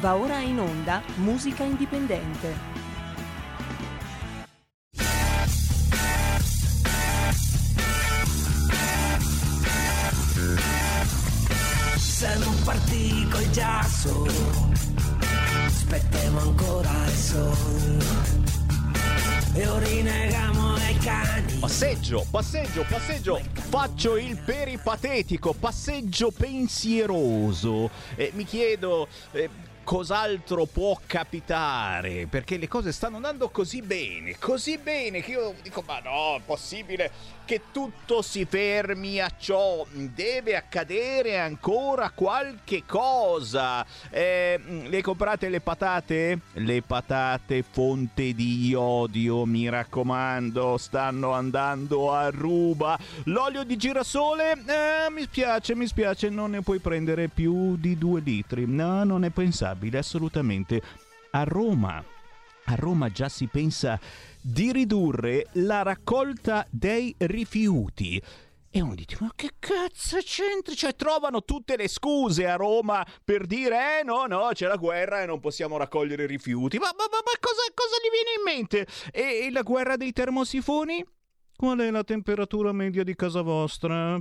Va 0.00 0.16
ora 0.16 0.38
in 0.38 0.58
onda 0.58 1.02
Musica 1.16 1.62
Indipendente. 1.62 2.54
Siamo 11.96 12.50
partiti 12.64 13.28
col 13.28 13.50
giasso, 13.50 14.26
aspettiamo 15.66 16.40
ancora 16.40 16.90
il 17.04 17.12
sole 17.12 18.04
e 19.52 19.68
orinegamo 19.68 20.74
ai 20.76 20.96
cani. 20.96 21.58
Passeggio, 21.58 22.24
passeggio, 22.30 22.86
passeggio, 22.88 23.42
faccio 23.52 24.16
il 24.16 24.38
peripatetico, 24.38 25.52
passeggio 25.52 26.30
pensieroso. 26.30 27.90
E 28.16 28.30
mi 28.34 28.44
chiedo... 28.44 29.06
eh, 29.32 29.68
Cos'altro 29.82 30.66
può 30.66 30.98
capitare? 31.04 32.26
Perché 32.26 32.58
le 32.58 32.68
cose 32.68 32.92
stanno 32.92 33.16
andando 33.16 33.48
così 33.48 33.82
bene, 33.82 34.38
così 34.38 34.78
bene 34.78 35.20
che 35.20 35.32
io 35.32 35.54
dico: 35.62 35.82
ma 35.84 35.98
no, 35.98 36.36
è 36.36 36.40
possibile 36.44 37.10
che 37.44 37.62
tutto 37.72 38.22
si 38.22 38.44
fermi 38.44 39.18
a 39.20 39.28
ciò? 39.36 39.84
Deve 39.90 40.54
accadere 40.54 41.40
ancora 41.40 42.10
qualche 42.10 42.84
cosa. 42.86 43.84
Eh, 44.10 44.60
le 44.86 45.02
comprate 45.02 45.48
le 45.48 45.60
patate? 45.60 46.38
Le 46.52 46.82
patate 46.82 47.64
fonte 47.68 48.32
di 48.32 48.68
iodio, 48.68 49.44
mi 49.44 49.68
raccomando, 49.68 50.76
stanno 50.78 51.32
andando 51.32 52.12
a 52.12 52.30
ruba. 52.30 52.96
L'olio 53.24 53.64
di 53.64 53.76
girasole? 53.76 54.52
Eh, 54.52 55.10
mi 55.10 55.22
spiace, 55.22 55.74
mi 55.74 55.88
spiace, 55.88 56.28
non 56.28 56.52
ne 56.52 56.62
puoi 56.62 56.78
prendere 56.78 57.26
più 57.26 57.76
di 57.76 57.98
due 57.98 58.20
litri. 58.20 58.66
No, 58.66 59.02
non 59.02 59.24
è 59.24 59.30
pensabile, 59.70 59.98
assolutamente. 59.98 60.82
A 61.30 61.44
Roma. 61.44 62.04
A 62.64 62.74
Roma 62.74 63.08
già 63.10 63.28
si 63.28 63.46
pensa 63.46 63.98
di 64.40 64.72
ridurre 64.72 65.46
la 65.54 65.82
raccolta 65.82 66.66
dei 66.70 67.14
rifiuti. 67.18 68.22
E 68.72 68.80
uno 68.80 68.94
dice, 68.94 69.16
ma 69.18 69.32
che 69.34 69.50
cazzo 69.58 70.18
c'entri? 70.18 70.76
Cioè, 70.76 70.94
trovano 70.94 71.42
tutte 71.42 71.76
le 71.76 71.88
scuse 71.88 72.46
a 72.46 72.54
Roma 72.54 73.04
per 73.24 73.46
dire, 73.46 73.98
eh 73.98 74.04
no, 74.04 74.26
no, 74.26 74.50
c'è 74.52 74.68
la 74.68 74.76
guerra 74.76 75.22
e 75.22 75.26
non 75.26 75.40
possiamo 75.40 75.76
raccogliere 75.76 76.26
rifiuti. 76.26 76.78
Ma, 76.78 76.92
ma, 76.96 77.06
ma, 77.10 77.18
ma 77.24 77.32
cosa, 77.40 77.62
cosa 77.74 77.96
gli 77.96 78.10
viene 78.12 78.36
in 78.36 78.44
mente? 78.44 78.86
E, 79.10 79.46
e 79.46 79.50
la 79.50 79.62
guerra 79.62 79.96
dei 79.96 80.12
termosifoni? 80.12 81.04
Qual 81.60 81.78
è 81.78 81.90
la 81.90 82.04
temperatura 82.04 82.72
media 82.72 83.04
di 83.04 83.14
casa 83.14 83.42
vostra? 83.42 84.18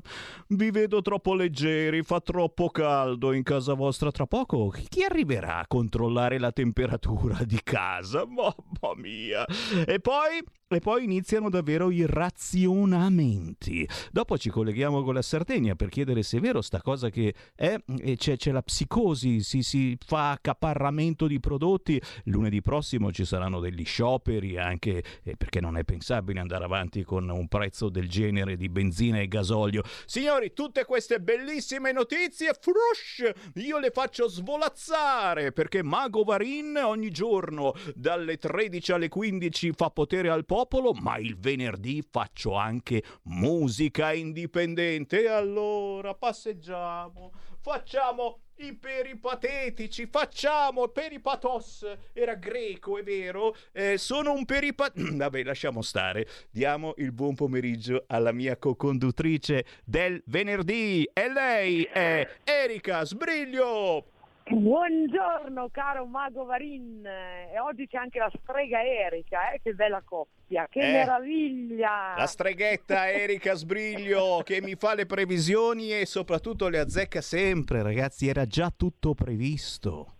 Vi 0.48 0.72
vedo 0.72 1.02
troppo 1.02 1.34
leggeri, 1.34 2.04
fa 2.04 2.20
troppo 2.20 2.70
caldo 2.70 3.32
in 3.32 3.44
casa 3.44 3.76
vostra. 3.76 4.12
Tra 4.12 4.28
poco 4.28 4.68
chi 4.68 5.04
arriverà 5.04 5.60
a 5.60 5.66
controllare 5.66 6.38
la 6.38 6.52
temperatura 6.52 7.42
di 7.46 7.62
casa? 7.64 8.26
Mamma 8.28 8.94
mia! 8.98 9.46
E 9.86 10.02
poi 10.02 10.44
e 10.72 10.80
poi 10.80 11.04
iniziano 11.04 11.50
davvero 11.50 11.90
i 11.90 12.06
razionamenti. 12.06 13.90
Dopo 14.12 14.38
ci 14.38 14.52
colleghiamo 14.52 15.02
con 15.02 15.16
la 15.16 15.24
Sardegna 15.24 15.74
per 15.74 15.90
chiedere 15.90 16.22
se 16.22 16.38
è 16.38 16.40
vero 16.40 16.62
sta 16.62 16.80
cosa 16.80 17.10
che 17.10 17.34
è, 17.56 17.76
c'è, 18.16 18.38
c'è, 18.38 18.52
la 18.52 18.62
psicosi, 18.62 19.42
si, 19.42 19.64
si, 19.64 19.98
fa 20.06 20.30
accaparramento 20.30 21.26
di 21.26 21.40
prodotti. 21.40 22.00
Lunedì 22.26 22.62
prossimo 22.62 23.12
ci 23.12 23.26
saranno 23.26 23.60
degli 23.60 23.84
scioperi 23.84 24.58
anche 24.58 25.04
eh, 25.24 25.36
perché 25.36 25.60
non 25.60 25.76
è 25.76 25.84
pensabile 25.84 26.40
andare 26.40 26.66
avanti 26.66 27.04
con 27.04 27.28
un 27.30 27.48
prezzo 27.48 27.90
del 27.90 28.08
genere 28.08 28.56
di 28.56 28.70
benzina 28.70 29.20
e 29.20 29.28
gasolio. 29.28 29.82
Signori, 30.06 30.54
tutte 30.54 30.86
queste 30.86 31.20
bellissime 31.20 31.92
notizie, 31.92 32.52
frush, 32.60 33.32
io 33.56 33.80
le 33.80 33.90
faccio 33.90 34.30
svolazzare 34.30 35.52
perché 35.52 35.82
Mago 35.82 36.24
Varin 36.24 36.80
ogni 36.84 37.10
giorno 37.10 37.74
dalle 37.96 38.38
13 38.38 38.92
alle 38.92 39.08
15 39.08 39.72
fa 39.72 39.90
potere 39.90 40.30
al 40.30 40.46
popolo 40.46 40.58
popolo, 40.66 40.94
ma 40.94 41.18
il 41.18 41.38
venerdì 41.38 42.04
faccio 42.10 42.56
anche 42.56 43.04
musica 43.24 44.12
indipendente. 44.12 45.24
E 45.24 45.28
allora 45.28 46.14
passeggiamo, 46.14 47.32
facciamo 47.62 48.42
i 48.58 48.76
peripatetici, 48.76 50.08
facciamo 50.08 50.90
peripatos, 50.90 51.86
era 52.12 52.36
greco, 52.36 52.98
è 52.98 53.04
vero? 53.04 53.56
Eh, 53.72 53.98
sono 53.98 54.34
un 54.34 54.44
peripat... 54.44 55.00
Vabbè, 55.16 55.44
lasciamo 55.44 55.82
stare. 55.82 56.28
Diamo 56.52 56.94
il 56.98 57.14
buon 57.14 57.36
pomeriggio 57.36 58.04
alla 58.08 58.34
mia 58.34 58.58
co-conduttrice 58.58 59.66
del 59.86 60.22
venerdì 60.26 61.10
e 61.14 61.32
lei 61.32 61.84
è 61.84 62.28
Erika 62.44 63.06
Sbriglio. 63.06 64.19
Buongiorno 64.52 65.70
caro 65.70 66.08
Mago 66.08 66.44
Varin 66.44 67.06
e 67.06 67.60
oggi 67.60 67.86
c'è 67.86 67.98
anche 67.98 68.18
la 68.18 68.32
strega 68.42 68.84
Erika, 68.84 69.52
eh? 69.52 69.60
che 69.62 69.76
bella 69.76 70.02
coppia, 70.04 70.68
che 70.68 70.80
eh, 70.80 70.92
meraviglia! 70.92 72.16
La 72.18 72.26
streghetta 72.26 73.12
Erika 73.12 73.54
Sbriglio 73.54 74.42
che 74.44 74.60
mi 74.60 74.74
fa 74.74 74.96
le 74.96 75.06
previsioni 75.06 75.92
e 75.92 76.08
soprattutto 76.08 76.68
le 76.68 76.80
azzecca 76.80 77.22
sempre, 77.22 77.84
ragazzi, 77.84 78.28
era 78.28 78.48
già 78.48 78.72
tutto 78.76 79.14
previsto. 79.14 80.16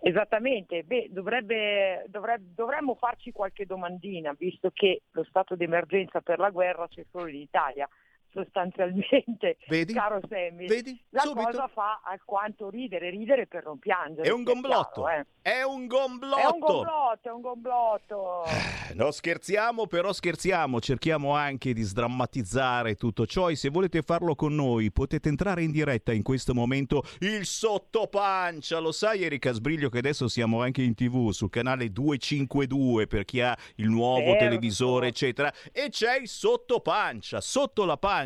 Esattamente, 0.00 0.82
Beh, 0.82 1.08
dovrebbe, 1.10 2.06
dovrebbe, 2.08 2.52
dovremmo 2.54 2.94
farci 2.94 3.32
qualche 3.32 3.66
domandina, 3.66 4.34
visto 4.36 4.70
che 4.72 5.02
lo 5.10 5.24
stato 5.24 5.56
d'emergenza 5.56 6.22
per 6.22 6.38
la 6.38 6.48
guerra 6.48 6.88
c'è 6.88 7.04
solo 7.10 7.26
in 7.26 7.36
Italia 7.36 7.86
sostanzialmente, 8.32 9.56
Vedi? 9.68 9.92
caro 9.92 10.20
Sammy. 10.28 10.66
Vedi? 10.66 11.00
La 11.10 11.22
Subito. 11.22 11.46
cosa 11.50 11.68
fa 11.68 12.00
alquanto 12.04 12.68
ridere, 12.70 13.10
ridere 13.10 13.46
per 13.46 13.64
non 13.64 13.78
piangere. 13.78 14.28
È 14.28 14.32
un 14.32 14.42
gomblotto, 14.42 15.02
chiaro, 15.04 15.20
eh. 15.20 15.26
è 15.42 15.62
un 15.62 15.86
gomblotto. 15.86 16.38
È 16.38 16.46
un 16.46 16.58
gomblotto, 16.58 17.28
è 17.28 17.30
un 17.32 17.40
gomblotto. 17.40 18.42
No, 18.94 19.10
scherziamo, 19.10 19.86
però 19.86 20.12
scherziamo, 20.12 20.80
cerchiamo 20.80 21.34
anche 21.34 21.72
di 21.72 21.82
sdrammatizzare 21.82 22.94
tutto 22.96 23.26
ciò 23.26 23.50
e 23.50 23.56
se 23.56 23.68
volete 23.68 24.02
farlo 24.02 24.34
con 24.34 24.54
noi 24.54 24.90
potete 24.92 25.28
entrare 25.28 25.62
in 25.62 25.70
diretta 25.70 26.12
in 26.12 26.22
questo 26.22 26.54
momento 26.54 27.02
il 27.20 27.44
sottopancia, 27.46 28.78
lo 28.78 28.92
sai 28.92 29.22
Erika 29.24 29.52
Sbriglio 29.52 29.88
che 29.88 29.98
adesso 29.98 30.28
siamo 30.28 30.60
anche 30.62 30.82
in 30.82 30.94
tv 30.94 31.30
sul 31.30 31.50
canale 31.50 31.90
252 31.90 33.06
per 33.06 33.24
chi 33.24 33.40
ha 33.40 33.56
il 33.76 33.88
nuovo 33.88 34.18
Certo. 34.30 34.44
televisore 34.44 35.06
eccetera 35.08 35.52
e 35.72 35.88
c'è 35.88 36.18
il 36.18 36.28
sottopancia, 36.28 37.40
sotto 37.40 37.84
la 37.84 37.96
pancia 37.96 38.18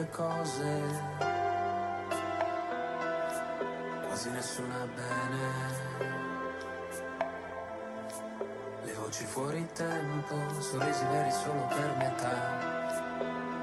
Mille 0.01 0.09
cose, 0.09 0.81
quasi 4.07 4.29
nessuna 4.31 4.87
bene. 4.95 5.99
Le 8.83 8.93
voci 8.93 9.25
fuori 9.25 9.67
tempo, 9.73 10.35
sorrisi 10.59 11.05
veri 11.05 11.31
solo 11.31 11.67
per 11.67 11.95
metà. 11.97 13.19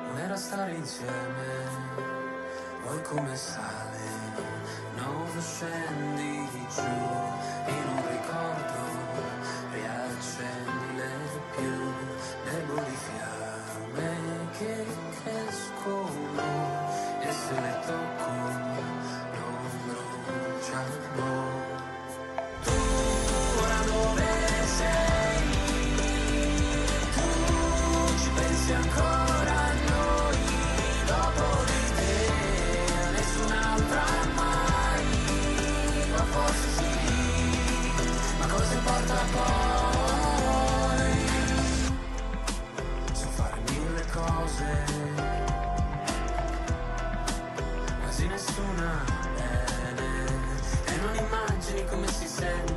Non 0.07 0.19
era 0.19 0.37
stare 0.37 0.75
insieme, 0.75 1.47
poi 2.85 3.03
come 3.03 3.35
sale, 3.37 3.99
non 4.97 5.41
scendi 5.41 6.49
giù 6.69 7.38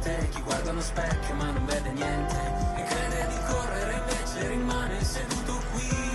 sente 0.01 0.29
chi 0.29 0.41
guarda 0.41 0.71
uno 0.71 0.81
specchio 0.81 1.33
ma 1.35 1.51
non 1.51 1.65
vede 1.65 1.91
niente, 1.91 2.35
e 2.75 2.83
crede 2.83 3.27
di 3.27 3.39
correre 3.47 3.93
invece 3.93 4.47
rimane 4.47 5.03
seduto 5.03 5.61
qui. 5.71 6.10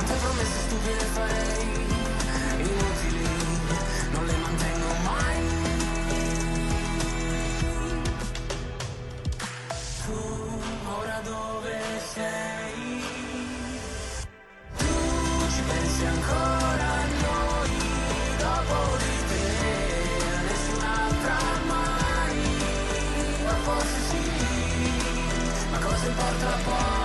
Quante 0.00 0.14
promesse 0.14 0.60
stupide 0.60 1.04
farei, 1.12 1.68
inutili, 2.56 3.28
non 4.12 4.24
le 4.24 4.36
mantengo 4.38 4.94
mai. 5.04 5.38
Tu 10.06 10.18
ora 10.88 11.20
dove 11.22 11.78
sei? 12.14 13.04
Tu 14.78 14.86
ci 15.52 15.62
pensi 15.68 16.04
ancora 16.06 16.88
a 16.88 17.04
noi 17.20 17.76
dopo 18.38 18.96
di 18.96 19.14
te, 19.28 19.44
a 20.24 20.40
nessun'altra 20.48 21.38
mai, 21.66 22.38
ma 23.44 23.54
forse 23.66 24.00
sì, 24.08 24.24
ma 25.70 25.78
cosa 25.78 26.06
importa 26.06 26.58
poi? 26.64 26.99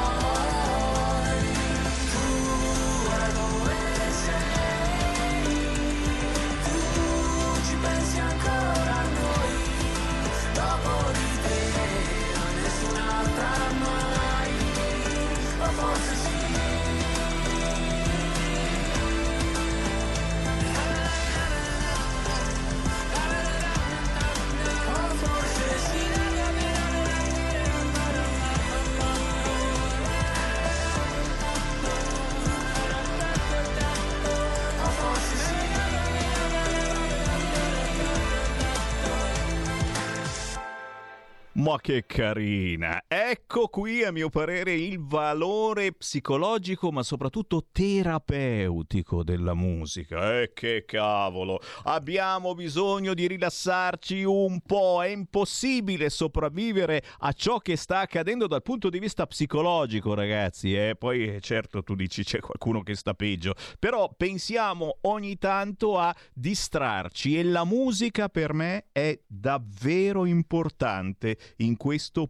Ma 41.66 41.80
che 41.82 42.06
carina! 42.06 43.05
Ecco 43.18 43.70
qui 43.70 44.04
a 44.04 44.12
mio 44.12 44.28
parere 44.28 44.74
il 44.74 45.00
valore 45.00 45.94
psicologico 45.94 46.92
ma 46.92 47.02
soprattutto 47.02 47.68
terapeutico 47.72 49.24
della 49.24 49.54
musica. 49.54 50.42
E 50.42 50.52
che 50.54 50.84
cavolo! 50.86 51.62
Abbiamo 51.84 52.54
bisogno 52.56 53.14
di 53.14 53.26
rilassarci 53.26 54.22
un 54.24 54.60
po', 54.60 55.02
è 55.02 55.08
impossibile 55.08 56.10
sopravvivere 56.10 57.02
a 57.20 57.32
ciò 57.32 57.60
che 57.60 57.78
sta 57.78 58.00
accadendo 58.00 58.48
dal 58.48 58.62
punto 58.62 58.90
di 58.90 59.00
vista 59.00 59.26
psicologico, 59.26 60.14
ragazzi. 60.14 60.76
E 60.76 60.98
poi 61.00 61.38
certo 61.40 61.84
tu 61.84 61.96
dici 61.96 62.22
c'è 62.22 62.42
qualcuno 62.42 62.84
che 62.84 62.96
sta 62.96 63.14
peggio, 63.14 63.54
però 63.80 64.14
pensiamo 64.14 64.98
ogni 65.04 65.38
tanto 65.38 65.98
a 65.98 66.14
distrarci 66.34 67.40
e 67.40 67.44
la 67.44 67.64
musica 67.64 68.28
per 68.28 68.52
me 68.52 68.88
è 68.92 69.18
davvero 69.26 70.26
importante 70.26 71.38
in 71.60 71.78
questo 71.78 72.28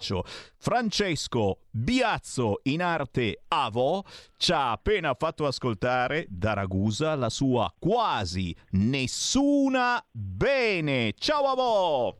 periodaccio. 0.00 0.24
Francesco 0.56 1.58
Biazzo 1.70 2.60
in 2.64 2.82
arte 2.82 3.42
Avo 3.48 4.04
ci 4.36 4.52
ha 4.52 4.72
appena 4.72 5.14
fatto 5.14 5.46
ascoltare 5.46 6.26
da 6.28 6.54
Ragusa 6.54 7.14
la 7.14 7.28
sua 7.28 7.72
quasi 7.78 8.54
nessuna 8.70 10.02
bene. 10.10 11.12
Ciao 11.16 11.44
Avo! 11.44 12.16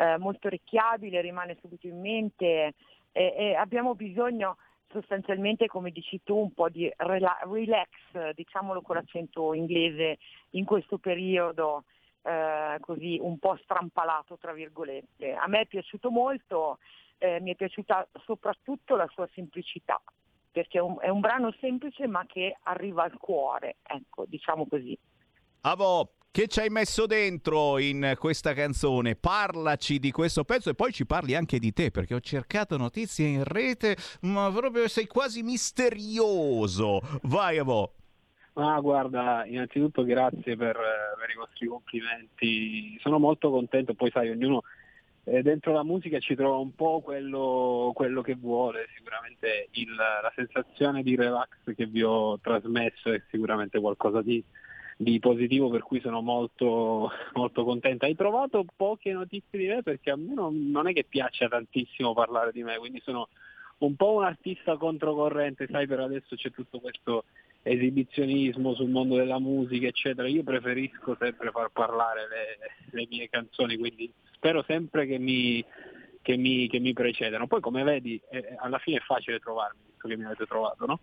eh, 0.00 0.16
molto 0.16 0.47
orecchiabile, 0.47 1.21
rimane 1.21 1.59
subito 1.61 1.87
in 1.87 2.00
mente 2.00 2.75
e, 3.12 3.35
e 3.37 3.54
abbiamo 3.54 3.95
bisogno 3.95 4.57
sostanzialmente, 4.90 5.66
come 5.66 5.90
dici 5.90 6.23
tu, 6.25 6.37
un 6.37 6.52
po' 6.52 6.71
di 6.71 6.90
rela- 6.97 7.38
relax, 7.42 8.33
diciamolo 8.33 8.80
con 8.80 8.97
l'accento 8.97 9.52
inglese, 9.52 10.19
in 10.50 10.64
questo 10.64 10.97
periodo 10.97 11.85
eh, 12.23 12.78
così 12.80 13.19
un 13.21 13.38
po' 13.38 13.57
strampalato, 13.62 14.38
tra 14.38 14.52
virgolette. 14.52 15.35
A 15.35 15.47
me 15.47 15.61
è 15.61 15.66
piaciuto 15.66 16.11
molto, 16.11 16.78
eh, 17.19 17.38
mi 17.40 17.52
è 17.52 17.54
piaciuta 17.54 18.09
soprattutto 18.25 18.97
la 18.97 19.07
sua 19.12 19.28
semplicità, 19.35 20.00
perché 20.50 20.78
è 20.78 20.83
un, 20.83 20.97
è 20.99 21.09
un 21.09 21.21
brano 21.21 21.54
semplice 21.61 22.07
ma 22.07 22.25
che 22.26 22.57
arriva 22.62 23.04
al 23.04 23.16
cuore, 23.19 23.76
ecco, 23.83 24.25
diciamo 24.26 24.66
così. 24.66 24.99
Avo, 25.61 26.14
che 26.32 26.46
ci 26.46 26.60
hai 26.60 26.68
messo 26.68 27.06
dentro 27.06 27.78
in 27.78 28.14
questa 28.16 28.52
canzone? 28.52 29.16
Parlaci 29.16 29.99
di 29.99 30.12
questo 30.12 30.44
pezzo 30.44 30.70
e 30.70 30.75
poi 30.75 30.92
ci 30.92 31.04
parli 31.04 31.34
anche 31.34 31.58
di 31.58 31.72
te, 31.72 31.90
perché 31.90 32.14
ho 32.14 32.20
cercato 32.20 32.76
notizie 32.76 33.26
in 33.26 33.42
rete, 33.42 33.96
ma 34.22 34.50
proprio 34.52 34.87
sei 34.87 35.06
quasi 35.06 35.42
misterioso. 35.42 37.00
Vai, 37.22 37.58
Avo. 37.58 37.94
Ah, 38.54 38.78
guarda, 38.80 39.44
innanzitutto 39.46 40.04
grazie 40.04 40.56
per, 40.56 40.76
per, 41.18 41.30
i 41.30 41.37
vostri 41.37 41.66
complimenti. 41.66 42.96
Sono 43.00 43.18
molto 43.18 43.50
contento, 43.50 43.94
poi 43.94 44.10
sai, 44.10 44.30
ognuno 44.30 44.62
eh, 45.25 45.42
dentro 45.42 45.72
la 45.72 45.84
musica 45.84 46.20
ci 46.20 46.37
trova 46.37 46.58
un 46.58 46.75
po' 46.75 47.00
quello, 47.00 47.90
quello 47.94 48.22
che 48.22 48.34
vuole, 48.34 48.87
sicuramente 48.96 49.68
il, 49.72 49.94
la 49.94 50.32
sensazione 50.34 51.02
di 51.02 51.16
relax 51.16 51.75
che 51.75 51.87
vi 51.87 52.02
ho 52.02 52.38
trasmesso 52.38 53.12
è 53.12 53.20
sicuramente 53.30 53.80
qualcosa 53.80 54.22
di, 54.22 54.42
di 55.02 55.19
positivo 55.19 55.71
per 55.71 55.83
cui 55.83 55.99
sono 56.00 56.21
molto, 56.21 57.11
molto 57.33 57.64
contenta. 57.64 58.04
Hai 58.04 58.14
trovato 58.14 58.66
poche 58.76 59.12
notizie 59.12 59.59
di 59.59 59.66
me 59.66 59.83
perché 59.83 60.11
a 60.11 60.16
me 60.16 60.35
non, 60.35 60.71
non 60.71 60.88
è 60.88 60.92
che 60.92 61.07
piaccia 61.09 61.49
tantissimo 61.49 62.12
parlare 62.12 62.52
di 62.52 62.62
me, 62.62 62.76
quindi 62.76 63.00
sono 63.02 63.28
un 63.78 63.97
po' 63.97 64.12
un 64.12 64.25
artista 64.25 64.76
controcorrente, 64.76 65.66
sai 65.71 65.87
per 65.87 66.00
adesso 66.00 66.37
c'è 66.37 66.50
tutto 66.50 66.80
questo 66.80 67.25
esibizionismo 67.62 68.75
sul 68.75 68.90
mondo 68.90 69.16
della 69.16 69.38
musica, 69.38 69.87
eccetera. 69.87 70.28
Io 70.28 70.42
preferisco 70.42 71.16
sempre 71.19 71.50
far 71.50 71.71
parlare 71.71 72.28
le, 72.28 72.75
le 72.90 73.07
mie 73.09 73.30
canzoni, 73.30 73.78
quindi 73.78 74.12
spero 74.33 74.62
sempre 74.66 75.07
che 75.07 75.16
mi, 75.16 75.64
che 76.21 76.37
mi, 76.37 76.69
che 76.69 76.78
mi 76.78 76.92
precedano. 76.92 77.47
Poi 77.47 77.61
come 77.61 77.83
vedi 77.85 78.21
eh, 78.30 78.54
alla 78.59 78.78
fine 78.78 78.99
è 78.99 79.00
facile 79.00 79.38
trovarmi, 79.38 79.80
visto 79.87 80.09
che 80.09 80.16
mi 80.19 80.26
avete 80.26 80.45
trovato, 80.45 80.85
no? 80.85 80.99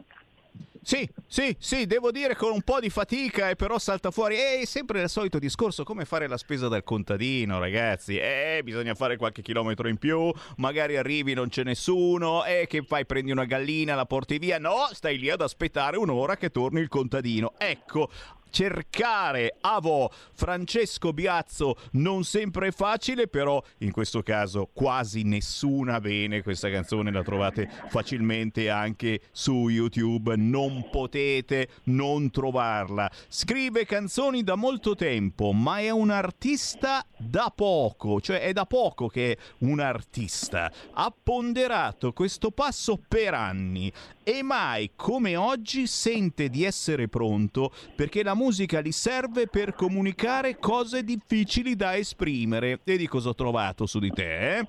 Sì, 0.87 1.05
sì, 1.27 1.53
sì, 1.59 1.85
devo 1.85 2.11
dire 2.11 2.33
con 2.37 2.53
un 2.53 2.61
po' 2.61 2.79
di 2.79 2.89
fatica 2.89 3.49
e 3.49 3.57
però 3.57 3.77
salta 3.77 4.09
fuori. 4.09 4.37
È 4.37 4.61
sempre 4.63 5.01
il 5.01 5.09
solito 5.09 5.37
discorso, 5.37 5.83
come 5.83 6.05
fare 6.05 6.29
la 6.29 6.37
spesa 6.37 6.69
dal 6.69 6.85
contadino, 6.85 7.59
ragazzi. 7.59 8.17
Eh, 8.17 8.61
bisogna 8.63 8.95
fare 8.95 9.17
qualche 9.17 9.41
chilometro 9.41 9.89
in 9.89 9.97
più, 9.97 10.31
magari 10.55 10.95
arrivi 10.95 11.33
non 11.33 11.49
c'è 11.49 11.65
nessuno, 11.65 12.45
e 12.45 12.61
eh, 12.61 12.67
che 12.67 12.83
fai? 12.83 13.05
Prendi 13.05 13.31
una 13.31 13.43
gallina, 13.43 13.95
la 13.95 14.05
porti 14.05 14.37
via? 14.37 14.59
No, 14.59 14.87
stai 14.93 15.17
lì 15.17 15.29
ad 15.29 15.41
aspettare 15.41 15.97
un'ora 15.97 16.37
che 16.37 16.51
torni 16.51 16.79
il 16.79 16.87
contadino. 16.87 17.51
Ecco, 17.57 18.09
cercare 18.57 19.55
Avo 19.61 20.11
Francesco 20.33 21.13
Biazzo 21.13 21.75
non 21.91 22.23
sempre 22.23 22.69
è 22.69 22.71
facile 22.71 23.27
però 23.27 23.61
in 23.79 23.91
questo 23.91 24.23
caso 24.23 24.67
quasi 24.73 25.21
nessuna 25.21 25.99
bene. 25.99 26.41
Questa 26.41 26.67
canzone 26.71 27.11
la 27.11 27.21
trovate 27.21 27.69
facilmente 27.89 28.71
anche 28.71 29.21
su 29.31 29.69
YouTube. 29.69 30.35
Non 30.37 30.89
potete 30.89 31.67
non 31.83 32.31
trovarla. 32.31 33.11
Scrive 33.27 33.85
canzoni 33.85 34.41
da 34.41 34.55
molto 34.55 34.95
tempo 34.95 35.51
ma 35.51 35.77
è 35.77 35.91
un 35.91 36.09
artista 36.09 37.05
da 37.15 37.53
poco 37.55 38.19
cioè 38.19 38.39
è 38.39 38.53
da 38.53 38.65
poco 38.65 39.07
che 39.07 39.33
è 39.33 39.37
un 39.59 39.79
artista. 39.79 40.71
Ha 40.93 41.13
ponderato 41.21 42.11
questo 42.11 42.49
passo 42.49 42.99
per 43.07 43.35
anni 43.35 43.93
e 44.27 44.43
mai 44.43 44.91
come 44.93 45.37
oggi 45.37 45.87
sente 45.87 46.49
di 46.49 46.65
essere 46.65 47.07
pronto 47.07 47.71
perché 47.95 48.23
la 48.23 48.35
musica 48.35 48.81
gli 48.81 48.91
serve 48.91 49.47
per 49.47 49.73
comunicare 49.73 50.57
cose 50.57 51.05
difficili 51.05 51.77
da 51.77 51.95
esprimere. 51.95 52.81
E 52.83 52.97
di 52.97 53.07
cosa 53.07 53.29
ho 53.29 53.35
trovato 53.35 53.85
su 53.85 53.99
di 53.99 54.09
te? 54.09 54.57
Eh? 54.57 54.67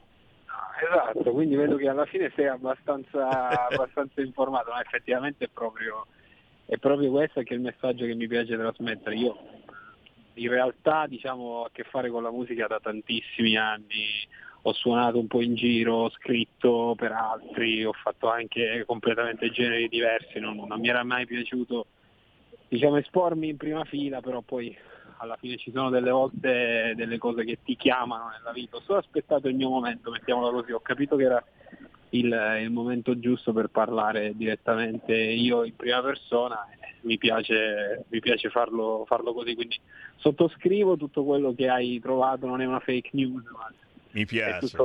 Esatto, 0.81 1.33
quindi 1.33 1.57
vedo 1.57 1.75
che 1.75 1.89
alla 1.89 2.07
fine 2.07 2.31
sei 2.37 2.47
abbastanza, 2.47 3.67
abbastanza 3.69 4.21
informato, 4.21 4.71
ma 4.71 4.81
effettivamente 4.81 5.47
è 5.47 5.49
proprio, 5.53 6.07
è 6.65 6.77
proprio 6.77 7.11
questo 7.11 7.43
che 7.43 7.55
è 7.55 7.57
il 7.57 7.63
messaggio 7.63 8.07
che 8.07 8.15
mi 8.15 8.29
piace 8.29 8.57
trasmettere. 8.57 9.17
Io 9.17 9.37
in 10.35 10.51
realtà 10.51 11.09
diciamo, 11.09 11.43
ho 11.43 11.65
a 11.65 11.71
che 11.73 11.83
fare 11.83 12.11
con 12.11 12.23
la 12.23 12.31
musica 12.31 12.69
da 12.69 12.79
tantissimi 12.79 13.57
anni, 13.57 14.07
ho 14.63 14.73
suonato 14.73 15.19
un 15.19 15.27
po' 15.27 15.41
in 15.41 15.55
giro, 15.55 15.95
ho 15.95 16.11
scritto 16.11 16.95
per 16.97 17.13
altri, 17.13 17.85
ho 17.85 17.93
fatto 17.93 18.29
anche 18.31 18.85
completamente 18.87 19.51
generi 19.51 19.89
diversi, 19.89 20.41
non, 20.41 20.57
non 20.57 20.81
mi 20.81 20.89
era 20.89 21.05
mai 21.05 21.27
piaciuto 21.27 21.87
diciamo, 22.69 22.97
espormi 22.97 23.49
in 23.49 23.57
prima 23.57 23.85
fila, 23.85 24.21
però 24.21 24.41
poi 24.41 24.77
alla 25.19 25.37
fine 25.37 25.57
ci 25.57 25.71
sono 25.73 25.91
delle 25.91 26.11
volte 26.11 26.93
delle 26.95 27.19
cose 27.19 27.45
che 27.45 27.59
ti 27.65 27.77
chiamano 27.77 28.29
nella 28.29 28.53
vita. 28.53 28.77
Ho 28.77 28.81
solo 28.81 28.99
aspettato 28.99 29.49
il 29.49 29.57
mio 29.57 29.69
momento, 29.69 30.11
mettiamola 30.11 30.51
così, 30.51 30.73
ho 30.73 30.81
capito 30.81 31.17
che 31.17 31.25
era 31.25 31.45
il, 32.11 32.59
il 32.63 32.71
momento 32.71 33.19
giusto 33.19 33.53
per 33.53 33.69
parlare 33.69 34.35
direttamente 34.35 35.15
io 35.15 35.65
in 35.65 35.77
prima 35.77 36.01
persona 36.01 36.67
mi 37.03 37.19
piace, 37.19 38.05
mi 38.09 38.21
piace 38.21 38.51
farlo, 38.51 39.05
farlo, 39.07 39.33
così, 39.33 39.55
quindi 39.55 39.79
sottoscrivo 40.17 40.97
tutto 40.97 41.25
quello 41.25 41.55
che 41.55 41.69
hai 41.69 42.01
trovato, 42.01 42.47
non 42.47 42.61
è 42.61 42.65
una 42.65 42.81
fake 42.81 43.11
news, 43.13 43.45
ma 43.45 43.73
mi 44.13 44.25
piace. 44.25 44.77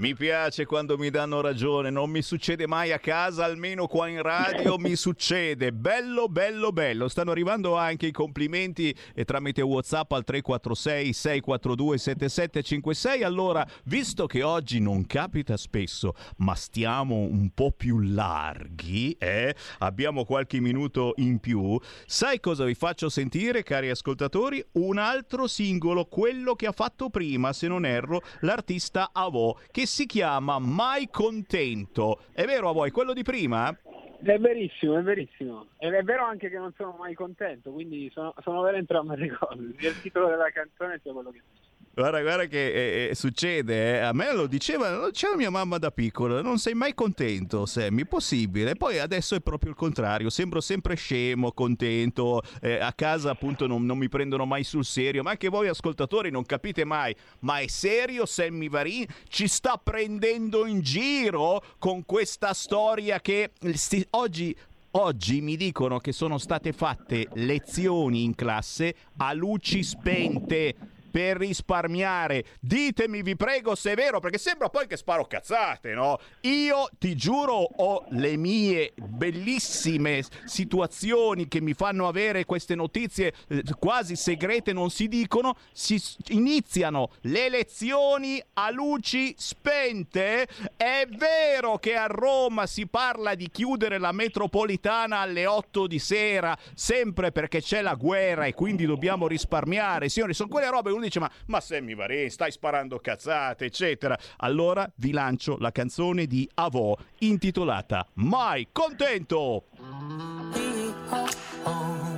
Mi 0.00 0.14
piace 0.14 0.64
quando 0.64 0.96
mi 0.96 1.10
danno 1.10 1.42
ragione, 1.42 1.90
non 1.90 2.08
mi 2.08 2.22
succede 2.22 2.66
mai 2.66 2.90
a 2.90 2.98
casa, 2.98 3.44
almeno 3.44 3.86
qua 3.86 4.08
in 4.08 4.22
radio 4.22 4.78
mi 4.78 4.96
succede. 4.96 5.74
Bello, 5.74 6.26
bello, 6.26 6.72
bello. 6.72 7.06
Stanno 7.06 7.32
arrivando 7.32 7.76
anche 7.76 8.06
i 8.06 8.10
complimenti 8.10 8.96
e 9.14 9.26
tramite 9.26 9.60
WhatsApp 9.60 10.10
al 10.12 10.24
346 10.24 11.12
642 11.12 11.98
7756. 11.98 13.22
Allora, 13.22 13.66
visto 13.84 14.24
che 14.24 14.42
oggi 14.42 14.80
non 14.80 15.04
capita 15.04 15.58
spesso, 15.58 16.14
ma 16.38 16.54
stiamo 16.54 17.16
un 17.16 17.50
po' 17.52 17.70
più 17.70 17.98
larghi, 17.98 19.14
eh? 19.18 19.54
abbiamo 19.80 20.24
qualche 20.24 20.60
minuto 20.60 21.12
in 21.16 21.40
più, 21.40 21.78
sai 22.06 22.40
cosa 22.40 22.64
vi 22.64 22.74
faccio 22.74 23.10
sentire, 23.10 23.62
cari 23.62 23.90
ascoltatori? 23.90 24.64
Un 24.72 24.96
altro 24.96 25.46
singolo, 25.46 26.06
quello 26.06 26.54
che 26.54 26.66
ha 26.66 26.72
fatto 26.72 27.10
prima, 27.10 27.52
se 27.52 27.68
non 27.68 27.84
erro, 27.84 28.22
l'artista 28.40 29.10
Avo, 29.12 29.58
che 29.70 29.88
si 29.90 30.06
chiama 30.06 30.60
Mai 30.60 31.08
Contento. 31.10 32.20
È 32.32 32.44
vero 32.44 32.68
Avo, 32.68 32.84
è 32.84 32.92
quello 32.92 33.12
di 33.12 33.24
prima? 33.24 33.76
È 34.22 34.38
verissimo, 34.38 34.96
è 34.96 35.02
verissimo. 35.02 35.66
Ed 35.78 35.94
è 35.94 36.02
vero 36.04 36.24
anche 36.24 36.48
che 36.48 36.58
non 36.58 36.72
sono 36.76 36.94
mai 36.96 37.14
contento, 37.14 37.72
quindi 37.72 38.08
sono, 38.12 38.32
sono 38.42 38.60
vere 38.60 38.78
entrambe 38.78 39.16
le 39.16 39.36
cose, 39.36 39.74
sia 39.76 39.88
il 39.88 40.00
titolo 40.00 40.28
della 40.28 40.50
canzone 40.50 41.00
sia 41.02 41.12
quello 41.12 41.32
che 41.32 41.42
dice. 41.50 41.59
Guarda, 41.92 42.22
guarda 42.22 42.46
che 42.46 42.72
eh, 42.72 43.08
eh, 43.10 43.14
succede, 43.16 43.96
eh. 43.96 43.98
a 43.98 44.12
me 44.12 44.32
lo 44.32 44.46
diceva, 44.46 44.94
lo 44.94 45.10
diceva 45.10 45.34
mia 45.34 45.50
mamma 45.50 45.76
da 45.76 45.90
piccolo, 45.90 46.40
non 46.40 46.58
sei 46.58 46.72
mai 46.72 46.94
contento, 46.94 47.66
Sammy, 47.66 48.06
possibile. 48.06 48.76
Poi 48.76 49.00
adesso 49.00 49.34
è 49.34 49.40
proprio 49.40 49.70
il 49.70 49.76
contrario, 49.76 50.30
sembro 50.30 50.60
sempre 50.60 50.94
scemo, 50.94 51.50
contento, 51.50 52.42
eh, 52.62 52.78
a 52.78 52.92
casa 52.92 53.30
appunto 53.32 53.66
non, 53.66 53.84
non, 53.84 53.98
mi 53.98 54.08
prendono 54.08 54.46
mai 54.46 54.62
sul 54.62 54.84
serio, 54.84 55.24
ma 55.24 55.30
anche 55.30 55.48
voi 55.48 55.66
ascoltatori 55.66 56.30
non 56.30 56.46
capite 56.46 56.84
mai, 56.84 57.14
ma 57.40 57.58
è 57.58 57.66
serio 57.66 58.24
Sammy 58.24 58.68
Varin? 58.68 59.04
Ci 59.26 59.48
sta 59.48 59.76
prendendo 59.76 60.66
in 60.66 60.82
giro 60.82 61.60
con 61.78 62.04
questa 62.06 62.54
storia 62.54 63.20
che 63.20 63.50
sti- 63.74 64.06
oggi 64.10 64.56
Oggi 64.94 65.40
mi 65.40 65.56
dicono 65.56 65.98
che 65.98 66.10
sono 66.10 66.36
state 66.38 66.72
fatte 66.72 67.28
lezioni 67.34 68.24
in 68.24 68.34
classe 68.34 68.92
a 69.18 69.32
luci 69.32 69.84
spente 69.84 70.74
per 71.10 71.36
risparmiare. 71.38 72.44
Ditemi, 72.60 73.22
vi 73.22 73.36
prego, 73.36 73.74
se 73.74 73.92
è 73.92 73.94
vero, 73.94 74.20
perché 74.20 74.38
sembra 74.38 74.68
poi 74.68 74.86
che 74.86 74.96
sparo 74.96 75.26
cazzate, 75.26 75.92
no? 75.92 76.18
Io 76.42 76.88
ti 76.98 77.16
giuro 77.16 77.54
ho 77.54 78.04
le 78.10 78.36
mie 78.36 78.92
bellissime 78.96 80.22
situazioni 80.44 81.48
che 81.48 81.60
mi 81.60 81.74
fanno 81.74 82.08
avere 82.08 82.44
queste 82.44 82.74
notizie 82.74 83.32
eh, 83.48 83.62
quasi 83.78 84.16
segrete, 84.16 84.72
non 84.72 84.90
si 84.90 85.08
dicono, 85.08 85.56
si 85.72 86.00
iniziano 86.28 87.10
le 87.22 87.46
elezioni 87.46 88.42
a 88.54 88.70
luci 88.70 89.34
spente. 89.36 90.46
È 90.76 91.06
vero 91.10 91.78
che 91.78 91.96
a 91.96 92.06
Roma 92.06 92.66
si 92.66 92.86
parla 92.86 93.34
di 93.34 93.50
chiudere 93.50 93.98
la 93.98 94.12
metropolitana 94.12 95.18
alle 95.18 95.46
8 95.46 95.86
di 95.86 95.98
sera, 95.98 96.56
sempre 96.74 97.32
perché 97.32 97.60
c'è 97.60 97.82
la 97.82 97.94
guerra 97.94 98.46
e 98.46 98.54
quindi 98.54 98.84
dobbiamo 98.86 99.26
risparmiare. 99.26 100.08
Signori, 100.08 100.34
sono 100.34 100.48
quelle 100.48 100.70
robe 100.70 100.90
uno 101.00 101.06
dice 101.06 101.18
ma, 101.18 101.30
ma 101.46 101.60
Sammy 101.60 101.94
Varin, 101.94 102.30
stai 102.30 102.52
sparando 102.52 103.00
cazzate, 103.00 103.64
eccetera. 103.64 104.16
Allora 104.38 104.90
vi 104.96 105.12
lancio 105.12 105.56
la 105.58 105.72
canzone 105.72 106.26
di 106.26 106.48
Avò 106.54 106.96
intitolata 107.18 108.06
Mai 108.14 108.68
contento. 108.70 109.64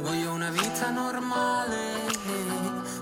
Voglio 0.02 0.32
una 0.32 0.50
vita 0.50 0.90
normale, 0.90 2.10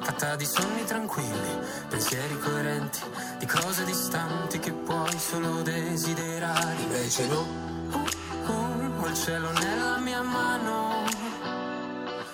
fatta 0.03 0.37
di 0.37 0.45
sogni 0.45 0.85
tranquilli, 0.85 1.59
pensieri 1.89 2.39
coerenti, 2.39 3.01
di 3.39 3.47
cose 3.47 3.85
distanti 3.85 4.59
che 4.59 4.73
puoi 4.73 5.19
solo 5.19 5.63
desiderare. 5.63 6.81
Invece 6.83 7.27
no, 7.27 7.47
oh, 7.91 9.03
ho 9.03 9.07
il 9.07 9.15
cielo 9.15 9.51
nella 9.53 9.99
mia 9.99 10.23
mano. 10.23 11.30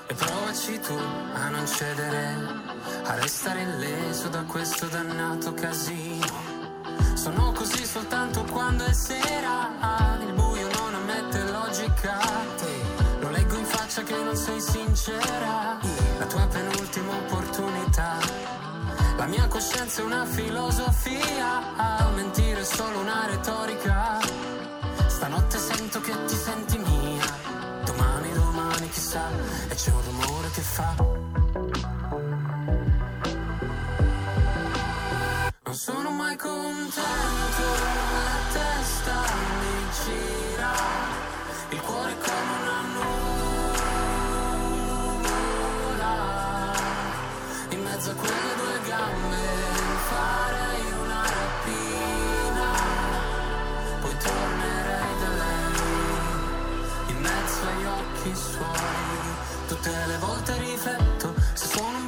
E 0.09 0.15
provaci 0.15 0.79
tu 0.81 0.97
a 1.35 1.49
non 1.49 1.67
cedere, 1.67 2.37
a 3.05 3.15
restare 3.15 3.63
illeso 3.63 4.29
da 4.29 4.43
questo 4.45 4.87
dannato 4.87 5.53
casino. 5.55 6.55
Sono 7.15 7.51
così 7.53 7.85
soltanto 7.85 8.45
quando 8.45 8.85
è 8.85 8.93
sera, 8.93 10.19
il 10.21 10.33
buio 10.33 10.69
non 10.79 10.95
ammette 10.95 11.43
logica. 11.51 12.19
Lo 13.19 13.31
leggo 13.31 13.57
in 13.57 13.65
faccia 13.65 14.03
che 14.05 14.17
non 14.23 14.37
sei 14.37 14.61
sincera, 14.61 15.79
la 16.19 16.27
tua 16.27 16.47
penultima 16.47 17.13
opportunità. 17.13 18.19
La 19.17 19.27
mia 19.27 19.49
coscienza 19.49 20.03
è 20.03 20.05
una 20.05 20.25
filosofia, 20.25 22.11
mentire 22.15 22.61
è 22.61 22.65
solo 22.65 23.01
una 23.01 23.27
retorica. 23.27 24.21
Stanotte 25.09 25.59
sento 25.59 26.01
che 26.01 26.13
ti 26.27 26.37
senti 26.37 26.79
mia, 26.79 27.25
domani, 27.85 28.33
domani 28.87 28.91
chissà, 28.91 29.29
e 29.69 29.75
c'è 29.75 29.91
un 29.91 30.03
rumore 30.03 30.51
che 30.51 30.61
fa. 30.61 30.95
Non 35.65 35.75
sono 35.75 36.11
mai 36.11 36.37
contento, 36.37 37.63
la 38.25 38.39
testa 38.53 39.15
mi 39.61 39.89
gira, 40.05 40.73
il 41.71 41.81
cuore 41.81 42.17
come 42.19 42.55
una 42.63 42.81
nuvola. 42.95 43.75
In 47.71 47.83
mezzo 47.83 48.11
a 48.11 48.15
quelle 48.15 48.56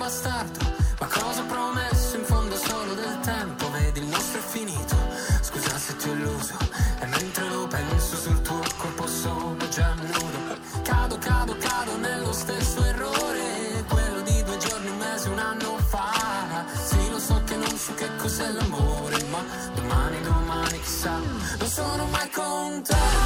bastardo, 0.08 0.60
ma 1.00 1.06
cosa 1.06 1.42
ho 1.42 1.44
promesso 1.44 2.16
in 2.16 2.24
fondo 2.24 2.56
solo 2.56 2.94
del 2.94 3.18
tempo, 3.20 3.70
vedi 3.72 4.00
il 4.00 4.06
nostro 4.06 4.38
è 4.38 4.42
finito, 4.42 4.96
scusa 5.42 5.76
se 5.76 5.96
ti 5.96 6.08
ho 6.08 6.12
illuso, 6.14 6.56
e 7.00 7.04
mentre 7.04 7.46
lo 7.50 7.66
penso 7.66 8.16
sul 8.16 8.40
tuo 8.40 8.62
corpo 8.78 9.06
sono 9.06 9.68
già 9.68 9.92
nudo, 9.92 10.56
cado, 10.82 11.18
cado, 11.18 11.54
cado 11.58 11.98
nello 11.98 12.32
stesso 12.32 12.82
errore, 12.84 13.84
quello 13.86 14.22
di 14.22 14.42
due 14.44 14.56
giorni, 14.56 14.88
un 14.88 14.96
mese, 14.96 15.28
un 15.28 15.38
anno 15.38 15.76
fa, 15.76 16.64
sì 16.86 17.10
lo 17.10 17.18
so 17.18 17.42
che 17.44 17.56
non 17.56 17.76
so 17.76 17.92
che 17.92 18.08
cos'è 18.16 18.50
l'amore, 18.50 19.22
ma 19.24 19.44
domani, 19.74 20.22
domani 20.22 20.80
chissà, 20.80 21.18
non 21.58 21.68
sono 21.68 22.06
mai 22.06 22.30
contento, 22.30 23.17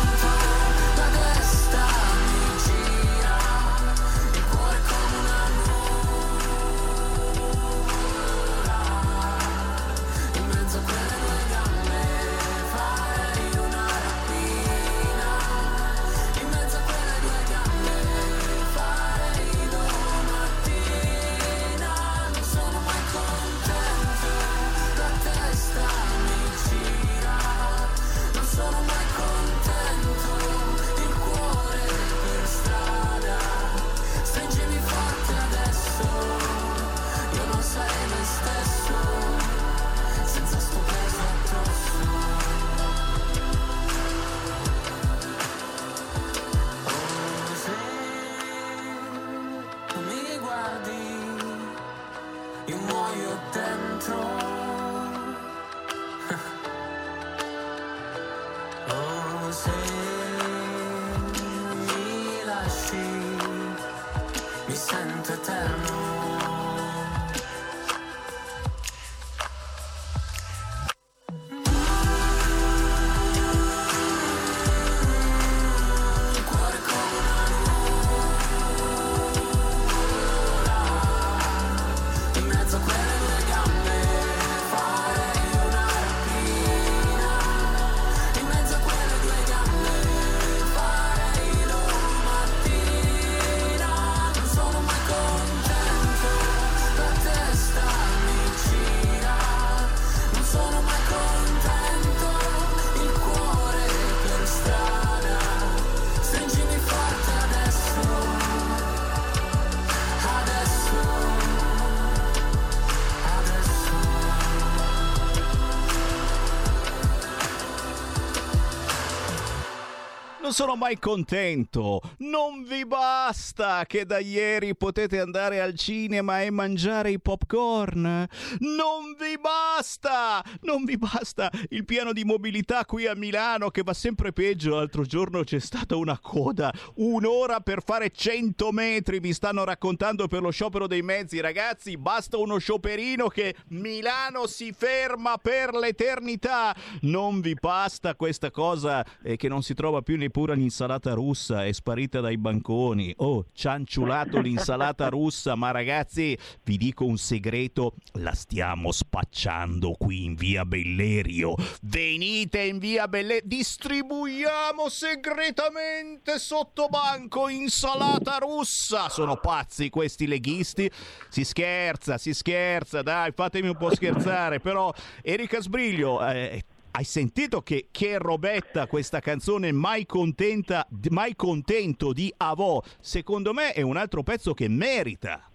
sono 120.63 120.77
mai 120.77 120.97
contento. 120.97 122.01
Non 122.19 122.63
vi 122.63 122.87
basta 122.87 123.85
che 123.85 124.07
da 124.07 124.21
ieri 124.21 124.77
potete 124.77 125.19
andare 125.19 125.61
al 125.61 125.75
cinema 125.75 126.43
e 126.43 126.51
mangiare 126.51 127.11
i 127.11 127.19
popcorn. 127.19 128.29
Non 128.61 129.17
vi 129.19 129.41
basta. 129.41 130.41
Non 130.61 130.85
vi 130.85 130.97
basta 130.97 131.51
il 131.71 131.85
piano 131.85 132.13
di 132.13 132.23
mobilità 132.23 132.85
qui 132.85 133.09
a 133.09 133.17
Milano 133.17 133.71
che 133.71 133.83
va 133.83 133.93
sempre 133.93 134.33
peggio. 134.33 134.77
L'altro 134.77 135.03
giorno 135.03 135.43
c'è 135.43 135.59
stata 135.59 135.97
una 135.97 136.21
coda, 136.21 136.73
un'ora 136.95 137.59
per 137.59 137.83
fare 137.83 138.11
100 138.11 138.71
metri. 138.71 139.19
Vi 139.19 139.33
stanno 139.33 139.65
raccontando 139.65 140.29
per 140.29 140.43
lo 140.43 140.51
sciopero 140.51 140.87
dei 140.87 141.03
mezzi, 141.03 141.41
ragazzi. 141.41 141.99
Basta 141.99 142.37
uno 142.37 142.59
scioperino 142.59 143.27
che 143.27 143.57
Milano 143.71 144.47
si 144.47 144.73
ferma 144.73 145.39
per 145.39 145.75
l'eternità. 145.75 146.73
Non 147.01 147.41
vi 147.41 147.55
basta 147.55 148.15
questa 148.15 148.53
cosa 148.53 149.05
eh, 149.25 149.37
che 149.37 149.49
non 149.49 149.65
si 149.65 149.75
trova 149.75 150.03
più 150.03 150.17
nei 150.17 150.31
pure 150.53 150.57
l'insalata 150.57 151.15
russa, 151.15 151.65
è 151.65 151.73
sparita 151.73 152.21
dai 152.21 152.37
banconi. 152.37 153.13
Oh, 153.19 153.47
cianciulato 153.53 154.41
l'insalata 154.41 155.09
russa, 155.11 155.55
ma 155.55 155.71
ragazzi, 155.71 156.37
vi 156.65 156.77
dico 156.77 157.05
un 157.05 157.17
segreto, 157.17 157.95
la 158.15 158.33
stiamo 158.33 158.93
spacciando 158.93 159.93
qui 159.99 160.25
in 160.25 160.35
via 160.35 160.65
Bellerio. 160.65 161.55
Venite 161.83 162.63
in 162.63 162.79
via 162.79 163.09
Bellerio, 163.09 163.43
distribuiamo 163.45 164.89
segretamente 164.89 166.39
sotto 166.39 166.89
banco 166.89 167.49
insalata 167.49 168.39
russa. 168.39 169.09
Sono 169.09 169.37
pazzi 169.37 169.89
questi 169.91 170.27
leghisti. 170.27 170.91
Si 171.29 171.45
scherza, 171.45 172.19
si 172.19 172.35
scherza, 172.35 173.03
dai, 173.03 173.33
fatemi 173.35 173.69
un 173.69 173.77
po' 173.77 173.95
scherzare, 173.95 174.61
però 174.61 174.93
Erika 175.23 175.61
Sbriglio, 175.61 176.25
eh, 176.27 176.65
hai 176.93 177.05
sentito 177.05 177.63
che, 177.63 177.89
che 177.91 178.19
robetta 178.19 178.87
questa 178.87 179.21
canzone 179.21 179.73
mai, 179.73 180.05
contenta, 180.05 180.87
mai 181.09 181.35
contento 181.35 182.13
di 182.13 182.33
Avò? 182.37 182.83
Secondo 183.01 183.55
me 183.55 183.73
è 183.73 183.81
un 183.81 183.97
altro 183.97 184.23
pezzo 184.23 184.53
che 184.53 184.69
merita. 184.69 185.49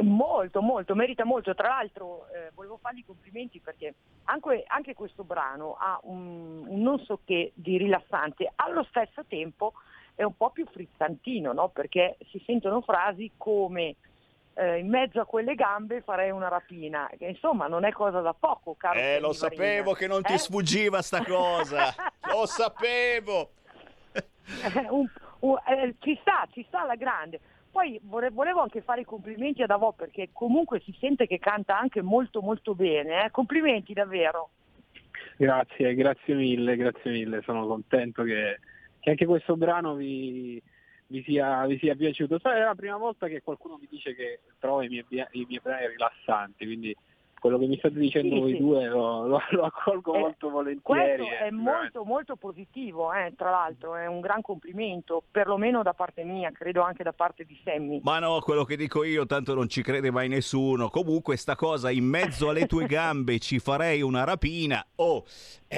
Molto, 0.00 0.60
molto, 0.60 0.94
merita 0.94 1.24
molto. 1.24 1.54
Tra 1.54 1.68
l'altro 1.68 2.26
eh, 2.28 2.50
volevo 2.54 2.78
fargli 2.80 2.98
i 2.98 3.04
complimenti 3.04 3.58
perché 3.60 3.94
anche, 4.24 4.64
anche 4.66 4.94
questo 4.94 5.24
brano 5.24 5.76
ha 5.78 5.98
un, 6.02 6.64
un, 6.66 6.82
non 6.82 6.98
so 7.00 7.20
che 7.24 7.52
di 7.54 7.78
rilassante, 7.78 8.50
allo 8.56 8.84
stesso 8.84 9.24
tempo 9.26 9.72
è 10.14 10.24
un 10.24 10.36
po' 10.36 10.50
più 10.50 10.66
frizzantino, 10.66 11.52
no? 11.52 11.68
perché 11.68 12.18
si 12.30 12.42
sentono 12.44 12.82
frasi 12.82 13.32
come 13.38 13.96
eh, 14.54 14.78
in 14.78 14.88
mezzo 14.88 15.20
a 15.20 15.24
quelle 15.24 15.54
gambe 15.54 16.02
farei 16.02 16.30
una 16.30 16.48
rapina, 16.48 17.10
che 17.18 17.26
insomma 17.26 17.66
non 17.66 17.84
è 17.84 17.92
cosa 17.92 18.20
da 18.20 18.34
poco, 18.34 18.74
caro. 18.74 18.98
Eh, 18.98 19.18
lo 19.20 19.32
sapevo 19.32 19.92
che 19.92 20.06
non 20.06 20.22
ti 20.22 20.34
eh? 20.34 20.38
sfuggiva 20.38 21.02
sta 21.02 21.24
cosa, 21.24 21.94
lo 22.30 22.46
sapevo. 22.46 23.50
un, 24.90 25.06
un, 25.40 25.56
eh, 25.66 25.94
ci 26.00 26.18
sta, 26.20 26.46
ci 26.52 26.64
sta 26.68 26.82
alla 26.82 26.96
grande. 26.96 27.40
Poi 27.70 27.98
volevo 28.02 28.60
anche 28.60 28.82
fare 28.82 29.00
i 29.00 29.06
complimenti 29.06 29.62
ad 29.62 29.70
Avò 29.70 29.92
perché 29.92 30.28
comunque 30.34 30.80
si 30.80 30.94
sente 31.00 31.26
che 31.26 31.38
canta 31.38 31.78
anche 31.78 32.02
molto 32.02 32.42
molto 32.42 32.74
bene. 32.74 33.24
Eh? 33.24 33.30
Complimenti 33.30 33.94
davvero. 33.94 34.50
Grazie, 35.38 35.94
grazie 35.94 36.34
mille, 36.34 36.76
grazie 36.76 37.10
mille. 37.10 37.40
Sono 37.40 37.66
contento 37.66 38.24
che, 38.24 38.60
che 39.00 39.10
anche 39.10 39.24
questo 39.24 39.56
brano 39.56 39.94
vi, 39.94 40.62
vi 41.12 41.22
sia, 41.22 41.64
vi 41.66 41.78
sia 41.78 41.94
piaciuto. 41.94 42.40
È 42.42 42.58
la 42.58 42.74
prima 42.74 42.96
volta 42.96 43.28
che 43.28 43.42
qualcuno 43.42 43.76
mi 43.78 43.86
dice 43.88 44.14
che 44.14 44.40
trova 44.58 44.84
i 44.84 44.88
miei, 44.88 45.04
i 45.08 45.44
miei 45.46 45.60
brani 45.62 45.88
rilassanti, 45.88 46.64
quindi 46.64 46.96
quello 47.42 47.58
che 47.58 47.66
mi 47.66 47.76
state 47.76 47.98
dicendo 47.98 48.36
sì, 48.36 48.40
voi 48.40 48.52
sì. 48.52 48.58
due 48.58 48.86
lo, 48.86 49.26
lo, 49.26 49.40
lo 49.50 49.64
accolgo 49.64 50.14
eh, 50.14 50.18
molto 50.20 50.48
volentieri. 50.48 51.24
Questo 51.24 51.44
è 51.44 51.50
molto 51.50 52.04
molto 52.04 52.36
positivo, 52.36 53.12
eh, 53.12 53.32
tra 53.36 53.50
l'altro, 53.50 53.96
è 53.96 54.06
un 54.06 54.20
gran 54.20 54.40
complimento, 54.42 55.24
perlomeno 55.28 55.82
da 55.82 55.92
parte 55.92 56.22
mia, 56.22 56.52
credo 56.52 56.82
anche 56.82 57.02
da 57.02 57.12
parte 57.12 57.44
di 57.44 57.60
Sammy. 57.64 58.00
Ma 58.04 58.20
no, 58.20 58.38
quello 58.42 58.62
che 58.62 58.76
dico 58.76 59.02
io, 59.02 59.26
tanto 59.26 59.54
non 59.54 59.68
ci 59.68 59.82
crede 59.82 60.12
mai 60.12 60.28
nessuno. 60.28 60.88
Comunque 60.88 61.36
sta 61.36 61.56
cosa, 61.56 61.90
in 61.90 62.04
mezzo 62.04 62.48
alle 62.48 62.66
tue 62.66 62.86
gambe 62.88 63.40
ci 63.40 63.58
farei 63.58 64.02
una 64.02 64.22
rapina. 64.22 64.86
Oh, 64.96 65.24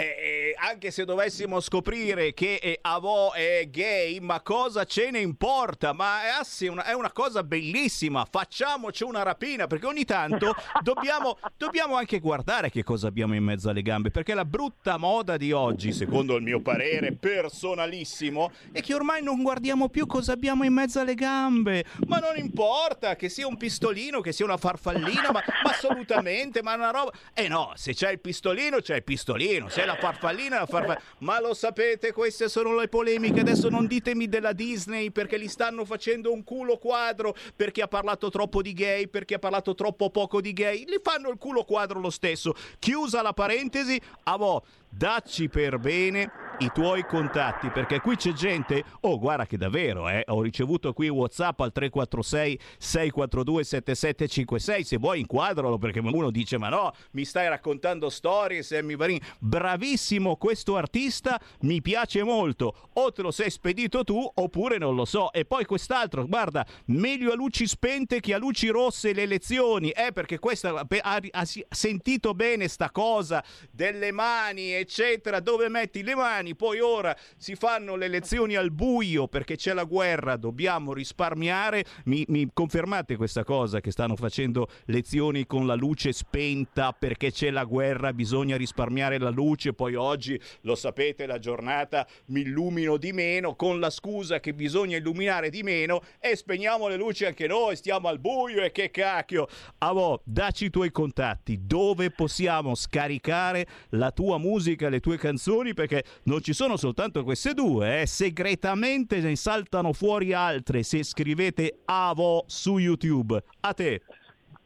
eh, 0.01 0.55
anche 0.59 0.91
se 0.91 1.05
dovessimo 1.05 1.61
scoprire 1.61 2.35
che 2.35 2.57
eh, 2.57 2.79
Avò 2.83 3.33
è 3.33 3.69
gay, 3.71 4.19
ma 4.19 4.41
cosa 4.41 4.85
ce 4.85 5.11
ne 5.11 5.21
importa? 5.21 5.93
Ma 5.93 6.25
è, 6.25 6.29
assi, 6.41 6.67
una, 6.67 6.85
è 6.85 6.93
una 6.93 7.13
cosa 7.13 7.45
bellissima, 7.45 8.27
facciamoci 8.29 9.05
una 9.05 9.23
rapina, 9.23 9.67
perché 9.67 9.87
ogni 9.87 10.05
tanto 10.05 10.55
dobbiamo 10.83 11.39
dobbiamo 11.57 11.97
anche 11.97 12.19
guardare 12.19 12.71
che 12.71 12.83
cosa 12.83 13.07
abbiamo 13.07 13.35
in 13.35 13.45
mezzo 13.45 13.69
alle 13.71 13.83
gambe, 13.83 14.11
perché 14.11 14.35
la 14.35 14.45
brutta 14.45 14.97
moda 14.97 15.37
di 15.37 15.53
oggi, 15.53 15.93
secondo 15.93 16.37
il 16.37 16.43
mio 16.43 16.61
parere 16.61 17.13
personalissimo, 17.13 18.51
è 18.73 18.81
che 18.81 18.95
ormai 18.95 19.23
non 19.23 19.43
guardiamo 19.43 19.89
più 19.89 20.07
cosa 20.07 20.33
abbiamo 20.33 20.65
in 20.65 20.73
mezzo 20.73 21.01
alle 21.01 21.15
gambe. 21.15 21.85
Ma 22.07 22.19
non 22.19 22.37
importa 22.37 23.17
che 23.17 23.29
sia 23.29 23.47
un 23.47 23.57
pistolino, 23.57 24.21
che 24.21 24.33
sia 24.33 24.45
una 24.45 24.57
farfallina, 24.57 25.31
ma, 25.31 25.43
ma 25.63 25.71
assolutamente, 25.71 26.63
ma 26.63 26.75
una 26.75 26.91
roba... 26.91 27.13
Eh 27.33 27.49
no, 27.49 27.73
se 27.77 27.95
c'è 27.95 28.11
il 28.11 28.21
pistolino, 28.21 28.81
c'è 28.81 28.97
il 28.97 29.05
pistolino, 29.05 29.69
se 29.69 29.84
è 29.85 29.87
la 29.87 29.97
farfallina, 29.97 30.59
la 30.61 30.67
farfallina... 30.67 31.03
Ma 31.19 31.41
lo 31.41 31.55
sapete, 31.55 32.13
queste 32.13 32.49
sono 32.49 32.75
le 32.75 32.89
polemiche, 32.89 33.41
adesso 33.41 33.69
non 33.69 33.87
ditemi 33.87 34.29
della 34.29 34.53
Disney 34.53 35.11
perché 35.11 35.37
li 35.37 35.49
stanno 35.49 35.85
facendo 35.85 36.33
un 36.33 36.43
culo 36.43 36.79
quadro, 36.79 37.35
perché 37.55 37.83
ha 37.83 37.89
parlato 37.89 38.31
troppo 38.31 38.63
di 38.63 38.73
gay, 38.73 39.07
perché 39.09 39.35
ha 39.35 39.39
parlato 39.39 39.75
troppo 39.75 40.11
poco 40.11 40.41
di 40.41 40.53
gay, 40.53 40.85
li 40.87 40.99
fanno 41.03 41.29
il 41.31 41.39
culo 41.39 41.65
quadro 41.65 42.01
lo 42.01 42.11
stesso. 42.11 42.55
Chiusa 42.79 43.23
la 43.23 43.33
parentesi, 43.33 44.01
Avò, 44.25 44.63
dacci 44.97 45.49
per 45.49 45.79
bene 45.79 46.31
i 46.59 46.71
tuoi 46.73 47.05
contatti 47.05 47.69
perché 47.71 48.01
qui 48.01 48.15
c'è 48.15 48.33
gente 48.33 48.85
oh 49.01 49.19
guarda 49.19 49.45
che 49.45 49.57
davvero 49.57 50.09
eh, 50.09 50.23
ho 50.29 50.41
ricevuto 50.41 50.93
qui 50.93 51.09
whatsapp 51.09 51.59
al 51.61 51.73
346 51.73 52.61
642 52.79 53.65
7756 53.65 54.85
se 54.85 54.97
vuoi 54.99 55.21
inquadralo 55.21 55.79
perché 55.79 55.99
uno 55.99 56.31
dice 56.31 56.59
ma 56.59 56.69
no 56.69 56.93
mi 57.13 57.25
stai 57.25 57.49
raccontando 57.49 58.09
storie 58.09 58.63
Sammy 58.63 58.95
Varin 58.95 59.19
bravissimo 59.41 60.37
questo 60.37 60.77
artista 60.77 61.41
mi 61.61 61.81
piace 61.81 62.23
molto. 62.23 62.75
O 62.95 63.13
te 63.13 63.23
lo 63.23 63.31
sei 63.31 63.51
spedito 63.51 64.05
tu 64.05 64.31
oppure 64.35 64.79
non 64.79 64.95
lo 64.95 65.05
so. 65.05 65.33
E 65.33 65.45
poi 65.45 65.65
quest'altro 65.65 66.27
guarda 66.27 66.67
meglio 66.87 67.33
a 67.33 67.35
luci 67.35 67.67
spente 67.67 68.21
che 68.21 68.35
a 68.35 68.39
luci 68.39 68.69
rosse 68.69 69.13
le 69.13 69.23
elezioni 69.23 69.91
eh 69.91 70.13
perché 70.13 70.39
questa 70.39 70.71
ha, 70.71 70.87
ha, 71.01 71.21
ha 71.31 71.45
sentito 71.45 72.35
bene 72.35 72.69
sta 72.69 72.91
cosa 72.91 73.43
delle 73.71 74.13
mani 74.13 74.75
eccetera 74.85 75.41
dove 75.41 75.69
metti 75.69 76.03
le 76.03 76.15
mani 76.15 76.55
poi 76.55 76.81
ora 76.81 77.17
si 77.37 77.55
fanno 77.55 77.97
le 77.97 78.09
lezioni 78.09 78.55
al 78.55 78.71
buio 78.71 79.29
perché 79.29 79.57
c'è 79.57 79.73
la 79.73 79.85
guerra, 79.85 80.37
dobbiamo 80.37 80.93
risparmiare. 80.93 81.85
Mi, 82.05 82.25
mi, 82.29 82.49
confermate 82.53 83.17
questa 83.17 83.45
cosa 83.45 83.81
che 83.81 83.91
stanno 83.91 84.17
facendo 84.17 84.69
lezioni 84.87 85.47
con 85.47 85.67
la 85.67 85.75
luce 85.75 86.13
spenta 86.13 86.93
perché 86.93 87.33
c'è 87.33 87.51
la 87.51 87.65
guerra, 87.65 88.13
bisogna 88.13 88.57
risparmiare 88.57 89.19
la 89.19 89.31
luce, 89.31 89.73
poi 89.73 89.95
oggi 89.95 90.41
lo 90.63 90.75
sapete 90.75 91.27
la 91.27 91.39
giornata 91.39 92.07
mi 92.27 92.41
illumino 92.41 92.97
di 92.97 93.13
meno 93.13 93.55
con 93.55 93.81
la 93.81 93.91
scusa 93.91 94.41
che 94.41 94.55
bisogna 94.55 94.97
illuminare 94.97 95.51
di 95.51 95.63
meno 95.63 96.03
e 96.21 96.37
spegniamo 96.37 96.89
le 96.89 96.97
luci 96.97 97.25
anche 97.25 97.47
noi, 97.47 97.77
stiamo 97.77 98.09
al 98.09 98.19
buio 98.19 98.63
e 98.63 98.71
che 98.71 98.91
cacchio. 98.91 99.49
Avo, 99.79 100.21
dacci 100.25 100.67
i 100.67 100.71
tuoi 100.71 100.91
contatti, 100.91 101.61
dove 101.67 102.11
possiamo 102.11 102.75
scaricare 102.75 103.67
la 103.91 104.11
tua 104.11 104.39
musica, 104.39 104.74
le 104.77 105.01
tue 105.01 105.17
canzoni 105.17 105.75
perché 105.75 106.05
non 106.25 106.41
ci 106.41 106.53
sono 106.53 106.77
soltanto 106.77 107.25
queste 107.25 107.55
due, 107.55 108.03
eh. 108.03 108.07
segretamente 108.07 109.21
ne 109.21 109.37
saltano 109.37 109.93
fuori 109.93 110.33
altre 110.33 110.83
se 110.83 111.03
scrivete 111.03 111.81
Avo 111.85 112.45
su 112.47 112.79
YouTube. 112.79 113.43
A 113.61 113.73
te. 113.73 114.03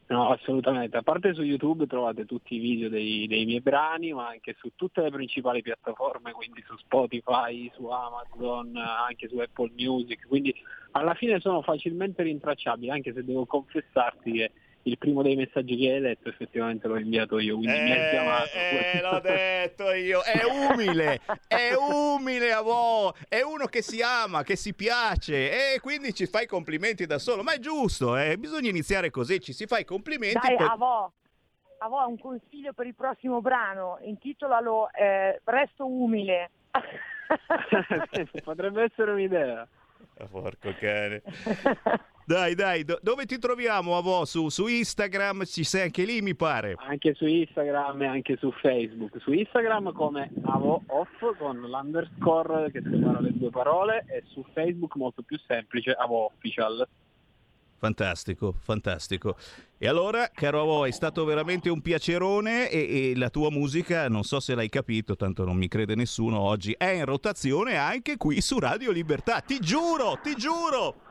No, 0.09 0.31
assolutamente. 0.31 0.97
A 0.97 1.03
parte 1.03 1.35
su 1.35 1.43
YouTube 1.43 1.87
trovate 1.87 2.25
tutti 2.25 2.55
i 2.55 2.59
video 2.59 2.89
dei, 2.89 3.27
dei, 3.27 3.45
miei 3.45 3.61
brani, 3.61 4.15
ma 4.15 4.29
anche 4.29 4.57
su 4.59 4.71
tutte 4.75 5.03
le 5.03 5.11
principali 5.11 5.61
piattaforme, 5.61 6.33
quindi 6.33 6.65
su 6.67 6.77
Spotify, 6.79 7.71
su 7.75 7.87
Amazon, 7.89 8.75
anche 8.77 9.29
su 9.29 9.37
Apple 9.37 9.71
Music. 9.77 10.27
Quindi 10.27 10.55
alla 10.93 11.13
fine 11.13 11.41
sono 11.41 11.61
facilmente 11.61 12.23
rintracciabili, 12.23 12.91
anche 12.91 13.13
se 13.13 13.23
devo 13.23 13.45
confessarti 13.45 14.33
che 14.33 14.51
il 14.89 14.99
primo 14.99 15.23
dei 15.23 15.37
messaggi 15.37 15.77
che 15.77 15.93
hai 15.93 16.01
letto 16.01 16.29
effettivamente 16.29 16.89
l'ho 16.89 16.99
inviato 16.99 17.39
io, 17.39 17.57
quindi 17.57 17.77
eh, 17.77 17.83
mi 17.83 17.93
hai 17.93 18.11
chiamato. 18.11 18.51
Eh, 18.55 19.01
l'ho 19.03 19.21
detto 19.21 19.93
io, 19.93 20.21
è 20.23 20.43
umile, 20.45 21.21
è 21.47 21.73
umile 21.75 22.53
a 22.53 22.61
voi, 22.63 23.13
è 23.29 23.43
uno 23.43 23.67
che 23.67 23.83
si 23.83 24.03
ama, 24.03 24.43
che 24.43 24.57
si 24.57 24.75
piace 24.75 25.75
e 25.75 25.81
quindi 25.81 26.15
ci 26.15 26.27
fai 26.27 26.47
complimenti 26.47 27.07
da 27.07 27.19
solo, 27.19 27.43
ma 27.43 27.53
è 27.53 27.59
giusto, 27.59 28.17
eh? 28.17 28.37
bisogna 28.39 28.69
iniziare 28.69 29.11
così, 29.11 29.41
ci 29.41 29.53
si 29.53 29.67
fa 29.67 29.79
i 29.79 29.85
complimenti. 29.85 30.39
Dai, 30.47 30.57
poi... 30.57 30.67
Avo, 30.67 31.13
Avo, 31.79 32.09
un 32.09 32.19
consiglio 32.19 32.73
per 32.73 32.87
il 32.87 32.95
prossimo 32.95 33.41
brano, 33.41 33.99
intitolalo 34.03 34.91
eh, 34.93 35.41
Resto 35.45 35.87
umile. 35.87 36.51
Potrebbe 38.43 38.85
essere 38.85 39.13
un'idea. 39.13 39.67
Oh, 40.19 40.27
porco 40.27 40.75
cane. 40.79 41.23
Dai, 42.29 42.55
dai, 42.55 42.85
do- 42.85 42.99
dove 43.01 43.25
ti 43.25 43.39
troviamo, 43.39 43.97
Avo? 43.97 44.27
Su, 44.27 44.51
su, 44.51 44.67
Instagram 44.67 45.47
ci 45.47 45.65
sei 45.65 45.85
anche 45.85 46.05
lì, 46.05 46.21
mi 46.21 46.35
pare. 46.35 46.75
Anche 46.77 47.15
su 47.15 47.25
Instagram 47.25 48.03
e 48.03 48.07
anche 48.07 48.37
su 48.37 48.53
Facebook. 48.61 49.19
Su 49.23 49.33
Instagram 49.33 49.95
come 49.95 50.31
Avo 50.43 50.83
Off 50.89 51.39
con 51.39 51.59
l'underscore 51.59 52.71
che 52.71 52.83
separa 52.83 53.21
le 53.21 53.33
due 53.33 53.49
parole 53.49 54.05
e 54.11 54.25
su 54.27 54.45
Facebook 54.53 54.95
molto 54.97 55.23
più 55.23 55.39
semplice 55.47 55.93
Avo 55.93 56.27
Official. 56.27 56.87
Fantastico, 57.79 58.53
fantastico. 58.61 59.35
E 59.79 59.89
allora, 59.89 60.29
caro 60.31 60.61
Avo, 60.61 60.85
è 60.85 60.91
stato 60.91 61.25
veramente 61.25 61.71
un 61.71 61.81
piacerone 61.81 62.69
e, 62.69 63.13
e, 63.13 63.17
la 63.17 63.31
tua 63.31 63.51
musica, 63.51 64.07
non 64.11 64.23
so 64.23 64.39
se 64.39 64.55
l'hai 64.55 64.69
capito, 64.69 65.17
tanto 65.17 65.47
non 65.47 65.57
mi 65.57 65.69
crede 65.69 65.95
nessuno 65.95 66.41
oggi, 66.41 66.75
è 66.77 66.91
in 66.91 67.07
rotazione 67.07 67.77
anche 67.77 68.19
qui 68.19 68.43
su 68.43 68.59
Radio 68.59 68.91
Libertà. 68.91 69.41
Ti 69.41 69.59
giuro, 69.61 70.19
ti 70.23 70.35
giuro! 70.35 71.08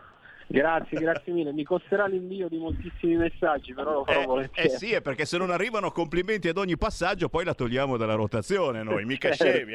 Grazie, 0.49 0.99
grazie 0.99 1.33
mille. 1.33 1.51
Mi 1.51 1.63
costerà 1.63 2.07
l'invio 2.07 2.47
di 2.47 2.57
moltissimi 2.57 3.15
messaggi, 3.17 3.73
però 3.73 3.91
lo 3.93 4.03
farò 4.05 4.21
Eh, 4.21 4.25
volentieri. 4.25 4.67
eh 4.69 4.77
sì, 4.77 4.91
è 4.93 5.01
perché 5.01 5.25
se 5.25 5.37
non 5.37 5.49
arrivano 5.51 5.91
complimenti 5.91 6.47
ad 6.47 6.57
ogni 6.57 6.77
passaggio, 6.77 7.27
poi 7.27 7.43
la 7.43 7.53
togliamo 7.53 7.97
dalla 7.97 8.13
rotazione 8.15 8.81
noi, 8.83 9.03
mica 9.05 9.31
Certo. 9.33 9.43
scemi. 9.53 9.73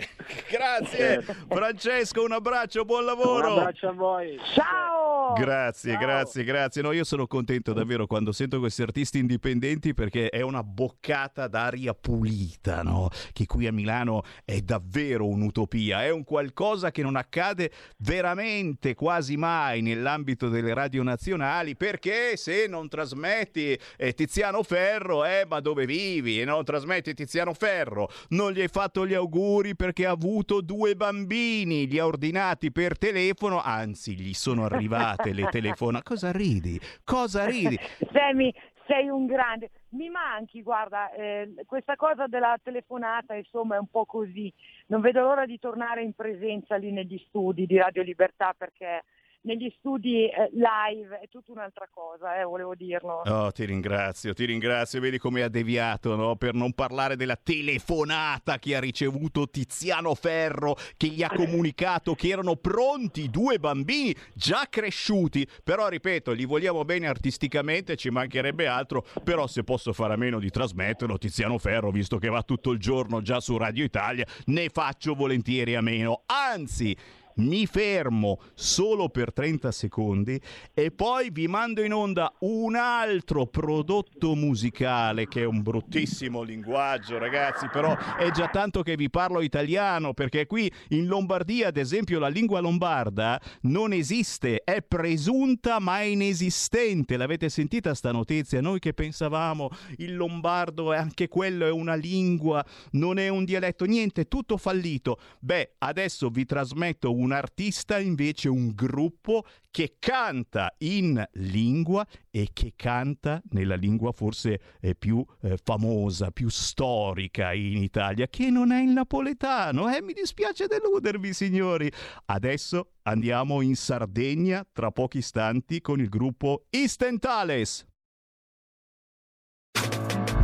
Grazie, 0.51 1.21
Francesco, 1.49 2.23
un 2.25 2.33
abbraccio, 2.33 2.85
buon 2.85 3.01
Un 3.01 3.07
lavoro. 3.07 3.55
abbraccio 3.59 3.89
a 3.89 3.93
voi. 3.93 4.39
Ciao! 4.55 5.35
Grazie, 5.35 5.93
Ciao. 5.93 6.01
grazie, 6.01 6.45
grazie. 6.45 6.83
No, 6.83 6.93
io 6.93 7.05
sono 7.05 7.27
contento 7.27 7.73
davvero 7.73 8.07
quando 8.07 8.33
sento 8.33 8.59
questi 8.59 8.83
artisti 8.83 9.19
indipendenti 9.19 9.95
perché 9.95 10.29
è 10.31 10.41
una 10.41 10.63
boccata 10.63 11.49
d'aria 11.49 11.95
pulita, 11.95 12.83
no? 12.83 13.09
Che 13.33 13.47
qui 13.47 13.67
a 13.67 13.73
Milano 13.73 14.23
è 14.45 14.59
davvero 14.61 15.27
un'utopia, 15.27 16.03
è 16.05 16.11
un 16.11 16.25
qualcosa 16.25 16.91
che 16.91 17.03
non 17.03 17.17
accade 17.17 17.71
veramente 17.99 18.95
quasi 18.95 19.37
mai 19.37 19.81
nell'ambito 19.83 20.49
delle 20.63 20.75
radio 20.75 21.03
nazionali 21.03 21.77
perché 21.77 22.37
se 22.37 22.67
non 22.69 22.89
trasmetti 22.89 23.79
eh, 23.97 24.13
Tiziano 24.15 24.63
Ferro, 24.63 25.25
eh, 25.25 25.45
ma 25.49 25.61
dove 25.61 25.85
vivi? 25.85 26.41
E 26.41 26.45
non 26.45 26.65
trasmetti 26.65 27.15
Tiziano 27.15 27.53
Ferro, 27.53 28.09
non 28.31 28.53
gli 28.53 28.61
hai 28.61 28.69
fatto 28.69 29.07
gli 29.07 29.15
auguri 29.15 29.77
perché 29.77 30.07
ha 30.07 30.11
avuto 30.11 30.61
due 30.61 30.95
bambini, 30.95 31.87
li 31.87 31.99
ha 31.99 32.07
ordinati 32.07 32.71
per 32.71 32.97
telefono, 32.97 33.61
anzi 33.61 34.15
gli 34.15 34.33
sono 34.33 34.65
arrivate 34.65 35.33
le 35.33 35.47
telefonate. 35.51 36.05
Cosa 36.05 36.33
ridi? 36.33 36.81
Cosa 37.05 37.45
ridi? 37.45 37.79
Semi, 38.13 38.55
sei 38.87 39.09
un 39.09 39.27
grande. 39.27 39.71
Mi 39.91 40.09
manchi, 40.09 40.63
guarda, 40.63 41.13
eh, 41.13 41.55
questa 41.67 41.97
cosa 41.97 42.27
della 42.27 42.59
telefonata, 42.63 43.35
insomma, 43.35 43.77
è 43.77 43.79
un 43.79 43.89
po' 43.89 44.05
così. 44.05 44.53
Non 44.87 45.01
vedo 45.01 45.21
l'ora 45.21 45.47
di 45.47 45.59
tornare 45.59 46.03
in 46.03 46.15
presenza 46.15 46.77
lì 46.77 46.91
negli 46.93 47.23
studi 47.29 47.67
di 47.67 47.77
Radio 47.77 48.03
Libertà 48.03 48.55
perché 48.57 49.05
negli 49.43 49.73
studi 49.79 50.29
eh, 50.29 50.51
live 50.53 51.21
è 51.21 51.29
tutta 51.29 51.53
un'altra 51.53 51.89
cosa, 51.91 52.39
eh, 52.41 52.45
volevo 52.45 52.75
dirlo. 52.75 53.23
Oh, 53.25 53.51
ti 53.51 53.65
ringrazio, 53.65 54.35
ti 54.35 54.45
ringrazio. 54.45 55.01
Vedi 55.01 55.19
come 55.19 55.43
ha 55.43 55.49
deviato, 55.49 56.15
no? 56.17 56.37
Per 56.37 56.55
non 56.55 56.73
parlare 56.73 57.17
della 57.17 57.37
telefonata 57.37 58.59
che 58.59 58.77
ha 58.77 58.81
ricevuto 58.81 59.49
Tiziano 59.49 60.15
Ferro, 60.15 60.77
che 60.97 61.09
gli 61.09 61.23
ha 61.23 61.31
comunicato 61.31 62.15
che 62.15 62.29
erano 62.29 62.57
pronti 62.57 63.31
due 63.31 63.59
bambini 63.59 64.15
già 64.35 64.67
cresciuti. 64.69 65.47
Però, 65.65 65.89
ripeto, 65.89 66.33
li 66.33 66.45
vogliamo 66.45 66.85
bene 66.85 67.09
artisticamente, 67.09 67.97
ci 67.97 68.11
mancherebbe 68.11 68.67
altro. 68.67 69.05
Però, 69.25 69.47
se 69.47 69.65
posso 69.65 69.93
fare 69.93 70.15
a 70.15 70.17
meno 70.17 70.39
di 70.39 70.51
trasmetterlo, 70.51 71.19
Tiziano 71.19 71.59
Ferro, 71.59 71.91
visto 71.91 72.19
che 72.19 72.29
va 72.29 72.43
tutto 72.43 72.71
il 72.71 72.79
giorno 72.79 73.23
già 73.23 73.41
su 73.41 73.57
Radio 73.57 73.85
Italia, 73.85 74.27
ne 74.47 74.69
faccio 74.69 75.15
volentieri 75.15 75.75
a 75.75 75.81
meno. 75.81 76.23
Anzi. 76.27 76.97
Mi 77.37 77.67
fermo 77.67 78.41
solo 78.55 79.09
per 79.09 79.33
30 79.33 79.71
secondi 79.73 80.41
e 80.75 80.91
poi 80.91 81.31
vi 81.31 81.47
mando 81.49 81.83
in 81.83 81.93
onda 81.93 82.33
un 82.41 82.75
altro 82.75 83.47
prodotto 83.47 84.35
musicale 84.35 85.27
che 85.29 85.43
è 85.43 85.45
un 85.45 85.63
bruttissimo 85.63 86.43
linguaggio, 86.43 87.19
ragazzi, 87.19 87.69
però 87.73 87.97
è 88.17 88.31
già 88.31 88.49
tanto 88.49 88.83
che 88.83 88.97
vi 88.97 89.09
parlo 89.09 89.41
italiano 89.41 90.13
perché 90.13 90.47
qui 90.47 90.71
in 90.89 91.07
Lombardia, 91.07 91.69
ad 91.69 91.77
esempio, 91.77 92.19
la 92.19 92.29
lingua 92.29 92.61
lombarda 92.61 93.41
non 93.63 93.93
esiste, 93.93 94.63
è 94.65 94.83
presunta 94.83 95.79
ma 95.79 96.01
è 96.01 96.05
inesistente. 96.05 97.17
L'avete 97.17 97.49
sentita 97.49 97.95
sta 97.95 98.13
notizia? 98.13 98.61
Noi 98.61 98.79
che 98.79 98.93
pensavamo 98.93 99.71
il 99.99 100.17
lombardo 100.17 100.93
e 100.93 100.97
anche 100.97 101.29
quello 101.29 101.67
è 101.67 101.71
una 101.71 101.95
lingua, 101.95 102.65
non 102.93 103.19
è 103.19 103.29
un 103.29 103.45
dialetto, 103.45 103.85
niente, 103.85 104.29
tutto 104.29 104.57
fallito. 104.57 105.19
Beh, 105.39 105.75
adesso 105.79 106.29
vi 106.29 106.45
trasmetto 106.45 107.15
un 107.15 107.22
artista, 107.31 108.01
invece 108.01 108.49
un 108.49 108.73
gruppo 108.75 109.45
che 109.71 109.97
canta 109.99 110.75
in 110.79 111.25
lingua 111.35 112.07
e 112.31 112.49
che 112.53 112.73
canta 112.75 113.41
nella 113.51 113.77
lingua 113.77 114.13
forse 114.13 114.61
eh, 114.81 114.95
più 114.95 115.25
eh, 115.43 115.57
famosa, 115.63 116.31
più 116.31 116.49
storica 116.49 117.53
in 117.53 117.83
Italia, 117.83 118.27
che 118.27 118.51
non 118.51 118.73
è 118.73 118.83
il 118.83 118.91
napoletano. 118.91 119.95
Eh, 119.95 120.03
mi 120.03 120.13
dispiace 120.13 120.67
deludervi, 120.67 121.33
signori. 121.33 121.91
Adesso 122.27 122.95
andiamo 123.03 123.61
in 123.61 123.77
Sardegna 123.77 124.67
tra 124.73 124.91
pochi 124.91 125.19
istanti 125.19 125.81
con 125.81 126.01
il 126.01 126.09
gruppo 126.09 126.65
Istentales. 126.71 127.87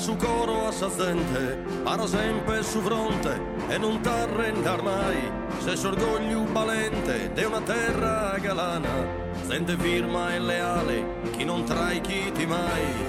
Su 0.00 0.16
coro 0.16 0.66
a 0.66 0.72
sazzente, 0.72 1.62
para 1.84 2.06
sempre 2.06 2.62
su 2.62 2.80
fronte 2.80 3.38
e 3.68 3.76
non 3.76 4.00
t'arrendar 4.00 4.82
mai, 4.82 5.30
se 5.58 5.76
s'orgoglio 5.76 6.46
valente 6.52 7.30
de 7.34 7.44
una 7.44 7.60
terra 7.60 8.38
galana, 8.40 9.06
sente 9.46 9.76
firma 9.76 10.34
e 10.34 10.38
leale, 10.38 11.04
chi 11.36 11.44
non 11.44 11.64
trai 11.64 12.00
chi 12.00 12.32
ti 12.32 12.46
mai. 12.46 13.08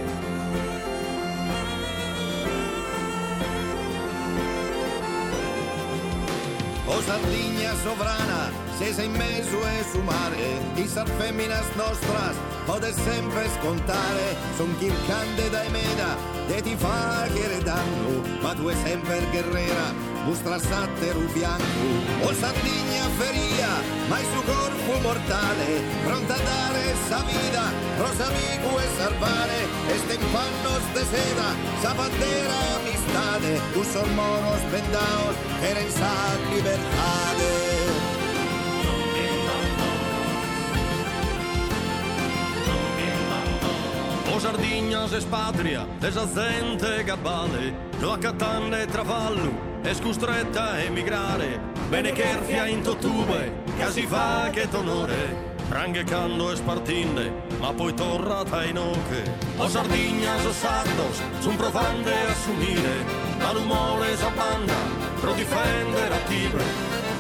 O 6.88 7.02
Sardegna 7.02 7.74
sovrana, 7.76 8.52
se 8.78 8.94
sei 8.94 9.06
in 9.06 9.14
mezzo 9.14 9.66
e 9.66 9.86
su 9.90 10.02
mare, 10.02 10.60
di 10.74 10.86
sar 10.88 11.08
feminas 11.08 11.74
nostras, 11.76 12.36
pode 12.66 12.94
sempre 12.94 13.50
scontare, 13.60 14.36
son 14.58 14.76
chi 14.78 14.92
cande 15.08 15.50
da 15.50 15.64
meda, 15.70 16.16
e 16.48 16.62
ti 16.62 16.76
fa 16.76 17.28
che 17.34 17.62
danno, 17.64 18.22
ma 18.42 18.54
tu 18.54 18.68
è 18.68 18.76
sempre 18.84 19.26
guerrera, 19.32 19.94
mostra 20.26 20.60
satteru 20.60 21.26
bianco. 21.34 21.86
O 22.24 22.34
Sardegna 22.34 23.08
feria, 23.18 23.72
mai 24.10 24.24
su 24.32 24.44
corpo 24.44 25.00
mortale, 25.02 25.82
pronta 26.04 26.36
a 26.36 26.38
dare 26.38 26.96
sa 27.08 27.24
vida, 27.24 27.64
rosa 27.98 28.26
amico 28.28 28.80
e 28.80 28.88
salvare, 28.98 29.60
e 29.88 29.98
stempannos 30.04 30.84
de 30.94 31.04
seda, 31.12 31.50
sa 31.82 31.94
bandera 31.94 32.60
amistade, 32.78 33.60
tu 33.74 33.84
son 33.84 34.14
moros 34.16 34.64
vendaos, 34.72 35.36
eren 35.62 35.92
sa 35.92 36.14
libertade. 36.52 38.11
O 44.34 44.40
Sardegna 44.40 45.08
se 45.08 45.20
spatria, 45.20 45.86
desazente 46.00 47.04
gabbale, 47.04 47.90
lo 48.00 48.14
accattanne 48.14 48.86
travallo, 48.86 49.80
e 49.84 49.94
scostretta 49.94 50.72
a 50.72 50.80
emigrare, 50.80 51.60
bene 51.90 52.12
che 52.14 52.24
erfia 52.24 52.66
in 52.66 52.82
totube, 52.82 53.64
si 53.90 54.06
fa 54.06 54.50
che 54.52 54.70
t'onore, 54.70 55.50
Ranghecando 55.72 56.52
e 56.52 56.56
spartinde, 56.58 57.32
ma 57.60 57.72
poi 57.72 57.94
torrata 57.94 58.66
in 58.66 58.78
oche. 58.78 59.38
O 59.56 59.70
Sardegna 59.70 60.38
so 60.40 60.52
sardos, 60.52 61.22
son 61.40 61.56
profande 61.56 62.12
a 62.12 62.32
assumire, 62.32 63.06
ma 63.40 63.54
l'umore 63.54 64.18
s'abbanda, 64.18 64.74
pro 65.22 65.34
difendere 65.34 66.14
a 66.14 66.20
Tibre. 66.28 66.64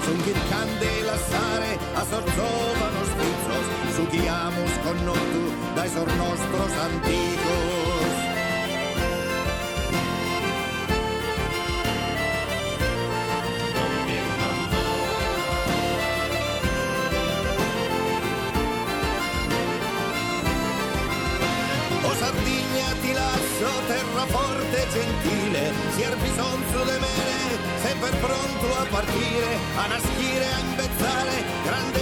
Son 0.03 0.17
chi 0.21 0.33
cande 0.49 1.01
lassare, 1.03 1.77
a 1.93 2.03
sorzovano 2.03 3.00
strizos, 3.91 3.95
su 3.95 4.07
guiamos 4.07 4.71
con 4.83 5.05
notu, 5.05 5.43
dai 5.75 5.89
sor 5.89 6.07
nostros 6.15 6.71
antigos. 6.83 7.41
O 22.03 22.15
Sardegna 22.19 22.93
ti 23.01 23.13
lascio 23.13 23.69
forte 24.27 24.87
gentile, 24.93 25.73
si 25.95 26.03
ha 26.03 26.15
bisogno 26.15 26.83
di 26.83 26.99
me, 26.99 27.19
sempre 27.81 28.09
pronto 28.19 28.67
a 28.77 28.85
partire, 28.89 29.57
a 29.77 29.87
nascire, 29.87 30.45
a 30.45 30.59
imbezzare, 30.59 31.43
grande 31.65 32.00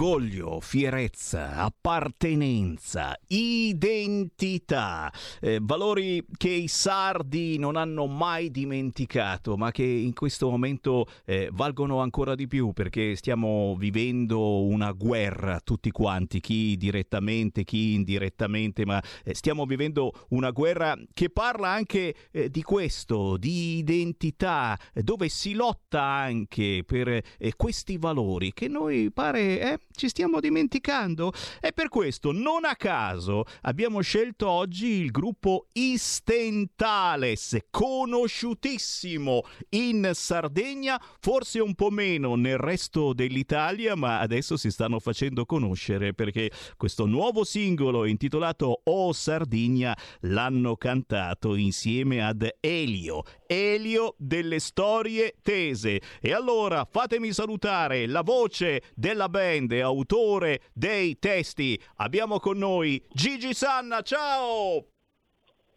Orgoglio, 0.00 0.60
fierezza, 0.60 1.56
appartenenza, 1.56 3.18
identità, 3.26 5.12
eh, 5.40 5.58
valori 5.60 6.24
che 6.36 6.50
i 6.50 6.68
sardi 6.68 7.58
non 7.58 7.74
hanno 7.74 8.06
mai 8.06 8.52
dimenticato, 8.52 9.56
ma 9.56 9.72
che 9.72 9.82
in 9.82 10.12
questo 10.14 10.50
momento 10.50 11.04
eh, 11.24 11.48
valgono 11.52 11.98
ancora 11.98 12.36
di 12.36 12.46
più 12.46 12.72
perché 12.72 13.16
stiamo 13.16 13.74
vivendo 13.76 14.62
una 14.62 14.92
guerra 14.92 15.58
tutti 15.58 15.90
quanti, 15.90 16.38
chi 16.38 16.76
direttamente, 16.76 17.64
chi 17.64 17.94
indirettamente, 17.94 18.86
ma 18.86 19.02
eh, 19.24 19.34
stiamo 19.34 19.66
vivendo 19.66 20.26
una 20.28 20.52
guerra 20.52 20.96
che 21.12 21.28
parla 21.28 21.70
anche 21.70 22.14
eh, 22.30 22.48
di 22.50 22.62
questo, 22.62 23.36
di 23.36 23.78
identità, 23.78 24.78
dove 24.92 25.28
si 25.28 25.54
lotta 25.54 26.04
anche 26.04 26.84
per 26.86 27.08
eh, 27.08 27.22
questi 27.56 27.98
valori 27.98 28.52
che 28.52 28.68
noi 28.68 29.10
pare 29.10 29.72
eh, 29.72 29.78
ci 29.98 30.08
stiamo 30.08 30.40
dimenticando. 30.40 31.32
E 31.60 31.72
per 31.72 31.88
questo, 31.88 32.32
non 32.32 32.64
a 32.64 32.76
caso, 32.76 33.44
abbiamo 33.62 34.00
scelto 34.00 34.48
oggi 34.48 34.86
il 34.86 35.10
gruppo 35.10 35.66
Istentales, 35.72 37.58
conosciutissimo 37.68 39.42
in 39.70 40.10
Sardegna, 40.14 41.02
forse 41.20 41.58
un 41.58 41.74
po' 41.74 41.90
meno 41.90 42.36
nel 42.36 42.58
resto 42.58 43.12
dell'Italia, 43.12 43.96
ma 43.96 44.20
adesso 44.20 44.56
si 44.56 44.70
stanno 44.70 45.00
facendo 45.00 45.44
conoscere 45.44 46.14
perché 46.14 46.50
questo 46.76 47.04
nuovo 47.04 47.42
singolo 47.44 48.04
intitolato 48.04 48.82
O 48.84 49.12
Sardegna 49.12 49.96
l'hanno 50.20 50.76
cantato 50.76 51.56
insieme 51.56 52.24
ad 52.24 52.48
Elio, 52.60 53.24
Elio 53.50 54.14
delle 54.18 54.58
storie 54.58 55.36
tese. 55.40 56.02
E 56.20 56.32
allora 56.34 56.86
fatemi 56.88 57.32
salutare 57.32 58.06
la 58.06 58.20
voce 58.20 58.82
della 58.94 59.30
band 59.30 59.72
e 59.72 59.80
autore 59.80 60.60
dei 60.74 61.18
testi. 61.18 61.80
Abbiamo 61.96 62.38
con 62.40 62.58
noi 62.58 63.02
Gigi 63.10 63.54
Sanna, 63.54 64.02
ciao! 64.02 64.86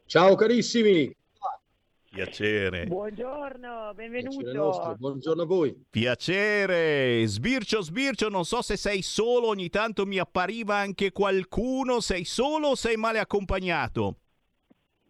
Ciao 0.06 0.36
carissimi! 0.36 1.16
Piacere. 2.10 2.88
Buongiorno, 2.88 3.94
benvenuto. 3.96 4.98
buongiorno 4.98 5.44
a 5.44 5.46
voi. 5.46 5.86
Piacere, 5.90 7.26
sbircio, 7.26 7.82
sbircio, 7.82 8.28
non 8.28 8.44
so 8.44 8.62
se 8.62 8.76
sei 8.76 9.02
solo, 9.02 9.48
ogni 9.48 9.70
tanto 9.70 10.06
mi 10.06 10.20
appariva 10.20 10.76
anche 10.76 11.14
qualcuno, 11.14 12.02
sei 12.02 12.26
solo 12.26 12.68
o 12.72 12.76
sei 12.76 12.98
male 12.98 13.20
accompagnato? 13.20 14.18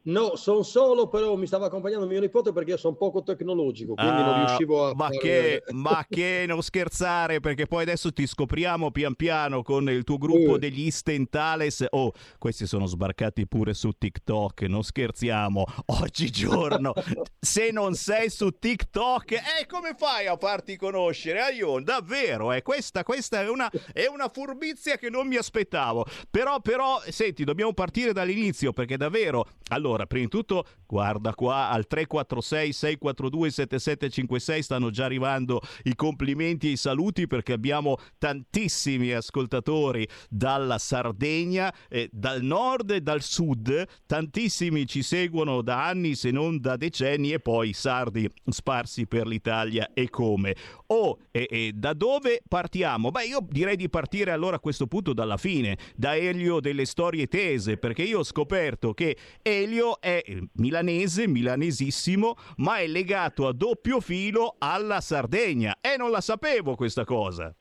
No, 0.03 0.35
sono 0.35 0.63
solo, 0.63 1.07
però 1.07 1.35
mi 1.35 1.45
stava 1.45 1.67
accompagnando 1.67 2.07
mio 2.07 2.19
nipote 2.19 2.51
perché 2.51 2.71
io 2.71 2.77
sono 2.77 2.95
poco 2.95 3.21
tecnologico, 3.21 3.93
quindi 3.93 4.23
non 4.23 4.33
Ah, 4.33 4.45
riuscivo 4.45 4.87
a 4.89 4.95
Ma 4.95 5.05
fare- 5.05 5.17
che, 5.19 5.63
ma 5.73 6.03
che 6.09 6.45
non 6.47 6.63
scherzare, 6.63 7.39
perché 7.39 7.67
poi 7.67 7.83
adesso 7.83 8.11
ti 8.11 8.25
scopriamo 8.25 8.89
pian 8.89 9.13
piano 9.13 9.61
con 9.61 9.87
il 9.91 10.03
tuo 10.03 10.17
gruppo 10.17 10.55
Eh. 10.55 10.59
degli 10.59 10.87
Istentales. 10.87 11.85
Oh, 11.91 12.11
questi 12.39 12.65
sono 12.65 12.87
sbarcati 12.87 13.45
pure 13.47 13.75
su 13.75 13.91
TikTok, 13.91 14.61
non 14.63 14.83
scherziamo. 14.83 15.65
Oggigiorno, 15.85 16.93
se 17.39 17.69
non 17.71 17.93
sei 17.93 18.29
su 18.31 18.49
TikTok, 18.57 19.31
eh, 19.33 19.65
come 19.67 19.93
fai 19.95 20.25
a 20.25 20.35
farti 20.35 20.77
conoscere? 20.77 21.41
Aion, 21.41 21.83
davvero, 21.83 22.51
eh, 22.53 22.63
questa, 22.63 23.03
questa 23.03 23.41
è, 23.41 23.47
una, 23.49 23.69
è 23.93 24.07
una 24.07 24.29
furbizia 24.29 24.97
che 24.97 25.11
non 25.11 25.27
mi 25.27 25.35
aspettavo. 25.35 26.05
Però, 26.29 26.59
però, 26.59 26.99
senti, 27.07 27.43
dobbiamo 27.43 27.73
partire 27.73 28.13
dall'inizio, 28.13 28.73
perché 28.73 28.97
davvero... 28.97 29.45
Allora, 29.69 29.90
prima 30.05 30.25
di 30.25 30.29
tutto, 30.29 30.65
guarda 30.85 31.33
qua 31.33 31.69
al 31.69 31.87
346 31.87 32.73
642 32.73 33.49
7756 33.49 34.61
stanno 34.61 34.89
già 34.89 35.05
arrivando 35.05 35.61
i 35.83 35.95
complimenti 35.95 36.67
e 36.67 36.71
i 36.71 36.77
saluti 36.77 37.27
perché 37.27 37.53
abbiamo 37.53 37.97
tantissimi 38.17 39.11
ascoltatori 39.11 40.07
dalla 40.29 40.77
Sardegna, 40.77 41.73
eh, 41.89 42.09
dal 42.11 42.41
nord 42.41 42.91
e 42.91 43.01
dal 43.01 43.21
sud, 43.21 43.85
tantissimi 44.05 44.85
ci 44.85 45.01
seguono 45.01 45.61
da 45.61 45.85
anni 45.85 46.15
se 46.15 46.31
non 46.31 46.59
da 46.59 46.75
decenni 46.75 47.31
e 47.31 47.39
poi 47.39 47.73
sardi 47.73 48.29
sparsi 48.45 49.07
per 49.07 49.27
l'Italia 49.27 49.91
e 49.93 50.09
come. 50.09 50.55
Oh, 50.87 51.19
e, 51.31 51.47
e 51.49 51.71
da 51.73 51.93
dove 51.93 52.41
partiamo? 52.47 53.11
Beh, 53.11 53.25
io 53.25 53.45
direi 53.47 53.75
di 53.75 53.89
partire 53.89 54.31
allora 54.31 54.57
a 54.57 54.59
questo 54.59 54.87
punto 54.87 55.13
dalla 55.13 55.37
fine, 55.37 55.77
da 55.95 56.15
Elio 56.15 56.59
delle 56.59 56.85
storie 56.85 57.27
tese, 57.27 57.77
perché 57.77 58.03
io 58.03 58.19
ho 58.19 58.23
scoperto 58.23 58.93
che 58.93 59.17
Elio 59.41 59.80
è 59.99 60.23
milanese, 60.53 61.27
milanesissimo, 61.27 62.35
ma 62.57 62.77
è 62.77 62.87
legato 62.87 63.47
a 63.47 63.53
doppio 63.53 63.99
filo 63.99 64.55
alla 64.57 65.01
Sardegna. 65.01 65.77
E 65.81 65.97
non 65.97 66.11
la 66.11 66.21
sapevo 66.21 66.75
questa 66.75 67.03
cosa. 67.03 67.53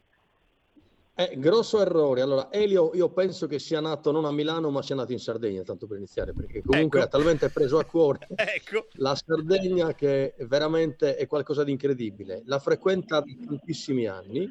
Eh, 1.21 1.35
grosso 1.37 1.83
errore. 1.83 2.23
Allora, 2.23 2.51
Elio, 2.51 2.93
io 2.95 3.11
penso 3.11 3.47
che 3.47 3.59
sia 3.59 3.81
nato 3.81 4.11
non 4.11 4.25
a 4.25 4.31
Milano, 4.33 4.71
ma 4.71 4.81
sia 4.81 4.95
nato 4.95 5.13
in 5.13 5.19
Sardegna, 5.19 5.63
tanto 5.63 5.87
per 5.87 5.99
iniziare, 5.99 6.33
perché 6.33 6.63
comunque 6.65 7.01
Ecco. 7.01 7.07
ha 7.07 7.11
talmente 7.11 7.51
preso 7.51 7.79
a 7.79 7.85
cuore 7.85 8.27
Ecco. 8.35 8.87
la 8.93 9.15
Sardegna 9.15 9.93
che 9.95 10.35
veramente 10.47 11.17
è 11.17 11.27
qualcosa 11.27 11.63
di 11.63 11.73
incredibile. 11.73 12.41
La 12.47 12.59
frequenta 12.59 13.21
da 13.21 13.27
tantissimi 13.47 14.07
anni 14.07 14.49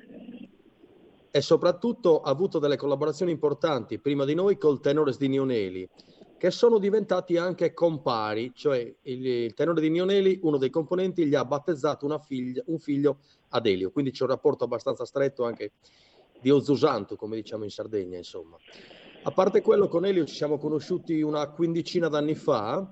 e 1.32 1.42
soprattutto 1.42 2.22
ha 2.22 2.30
avuto 2.30 2.60
delle 2.60 2.78
collaborazioni 2.78 3.32
importanti 3.32 3.98
prima 4.00 4.26
di 4.26 4.36
noi 4.36 4.58
col 4.58 4.80
tenore 4.80 5.16
di 5.18 5.28
Nioneli, 5.28 5.90
che 6.40 6.52
sono 6.52 6.80
diventati 6.80 7.36
anche 7.36 7.74
compari, 7.74 8.54
cioè 8.56 8.80
il, 9.02 9.26
il 9.26 9.54
tenore 9.54 9.82
di 9.82 9.90
Nioneli, 9.90 10.40
uno 10.44 10.58
dei 10.58 10.70
componenti, 10.70 11.26
gli 11.26 11.36
ha 11.36 11.44
battezzato 11.44 12.08
figlia- 12.20 12.64
un 12.68 12.80
figlio 12.80 13.18
ad 13.50 13.66
Elio, 13.68 13.92
quindi 13.92 14.12
c'è 14.12 14.24
un 14.24 14.30
rapporto 14.30 14.64
abbastanza 14.64 15.04
stretto 15.04 15.44
anche 15.44 15.74
di 16.40 16.50
Ozusanto, 16.50 17.18
come 17.18 17.36
diciamo 17.36 17.66
in 17.66 17.70
Sardegna, 17.70 18.16
insomma. 18.16 18.56
A 19.24 19.32
parte 19.32 19.62
quello, 19.62 19.90
con 19.90 20.06
Elio 20.06 20.26
ci 20.26 20.34
siamo 20.34 20.58
conosciuti 20.58 21.22
una 21.22 21.46
quindicina 21.50 22.08
d'anni 22.08 22.36
fa, 22.36 22.90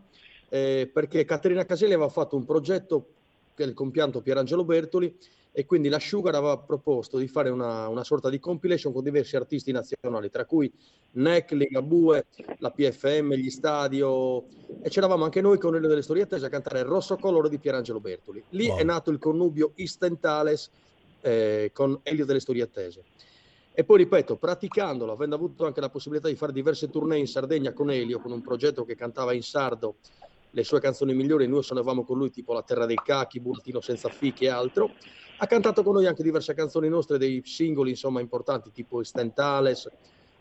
eh, 0.49 0.89
perché 0.91 1.23
Caterina 1.23 1.65
Caselli 1.65 1.93
aveva 1.93 2.09
fatto 2.09 2.35
un 2.35 2.43
progetto 2.43 3.07
che 3.55 3.63
è 3.63 3.65
il 3.65 3.73
compianto 3.73 4.21
Pierangelo 4.21 4.65
Bertoli 4.65 5.17
e 5.57 5.65
quindi 5.65 5.89
la 5.89 5.97
Sugar 5.97 6.35
aveva 6.35 6.55
proposto 6.59 7.17
di 7.17 7.27
fare 7.27 7.49
una, 7.49 7.87
una 7.87 8.03
sorta 8.03 8.29
di 8.29 8.37
compilation 8.37 8.93
con 8.93 9.01
diversi 9.01 9.35
artisti 9.35 9.71
nazionali, 9.71 10.29
tra 10.29 10.45
cui 10.45 10.71
NEC, 11.13 11.49
Ligabue, 11.53 12.27
la 12.59 12.69
PFM, 12.69 13.33
gli 13.33 13.49
Stadio 13.49 14.45
e 14.83 14.89
c'eravamo 14.89 15.23
anche 15.23 15.41
noi 15.41 15.57
con 15.57 15.73
Elio 15.73 15.87
delle 15.87 16.03
Storie 16.03 16.21
Attese 16.21 16.45
a 16.45 16.49
cantare 16.49 16.83
Rosso 16.83 17.15
Colore 17.15 17.49
di 17.49 17.57
Pierangelo 17.57 17.99
Bertoli. 17.99 18.43
Lì 18.49 18.67
Wow. 18.67 18.77
è 18.77 18.83
nato 18.83 19.09
il 19.09 19.17
connubio 19.17 19.71
Istentales 19.73 20.69
eh, 21.21 21.71
con 21.73 22.01
Elio 22.03 22.25
delle 22.25 22.39
Storie 22.39 22.61
Attese. 22.61 23.05
E 23.73 23.83
poi 23.83 23.97
ripeto, 23.97 24.35
praticandolo, 24.35 25.11
avendo 25.11 25.33
avuto 25.33 25.65
anche 25.65 25.81
la 25.81 25.89
possibilità 25.89 26.27
di 26.27 26.35
fare 26.35 26.53
diverse 26.53 26.87
tournée 26.91 27.17
in 27.17 27.27
Sardegna 27.27 27.73
con 27.73 27.89
Elio, 27.89 28.19
con 28.19 28.31
un 28.31 28.43
progetto 28.43 28.85
che 28.85 28.93
cantava 28.93 29.33
in 29.33 29.41
sardo 29.41 29.95
le 30.51 30.63
sue 30.63 30.79
canzoni 30.79 31.13
migliori, 31.13 31.47
noi 31.47 31.63
suonavamo 31.63 32.03
con 32.03 32.17
lui 32.17 32.29
tipo 32.31 32.53
La 32.53 32.63
Terra 32.63 32.85
dei 32.85 32.99
Cachi, 33.03 33.39
Burattino 33.39 33.81
senza 33.81 34.09
fichi 34.09 34.45
e 34.45 34.49
altro. 34.49 34.91
Ha 35.37 35.45
cantato 35.45 35.83
con 35.83 35.93
noi 35.93 36.07
anche 36.07 36.23
diverse 36.23 36.53
canzoni 36.53 36.89
nostre, 36.89 37.17
dei 37.17 37.41
singoli 37.45 37.91
insomma 37.91 38.21
importanti 38.21 38.71
tipo 38.71 39.03
Stentales, 39.03 39.89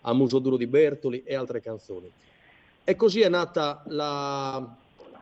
A 0.03 0.13
Muso 0.15 0.39
Duro 0.39 0.57
di 0.57 0.67
Bertoli 0.67 1.23
e 1.25 1.35
altre 1.35 1.61
canzoni. 1.61 2.11
E 2.85 2.95
così 2.95 3.21
è 3.21 3.29
nata 3.29 3.83
la, 3.89 4.77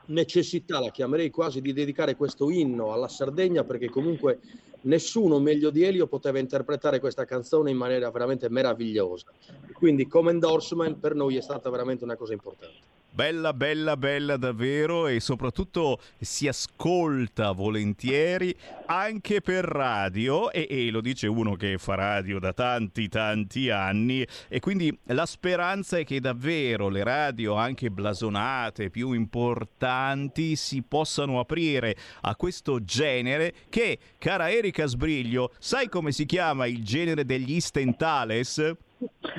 necessità, 0.06 0.80
la 0.80 0.90
chiamerei 0.90 1.30
quasi, 1.30 1.60
di 1.60 1.72
dedicare 1.72 2.16
questo 2.16 2.50
inno 2.50 2.92
alla 2.92 3.08
Sardegna 3.08 3.64
perché 3.64 3.88
comunque 3.88 4.40
nessuno 4.82 5.38
meglio 5.38 5.70
di 5.70 5.82
Elio 5.82 6.06
poteva 6.06 6.38
interpretare 6.38 7.00
questa 7.00 7.24
canzone 7.24 7.70
in 7.70 7.76
maniera 7.76 8.10
veramente 8.10 8.48
meravigliosa. 8.48 9.26
Quindi 9.72 10.06
come 10.06 10.30
endorsement 10.30 10.98
per 10.98 11.14
noi 11.14 11.36
è 11.36 11.40
stata 11.40 11.70
veramente 11.70 12.04
una 12.04 12.16
cosa 12.16 12.32
importante. 12.32 12.92
Bella, 13.14 13.52
bella, 13.52 13.96
bella 13.96 14.36
davvero 14.36 15.06
e 15.06 15.20
soprattutto 15.20 16.00
si 16.18 16.48
ascolta 16.48 17.52
volentieri 17.52 18.52
anche 18.86 19.40
per 19.40 19.64
radio 19.64 20.50
e, 20.50 20.66
e, 20.68 20.90
lo 20.90 21.00
dice 21.00 21.28
uno 21.28 21.54
che 21.54 21.78
fa 21.78 21.94
radio 21.94 22.40
da 22.40 22.52
tanti 22.52 23.08
tanti 23.08 23.70
anni 23.70 24.26
e 24.48 24.58
quindi 24.58 24.98
la 25.04 25.26
speranza 25.26 25.96
è 25.96 26.04
che 26.04 26.18
davvero 26.18 26.88
le 26.88 27.04
radio 27.04 27.54
anche 27.54 27.88
blasonate 27.88 28.90
più 28.90 29.12
importanti 29.12 30.56
si 30.56 30.82
possano 30.82 31.38
aprire 31.38 31.94
a 32.22 32.34
questo 32.34 32.82
genere 32.82 33.54
che, 33.68 33.96
cara 34.18 34.50
Erika 34.50 34.86
Sbriglio, 34.86 35.52
sai 35.60 35.88
come 35.88 36.10
si 36.10 36.26
chiama 36.26 36.66
il 36.66 36.82
genere 36.82 37.24
degli 37.24 37.60
stentales? 37.60 38.74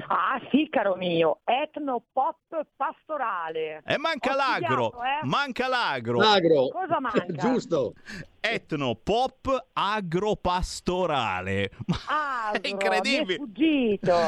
Ah 0.07 0.39
sì, 0.51 0.68
caro 0.70 0.95
mio, 0.95 1.39
etno 1.43 2.01
pop 2.11 2.38
pastorale. 2.76 3.82
E 3.86 3.97
manca 3.97 4.34
Ho 4.34 4.36
l'agro, 4.36 4.86
studiato, 4.89 5.03
eh. 5.03 5.26
manca 5.26 5.68
l'agro. 5.68 6.20
L'agro. 6.20 6.68
Cosa 6.70 6.99
manca? 6.99 7.26
Giusto. 7.34 7.93
Etno 8.53 8.95
pop 8.95 9.69
agropastorale. 9.73 11.71
Ma 11.85 11.97
Agro, 12.49 12.61
è 12.61 12.67
incredibile. 12.67 13.39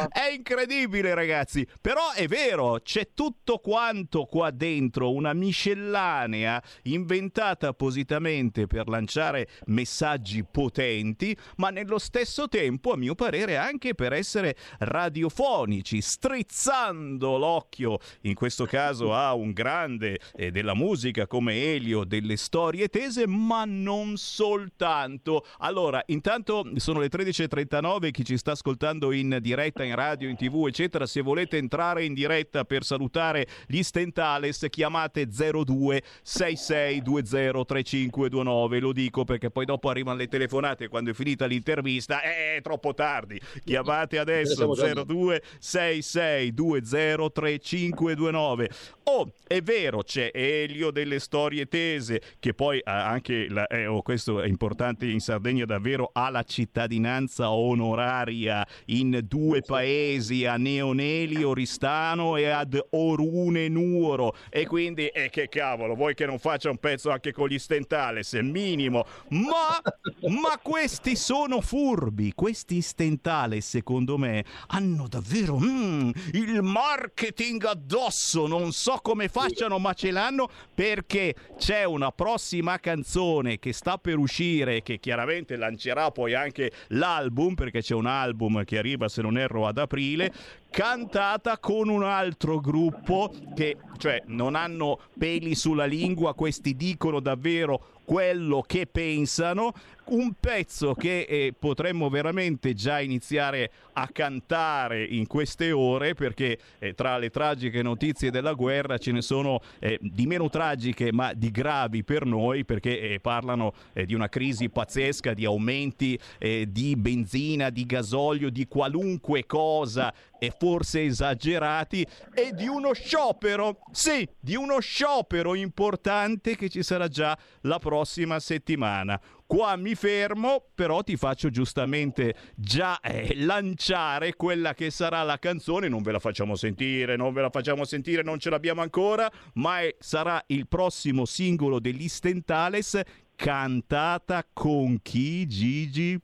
È 0.10 0.32
incredibile, 0.34 1.14
ragazzi. 1.14 1.68
Però 1.82 2.12
è 2.14 2.28
vero, 2.28 2.80
c'è 2.84 3.10
tutto 3.14 3.60
quanto 3.60 4.26
qua 4.26 4.52
dentro, 4.52 5.12
una 5.12 5.34
miscellanea 5.34 6.62
inventata 6.84 7.68
appositamente 7.70 8.68
per 8.68 8.88
lanciare 8.88 9.48
messaggi 9.68 10.44
potenti, 10.44 11.36
ma 11.58 11.70
nello 11.70 12.00
stesso 12.00 12.48
tempo, 12.48 12.92
a 12.92 12.98
mio 12.98 13.16
parere, 13.16 13.58
anche 13.58 13.94
per 13.94 14.14
essere 14.14 14.56
radiofonici, 14.80 16.02
strizzando 16.02 17.38
l'occhio, 17.38 18.00
in 18.22 18.34
questo 18.34 18.66
caso 18.66 19.14
a 19.14 19.34
un 19.34 19.52
grande 19.52 20.20
eh, 20.36 20.52
della 20.52 20.74
musica 20.74 21.28
come 21.28 21.74
Elio, 21.74 22.04
delle 22.04 22.38
storie 22.38 22.88
tese, 22.88 23.28
ma 23.28 23.64
non 23.66 24.07
soltanto. 24.16 25.46
Allora, 25.60 26.02
intanto 26.08 26.64
sono 26.76 27.00
le 27.00 27.08
13.39, 27.08 28.12
chi 28.12 28.24
ci 28.24 28.38
sta 28.38 28.52
ascoltando 28.52 29.12
in 29.12 29.38
diretta, 29.42 29.84
in 29.84 29.96
radio, 29.96 30.30
in 30.30 30.36
tv, 30.36 30.66
eccetera, 30.68 31.06
se 31.06 31.22
volete 31.22 31.58
entrare 31.58 32.06
in 32.06 32.14
diretta 32.14 32.64
per 32.64 32.84
salutare 32.84 33.48
gli 33.68 33.82
Stentales, 33.84 34.66
chiamate 34.70 35.28
02 35.28 36.04
6620 36.22 37.66
3529, 37.66 38.80
lo 38.80 38.92
dico 38.92 39.24
perché 39.24 39.50
poi 39.50 39.66
dopo 39.66 39.90
arrivano 39.90 40.18
le 40.18 40.28
telefonate 40.28 40.88
quando 40.88 41.12
è 41.12 41.14
finita 41.14 41.46
l'intervista, 41.46 42.22
eh, 42.22 42.58
è 42.58 42.62
troppo 42.62 42.94
tardi. 42.94 43.40
Chiamate 43.64 44.20
adesso 44.20 44.56
siamo 44.56 44.76
già. 44.76 44.94
02 44.94 45.42
6620 45.60 47.32
3529. 47.32 48.70
Oh, 49.04 49.32
è 49.48 49.62
vero, 49.62 50.04
c'è 50.04 50.32
Elio 50.34 50.92
delle 50.92 51.20
storie 51.20 51.68
tese, 51.68 52.22
che 52.40 52.54
poi 52.54 52.82
ha 52.84 53.08
anche, 53.08 53.48
la, 53.50 53.66
eh, 53.68 53.87
oh, 53.88 54.02
questo 54.02 54.42
è 54.42 54.48
importante 54.48 55.06
in 55.08 55.20
Sardegna 55.20 55.66
davvero, 55.66 56.10
ha 56.14 56.30
la 56.30 56.44
cittadinanza 56.44 57.52
onoraria 57.52 58.66
in 58.86 59.22
due 59.24 59.62
paesi, 59.62 60.46
a 60.46 60.58
Neoneli 60.58 61.44
Oristano 61.44 62.36
e 62.38 62.48
ad 62.48 62.80
Orune 62.92 63.68
Nuoro. 63.68 64.36
E 64.50 64.66
quindi, 64.66 65.08
eh, 65.08 65.30
che 65.30 65.48
cavolo, 65.48 65.96
vuoi 65.96 66.14
che 66.14 66.26
non 66.26 66.40
faccia 66.40 66.70
un 66.70 66.78
pezzo 66.78 67.10
anche 67.10 67.32
con 67.32 67.48
gli 67.48 67.60
Stentales? 67.60 68.34
Minimo. 68.34 69.06
Ma, 69.30 69.82
ma 70.30 70.60
questi 70.62 71.16
sono 71.16 71.62
furbi, 71.62 72.34
questi 72.34 72.82
Stentales, 72.82 73.68
secondo 73.68 74.18
me, 74.18 74.44
hanno 74.68 75.08
davvero 75.08 75.60
mm, 75.60 76.10
il 76.34 76.62
marketing 76.62 77.64
addosso, 77.66 78.48
non 78.48 78.72
so 78.72 79.00
come 79.02 79.28
facciano, 79.28 79.80
ma 79.80 79.94
ce 79.94 80.12
l'hanno 80.12 80.50
perché 80.74 81.36
c'è 81.58 81.84
una 81.84 82.12
prossima 82.12 82.80
canzone 82.80 83.60
che 83.60 83.74
sta 83.78 84.00
per 84.00 84.18
uscire, 84.18 84.82
che 84.82 84.98
chiaramente 84.98 85.56
lancerà 85.56 86.10
poi 86.10 86.34
anche 86.34 86.72
l'album, 86.88 87.54
perché 87.54 87.82
c'è 87.82 87.94
un 87.94 88.08
album 88.08 88.64
che 88.64 88.80
arriva, 88.80 89.08
se 89.08 89.22
non 89.22 89.38
erro, 89.38 89.68
ad 89.68 89.78
aprile, 89.78 90.34
cantata 90.70 91.58
con 91.58 91.90
un 91.90 92.04
altro 92.04 92.60
gruppo 92.60 93.34
che, 93.56 93.78
cioè, 93.98 94.24
non 94.28 94.56
hanno 94.56 95.00
peli 95.18 95.56
sulla 95.56 95.86
lingua, 95.86 96.34
questi 96.34 96.76
dicono 96.76 97.20
davvero 97.20 97.98
quello 98.08 98.64
che 98.66 98.88
pensano, 98.90 99.74
un 100.06 100.32
pezzo 100.40 100.94
che 100.94 101.26
eh, 101.28 101.54
potremmo 101.58 102.08
veramente 102.08 102.74
già 102.74 103.02
iniziare 103.02 103.70
a 103.94 104.08
cantare 104.08 105.04
in 105.04 105.28
queste 105.28 105.74
ore 105.74 106.14
perché 106.14 106.58
eh, 106.80 106.94
tra 106.94 107.18
le 107.18 107.30
tragiche 107.30 107.82
notizie 107.82 108.32
della 108.32 108.54
guerra 108.54 108.98
ce 108.98 109.12
ne 109.12 109.22
sono 109.22 109.60
eh, 109.80 110.00
di 110.02 110.26
meno 110.26 110.50
tragiche 110.50 111.12
ma 111.12 111.34
di 111.34 111.52
gravi 111.52 112.06
per 112.06 112.26
noi 112.26 112.64
perché 112.64 112.98
eh, 112.98 113.20
parlano 113.20 113.74
eh, 113.92 114.06
di 114.06 114.14
una 114.14 114.30
crisi 114.30 114.70
pazzesca, 114.70 115.34
di 115.34 115.44
aumenti 115.44 116.18
eh, 116.38 116.66
di 116.70 116.96
benzina, 116.96 117.70
di 117.70 117.86
gasolio, 117.86 118.50
di 118.50 118.68
qualunque 118.68 119.46
cosa 119.46 120.14
e 120.40 120.54
forse 120.58 121.04
esagerati 121.04 122.06
e 122.34 122.54
di 122.54 122.68
uno 122.68 122.94
sciopero, 122.94 123.80
sì, 123.92 124.28
di 124.40 124.56
uno 124.56 124.80
sciopero 124.80 125.56
importante 125.56 126.56
che 126.56 126.70
ci 126.70 126.84
sarà 126.84 127.08
già 127.08 127.38
la 127.62 127.80
prossima 127.80 128.40
settimana. 128.40 129.20
Qua 129.46 129.78
mi 129.78 129.96
fermo, 129.96 130.66
però 130.76 131.04
ti 131.04 131.16
faccio 131.16 131.50
giustamente 131.50 132.36
già 132.54 133.00
eh, 133.00 133.34
lanciare 133.38 134.36
quella 134.36 134.74
che 134.74 134.92
sarà 134.92 135.24
la 135.24 135.40
canzone, 135.40 135.88
non 135.88 136.02
ve 136.02 136.12
la 136.12 136.20
facciamo 136.20 136.56
sentire, 136.56 137.16
non 137.16 137.32
ve 137.32 137.42
la 137.42 137.50
facciamo 137.50 137.86
sentire, 137.86 138.24
non 138.24 138.40
ce 138.40 138.50
l'abbiamo 138.50 138.82
ancora, 138.82 139.32
ma 139.54 139.80
è- 139.80 139.96
sarà 140.00 140.44
il 140.48 140.68
prossimo 140.68 141.24
singolo 141.24 141.80
degli 141.80 142.10
Stentales 142.10 143.00
cantata 143.36 144.46
con 144.52 145.00
chi 145.02 145.48
Gigi? 145.48 146.20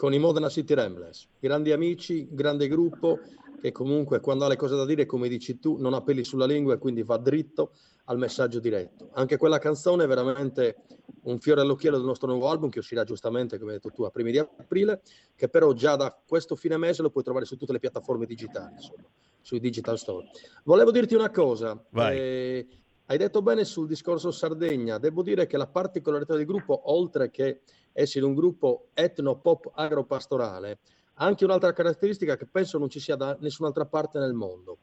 Con 0.00 0.14
i 0.14 0.18
Modena 0.18 0.48
City 0.48 0.72
Ramblers, 0.72 1.28
grandi 1.38 1.72
amici, 1.72 2.26
grande 2.30 2.68
gruppo 2.68 3.18
che 3.60 3.70
comunque 3.70 4.20
quando 4.20 4.46
ha 4.46 4.48
le 4.48 4.56
cose 4.56 4.74
da 4.74 4.86
dire, 4.86 5.04
come 5.04 5.28
dici 5.28 5.58
tu, 5.58 5.76
non 5.76 5.92
ha 5.92 6.00
peli 6.00 6.24
sulla 6.24 6.46
lingua 6.46 6.72
e 6.72 6.78
quindi 6.78 7.02
va 7.02 7.18
dritto 7.18 7.72
al 8.04 8.16
messaggio 8.16 8.60
diretto. 8.60 9.10
Anche 9.12 9.36
quella 9.36 9.58
canzone 9.58 10.04
è 10.04 10.06
veramente 10.06 10.76
un 11.24 11.38
fiore 11.38 11.60
all'occhiello 11.60 11.98
del 11.98 12.06
nostro 12.06 12.28
nuovo 12.28 12.48
album 12.48 12.70
che 12.70 12.78
uscirà 12.78 13.04
giustamente, 13.04 13.58
come 13.58 13.72
hai 13.72 13.76
detto 13.76 13.94
tu, 13.94 14.04
a 14.04 14.10
primi 14.10 14.32
di 14.32 14.38
aprile, 14.38 15.02
che 15.36 15.50
però 15.50 15.74
già 15.74 15.96
da 15.96 16.18
questo 16.26 16.56
fine 16.56 16.78
mese 16.78 17.02
lo 17.02 17.10
puoi 17.10 17.22
trovare 17.22 17.44
su 17.44 17.58
tutte 17.58 17.72
le 17.72 17.78
piattaforme 17.78 18.24
digitali, 18.24 18.72
insomma, 18.72 19.06
sui 19.42 19.60
digital 19.60 19.98
store. 19.98 20.30
Volevo 20.64 20.92
dirti 20.92 21.14
una 21.14 21.28
cosa. 21.28 21.78
Eh, 21.94 22.66
hai 23.04 23.18
detto 23.18 23.42
bene 23.42 23.66
sul 23.66 23.86
discorso 23.86 24.30
Sardegna. 24.30 24.96
Devo 24.96 25.22
dire 25.22 25.46
che 25.46 25.58
la 25.58 25.66
particolarità 25.66 26.36
del 26.36 26.46
gruppo, 26.46 26.90
oltre 26.90 27.30
che 27.30 27.60
essere 27.92 28.24
un 28.24 28.34
gruppo 28.34 28.88
etno-pop 28.94 29.70
agropastorale, 29.74 30.78
ha 31.14 31.24
anche 31.24 31.44
un'altra 31.44 31.72
caratteristica 31.72 32.36
che 32.36 32.46
penso 32.46 32.78
non 32.78 32.88
ci 32.88 33.00
sia 33.00 33.16
da 33.16 33.36
nessun'altra 33.40 33.86
parte 33.86 34.18
nel 34.18 34.32
mondo. 34.32 34.78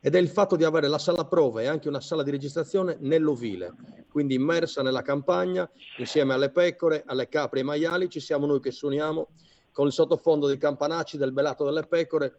Ed 0.00 0.14
è 0.14 0.18
il 0.18 0.28
fatto 0.28 0.56
di 0.56 0.64
avere 0.64 0.86
la 0.86 0.98
sala 0.98 1.24
prove 1.24 1.62
e 1.62 1.66
anche 1.66 1.88
una 1.88 2.00
sala 2.00 2.22
di 2.22 2.30
registrazione 2.30 2.96
nell'ovile, 3.00 3.72
quindi 4.10 4.34
immersa 4.34 4.82
nella 4.82 5.00
campagna, 5.00 5.68
insieme 5.98 6.34
alle 6.34 6.50
pecore, 6.50 7.04
alle 7.06 7.28
capre 7.28 7.58
e 7.58 7.62
ai 7.62 7.66
maiali, 7.66 8.10
ci 8.10 8.20
siamo 8.20 8.44
noi 8.44 8.60
che 8.60 8.70
suoniamo 8.70 9.28
con 9.72 9.86
il 9.86 9.92
sottofondo 9.92 10.46
dei 10.46 10.58
campanacci, 10.58 11.16
del 11.16 11.32
belato 11.32 11.64
delle 11.64 11.86
pecore 11.86 12.38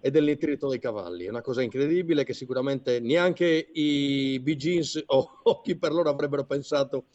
e 0.00 0.10
dell'intrito 0.10 0.68
dei 0.68 0.78
cavalli. 0.78 1.24
È 1.24 1.30
una 1.30 1.40
cosa 1.40 1.62
incredibile 1.62 2.24
che 2.24 2.32
sicuramente 2.32 3.00
neanche 3.00 3.70
i 3.72 4.38
Bee 4.40 4.56
Gees 4.56 5.02
o, 5.06 5.40
o 5.42 5.60
chi 5.62 5.76
per 5.76 5.92
loro 5.92 6.10
avrebbero 6.10 6.44
pensato 6.44 7.06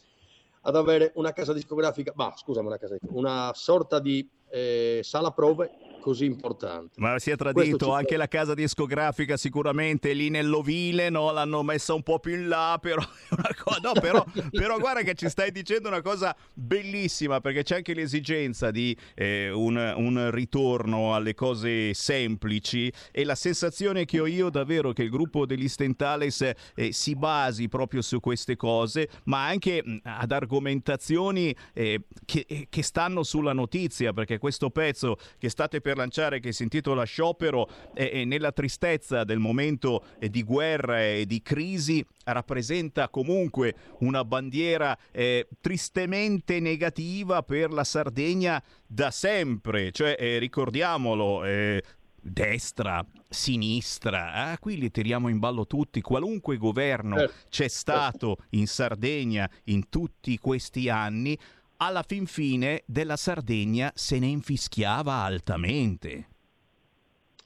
ad 0.62 0.76
avere 0.76 1.12
una 1.14 1.32
casa 1.32 1.52
discografica, 1.52 2.12
ma 2.14 2.32
scusami, 2.36 2.66
una, 2.66 2.78
casa, 2.78 2.96
una 3.12 3.52
sorta 3.54 3.98
di 3.98 4.28
eh, 4.50 5.00
sala 5.02 5.30
prove 5.30 5.70
così 6.00 6.24
importante. 6.24 6.94
Ma 6.96 7.18
si 7.18 7.30
è 7.30 7.36
tradito 7.36 7.92
anche 7.92 8.16
la 8.16 8.26
casa 8.26 8.54
discografica 8.54 9.36
sicuramente 9.36 10.12
lì 10.12 10.30
nell'ovile, 10.30 11.10
no? 11.10 11.30
L'hanno 11.30 11.62
messa 11.62 11.94
un 11.94 12.02
po' 12.02 12.18
più 12.18 12.34
in 12.34 12.48
là, 12.48 12.78
però, 12.80 13.02
co- 13.62 13.76
no, 13.82 13.92
però, 13.92 14.24
però 14.50 14.78
guarda 14.78 15.02
che 15.02 15.14
ci 15.14 15.28
stai 15.28 15.52
dicendo 15.52 15.88
una 15.88 16.02
cosa 16.02 16.34
bellissima 16.54 17.40
perché 17.40 17.62
c'è 17.62 17.76
anche 17.76 17.94
l'esigenza 17.94 18.70
di 18.70 18.96
eh, 19.14 19.50
un, 19.50 19.76
un 19.76 20.30
ritorno 20.30 21.14
alle 21.14 21.34
cose 21.34 21.94
semplici 21.94 22.92
e 23.12 23.24
la 23.24 23.34
sensazione 23.34 24.04
che 24.04 24.20
ho 24.20 24.26
io 24.26 24.50
davvero 24.50 24.92
che 24.92 25.02
il 25.02 25.10
gruppo 25.10 25.46
degli 25.46 25.68
Stentales 25.68 26.40
eh, 26.74 26.92
si 26.92 27.14
basi 27.14 27.68
proprio 27.68 28.02
su 28.02 28.20
queste 28.20 28.56
cose, 28.56 29.08
ma 29.24 29.46
anche 29.46 29.82
mh, 29.84 29.98
ad 30.02 30.32
argomentazioni 30.32 31.54
eh, 31.74 32.02
che, 32.24 32.44
eh, 32.48 32.66
che 32.68 32.82
stanno 32.82 33.22
sulla 33.22 33.52
notizia, 33.52 34.12
perché 34.12 34.38
questo 34.38 34.70
pezzo 34.70 35.16
che 35.38 35.48
state 35.48 35.80
per 35.80 35.89
per 35.90 35.98
lanciare 35.98 36.38
che 36.38 36.52
si 36.52 36.62
intitola 36.62 37.02
Sciopero 37.02 37.68
e, 37.94 38.10
e 38.12 38.24
nella 38.24 38.52
tristezza 38.52 39.24
del 39.24 39.40
momento 39.40 40.04
eh, 40.20 40.30
di 40.30 40.44
guerra 40.44 41.02
e 41.02 41.26
di 41.26 41.42
crisi 41.42 42.04
rappresenta 42.24 43.08
comunque 43.08 43.74
una 44.00 44.24
bandiera 44.24 44.96
eh, 45.10 45.48
tristemente 45.60 46.60
negativa 46.60 47.42
per 47.42 47.72
la 47.72 47.82
Sardegna 47.82 48.62
da 48.86 49.10
sempre, 49.10 49.90
cioè 49.90 50.14
eh, 50.16 50.38
ricordiamolo, 50.38 51.44
eh, 51.44 51.82
destra, 52.20 53.04
sinistra, 53.28 54.32
ah, 54.32 54.58
qui 54.58 54.76
li 54.76 54.92
tiriamo 54.92 55.28
in 55.28 55.40
ballo 55.40 55.66
tutti, 55.66 56.00
qualunque 56.00 56.56
governo 56.56 57.16
Certo, 57.16 57.34
c'è 57.48 57.68
stato 57.68 58.36
in 58.50 58.66
Sardegna 58.68 59.50
in 59.64 59.88
tutti 59.88 60.38
questi 60.38 60.88
anni, 60.88 61.36
alla 61.82 62.02
fin 62.02 62.26
fine 62.26 62.82
della 62.86 63.16
Sardegna 63.16 63.90
se 63.94 64.18
ne 64.18 64.26
infischiava 64.26 65.14
altamente. 65.14 66.28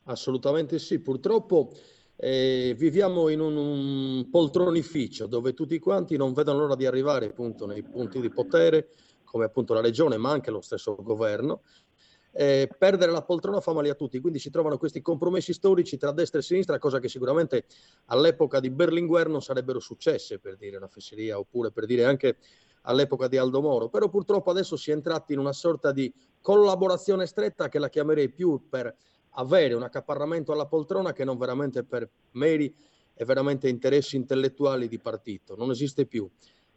Assolutamente 0.04 0.78
sì, 0.78 0.98
purtroppo 0.98 1.72
eh, 2.16 2.74
viviamo 2.76 3.28
in 3.28 3.40
un, 3.40 3.56
un 3.56 4.28
poltronificio 4.30 5.26
dove 5.26 5.54
tutti 5.54 5.78
quanti 5.78 6.16
non 6.16 6.32
vedono 6.32 6.58
l'ora 6.58 6.74
di 6.74 6.84
arrivare 6.84 7.26
appunto 7.26 7.64
nei 7.66 7.82
punti 7.82 8.20
di 8.20 8.28
potere, 8.28 8.90
come 9.24 9.44
appunto 9.44 9.72
la 9.72 9.80
regione, 9.80 10.16
ma 10.16 10.30
anche 10.30 10.50
lo 10.50 10.60
stesso 10.60 10.96
governo. 11.00 11.62
Eh, 12.36 12.68
perdere 12.76 13.12
la 13.12 13.22
poltrona 13.22 13.60
fa 13.60 13.72
male 13.72 13.90
a 13.90 13.94
tutti, 13.94 14.18
quindi 14.18 14.40
si 14.40 14.50
trovano 14.50 14.76
questi 14.76 15.00
compromessi 15.00 15.52
storici 15.52 15.96
tra 15.96 16.10
destra 16.10 16.40
e 16.40 16.42
sinistra, 16.42 16.80
cosa 16.80 16.98
che 16.98 17.08
sicuramente 17.08 17.66
all'epoca 18.06 18.58
di 18.58 18.70
Berlinguer 18.70 19.28
non 19.28 19.40
sarebbero 19.40 19.78
successe, 19.78 20.40
per 20.40 20.56
dire 20.56 20.76
una 20.76 20.88
fesseria, 20.88 21.38
oppure 21.38 21.70
per 21.70 21.86
dire 21.86 22.04
anche 22.04 22.38
all'epoca 22.84 23.28
di 23.28 23.36
Aldo 23.36 23.60
Moro. 23.60 23.88
Però 23.88 24.08
purtroppo 24.08 24.50
adesso 24.50 24.76
si 24.76 24.90
è 24.90 24.94
entrati 24.94 25.32
in 25.32 25.38
una 25.38 25.52
sorta 25.52 25.92
di 25.92 26.12
collaborazione 26.40 27.26
stretta 27.26 27.68
che 27.68 27.78
la 27.78 27.88
chiamerei 27.88 28.30
più 28.30 28.68
per 28.68 28.94
avere 29.36 29.74
un 29.74 29.82
accaparramento 29.82 30.52
alla 30.52 30.66
poltrona 30.66 31.12
che 31.12 31.24
non 31.24 31.36
veramente 31.36 31.82
per 31.84 32.08
meri 32.32 32.74
e 33.14 33.24
veramente 33.24 33.68
interessi 33.68 34.16
intellettuali 34.16 34.88
di 34.88 34.98
partito. 34.98 35.54
Non 35.56 35.70
esiste 35.70 36.06
più. 36.06 36.28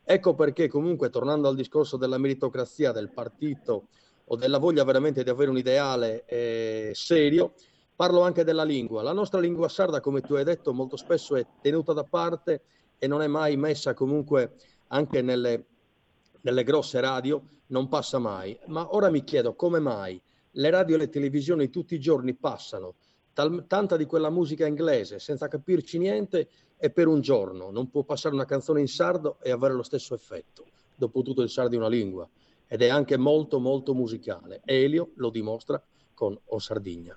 Ecco 0.03 0.35
perché 0.35 0.67
comunque, 0.67 1.09
tornando 1.09 1.47
al 1.47 1.55
discorso 1.55 1.97
della 1.97 2.17
meritocrazia 2.17 2.91
del 2.91 3.09
partito 3.09 3.87
o 4.25 4.35
della 4.35 4.57
voglia 4.57 4.83
veramente 4.83 5.23
di 5.23 5.29
avere 5.29 5.49
un 5.49 5.57
ideale 5.57 6.23
eh, 6.25 6.91
serio, 6.93 7.53
parlo 7.95 8.21
anche 8.21 8.43
della 8.43 8.63
lingua. 8.63 9.01
La 9.01 9.11
nostra 9.11 9.39
lingua 9.39 9.67
sarda, 9.67 9.99
come 9.99 10.21
tu 10.21 10.35
hai 10.35 10.43
detto, 10.43 10.73
molto 10.73 10.95
spesso 10.95 11.35
è 11.35 11.45
tenuta 11.61 11.93
da 11.93 12.03
parte 12.03 12.61
e 12.97 13.07
non 13.07 13.21
è 13.21 13.27
mai 13.27 13.57
messa 13.57 13.93
comunque 13.93 14.53
anche 14.87 15.21
nelle, 15.21 15.65
nelle 16.47 16.63
grosse 16.63 17.01
radio, 17.01 17.41
non 17.67 17.89
passa 17.89 18.19
mai. 18.19 18.57
Ma 18.67 18.95
ora 18.95 19.09
mi 19.09 19.25
chiedo 19.25 19.53
come 19.53 19.79
mai 19.79 20.19
le 20.51 20.69
radio 20.69 20.95
e 20.95 20.99
le 20.99 21.09
televisioni 21.09 21.69
tutti 21.69 21.93
i 21.93 21.99
giorni 21.99 22.33
passano 22.33 22.95
tal- 23.33 23.65
tanta 23.67 23.97
di 23.97 24.05
quella 24.05 24.29
musica 24.29 24.65
inglese 24.65 25.19
senza 25.19 25.49
capirci 25.49 25.97
niente 25.97 26.47
e 26.77 26.89
per 26.89 27.07
un 27.07 27.19
giorno 27.19 27.69
non 27.69 27.89
può 27.89 28.03
passare 28.03 28.33
una 28.33 28.45
canzone 28.45 28.79
in 28.79 28.87
sardo 28.87 29.37
e 29.41 29.51
avere 29.51 29.73
lo 29.73 29.83
stesso 29.83 30.15
effetto. 30.15 30.65
Dopotutto 30.95 31.41
il 31.41 31.49
sardo 31.49 31.75
è 31.75 31.77
una 31.77 31.89
lingua 31.89 32.27
ed 32.65 32.81
è 32.81 32.87
anche 32.87 33.17
molto 33.17 33.59
molto 33.59 33.93
musicale. 33.93 34.61
Elio 34.63 35.11
lo 35.15 35.29
dimostra 35.29 35.81
con 36.17 36.35
O 36.45 36.57
Sardigna. 36.57 37.15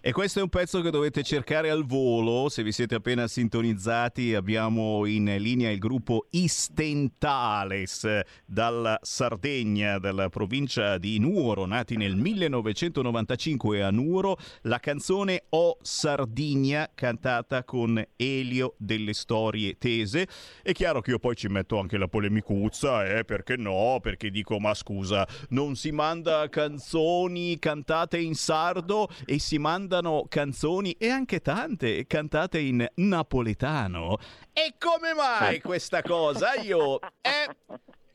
E 0.00 0.12
questo 0.12 0.40
è 0.40 0.42
un 0.42 0.50
pezzo 0.50 0.82
che 0.82 0.90
dovete 0.90 1.22
cercare 1.22 1.70
al 1.70 1.86
volo, 1.86 2.50
se 2.50 2.62
vi 2.62 2.70
siete 2.70 2.96
appena 2.96 3.26
sintonizzati 3.26 4.34
abbiamo 4.34 5.06
in 5.06 5.24
linea 5.38 5.70
il 5.70 5.78
gruppo 5.78 6.26
Istentales 6.30 8.06
dalla 8.44 8.98
Sardegna, 9.00 9.98
dalla 9.98 10.28
provincia 10.28 10.98
di 10.98 11.18
Nuoro, 11.18 11.64
nati 11.64 11.96
nel 11.96 12.14
1995 12.14 13.82
a 13.82 13.90
Nuoro, 13.90 14.36
la 14.62 14.78
canzone 14.78 15.44
O 15.50 15.78
Sardigna 15.80 16.90
cantata 16.94 17.64
con 17.64 18.04
Elio 18.16 18.74
delle 18.76 19.14
storie 19.14 19.78
tese. 19.78 20.28
È 20.62 20.72
chiaro 20.72 21.00
che 21.00 21.10
io 21.10 21.18
poi 21.18 21.36
ci 21.36 21.48
metto 21.48 21.78
anche 21.78 21.96
la 21.96 22.08
polemicuzza, 22.08 23.06
eh, 23.06 23.24
perché 23.24 23.56
no? 23.56 23.98
Perché 24.02 24.30
dico 24.30 24.58
ma 24.58 24.74
scusa, 24.74 25.26
non 25.50 25.74
si 25.74 25.90
manda 25.90 26.48
canzoni 26.50 27.58
cantate 27.58 28.18
in 28.18 28.34
sardo 28.42 29.08
e 29.24 29.38
si 29.38 29.58
mandano 29.58 30.26
canzoni 30.28 30.92
e 30.98 31.08
anche 31.08 31.40
tante 31.40 32.06
cantate 32.06 32.58
in 32.58 32.84
napoletano. 32.96 34.18
E 34.52 34.74
come 34.78 35.14
mai 35.14 35.60
questa 35.60 36.02
cosa? 36.02 36.54
Io 36.54 36.98
eh, 37.20 37.56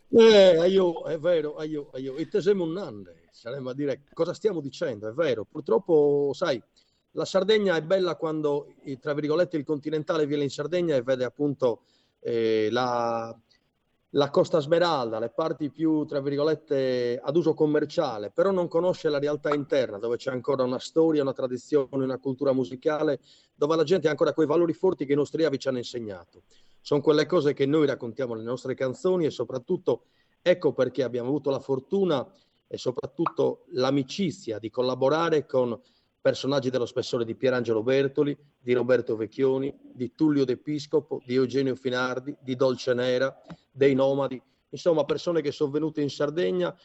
Eh, 0.10 0.70
io, 0.70 1.04
è 1.04 1.20
vero, 1.20 1.62
io, 1.64 1.90
io, 1.96 2.16
e 2.16 2.30
siamo 2.40 2.64
un 2.64 2.78
anno, 2.78 3.12
saremmo 3.30 3.72
a 3.72 3.74
dire 3.74 4.04
cosa 4.14 4.34
stiamo 4.34 4.62
dicendo, 4.62 5.10
è 5.10 5.12
vero. 5.12 5.44
Purtroppo, 5.44 6.32
sai, 6.34 6.62
la 7.12 7.26
Sardegna 7.26 7.76
è 7.76 7.82
bella 7.82 8.16
quando, 8.16 8.74
eh, 8.84 9.00
tra 9.00 9.14
virgolette, 9.14 9.58
il 9.58 9.66
continentale 9.66 10.26
viene 10.26 10.44
in 10.44 10.50
Sardegna 10.50 10.96
e 10.96 11.02
vede 11.02 11.26
appunto 11.26 11.82
eh, 12.22 12.70
la, 12.72 13.38
la 14.12 14.30
Costa 14.30 14.60
Smeralda, 14.60 15.20
le 15.20 15.30
parti 15.30 15.70
più, 15.70 16.06
tra 16.06 16.22
virgolette, 16.22 17.20
ad 17.22 17.36
uso 17.36 17.54
commerciale, 17.54 18.32
però 18.32 18.52
non 18.52 18.68
conosce 18.68 19.10
la 19.10 19.20
realtà 19.20 19.54
interna, 19.54 19.98
dove 19.98 20.16
c'è 20.16 20.32
ancora 20.32 20.64
una 20.64 20.80
storia, 20.80 21.22
una 21.22 21.34
tradizione, 21.34 22.04
una 22.04 22.18
cultura 22.18 22.54
musicale, 22.54 23.20
dove 23.54 23.76
la 23.76 23.84
gente 23.84 24.08
ha 24.08 24.12
ancora 24.12 24.34
quei 24.34 24.48
valori 24.48 24.74
forti 24.74 25.06
che 25.06 25.14
i 25.14 25.16
nostri 25.16 25.44
avi 25.44 25.60
ci 25.60 25.68
hanno 25.68 25.80
insegnato. 25.80 26.44
Sono 26.80 27.02
quelle 27.02 27.26
cose 27.26 27.54
che 27.54 27.66
noi 27.66 27.86
raccontiamo 27.86 28.34
nelle 28.34 28.46
nostre 28.46 28.76
canzoni 28.76 29.26
e 29.26 29.30
soprattutto 29.30 30.06
ecco 30.42 30.72
perché 30.72 31.04
abbiamo 31.04 31.28
avuto 31.28 31.50
la 31.50 31.60
fortuna 31.60 32.26
e 32.66 32.78
soprattutto 32.78 33.66
l'amicizia 33.72 34.58
di 34.58 34.70
collaborare 34.70 35.46
con 35.46 35.78
personaggi 36.28 36.70
dello 36.70 36.86
spessore 36.86 37.24
di 37.24 37.36
Pierangelo 37.36 37.82
Bertoli, 37.82 38.38
di 38.60 38.74
Roberto 38.74 39.16
Vecchioni, 39.16 39.74
di 39.94 40.14
Tullio 40.14 40.44
D'Episcopo, 40.44 41.22
di 41.26 41.36
Eugenio 41.36 41.74
Finardi, 41.74 42.36
di 42.42 42.58
Dolce 42.58 42.94
Nera, 42.94 43.34
dei 43.72 43.96
Nomadi, 43.96 44.42
insomma 44.68 45.06
persone 45.06 45.40
che 45.40 45.54
sono 45.54 45.72
venute 45.72 46.02
in 46.02 46.10
Sardegna, 46.10 46.76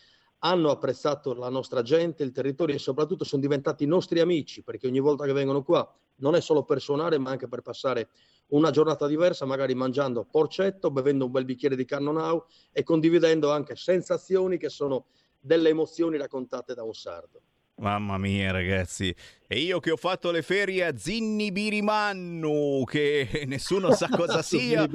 hanno 0.45 0.70
apprezzato 0.70 1.34
la 1.34 1.49
nostra 1.49 1.82
gente, 1.82 2.22
il 2.22 2.30
territorio 2.30 2.76
e 2.76 2.78
soprattutto 2.78 3.24
sono 3.24 3.43
diventati 3.43 3.84
nostri 3.84 4.20
amici, 4.20 4.62
perché 4.62 4.86
ogni 4.86 5.01
volta 5.01 5.24
che 5.24 5.32
vengono 5.32 5.64
qua 5.64 5.93
non 6.18 6.36
è 6.36 6.40
solo 6.40 6.62
per 6.62 6.80
suonare, 6.80 7.18
ma 7.18 7.30
anche 7.30 7.49
per 7.49 7.62
passare 7.62 8.11
una 8.51 8.70
giornata 8.70 9.09
diversa, 9.09 9.45
magari 9.45 9.74
mangiando 9.74 10.24
porcetto, 10.24 10.93
bevendo 10.93 11.24
un 11.24 11.32
bel 11.32 11.45
bicchiere 11.45 11.74
di 11.74 11.84
cannonau 11.84 12.45
e 12.70 12.84
condividendo 12.84 13.51
anche 13.51 13.74
sensazioni 13.74 14.57
che 14.57 14.68
sono 14.68 15.07
delle 15.40 15.70
emozioni 15.70 16.16
raccontate 16.16 16.74
da 16.74 16.84
un 16.84 16.95
sardo. 16.95 17.43
Mamma 17.82 18.16
mia, 18.16 18.52
ragazzi. 18.52 19.12
E 19.48 19.58
io 19.58 19.80
che 19.80 19.90
ho 19.90 19.96
fatto 19.98 20.30
le 20.30 20.40
ferie 20.40 20.86
a 20.86 20.96
Zinni 20.96 21.52
Birimannu, 21.52 22.84
che 22.84 23.42
nessuno 23.46 23.92
sa 23.92 24.08
cosa 24.16 24.40
sia, 24.40 24.88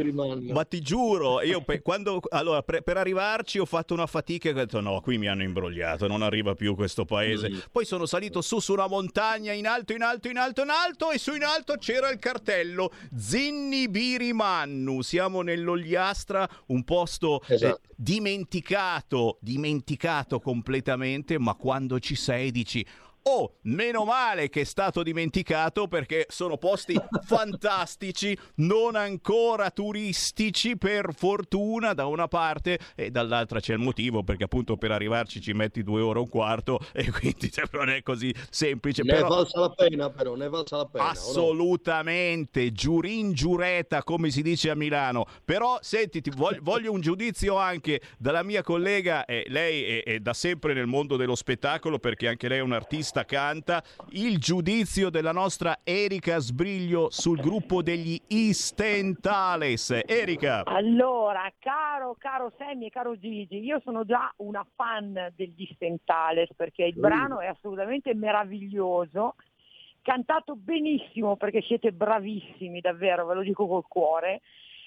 ma 0.52 0.64
ti 0.64 0.80
giuro, 0.82 1.44
io 1.44 1.62
pe- 1.62 1.82
quando, 1.84 2.20
allora, 2.30 2.64
pre- 2.64 2.82
per 2.82 2.98
arrivarci 2.98 3.60
ho 3.60 3.66
fatto 3.66 3.94
una 3.94 4.08
fatica 4.08 4.48
e 4.50 4.54
ho 4.54 4.56
detto 4.56 4.80
no, 4.80 5.00
qui 5.02 5.20
mi 5.20 5.28
hanno 5.28 5.44
imbrogliato, 5.44 6.08
non 6.08 6.24
arriva 6.24 6.56
più 6.56 6.74
questo 6.76 7.06
paese. 7.06 7.52
Mm. 7.52 7.58
Poi 7.72 7.86
sono 7.86 8.08
salito 8.08 8.42
su 8.42 8.60
su 8.60 8.74
una 8.74 8.88
montagna, 8.88 9.52
in 9.52 9.68
alto, 9.68 9.94
in 9.94 10.02
alto, 10.02 10.28
in 10.28 10.38
alto, 10.38 10.64
in 10.64 10.70
alto, 10.70 11.12
e 11.12 11.20
su 11.20 11.36
in 11.36 11.44
alto 11.44 11.76
c'era 11.78 12.10
il 12.10 12.18
cartello 12.18 12.92
Zinni 13.16 13.90
Birimannu. 13.90 15.02
Siamo 15.02 15.42
nell'Ogliastra, 15.44 16.50
un 16.68 16.84
posto 16.84 17.44
eh, 17.48 17.54
Esatto. 17.54 17.82
dimenticato, 17.96 19.38
dimenticato 19.42 20.40
completamente, 20.40 21.38
ma 21.38 21.54
quando 21.54 22.00
ci 22.00 22.16
sei 22.16 22.50
dici 22.50 22.77
Amici 22.78 23.07
Oh, 23.30 23.56
meno 23.64 24.06
male 24.06 24.48
che 24.48 24.62
è 24.62 24.64
stato 24.64 25.04
dimenticato 25.04 25.90
perché 25.90 26.28
sono 26.30 26.56
posti 26.56 26.96
fantastici, 27.28 28.38
non 28.56 28.96
ancora 28.96 29.70
turistici 29.70 30.78
per 30.78 31.14
fortuna 31.14 31.94
da 31.94 32.06
una 32.06 32.30
parte 32.30 32.80
e 32.96 33.12
dall'altra 33.12 33.60
c'è 33.60 33.74
il 33.74 33.80
motivo 33.80 34.24
perché 34.24 34.46
appunto 34.46 34.78
per 34.78 34.92
arrivarci 34.92 35.42
ci 35.42 35.52
metti 35.52 35.84
due 35.84 36.00
ore 36.00 36.20
e 36.20 36.22
un 36.22 36.30
quarto 36.30 36.80
e 36.94 37.12
quindi 37.12 37.52
cioè, 37.52 37.66
non 37.74 37.90
è 37.90 38.02
così 38.02 38.34
semplice. 38.50 39.04
Ne 39.04 39.16
però... 39.16 39.28
valsa 39.28 39.60
la 39.60 39.70
pena 39.72 40.10
però, 40.10 40.36
ne 40.36 40.48
valsa 40.48 40.78
la 40.78 40.86
pena. 40.86 41.04
o 41.04 41.08
no? 41.08 41.12
Assolutamente, 41.12 42.72
giurin 42.72 43.34
giureta 43.34 44.04
come 44.04 44.30
si 44.30 44.42
dice 44.42 44.70
a 44.70 44.76
Milano. 44.76 45.26
Però 45.44 45.80
senti, 45.82 46.22
ti 46.22 46.32
voglio, 46.34 46.60
voglio 46.62 46.94
un 46.94 47.02
giudizio 47.02 47.58
anche 47.58 48.00
dalla 48.18 48.44
mia 48.44 48.62
collega, 48.62 49.26
eh, 49.26 49.44
lei 49.50 50.00
è, 50.00 50.04
è 50.04 50.20
da 50.20 50.34
sempre 50.34 50.74
nel 50.74 50.88
mondo 50.88 51.18
dello 51.18 51.36
spettacolo 51.36 52.00
perché 52.00 52.30
anche 52.30 52.48
lei 52.48 52.60
è 52.60 52.62
un'artista, 53.18 53.26
canta, 53.26 53.84
il 54.12 54.38
giudizio 54.38 55.10
della 55.10 55.32
nostra 55.32 55.80
Erika 55.84 56.38
Sbriglio 56.40 57.10
sul 57.10 57.40
gruppo 57.40 57.82
degli 57.82 58.20
Istentales. 58.28 60.02
Erika. 60.06 60.64
Allora, 60.66 61.52
caro, 61.60 62.16
caro 62.18 62.52
Sammy 62.58 62.88
e 62.88 62.90
caro 62.90 63.18
Gigi, 63.18 63.60
io 63.60 63.80
sono 63.84 64.04
già 64.06 64.32
una 64.38 64.66
fan 64.76 65.32
degli 65.36 65.68
Stentales 65.74 66.50
perché 66.56 66.84
il 66.84 66.96
brano 66.96 67.40
è 67.40 67.48
assolutamente 67.48 68.14
meraviglioso, 68.14 69.36
cantato 70.02 70.56
benissimo 70.56 71.36
perché 71.36 71.62
siete 71.62 71.92
bravissimi, 71.92 72.80
davvero, 72.82 73.26
ve 73.26 73.34
lo 73.36 73.42
dico 73.42 73.68
col 73.68 73.88
cuore. 73.88 74.42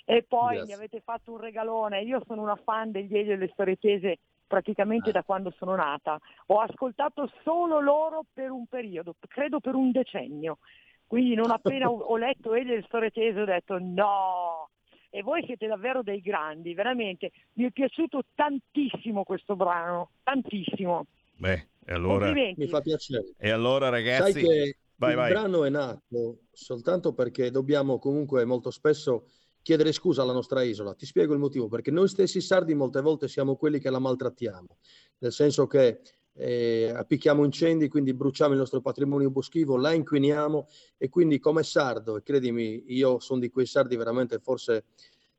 E 0.05 0.22
poi 0.22 0.57
Yes. 0.57 0.66
mi 0.66 0.72
avete 0.72 1.01
fatto 1.01 1.33
un 1.33 1.39
regalone, 1.39 2.03
io 2.03 2.20
sono 2.26 2.43
una 2.43 2.57
fan 2.57 2.91
degli 2.91 3.16
Elio 3.16 3.35
e 3.35 3.37
le 3.37 3.51
storie 3.53 3.76
tese 3.76 4.18
praticamente 4.51 5.12
da 5.12 5.22
quando 5.22 5.55
sono 5.57 5.76
nata. 5.76 6.18
Ho 6.46 6.59
ascoltato 6.59 7.30
solo 7.44 7.78
loro 7.78 8.24
per 8.32 8.51
un 8.51 8.66
periodo, 8.66 9.14
credo 9.28 9.61
per 9.61 9.76
un 9.76 9.92
decennio. 9.92 10.59
Quindi 11.07 11.36
non 11.36 11.53
appena 11.53 11.88
ho, 11.88 12.16
letto 12.16 12.55
Elio 12.55 12.74
e 12.74 12.78
il 12.78 12.84
Storie 12.86 13.11
Tese 13.11 13.40
ho 13.40 13.44
detto 13.44 13.78
no, 13.78 14.70
e 15.09 15.22
voi 15.22 15.44
siete 15.44 15.68
davvero 15.68 16.03
dei 16.03 16.20
grandi, 16.20 16.74
veramente. 16.74 17.30
Mi 17.55 17.66
è 17.66 17.70
piaciuto 17.70 18.22
tantissimo 18.34 19.22
questo 19.22 19.55
brano, 19.55 20.11
tantissimo. 20.24 21.07
Beh, 21.36 21.66
e 21.84 21.92
allora... 21.92 22.32
Mi 22.32 22.66
fa 22.66 22.80
piacere. 22.80 23.34
E 23.38 23.51
allora 23.51 23.88
ragazzi... 23.88 24.32
Sai 24.32 24.42
che 24.42 24.76
Vai, 25.01 25.12
il 25.12 25.16
vai. 25.16 25.32
brano 25.32 25.64
è 25.64 25.70
nato 25.70 26.40
soltanto 26.53 27.14
perché 27.14 27.51
dobbiamo 27.51 27.98
comunque 27.98 28.44
molto 28.44 28.70
spesso 28.70 29.24
chiedere 29.63 29.93
scusa 29.93 30.23
alla 30.23 30.33
nostra 30.33 30.63
isola. 30.63 30.95
Ti 30.95 31.07
spiego 31.07 31.33
il 31.33 31.39
motivo, 31.39 31.69
perché 31.69 31.91
noi 31.91 32.09
stessi 32.09 32.41
sardi 32.41 32.75
molte 32.75 33.01
volte 33.01 33.29
siamo 33.29 33.57
quelli 33.57 33.79
che 33.79 33.91
la 33.91 33.99
maltrattiamo, 33.99 34.79
nel 35.19 35.33
senso 35.33 35.67
che 35.67 36.01
eh, 36.35 36.93
appicchiamo 36.95 37.45
incendi, 37.45 37.89
quindi 37.89 38.15
bruciamo 38.15 38.53
il 38.53 38.59
nostro 38.59 38.81
patrimonio 38.81 39.31
boschivo, 39.31 39.77
la 39.77 39.93
inquiniamo 39.93 40.69
e 40.97 41.09
quindi 41.09 41.39
come 41.39 41.63
sardo, 41.63 42.17
e 42.17 42.23
credimi, 42.23 42.85
io 42.89 43.19
sono 43.21 43.41
di 43.41 43.51
quei 43.51 43.67
sardi 43.67 43.97
veramente 43.97 44.39
forse 44.39 44.85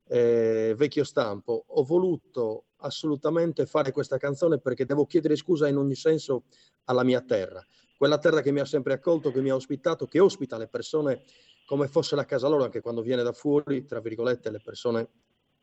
eh, 0.08 0.74
vecchio 0.78 1.04
stampo, 1.04 1.64
ho 1.66 1.84
voluto 1.84 2.66
assolutamente 2.78 3.66
fare 3.66 3.92
questa 3.92 4.18
canzone 4.18 4.60
perché 4.60 4.86
devo 4.86 5.06
chiedere 5.06 5.36
scusa 5.36 5.68
in 5.68 5.78
ogni 5.78 5.96
senso 5.96 6.44
alla 6.86 7.04
mia 7.04 7.22
terra, 7.22 7.66
quella 7.98 8.18
terra 8.18 8.42
che 8.42 8.52
mi 8.52 8.60
ha 8.60 8.66
sempre 8.66 8.94
accolto, 8.94 9.32
che 9.32 9.42
mi 9.42 9.50
ha 9.50 9.56
ospitato, 9.56 10.06
che 10.08 10.20
ospita 10.20 10.58
le 10.58 10.68
persone 10.68 11.22
come 11.72 11.88
fosse 11.88 12.18
la 12.18 12.26
casa 12.26 12.50
loro, 12.50 12.66
anche 12.66 12.82
quando 12.82 13.02
viene 13.02 13.24
da 13.24 13.32
fuori, 13.32 13.86
tra 13.86 14.02
virgolette, 14.02 14.52
le 14.52 14.60
persone 14.60 15.08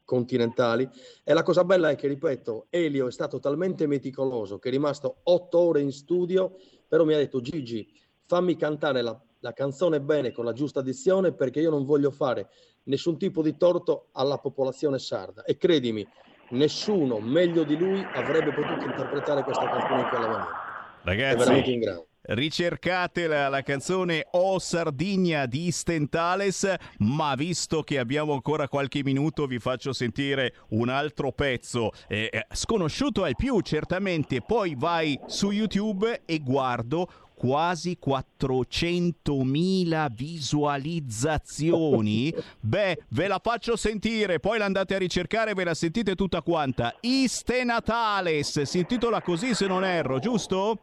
continentali. 0.07 0.89
E 1.23 1.35
la 1.35 1.43
cosa 1.43 1.65
bella 1.65 1.91
è 1.91 1.97
che, 1.97 2.09
ripeto, 2.09 2.69
Elio 2.71 3.09
è 3.09 3.13
stato 3.13 3.39
talmente 3.41 3.87
meticoloso 3.87 4.59
che 4.59 4.69
è 4.69 4.73
rimasto 4.73 5.19
otto 5.25 5.59
ore 5.59 5.83
in 5.83 5.93
studio, 5.93 6.57
però 6.89 7.05
mi 7.05 7.13
ha 7.13 7.19
detto 7.19 7.43
Gigi, 7.43 7.87
fammi 8.25 8.57
cantare 8.57 9.03
la, 9.03 9.21
la 9.41 9.53
canzone 9.53 10.01
bene 10.01 10.33
con 10.33 10.47
la 10.47 10.55
giusta 10.55 10.81
dizione 10.81 11.35
perché 11.35 11.61
io 11.61 11.69
non 11.69 11.85
voglio 11.85 12.11
fare 12.11 12.49
nessun 12.85 13.19
tipo 13.19 13.43
di 13.43 13.59
torto 13.59 14.09
alla 14.13 14.39
popolazione 14.39 14.99
sarda. 14.99 15.45
E 15.45 15.59
credimi, 15.59 16.09
nessuno 16.53 17.19
meglio 17.19 17.65
di 17.65 17.77
lui 17.77 18.03
avrebbe 18.15 18.55
potuto 18.55 18.83
interpretare 18.83 19.43
questa 19.43 19.69
canzone 19.69 20.01
in 20.01 20.09
quella 20.09 20.27
maniera. 20.27 20.57
Ragazzi, 21.03 22.08
in 22.29 22.29
grado. 22.29 22.31
ricercate 22.35 23.27
la, 23.27 23.63
canzone 23.63 24.27
O 24.33 24.59
Sardigna 24.59 25.47
di 25.47 25.71
Stentales, 25.71 26.75
ma 26.99 27.35
visto 27.35 27.83
che 27.83 27.99
abbiamo 27.99 28.33
ancora 28.33 28.69
qualche 28.69 29.03
minuto 29.03 29.47
vi 29.47 29.59
faccio 29.59 29.93
sentire 29.93 30.55
un 30.71 30.89
altro 30.89 31.33
pezzo, 31.33 31.91
eh, 32.09 32.31
eh, 32.33 32.47
sconosciuto 32.53 33.25
al 33.25 33.37
più 33.37 33.61
certamente, 33.61 34.41
poi 34.43 34.75
vai 34.77 35.19
su 35.27 35.51
YouTube 35.51 36.23
e 36.25 36.39
guardo 36.41 37.09
quasi 37.39 37.97
400.000 38.05 40.13
visualizzazioni. 40.13 42.35
Beh, 42.61 43.05
ve 43.11 43.29
la 43.29 43.39
faccio 43.41 43.77
sentire, 43.77 44.41
poi 44.41 44.59
la 44.59 44.65
andate 44.65 44.97
a 44.97 44.99
ricercare 44.99 45.53
e 45.53 45.55
ve 45.55 45.63
la 45.65 45.75
sentite 45.75 46.17
tutta 46.17 46.43
quanta. 46.43 46.97
Iste 47.01 47.63
Natales, 47.63 48.63
si 48.63 48.79
intitola 48.79 49.23
così 49.23 49.55
se 49.55 49.69
non 49.69 49.85
erro, 49.85 50.19
giusto? 50.19 50.81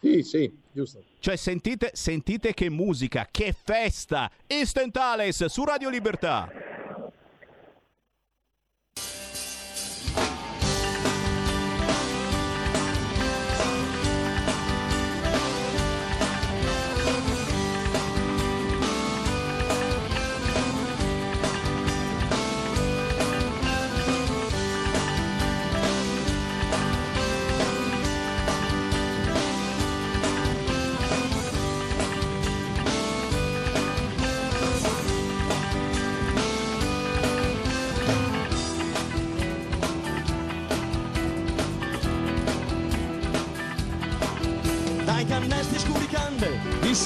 Sì, 0.00 0.22
sì, 0.22 0.52
giusto. 0.76 1.02
Cioè 1.18 1.36
sentite, 1.36 1.90
sentite 1.94 2.52
che 2.52 2.68
musica, 2.68 3.26
che 3.30 3.54
festa! 3.60 4.30
Istentales 4.46 5.46
su 5.46 5.64
Radio 5.64 5.88
Libertà. 5.88 6.65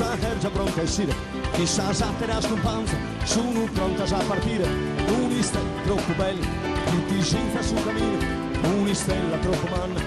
Che 0.01 0.39
già 0.39 0.49
pronta 0.49 0.81
a 0.81 0.85
uscire, 0.85 1.15
chissà 1.53 1.93
sa 1.93 2.11
te 2.19 2.27
la 2.27 2.41
scompanza, 2.41 2.97
sono 3.25 3.69
pronta 3.73 4.05
a 4.05 4.23
partire, 4.25 4.67
un'istella 5.07 5.83
troppo 5.85 6.13
bella, 6.17 6.47
tutti 6.87 7.23
scinza 7.23 7.61
sul 7.61 7.85
cammino, 7.85 8.79
un'istella 8.79 9.37
troppo 9.37 9.77
manna, 9.77 10.01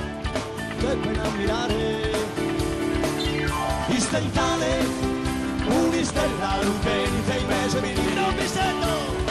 che 0.80 0.96
pena 0.96 1.24
ammirare. 1.24 2.12
Istentale, 3.88 4.86
un'istella 5.68 6.64
lucente 6.64 7.38
in 7.38 7.48
mezzo 7.48 7.80
mi 7.82 7.94
non 8.16 8.34
mi 8.34 8.48
sento. 8.48 9.22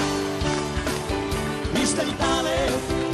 Istentale, 1.73 3.12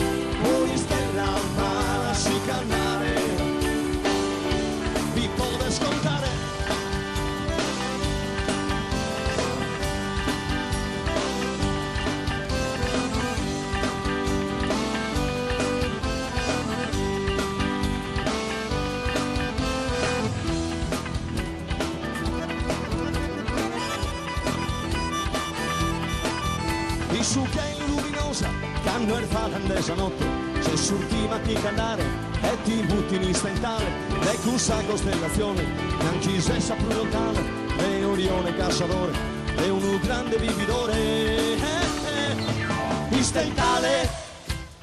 canno 29.19 29.25
e 29.25 29.27
fa 29.27 29.49
grandesa 29.49 29.95
notte, 29.95 30.25
se 30.61 30.77
surtima 30.77 31.41
chi 31.41 31.55
cantare 31.55 32.03
e 32.41 32.63
ti 32.63 32.83
butti 32.83 33.17
in 33.17 33.23
istantale, 33.23 33.85
le 34.21 34.37
cussa 34.43 34.83
costellazione, 34.85 35.65
anche 36.01 36.41
se 36.41 36.61
saprù 36.61 36.89
lontano, 36.89 37.41
le 37.77 38.05
Orione 38.05 38.55
cacciatore, 38.57 39.13
è 39.57 39.69
un 39.69 39.99
grande 40.03 40.37
vividore. 40.37 40.95
Eh, 40.95 41.59
eh. 41.61 43.17
Istantale, 43.17 44.09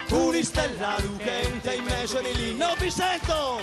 un'istella 0.09 0.95
lucente 1.01 1.73
in 1.73 1.83
mezzo 1.83 2.19
di 2.19 2.35
lì, 2.35 2.57
non 2.57 2.73
vi 2.79 2.89
sento! 2.89 3.59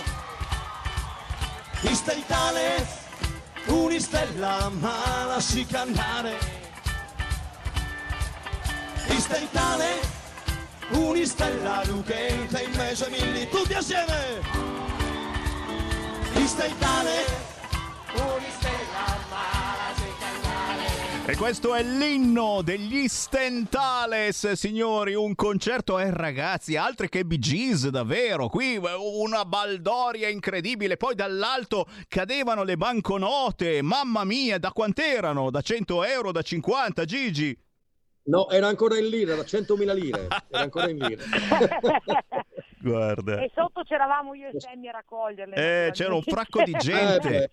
Istantale, 1.81 2.87
un'istella 3.65 4.71
ma 4.79 5.25
la 5.25 5.39
si 5.39 5.65
cantare 5.65 6.61
istantane, 9.23 9.99
un'istella 10.89 11.83
lucente 11.85 12.63
in 12.63 12.71
mezzo 12.75 13.05
ai 13.05 13.11
mille, 13.11 13.49
tutti 13.49 13.73
assieme! 13.73 14.41
Cantare. 20.19 21.23
E 21.25 21.37
questo 21.37 21.73
è 21.73 21.81
l'inno 21.83 22.61
degli 22.61 23.07
Stentales, 23.07 24.51
signori, 24.51 25.15
un 25.15 25.35
concerto 25.35 25.97
e 25.97 26.11
ragazzi, 26.11 26.75
altri 26.75 27.07
che 27.07 27.23
Bee 27.23 27.39
Gees, 27.39 27.87
davvero, 27.87 28.49
qui 28.49 28.77
una 28.77 29.45
baldoria 29.45 30.27
incredibile, 30.27 30.97
poi 30.97 31.15
dall'alto 31.15 31.87
cadevano 32.09 32.63
le 32.63 32.75
banconote, 32.75 33.81
mamma 33.81 34.25
mia, 34.25 34.57
da 34.57 34.71
quant'erano? 34.71 35.49
Da 35.49 35.61
100 35.61 36.03
euro, 36.03 36.33
da 36.33 36.41
50, 36.41 37.05
Gigi? 37.05 37.57
No, 38.25 38.49
era 38.49 38.67
ancora 38.67 38.97
in 38.97 39.07
lira, 39.07 39.35
da 39.35 39.43
100.000 39.43 39.93
lire. 39.95 40.27
Era 40.49 40.63
ancora 40.63 40.89
in 40.89 40.97
lira. 40.97 41.23
Guarda. 42.79 43.41
E 43.41 43.51
sotto 43.53 43.83
c'eravamo 43.83 44.33
io 44.33 44.47
e 44.49 44.59
Sammy 44.59 44.87
a 44.87 44.91
raccoglierle. 44.91 45.87
Eh, 45.87 45.91
c'era 45.91 46.13
un 46.13 46.21
fracco 46.21 46.63
di 46.63 46.71
Eh, 46.73 46.77
gente. 46.79 47.29
beh, 47.29 47.49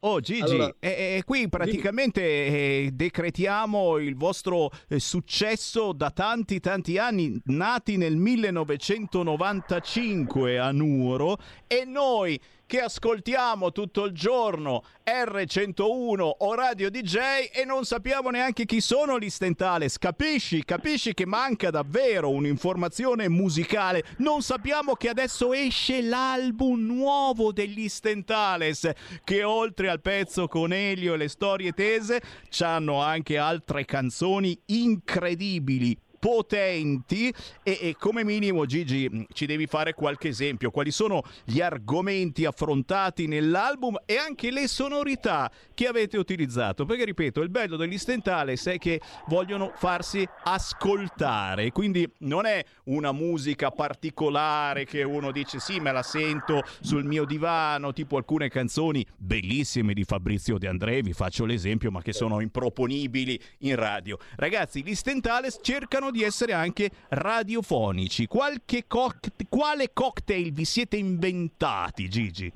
Oh 0.00 0.18
Gigi, 0.20 0.40
Allora, 0.42 0.74
e, 0.80 1.18
e 1.18 1.22
qui 1.24 1.48
praticamente 1.48 2.20
eh, 2.20 2.90
decretiamo 2.92 3.98
il 3.98 4.16
vostro 4.16 4.70
eh, 4.88 4.98
successo 4.98 5.92
da 5.92 6.10
tanti 6.10 6.58
tanti 6.58 6.98
anni, 6.98 7.40
nati 7.46 7.96
nel 7.96 8.16
1995 8.16 10.58
a 10.58 10.72
Nuoro 10.72 11.36
e 11.68 11.84
noi 11.84 12.40
che 12.66 12.80
ascoltiamo 12.80 13.70
tutto 13.70 14.04
il 14.04 14.12
giorno 14.12 14.82
R101 15.04 16.30
o 16.38 16.54
Radio 16.54 16.90
DJ 16.90 17.16
e 17.52 17.64
non 17.64 17.84
sappiamo 17.84 18.30
neanche 18.30 18.64
chi 18.64 18.80
sono 18.80 19.18
gli 19.18 19.30
Stentales. 19.30 19.98
Capisci? 19.98 20.64
Capisci 20.64 21.14
che 21.14 21.26
manca 21.26 21.70
davvero 21.70 22.30
un'informazione 22.30 23.28
musicale. 23.28 24.02
Non 24.18 24.42
sappiamo 24.42 24.94
che 24.94 25.08
adesso 25.08 25.52
esce 25.52 26.02
l'album 26.02 26.84
nuovo 26.84 27.52
degli 27.52 27.88
Stentales, 27.88 28.90
che 29.22 29.44
oltre 29.44 29.88
al 29.88 30.00
pezzo 30.00 30.48
con 30.48 30.72
Elio 30.72 31.14
e 31.14 31.18
le 31.18 31.28
storie 31.28 31.70
tese, 31.72 32.20
c'hanno 32.50 33.00
anche 33.00 33.38
altre 33.38 33.84
canzoni 33.84 34.60
incredibili 34.66 35.96
potenti 36.18 37.32
e, 37.62 37.78
e, 37.80 37.96
come 37.98 38.24
minimo 38.24 38.66
Gigi 38.66 39.26
ci 39.32 39.46
devi 39.46 39.66
fare 39.66 39.94
qualche 39.94 40.28
esempio. 40.28 40.70
Quali 40.70 40.90
sono 40.90 41.22
gli 41.44 41.60
argomenti 41.60 42.44
affrontati 42.44 43.26
nell'album 43.26 44.00
e 44.04 44.16
anche 44.16 44.50
le 44.50 44.68
sonorità 44.68 45.50
che 45.74 45.86
avete 45.86 46.18
utilizzato? 46.18 46.84
Perché 46.84 47.04
ripeto 47.04 47.40
il 47.40 47.50
bello 47.50 47.76
degli 47.76 47.98
Stentales 47.98 48.66
è 48.66 48.78
che 48.78 49.00
vogliono 49.26 49.72
farsi 49.76 50.26
ascoltare. 50.44 51.70
Quindi 51.72 52.10
non 52.18 52.46
è 52.46 52.64
una 52.84 53.12
musica 53.12 53.70
particolare 53.70 54.84
che 54.84 55.02
uno 55.02 55.30
dice 55.32 55.58
sì 55.58 55.80
me 55.80 55.92
la 55.92 56.02
sento 56.02 56.62
sul 56.80 57.04
mio 57.04 57.24
divano 57.24 57.92
tipo 57.92 58.16
alcune 58.16 58.48
canzoni 58.48 59.06
bellissime 59.16 59.94
di 59.94 60.04
Fabrizio 60.04 60.58
De 60.58 60.68
André 60.68 61.02
vi 61.02 61.12
faccio 61.12 61.44
l'esempio 61.44 61.90
ma 61.90 62.02
che 62.02 62.12
sono 62.12 62.40
improponibili 62.40 63.40
in 63.60 63.76
radio. 63.76 64.18
Ragazzi 64.36 64.82
gli 64.82 64.94
Stentales 64.94 65.58
cercano 65.62 66.05
di 66.10 66.16
di 66.16 66.22
essere 66.22 66.54
anche 66.54 66.90
radiofonici. 67.08 68.26
Coct- 68.26 69.46
quale 69.48 69.90
cocktail 69.92 70.52
vi 70.52 70.64
siete 70.64 70.96
inventati, 70.96 72.08
Gigi? 72.08 72.52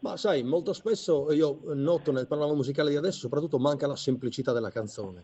Ma 0.00 0.16
sai, 0.18 0.42
molto 0.42 0.74
spesso 0.74 1.32
io 1.32 1.60
noto 1.72 2.12
nel 2.12 2.26
panorama 2.26 2.56
musicale 2.56 2.90
di 2.90 2.96
adesso, 2.96 3.20
soprattutto 3.20 3.58
manca 3.58 3.86
la 3.86 3.96
semplicità 3.96 4.52
della 4.52 4.70
canzone. 4.70 5.22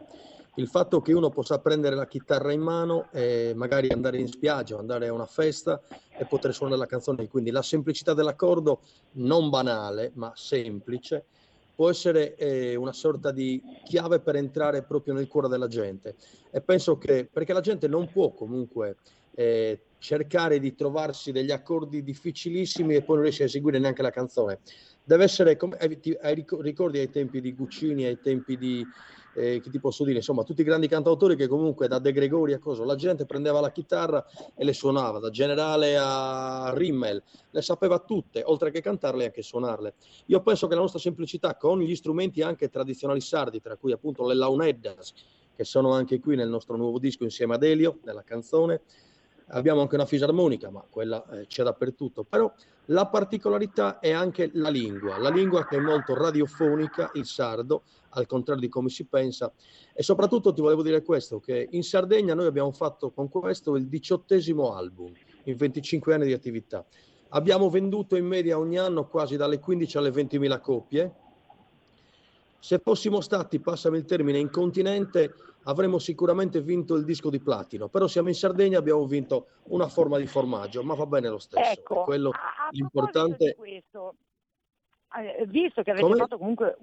Il 0.55 0.68
fatto 0.68 1.01
che 1.03 1.12
uno 1.12 1.28
possa 1.30 1.59
prendere 1.59 1.94
la 1.94 2.07
chitarra 2.07 2.53
in 2.53 2.61
mano 2.61 3.09
e 3.12 3.53
magari 3.55 3.88
andare 3.88 4.18
in 4.18 4.26
spiaggia, 4.26 4.78
andare 4.78 5.09
a 5.09 5.12
una 5.12 5.26
festa 5.26 5.80
e 6.16 6.24
poter 6.24 6.55
suonare 6.55 6.78
la 6.78 6.86
canzone. 6.86 7.28
Quindi 7.28 7.51
la 7.51 7.62
semplicità 7.62 8.14
dell'accordo, 8.14 8.80
non 9.12 9.51
banale, 9.51 10.12
ma 10.14 10.32
semplice, 10.34 11.26
può 11.81 11.89
essere 11.89 12.37
eh, 12.37 12.76
una 12.76 12.93
sorta 12.93 13.31
di 13.31 13.59
chiave 13.85 14.20
per 14.20 14.37
entrare 14.37 14.83
proprio 14.83 15.14
nel 15.14 15.28
cuore 15.28 15.49
della 15.49 15.66
gente. 15.66 16.14
E 16.51 16.61
penso 16.61 16.99
che, 16.99 17.26
perché 17.33 17.55
la 17.55 17.62
gente 17.62 17.89
non 17.89 18.07
può 18.11 18.33
comunque 18.33 18.97
eh, 19.35 19.81
cercare 19.97 20.59
di 20.59 20.74
trovarsi 20.74 21.33
degli 21.33 21.51
accordi 21.51 22.03
difficilissimi 22.03 22.97
e 22.97 23.01
poi 23.01 23.14
non 23.14 23.24
riesce 23.24 23.45
a 23.45 23.47
eseguire 23.47 23.78
neanche 23.78 24.03
la 24.03 24.11
canzone. 24.11 24.59
Deve 25.03 25.24
essere, 25.24 25.57
come, 25.57 25.78
eh, 25.78 26.47
ricordi 26.61 26.99
ai 26.99 27.09
tempi 27.09 27.41
di 27.41 27.55
Guccini, 27.55 28.05
ai 28.05 28.20
tempi 28.20 28.59
di, 28.59 28.87
eh, 29.35 29.61
che 29.61 29.70
ti 29.70 29.78
posso 29.78 30.05
dire, 30.05 30.18
insomma, 30.18 30.43
tutti 30.43 30.61
i 30.61 30.64
grandi 30.64 30.89
cantautori 30.89 31.37
che 31.37 31.47
comunque 31.47 31.89
da 31.89 31.99
De 31.99 32.12
Gregori 32.12 32.53
a 32.53 32.59
cosa, 32.59 32.85
la 32.85 32.97
gente 32.97 33.26
prendeva 33.26 33.61
la 33.61 33.70
chitarra 33.70 34.24
e 34.55 34.64
le 34.64 34.72
suonava, 34.72 35.18
da 35.18 35.31
Generale 35.31 35.97
a 35.99 36.72
Rimmel, 36.74 37.22
le 37.51 37.62
sapeva 37.62 37.99
tutte, 37.99 38.43
oltre 38.45 38.70
che 38.70 38.81
cantarle 38.81 39.26
anche 39.26 39.43
suonarle. 39.43 39.95
Io 40.26 40.41
penso 40.43 40.66
che 40.66 40.74
la 40.74 40.81
nostra 40.81 40.99
semplicità 40.99 41.57
con 41.57 41.81
gli 41.81 41.95
strumenti 41.95 42.43
anche 42.43 42.68
tradizionali 42.68 43.20
sardi, 43.20 43.61
tra 43.61 43.76
cui 43.76 43.93
appunto 43.93 44.26
le 44.26 44.35
launeddas, 44.35 45.12
che 45.55 45.64
sono 45.64 45.93
anche 45.93 46.20
qui 46.20 46.37
nel 46.37 46.49
nostro 46.49 46.76
nuovo 46.76 46.99
disco 46.99 47.24
insieme 47.24 47.55
ad 47.55 47.62
Elio, 47.62 47.99
nella 48.05 48.22
canzone, 48.22 48.81
abbiamo 49.51 49.80
anche 49.80 49.94
una 49.94 50.07
fisarmonica, 50.07 50.70
ma 50.70 50.84
quella 50.88 51.24
eh, 51.30 51.46
c'è 51.46 51.62
dappertutto. 51.62 52.24
Però 52.24 52.53
la 52.86 53.07
particolarità 53.07 53.98
è 53.98 54.11
anche 54.11 54.51
la 54.55 54.68
lingua, 54.68 55.18
la 55.18 55.30
lingua 55.30 55.66
che 55.66 55.76
è 55.76 55.80
molto 55.80 56.14
radiofonica, 56.14 57.11
il 57.14 57.26
sardo, 57.26 57.82
al 58.11 58.26
contrario 58.26 58.62
di 58.62 58.68
come 58.68 58.88
si 58.88 59.05
pensa. 59.05 59.53
E 59.92 60.03
soprattutto 60.03 60.53
ti 60.53 60.61
volevo 60.61 60.82
dire 60.82 61.03
questo, 61.03 61.40
che 61.40 61.68
in 61.70 61.82
Sardegna 61.82 62.34
noi 62.34 62.46
abbiamo 62.46 62.72
fatto 62.72 63.11
con 63.11 63.28
questo 63.28 63.76
il 63.76 63.86
diciottesimo 63.86 64.74
album 64.74 65.12
in 65.44 65.57
25 65.57 66.14
anni 66.14 66.26
di 66.26 66.32
attività. 66.32 66.84
Abbiamo 67.30 67.70
venduto 67.70 68.16
in 68.16 68.26
media 68.26 68.59
ogni 68.59 68.78
anno 68.78 69.07
quasi 69.07 69.36
dalle 69.36 69.61
15 69.61 69.96
alle 69.98 70.11
20 70.11 70.38
mila 70.38 70.59
copie. 70.59 71.14
Se 72.59 72.78
fossimo 72.78 73.20
stati, 73.20 73.61
passami 73.61 73.98
il 73.98 74.05
termine, 74.05 74.38
in 74.38 74.51
continente 74.51 75.32
avremmo 75.64 75.98
sicuramente 75.98 76.61
vinto 76.61 76.94
il 76.94 77.04
disco 77.04 77.30
di 77.30 77.40
platino, 77.40 77.88
però 77.88 78.06
siamo 78.06 78.28
in 78.28 78.34
Sardegna 78.34 78.76
e 78.76 78.80
abbiamo 78.80 79.06
vinto 79.06 79.48
una 79.64 79.88
forma 79.88 80.18
di 80.18 80.26
formaggio, 80.26 80.82
ma 80.82 80.94
va 80.94 81.06
bene 81.06 81.28
lo 81.28 81.38
stesso. 81.38 81.70
Ecco, 81.70 82.02
quello 82.04 82.30
a, 82.30 82.66
a 82.66 82.68
l'importante 82.70 83.54
questo, 83.56 84.14
eh, 85.18 85.44
visto 85.46 85.82
che 85.82 85.90
avete 85.90 86.06
Come? 86.06 86.18
fatto 86.18 86.38
comunque, 86.38 86.78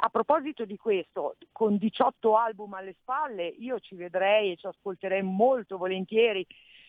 a 0.00 0.08
proposito 0.10 0.64
di 0.64 0.76
questo, 0.76 1.36
con 1.50 1.76
18 1.76 2.36
album 2.36 2.74
alle 2.74 2.94
spalle, 3.00 3.46
io 3.46 3.80
ci 3.80 3.96
vedrei 3.96 4.52
e 4.52 4.56
ci 4.56 4.66
ascolterei 4.66 5.22
molto 5.22 5.76
volentieri 5.76 6.46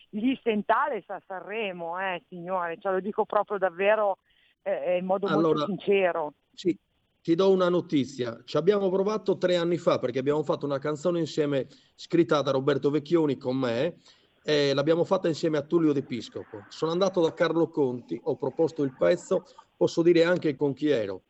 gli 0.08 0.34
Stentales 0.36 1.08
a 1.08 1.22
Sanremo, 1.26 1.98
eh, 2.00 2.22
signore, 2.28 2.78
ce 2.78 2.90
lo 2.90 3.00
dico 3.00 3.24
proprio 3.24 3.58
davvero 3.58 4.18
eh, 4.62 4.98
in 4.98 5.04
modo 5.04 5.28
molto 5.28 5.48
Allora, 5.50 5.64
sincero. 5.66 6.34
Sì, 6.52 6.76
ti 7.22 7.34
do 7.34 7.50
una 7.50 7.68
notizia. 7.68 8.40
Ci 8.44 8.56
abbiamo 8.56 8.90
provato 8.90 9.36
tre 9.36 9.56
anni 9.56 9.76
fa 9.76 9.98
perché 9.98 10.18
abbiamo 10.18 10.42
fatto 10.42 10.66
una 10.66 10.78
canzone 10.78 11.18
insieme 11.18 11.66
scritta 11.94 12.40
da 12.42 12.50
Roberto 12.50 12.90
Vecchioni 12.90 13.36
con 13.36 13.56
me 13.56 13.96
e 14.42 14.72
l'abbiamo 14.72 15.04
fatta 15.04 15.28
insieme 15.28 15.58
a 15.58 15.62
Tullio 15.62 15.92
De 15.92 16.02
Piscopo. 16.02 16.64
Sono 16.68 16.92
andato 16.92 17.20
da 17.20 17.34
Carlo 17.34 17.68
Conti, 17.68 18.18
ho 18.24 18.36
proposto 18.36 18.82
il 18.82 18.94
pezzo, 18.96 19.44
posso 19.76 20.02
dire 20.02 20.24
anche 20.24 20.56
con 20.56 20.72
chi 20.72 20.88
ero. 20.88 21.24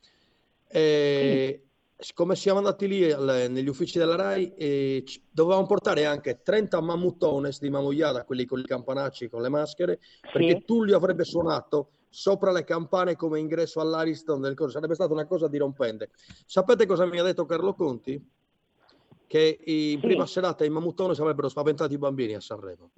E 0.68 1.64
come 2.14 2.34
siamo 2.36 2.58
andati 2.58 2.86
lì 2.88 3.10
al- 3.10 3.48
negli 3.50 3.68
uffici 3.68 3.98
della 3.98 4.14
RAI, 4.14 4.54
e 4.54 5.04
dovevamo 5.30 5.66
portare 5.66 6.06
anche 6.06 6.40
30 6.42 6.80
mammutones 6.80 7.60
di 7.60 7.68
Mamoiada, 7.68 8.24
quelli 8.24 8.46
con 8.46 8.60
i 8.60 8.64
campanacci, 8.64 9.28
con 9.28 9.42
le 9.42 9.48
maschere, 9.48 9.98
perché 10.32 10.62
Tullio 10.64 10.96
avrebbe 10.96 11.24
suonato 11.24 11.90
sopra 12.10 12.50
le 12.50 12.64
campane 12.64 13.16
come 13.16 13.38
ingresso 13.38 13.80
all'Ariston 13.80 14.40
del 14.40 14.54
corso. 14.54 14.74
Sarebbe 14.74 14.94
stata 14.94 15.12
una 15.12 15.26
cosa 15.26 15.48
dirompente. 15.48 16.10
Sapete 16.44 16.84
cosa 16.84 17.06
mi 17.06 17.18
ha 17.18 17.22
detto 17.22 17.46
Carlo 17.46 17.74
Conti? 17.74 18.22
Che 19.26 19.60
in 19.64 20.00
prima 20.00 20.26
serata 20.26 20.64
i 20.64 20.70
mammutones 20.70 21.20
avrebbero 21.20 21.48
spaventato 21.48 21.92
i 21.92 21.98
bambini 21.98 22.34
a 22.34 22.40
Sanremo. 22.40 22.90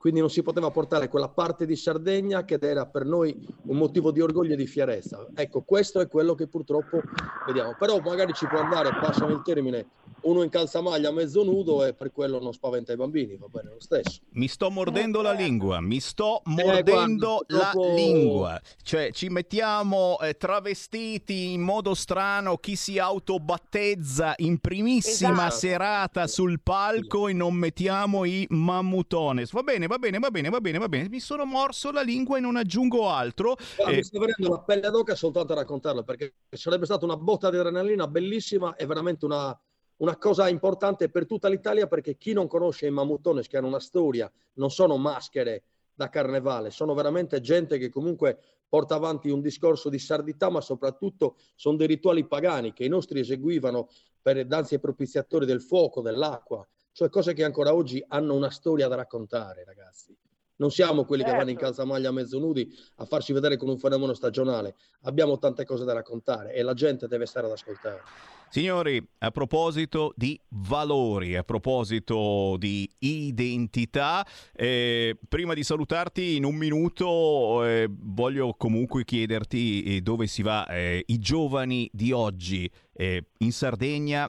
Quindi 0.00 0.20
non 0.20 0.30
si 0.30 0.42
poteva 0.42 0.70
portare 0.70 1.08
quella 1.08 1.28
parte 1.28 1.66
di 1.66 1.76
Sardegna 1.76 2.46
che 2.46 2.56
era 2.58 2.86
per 2.86 3.04
noi 3.04 3.36
un 3.64 3.76
motivo 3.76 4.10
di 4.10 4.22
orgoglio 4.22 4.54
e 4.54 4.56
di 4.56 4.66
fierezza. 4.66 5.26
Ecco, 5.34 5.60
questo 5.60 6.00
è 6.00 6.08
quello 6.08 6.34
che 6.34 6.46
purtroppo 6.46 7.02
vediamo. 7.46 7.76
Però 7.78 8.00
magari 8.00 8.32
ci 8.32 8.46
può 8.46 8.60
andare, 8.60 8.88
passano 8.98 9.34
il 9.34 9.42
termine, 9.44 9.88
uno 10.22 10.42
in 10.42 10.48
calzamaglia 10.48 11.10
mezzo 11.12 11.44
nudo 11.44 11.84
e 11.84 11.92
per 11.92 12.12
quello 12.12 12.40
non 12.40 12.54
spaventa 12.54 12.94
i 12.94 12.96
bambini, 12.96 13.36
va 13.36 13.48
bene 13.48 13.68
lo 13.74 13.80
stesso. 13.80 14.20
Mi 14.30 14.48
sto 14.48 14.70
mordendo 14.70 15.20
la 15.20 15.32
lingua, 15.32 15.80
mi 15.82 16.00
sto 16.00 16.38
Eh, 16.38 16.42
mordendo 16.64 17.44
guarda, 17.46 17.64
la 17.66 17.70
purtroppo- 17.70 17.94
lingua. 17.94 18.60
Cioè, 18.82 19.12
ci 19.12 19.28
mettiamo 19.28 20.18
eh, 20.20 20.34
travestiti 20.38 21.52
in 21.52 21.60
modo 21.60 21.92
strano, 21.92 22.56
chi 22.56 22.74
si 22.74 22.98
autobattezza 22.98 24.32
in 24.38 24.58
primissima 24.60 25.32
Esatto. 25.46 25.54
serata 25.56 26.26
sul 26.26 26.58
palco 26.62 27.28
e 27.28 27.34
non 27.34 27.52
mettiamo 27.54 28.24
i 28.24 28.46
mammutones. 28.48 29.52
Va 29.52 29.62
bene, 29.62 29.88
va 29.90 29.98
bene, 29.98 30.18
va 30.20 30.30
bene, 30.30 30.48
va 30.48 30.60
bene, 30.60 30.78
va 30.78 30.88
bene. 30.88 31.08
Mi 31.08 31.18
sono 31.18 31.44
morso 31.44 31.90
la 31.90 32.02
lingua 32.02 32.38
e 32.38 32.40
non 32.40 32.56
aggiungo 32.56 33.08
altro. 33.08 33.56
Guarda, 33.76 33.92
Eh, 33.92 33.96
Mi 33.96 34.04
sta 34.04 34.18
venendo 34.20 34.48
la 34.48 34.60
pelle 34.60 34.88
d'oca 34.90 35.16
soltanto 35.16 35.52
a 35.52 35.56
raccontarlo, 35.56 36.04
perché 36.04 36.34
sarebbe 36.50 36.84
stata 36.84 37.04
una 37.04 37.16
botta 37.16 37.50
di 37.50 37.56
adrenalina 37.56 38.06
bellissima 38.06 38.76
e 38.76 38.86
veramente 38.86 39.24
una, 39.24 39.58
una 39.96 40.16
cosa 40.16 40.48
importante 40.48 41.08
per 41.10 41.26
tutta 41.26 41.48
l'Italia, 41.48 41.88
perché 41.88 42.16
chi 42.16 42.32
non 42.32 42.46
conosce 42.46 42.86
i 42.86 42.90
Mammutones, 42.90 43.48
che 43.48 43.56
hanno 43.56 43.66
una 43.66 43.80
storia, 43.80 44.30
non 44.54 44.70
sono 44.70 44.96
maschere 44.96 45.64
da 45.92 46.08
carnevale, 46.08 46.70
sono 46.70 46.94
veramente 46.94 47.40
gente 47.40 47.76
che 47.76 47.90
comunque 47.90 48.38
porta 48.68 48.94
avanti 48.94 49.28
un 49.28 49.40
discorso 49.40 49.88
di 49.88 49.98
sardità, 49.98 50.48
ma 50.48 50.60
soprattutto 50.60 51.36
sono 51.56 51.76
dei 51.76 51.88
rituali 51.88 52.24
pagani 52.26 52.72
che 52.72 52.84
i 52.84 52.88
nostri 52.88 53.18
eseguivano 53.18 53.88
per 54.22 54.46
danze 54.46 54.76
ai 54.76 54.80
propiziatori 54.80 55.44
del 55.44 55.60
fuoco, 55.60 56.00
dell'acqua, 56.00 56.66
cioè 56.92 57.08
cose 57.08 57.32
che 57.34 57.44
ancora 57.44 57.74
oggi 57.74 58.02
hanno 58.08 58.34
una 58.34 58.50
storia 58.50 58.88
da 58.88 58.96
raccontare, 58.96 59.64
ragazzi. 59.64 60.16
Non 60.56 60.70
siamo 60.70 61.04
quelli 61.06 61.24
che 61.24 61.30
vanno 61.30 61.48
in 61.48 61.56
Certo. 61.56 61.64
calzamaglia 61.64 62.10
mezzo 62.10 62.38
nudi 62.38 62.70
a 62.96 63.06
farsi 63.06 63.32
vedere 63.32 63.56
con 63.56 63.70
un 63.70 63.78
fenomeno 63.78 64.12
stagionale. 64.12 64.74
Abbiamo 65.02 65.38
tante 65.38 65.64
cose 65.64 65.84
da 65.84 65.94
raccontare 65.94 66.52
e 66.52 66.62
la 66.62 66.74
gente 66.74 67.06
deve 67.06 67.24
stare 67.24 67.46
ad 67.46 67.52
ascoltare. 67.52 68.02
Signori, 68.50 69.02
a 69.18 69.30
proposito 69.30 70.12
di 70.16 70.38
valori, 70.48 71.36
a 71.36 71.44
proposito 71.44 72.56
di 72.58 72.90
identità, 72.98 74.26
eh, 74.52 75.16
prima 75.28 75.54
di 75.54 75.62
salutarti 75.62 76.36
in 76.36 76.44
un 76.44 76.56
minuto 76.56 77.64
eh, 77.64 77.88
voglio 77.88 78.52
comunque 78.58 79.04
chiederti 79.04 79.84
eh, 79.84 80.00
dove 80.00 80.26
si 80.26 80.42
va. 80.42 80.66
Eh, 80.66 81.04
I 81.06 81.18
giovani 81.18 81.88
di 81.92 82.12
oggi 82.12 82.70
eh, 82.92 83.24
in 83.38 83.52
Sardegna 83.52 84.28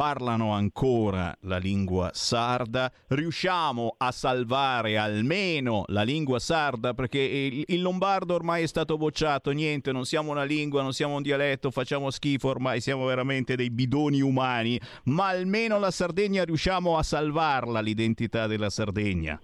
parlano 0.00 0.54
ancora 0.54 1.36
la 1.42 1.58
lingua 1.58 2.08
sarda, 2.14 2.90
riusciamo 3.08 3.96
a 3.98 4.10
salvare 4.12 4.96
almeno 4.96 5.84
la 5.88 6.04
lingua 6.04 6.38
sarda 6.38 6.94
perché 6.94 7.18
il, 7.18 7.64
il 7.66 7.82
lombardo 7.82 8.32
ormai 8.32 8.62
è 8.62 8.66
stato 8.66 8.96
bocciato, 8.96 9.50
niente, 9.50 9.92
non 9.92 10.06
siamo 10.06 10.30
una 10.30 10.44
lingua, 10.44 10.80
non 10.80 10.94
siamo 10.94 11.16
un 11.16 11.22
dialetto, 11.22 11.70
facciamo 11.70 12.10
schifo, 12.10 12.48
ormai 12.48 12.80
siamo 12.80 13.04
veramente 13.04 13.56
dei 13.56 13.68
bidoni 13.68 14.22
umani, 14.22 14.80
ma 15.04 15.26
almeno 15.26 15.78
la 15.78 15.90
Sardegna 15.90 16.44
riusciamo 16.44 16.96
a 16.96 17.02
salvarla 17.02 17.82
l'identità 17.82 18.46
della 18.46 18.70
Sardegna. 18.70 19.38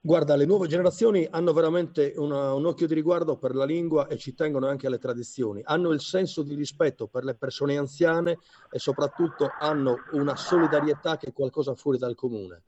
Guarda, 0.00 0.36
le 0.36 0.44
nuove 0.44 0.68
generazioni 0.68 1.26
hanno 1.28 1.52
veramente 1.52 2.14
una- 2.16 2.54
un 2.54 2.64
occhio 2.66 2.86
di 2.86 2.94
riguardo 2.94 3.36
per 3.36 3.54
la 3.56 3.64
lingua 3.64 4.06
e 4.06 4.16
ci 4.16 4.32
tengono 4.32 4.68
anche 4.68 4.86
alle 4.86 4.98
tradizioni. 4.98 5.60
Hanno 5.64 5.90
il 5.90 6.00
senso 6.00 6.42
di 6.42 6.54
rispetto 6.54 7.08
per 7.08 7.24
le 7.24 7.34
persone 7.34 7.76
anziane 7.76 8.38
e 8.70 8.78
soprattutto 8.78 9.48
hanno 9.58 9.96
una 10.12 10.36
solidarietà 10.36 11.16
che 11.16 11.26
è 11.28 11.32
qualcosa 11.32 11.74
fuori 11.74 11.98
dal 11.98 12.14
comune. 12.14 12.62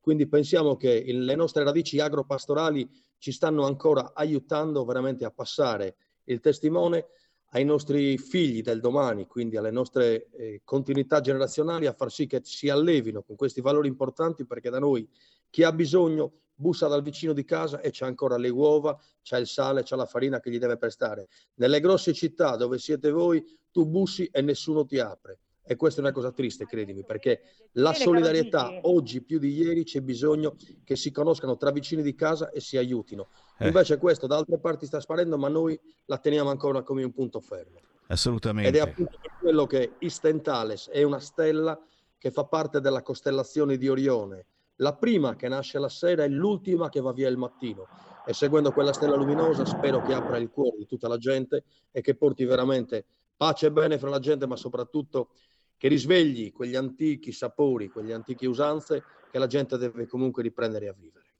Quindi 0.00 0.26
pensiamo 0.26 0.76
che 0.76 0.90
il- 0.90 1.24
le 1.24 1.36
nostre 1.36 1.62
radici 1.62 2.00
agropastorali 2.00 2.90
ci 3.18 3.30
stanno 3.30 3.64
ancora 3.64 4.10
aiutando 4.12 4.84
veramente 4.84 5.24
a 5.24 5.30
passare 5.30 5.94
il 6.24 6.40
testimone 6.40 7.06
ai 7.54 7.64
nostri 7.64 8.18
figli 8.18 8.60
del 8.60 8.80
domani, 8.80 9.26
quindi 9.26 9.56
alle 9.56 9.70
nostre 9.70 10.30
eh, 10.32 10.62
continuità 10.64 11.20
generazionali, 11.20 11.86
a 11.86 11.92
far 11.92 12.10
sì 12.10 12.26
che 12.26 12.40
si 12.42 12.68
allevino 12.68 13.22
con 13.22 13.36
questi 13.36 13.60
valori 13.60 13.86
importanti 13.86 14.44
perché 14.44 14.68
da 14.68 14.80
noi 14.80 15.08
chi 15.48 15.62
ha 15.62 15.72
bisogno 15.72 16.40
bussa 16.54 16.88
dal 16.88 17.02
vicino 17.02 17.32
di 17.32 17.44
casa 17.44 17.80
e 17.80 17.90
c'è 17.90 18.06
ancora 18.06 18.36
le 18.36 18.48
uova, 18.48 18.98
c'è 19.22 19.38
il 19.38 19.46
sale, 19.46 19.82
c'è 19.82 19.96
la 19.96 20.06
farina 20.06 20.40
che 20.40 20.50
gli 20.50 20.58
deve 20.58 20.76
prestare. 20.76 21.28
Nelle 21.54 21.80
grosse 21.80 22.12
città 22.12 22.56
dove 22.56 22.78
siete 22.78 23.10
voi, 23.10 23.44
tu 23.70 23.86
bussi 23.86 24.28
e 24.32 24.42
nessuno 24.42 24.84
ti 24.84 24.98
apre. 24.98 25.38
E 25.64 25.76
questa 25.76 26.00
è 26.00 26.02
una 26.02 26.12
cosa 26.12 26.32
triste, 26.32 26.66
credimi, 26.66 27.04
perché 27.04 27.42
la 27.72 27.94
solidarietà 27.94 28.80
oggi 28.82 29.22
più 29.22 29.38
di 29.38 29.52
ieri 29.52 29.84
c'è 29.84 30.00
bisogno 30.00 30.56
che 30.82 30.96
si 30.96 31.12
conoscano 31.12 31.56
tra 31.56 31.70
vicini 31.70 32.02
di 32.02 32.16
casa 32.16 32.50
e 32.50 32.60
si 32.60 32.76
aiutino. 32.76 33.28
Eh. 33.58 33.68
Invece 33.68 33.96
questo 33.96 34.26
da 34.26 34.36
altre 34.36 34.58
parti 34.58 34.86
sta 34.86 34.98
sparendo, 34.98 35.38
ma 35.38 35.48
noi 35.48 35.78
la 36.06 36.18
teniamo 36.18 36.50
ancora 36.50 36.82
come 36.82 37.04
un 37.04 37.12
punto 37.12 37.40
fermo. 37.40 37.78
Ed 37.78 37.84
è 37.84 38.12
Assolutamente. 38.12 38.80
appunto 38.80 39.18
per 39.22 39.32
quello 39.38 39.66
che 39.66 39.92
Istentales 40.00 40.88
è 40.88 41.02
una 41.04 41.20
stella 41.20 41.80
che 42.18 42.30
fa 42.30 42.44
parte 42.44 42.80
della 42.80 43.02
costellazione 43.02 43.76
di 43.76 43.88
Orione. 43.88 44.46
La 44.76 44.94
prima 44.94 45.36
che 45.36 45.48
nasce 45.48 45.78
la 45.78 45.88
sera 45.88 46.24
e 46.24 46.28
l'ultima 46.28 46.88
che 46.88 47.00
va 47.00 47.12
via 47.12 47.28
il 47.28 47.36
mattino. 47.36 47.86
E 48.26 48.32
seguendo 48.32 48.72
quella 48.72 48.92
stella 48.92 49.16
luminosa 49.16 49.64
spero 49.64 50.00
che 50.02 50.14
apra 50.14 50.38
il 50.38 50.50
cuore 50.50 50.76
di 50.78 50.86
tutta 50.86 51.08
la 51.08 51.18
gente 51.18 51.64
e 51.90 52.00
che 52.00 52.14
porti 52.14 52.44
veramente 52.44 53.04
pace 53.36 53.66
e 53.66 53.72
bene 53.72 53.98
fra 53.98 54.08
la 54.08 54.20
gente, 54.20 54.46
ma 54.46 54.56
soprattutto 54.56 55.30
che 55.76 55.88
risvegli 55.88 56.52
quegli 56.52 56.76
antichi 56.76 57.32
sapori, 57.32 57.88
quegli 57.88 58.12
antiche 58.12 58.46
usanze 58.46 59.02
che 59.30 59.38
la 59.38 59.48
gente 59.48 59.76
deve 59.76 60.06
comunque 60.06 60.42
riprendere 60.42 60.88
a 60.88 60.92
vivere. 60.92 61.31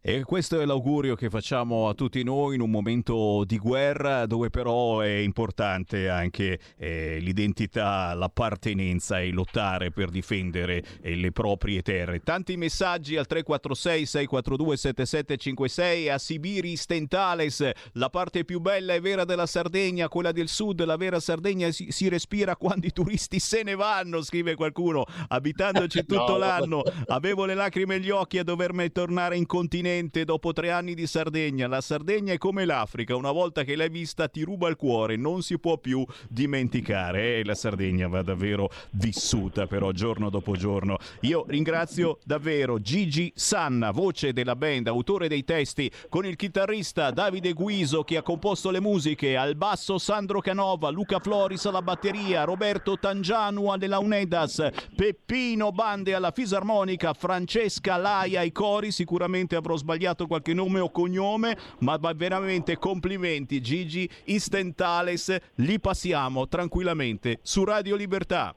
E 0.00 0.22
questo 0.22 0.60
è 0.60 0.64
l'augurio 0.64 1.16
che 1.16 1.28
facciamo 1.28 1.88
a 1.88 1.94
tutti 1.94 2.22
noi 2.22 2.54
in 2.54 2.60
un 2.60 2.70
momento 2.70 3.42
di 3.44 3.58
guerra 3.58 4.26
dove 4.26 4.48
però 4.48 5.00
è 5.00 5.16
importante 5.16 6.08
anche 6.08 6.60
eh, 6.76 7.18
l'identità, 7.20 8.14
l'appartenenza 8.14 9.18
e 9.18 9.32
lottare 9.32 9.90
per 9.90 10.10
difendere 10.10 10.84
eh, 11.02 11.16
le 11.16 11.32
proprie 11.32 11.82
terre. 11.82 12.20
Tanti 12.20 12.56
messaggi 12.56 13.16
al 13.16 13.26
346 13.26 14.06
642 14.06 14.76
7756 14.76 16.08
a 16.10 16.18
Sibiri 16.18 16.76
Stentales, 16.76 17.68
la 17.94 18.08
parte 18.08 18.44
più 18.44 18.60
bella 18.60 18.94
e 18.94 19.00
vera 19.00 19.24
della 19.24 19.46
Sardegna, 19.46 20.06
quella 20.06 20.30
del 20.30 20.46
sud, 20.46 20.84
la 20.84 20.96
vera 20.96 21.18
Sardegna 21.18 21.72
si, 21.72 21.90
si 21.90 22.08
respira 22.08 22.54
quando 22.54 22.86
i 22.86 22.92
turisti 22.92 23.40
se 23.40 23.64
ne 23.64 23.74
vanno, 23.74 24.22
scrive 24.22 24.54
qualcuno, 24.54 25.04
abitandoci 25.26 26.04
tutto 26.06 26.32
no. 26.32 26.38
l'anno. 26.38 26.82
Avevo 27.08 27.46
le 27.46 27.54
lacrime 27.54 27.96
agli 27.96 28.10
occhi 28.10 28.38
a 28.38 28.44
dovermi 28.44 28.92
tornare 28.92 29.36
in 29.36 29.44
continente 29.44 29.86
dopo 30.24 30.52
tre 30.52 30.70
anni 30.70 30.94
di 30.94 31.06
Sardegna. 31.06 31.66
La 31.66 31.80
Sardegna 31.80 32.34
è 32.34 32.38
come 32.38 32.64
l'Africa, 32.66 33.16
una 33.16 33.32
volta 33.32 33.64
che 33.64 33.74
l'hai 33.74 33.88
vista 33.88 34.28
ti 34.28 34.42
ruba 34.42 34.68
il 34.68 34.76
cuore, 34.76 35.16
non 35.16 35.42
si 35.42 35.58
può 35.58 35.78
più 35.78 36.04
dimenticare. 36.28 37.38
E 37.38 37.44
la 37.44 37.54
Sardegna 37.54 38.06
va 38.06 38.22
davvero 38.22 38.70
vissuta 38.90 39.66
però 39.66 39.90
giorno 39.92 40.28
dopo 40.28 40.56
giorno. 40.56 40.98
Io 41.22 41.46
ringrazio 41.48 42.18
davvero 42.24 42.80
Gigi 42.80 43.32
Sanna, 43.34 43.90
voce 43.90 44.34
della 44.34 44.56
band, 44.56 44.88
autore 44.88 45.26
dei 45.26 45.44
testi, 45.44 45.90
con 46.10 46.26
il 46.26 46.36
chitarrista 46.36 47.10
Davide 47.10 47.54
Guiso 47.54 48.02
che 48.02 48.18
ha 48.18 48.22
composto 48.22 48.70
le 48.70 48.80
musiche, 48.80 49.36
al 49.36 49.56
basso 49.56 49.96
Sandro 49.96 50.40
Canova, 50.40 50.90
Luca 50.90 51.18
Floris 51.18 51.64
alla 51.64 51.80
batteria, 51.80 52.44
Roberto 52.44 52.98
Tangianu 52.98 53.68
alle 53.68 53.86
Launedas, 53.86 54.68
Peppino 54.94 55.72
Bande 55.72 56.12
alla 56.12 56.30
fisarmonica, 56.30 57.14
Francesca 57.14 57.96
Laia 57.96 58.40
ai 58.40 58.52
cori, 58.52 58.90
sicuramente 58.90 59.56
avrò 59.56 59.76
sbagliato 59.78 60.26
qualche 60.26 60.52
nome 60.52 60.80
o 60.80 60.90
cognome, 60.90 61.56
ma 61.78 61.96
veramente 62.14 62.76
complimenti 62.76 63.62
Gigi, 63.62 64.08
Istentales, 64.24 65.34
li 65.56 65.80
passiamo 65.80 66.46
tranquillamente 66.48 67.38
su 67.42 67.64
Radio 67.64 67.96
Libertà. 67.96 68.54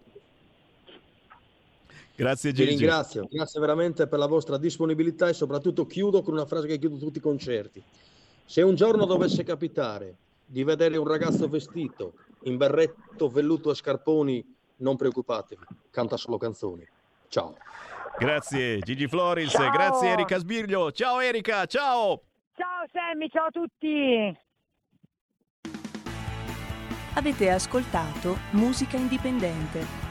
Grazie 2.15 2.51
Vi 2.51 2.57
Gigi. 2.57 2.69
ringrazio, 2.69 3.28
grazie 3.32 3.59
veramente 3.59 4.05
per 4.05 4.19
la 4.19 4.28
vostra 4.28 4.57
disponibilità 4.57 5.30
e 5.30 5.34
soprattutto 5.34 5.88
chiudo 5.88 6.22
con 6.22 6.34
una 6.34 6.45
frase 6.45 6.67
che 6.67 6.78
chiudo 6.78 6.97
tutti 6.97 7.17
i 7.17 7.22
concerti. 7.22 7.82
Se 8.45 8.61
un 8.61 8.76
giorno 8.76 9.05
dovesse 9.05 9.43
capitare 9.43 10.15
di 10.45 10.63
vedere 10.63 10.97
un 10.97 11.07
ragazzo 11.07 11.47
vestito 11.47 12.13
in 12.43 12.57
berretto, 12.57 13.30
velluto 13.30 13.72
e 13.72 13.76
scarponi, 13.76 14.55
non 14.78 14.97
preoccupatevi, 14.97 15.63
canta 15.89 16.17
solo 16.17 16.38
canzoni. 16.38 16.86
Ciao. 17.30 17.55
Grazie 18.18 18.80
Gigi 18.80 19.07
Floris, 19.07 19.49
Ciao. 19.51 19.72
grazie 19.72 20.09
Erika 20.09 20.38
Sbirglio. 20.38 20.91
Ciao 20.91 21.20
Erika, 21.20 21.66
ciao! 21.66 22.22
Ciao 22.55 22.86
Sammy, 22.91 23.28
ciao 23.30 23.45
a 23.45 23.51
tutti! 23.51 24.38
Avete 27.16 27.49
ascoltato 27.49 28.38
Musica 28.51 28.97
Indipendente. 28.97 30.11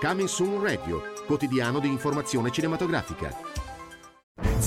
Coming 0.00 0.28
Soon 0.28 0.62
Radio, 0.62 1.02
quotidiano 1.26 1.78
di 1.78 1.88
informazione 1.88 2.50
cinematografica. 2.50 3.64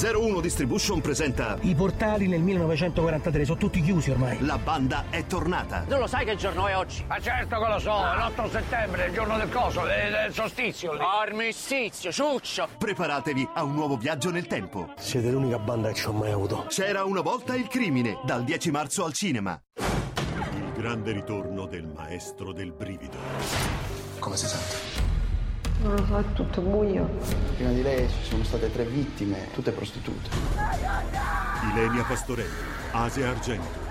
01 0.02 0.40
Distribution 0.40 1.02
presenta 1.02 1.58
I 1.62 1.76
portali 1.76 2.28
nel 2.28 2.42
1943 2.42 3.46
sono 3.46 3.58
tutti 3.60 3.82
chiusi 3.82 4.10
ormai. 4.12 4.44
La 4.44 4.58
banda 4.58 5.06
è 5.10 5.26
tornata. 5.26 5.84
Non 5.88 6.00
lo 6.00 6.08
sai 6.08 6.26
che 6.26 6.36
giorno 6.36 6.68
è 6.68 6.76
oggi? 6.76 7.04
Ma 7.08 7.20
certo 7.20 7.60
che 7.60 7.68
lo 7.68 7.80
so, 7.80 7.92
è 7.92 8.16
l'8 8.16 8.50
settembre, 8.50 9.06
il 9.08 9.14
giorno 9.14 9.38
del 9.38 9.50
coso, 9.50 9.82
del, 9.82 10.12
del 10.12 10.34
solstizio. 10.34 10.94
lì. 10.94 11.00
Armistizio, 11.02 12.12
ciuccio. 12.12 12.68
Preparatevi 12.78 13.50
a 13.54 13.64
un 13.64 13.74
nuovo 13.74 13.98
viaggio 13.98 14.32
nel 14.32 14.48
tempo. 14.48 14.94
Siete 14.98 15.30
l'unica 15.30 15.60
banda 15.60 15.90
che 15.90 15.96
ci 15.96 16.08
ho 16.08 16.14
mai 16.14 16.32
avuto. 16.32 16.66
C'era 16.70 17.04
una 17.04 17.22
volta 17.22 17.56
il 17.56 17.68
crimine, 17.68 18.20
dal 18.24 18.44
10 18.44 18.72
marzo 18.72 19.06
al 19.06 19.14
cinema. 19.14 19.60
Il 19.76 20.72
grande 20.76 21.12
ritorno 21.12 21.66
del 21.68 21.88
maestro 21.88 22.52
del 22.54 22.72
brivido. 22.72 23.18
Come 24.20 24.36
si 24.36 24.48
sente? 24.48 24.89
Non 25.82 25.96
lo 25.96 26.06
so, 26.06 26.18
è 26.18 26.34
tutto 26.34 26.62
buio. 26.62 27.10
Prima 27.56 27.72
di 27.72 27.82
lei 27.82 28.08
ci 28.10 28.30
sono 28.30 28.44
state 28.44 28.72
tre 28.72 28.84
vittime, 28.84 29.48
tutte 29.54 29.72
prostitute. 29.72 30.30
Ilenia 31.72 32.04
Pastorelli, 32.04 32.50
Asia 32.92 33.30
Argento. 33.30 33.88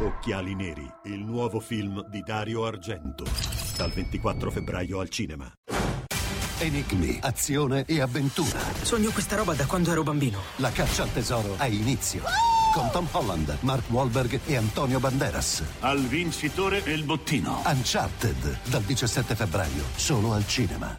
Occhiali 0.00 0.54
neri, 0.54 0.88
il 1.04 1.24
nuovo 1.24 1.60
film 1.60 2.04
di 2.08 2.22
Dario 2.22 2.64
Argento. 2.64 3.24
Dal 3.76 3.90
24 3.90 4.50
febbraio 4.50 4.98
al 4.98 5.08
cinema. 5.08 5.50
Enigmi, 6.58 7.18
azione 7.20 7.84
e 7.86 8.00
avventura. 8.00 8.58
Sogno 8.82 9.10
questa 9.10 9.36
roba 9.36 9.54
da 9.54 9.66
quando 9.66 9.90
ero 9.90 10.02
bambino. 10.02 10.38
La 10.56 10.70
caccia 10.70 11.02
al 11.02 11.12
tesoro 11.12 11.54
ha 11.56 11.66
inizio. 11.66 12.22
Con 12.72 12.88
Tom 12.90 13.06
Holland, 13.10 13.58
Mark 13.60 13.90
Wahlberg 13.90 14.40
e 14.46 14.56
Antonio 14.56 14.98
Banderas. 14.98 15.62
Al 15.80 16.00
vincitore 16.00 16.78
il 16.86 17.04
bottino. 17.04 17.62
Uncharted, 17.66 18.58
dal 18.64 18.82
17 18.82 19.34
febbraio, 19.34 19.84
solo 19.96 20.32
al 20.32 20.46
cinema. 20.46 20.98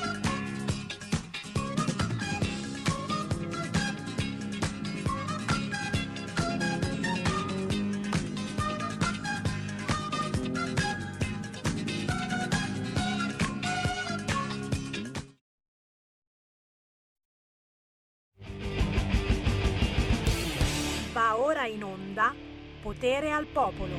Potere 23.01 23.31
al 23.31 23.47
Popolo. 23.47 23.95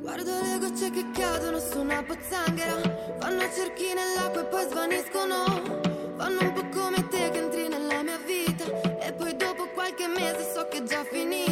Guardo 0.00 0.30
le 0.40 0.58
gocce 0.58 0.90
che 0.90 1.04
cadono 1.12 1.58
su 1.58 1.80
una 1.80 2.02
pozzanghera 2.02 2.80
Fanno 3.18 3.40
cerchi 3.54 3.92
nell'acqua 3.92 4.40
e 4.40 4.44
poi 4.46 4.66
svaniscono 4.70 5.44
Fanno 6.16 6.40
un 6.40 6.52
po' 6.54 6.66
come 6.70 7.06
te 7.08 7.30
che 7.30 7.38
entri 7.38 7.68
nella 7.68 8.02
mia 8.02 8.16
vita 8.24 8.64
E 9.00 9.12
poi 9.12 9.36
dopo 9.36 9.68
qualche 9.74 10.06
mese 10.06 10.50
so 10.54 10.66
che 10.68 10.78
è 10.78 10.82
già 10.82 11.04
finita 11.04 11.45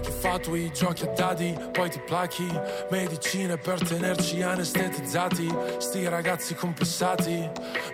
Fuochi 0.00 0.12
fatui, 0.12 0.70
giochi 0.72 1.04
a 1.04 1.08
dadi, 1.08 1.54
poi 1.72 1.90
ti 1.90 2.00
plachi. 2.00 2.46
Medicine 2.90 3.58
per 3.58 3.80
tenerci 3.80 4.40
anestetizzati 4.42 5.46
Sti 5.78 6.08
ragazzi 6.08 6.54
complessati 6.54 7.50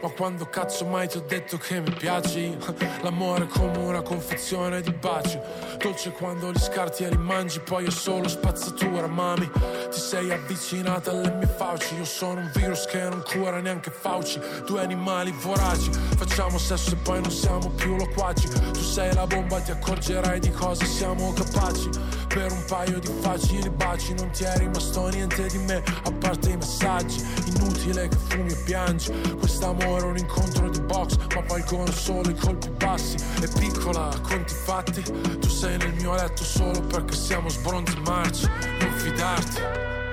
Ma 0.06 0.12
quando 0.12 0.48
cazzo 0.48 0.84
mai 0.86 1.08
ti 1.08 1.16
ho 1.16 1.24
detto 1.26 1.56
che 1.56 1.80
mi 1.80 1.90
piaci? 1.90 2.56
L'amore 3.02 3.46
è 3.46 3.48
come 3.48 3.78
una 3.78 4.02
confezione 4.02 4.80
di 4.80 4.92
baci. 4.92 5.36
Dolce 5.78 6.12
quando 6.12 6.48
li 6.52 6.60
scarti 6.60 7.02
e 7.02 7.08
li 7.08 7.16
mangi 7.16 7.58
Poi 7.58 7.86
è 7.86 7.90
solo 7.90 8.28
spazzatura, 8.28 9.08
mami. 9.08 9.50
Ti 9.50 9.98
sei 9.98 10.30
avvicinata 10.30 11.10
alle 11.10 11.32
mie 11.32 11.48
fauci. 11.48 11.96
Io 11.96 12.04
sono 12.04 12.38
un 12.38 12.50
virus 12.54 12.84
che 12.84 13.02
non 13.02 13.20
cura 13.24 13.58
neanche 13.58 13.90
Fauci. 13.90 14.38
Due 14.64 14.80
animali 14.80 15.32
voraci. 15.32 15.90
Facciamo 15.90 16.56
sesso 16.56 16.92
e 16.92 16.98
poi 16.98 17.20
non 17.20 17.32
siamo 17.32 17.68
più 17.70 17.96
loquaci. 17.96 18.48
Tu 18.48 18.82
sei 18.82 19.12
la 19.12 19.26
bomba, 19.26 19.58
ti 19.58 19.72
accorgerai 19.72 20.38
di 20.38 20.52
cosa 20.52 20.84
siamo 20.84 21.32
capaci 21.32 22.15
Per 22.36 22.52
un 22.52 22.64
paio 22.66 22.98
di 22.98 23.10
facili 23.20 23.70
baci. 23.70 24.12
Non 24.12 24.28
ti 24.30 24.44
è 24.44 24.58
rimasto 24.58 25.08
niente 25.08 25.46
di 25.46 25.56
me 25.56 25.82
A 26.04 26.12
parte 26.12 26.50
i 26.50 26.56
messaggi 26.56 27.24
Inutile 27.46 28.08
che 28.08 28.16
fumi 28.28 28.52
e 28.52 28.56
piangi. 28.56 29.10
Quest'amore 29.38 30.02
è 30.02 30.10
un 30.10 30.18
incontro 30.18 30.68
di 30.68 30.80
box 30.82 31.16
Ma 31.34 31.40
valgono 31.48 31.90
solo 31.90 32.28
i 32.28 32.34
colpi 32.34 32.68
bassi. 32.76 33.16
È 33.40 33.48
piccola, 33.58 34.10
conti 34.20 34.52
fatti. 34.52 35.02
Tu 35.40 35.48
sei 35.48 35.78
nel 35.78 35.94
mio 35.94 36.14
letto 36.14 36.44
solo 36.44 36.78
perché 36.82 37.14
siamo 37.14 37.48
sbronzi 37.48 37.96
marci. 38.04 38.46
Non 38.80 38.92
fidarti 38.92 40.04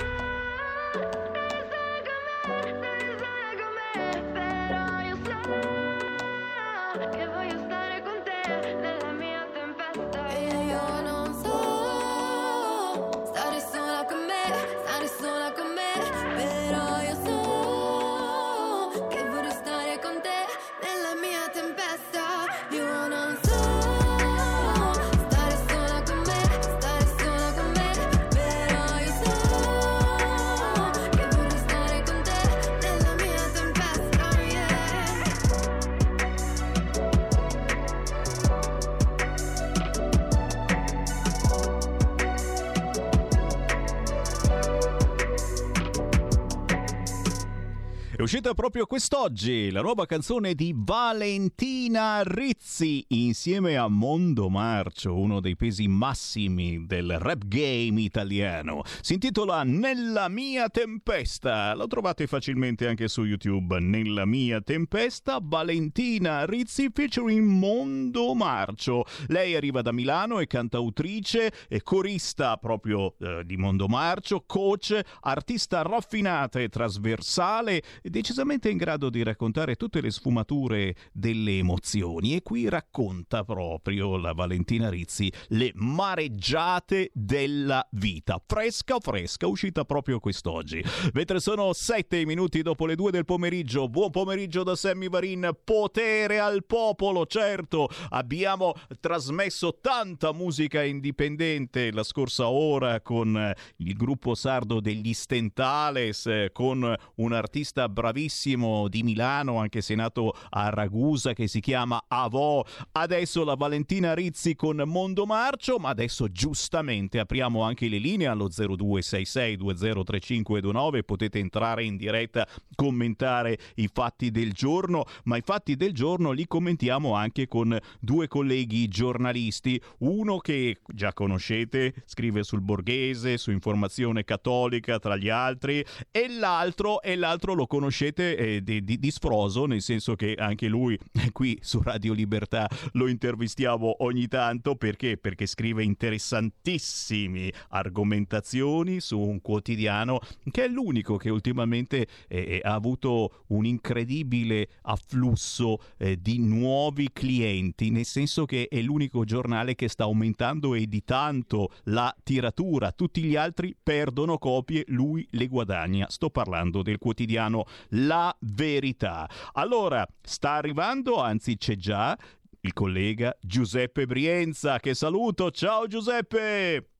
uscita 48.24 48.54
proprio 48.54 48.86
quest'oggi, 48.86 49.70
la 49.70 49.82
nuova 49.82 50.06
canzone 50.06 50.54
di 50.54 50.72
Valentina 50.74 52.22
Rizzi 52.22 53.04
insieme 53.08 53.76
a 53.76 53.86
Mondo 53.88 54.48
Marcio, 54.48 55.14
uno 55.14 55.40
dei 55.40 55.56
pesi 55.56 55.88
massimi 55.88 56.86
del 56.86 57.18
rap 57.18 57.44
game 57.44 58.00
italiano. 58.00 58.82
Si 59.02 59.12
intitola 59.12 59.62
Nella 59.62 60.28
mia 60.28 60.70
tempesta. 60.70 61.74
Lo 61.74 61.86
trovate 61.86 62.26
facilmente 62.26 62.88
anche 62.88 63.08
su 63.08 63.24
YouTube. 63.24 63.78
Nella 63.78 64.24
mia 64.24 64.62
tempesta, 64.62 65.38
Valentina 65.42 66.46
Rizzi 66.46 66.88
featuring 66.90 67.46
Mondo 67.46 68.32
Marcio. 68.32 69.04
Lei 69.26 69.54
arriva 69.54 69.82
da 69.82 69.92
Milano, 69.92 70.38
è 70.38 70.46
cantautrice, 70.46 71.52
è 71.68 71.82
corista 71.82 72.56
proprio 72.56 73.16
eh, 73.18 73.42
di 73.44 73.58
Mondo 73.58 73.86
Marcio, 73.86 74.44
coach, 74.46 74.98
artista 75.20 75.82
raffinata 75.82 76.58
e 76.58 76.70
trasversale 76.70 77.82
decisamente 78.14 78.70
in 78.70 78.76
grado 78.76 79.10
di 79.10 79.24
raccontare 79.24 79.74
tutte 79.74 80.00
le 80.00 80.12
sfumature 80.12 80.94
delle 81.12 81.58
emozioni 81.58 82.36
e 82.36 82.42
qui 82.42 82.68
racconta 82.68 83.42
proprio 83.42 84.16
la 84.16 84.32
Valentina 84.32 84.88
Rizzi 84.88 85.32
le 85.48 85.72
mareggiate 85.74 87.10
della 87.12 87.84
vita. 87.90 88.40
Fresca 88.46 89.00
fresca, 89.00 89.48
uscita 89.48 89.84
proprio 89.84 90.20
quest'oggi. 90.20 90.80
Mentre 91.12 91.40
sono 91.40 91.72
sette 91.72 92.24
minuti 92.24 92.62
dopo 92.62 92.86
le 92.86 92.94
due 92.94 93.10
del 93.10 93.24
pomeriggio, 93.24 93.88
buon 93.88 94.12
pomeriggio 94.12 94.62
da 94.62 94.76
Sammy 94.76 95.08
Varin, 95.08 95.50
potere 95.64 96.38
al 96.38 96.64
popolo, 96.64 97.26
certo, 97.26 97.88
abbiamo 98.10 98.74
trasmesso 99.00 99.80
tanta 99.80 100.32
musica 100.32 100.84
indipendente 100.84 101.90
la 101.90 102.04
scorsa 102.04 102.46
ora 102.48 103.00
con 103.00 103.52
il 103.78 103.94
gruppo 103.94 104.36
sardo 104.36 104.78
degli 104.78 105.12
Stentales, 105.12 106.28
con 106.52 106.94
un 107.16 107.32
artista 107.32 107.88
bravissimo 108.04 108.86
di 108.88 109.02
Milano, 109.02 109.58
anche 109.58 109.80
se 109.80 109.94
nato 109.94 110.36
a 110.50 110.68
Ragusa, 110.68 111.32
che 111.32 111.48
si 111.48 111.60
chiama 111.60 112.04
Avò. 112.06 112.62
Adesso 112.92 113.44
la 113.44 113.54
Valentina 113.54 114.12
Rizzi 114.12 114.54
con 114.54 114.82
Mondo 114.84 115.24
Marcio, 115.24 115.78
ma 115.78 115.88
adesso 115.88 116.30
giustamente 116.30 117.18
apriamo 117.18 117.62
anche 117.62 117.88
le 117.88 117.96
linee 117.96 118.26
allo 118.26 118.50
0266203529. 118.50 121.02
Potete 121.02 121.38
entrare 121.38 121.84
in 121.84 121.96
diretta, 121.96 122.46
commentare 122.74 123.56
i 123.76 123.88
fatti 123.90 124.30
del 124.30 124.52
giorno, 124.52 125.06
ma 125.24 125.38
i 125.38 125.42
fatti 125.42 125.74
del 125.74 125.94
giorno 125.94 126.32
li 126.32 126.46
commentiamo 126.46 127.14
anche 127.14 127.48
con 127.48 127.74
due 128.00 128.28
colleghi 128.28 128.86
giornalisti. 128.88 129.80
Uno 130.00 130.36
che 130.38 130.80
già 130.88 131.14
conoscete, 131.14 131.94
scrive 132.04 132.42
sul 132.42 132.60
Borghese, 132.60 133.38
su 133.38 133.50
Informazione 133.50 134.24
Cattolica, 134.24 134.98
tra 134.98 135.16
gli 135.16 135.30
altri, 135.30 135.82
e 136.10 136.28
l'altro, 136.28 137.00
e 137.00 137.16
l'altro 137.16 137.54
lo 137.54 137.66
conoscete 137.66 137.92
conoscete 137.94 138.36
eh, 138.36 138.62
di, 138.62 138.82
di, 138.82 138.98
di, 138.98 139.10
Sfroso, 139.12 139.66
nel 139.66 139.80
senso 139.80 140.16
che 140.16 140.34
anche 140.36 140.66
lui 140.66 140.98
qui 141.32 141.56
su 141.62 141.80
Radio 141.80 142.12
Libertà 142.12 142.68
lo 142.92 143.06
intervistiamo 143.06 144.02
ogni 144.02 144.26
tanto 144.26 144.74
perché? 144.74 145.16
Perché 145.16 145.46
scrive 145.46 145.84
interessantissime 145.84 147.52
argomentazioni 147.68 148.98
su 148.98 149.18
un 149.20 149.40
quotidiano 149.40 150.18
che 150.50 150.64
è 150.64 150.68
l'unico 150.68 151.16
che 151.16 151.30
ultimamente 151.30 152.08
eh, 152.26 152.60
ha 152.64 152.74
avuto 152.74 153.44
un 153.48 153.64
incredibile 153.64 154.68
afflusso 154.82 155.78
eh, 155.98 156.20
di 156.20 156.40
nuovi 156.40 157.10
clienti, 157.12 157.90
nel 157.90 158.04
senso 158.04 158.44
che 158.44 158.66
è 158.68 158.80
l'unico 158.80 159.24
giornale 159.24 159.76
che 159.76 159.88
sta 159.88 160.02
aumentando 160.02 160.74
e 160.74 160.86
di 160.88 161.04
tanto 161.04 161.70
la 161.84 162.12
tiratura. 162.24 162.90
Tutti 162.90 163.22
gli 163.22 163.36
altri 163.36 163.76
perdono 163.80 164.38
copie, 164.38 164.82
lui 164.88 165.26
le 165.30 165.46
guadagna. 165.46 166.06
Sto 166.10 166.30
parlando 166.30 166.82
del 166.82 166.98
quotidiano 166.98 167.66
la 167.90 168.34
verità. 168.40 169.28
Allora, 169.52 170.06
sta 170.22 170.52
arrivando, 170.52 171.20
anzi 171.20 171.56
c'è 171.56 171.76
già, 171.76 172.16
il 172.60 172.72
collega 172.72 173.36
Giuseppe 173.40 174.06
Brienza, 174.06 174.78
che 174.80 174.94
saluto. 174.94 175.50
Ciao 175.50 175.86
Giuseppe! 175.86 176.93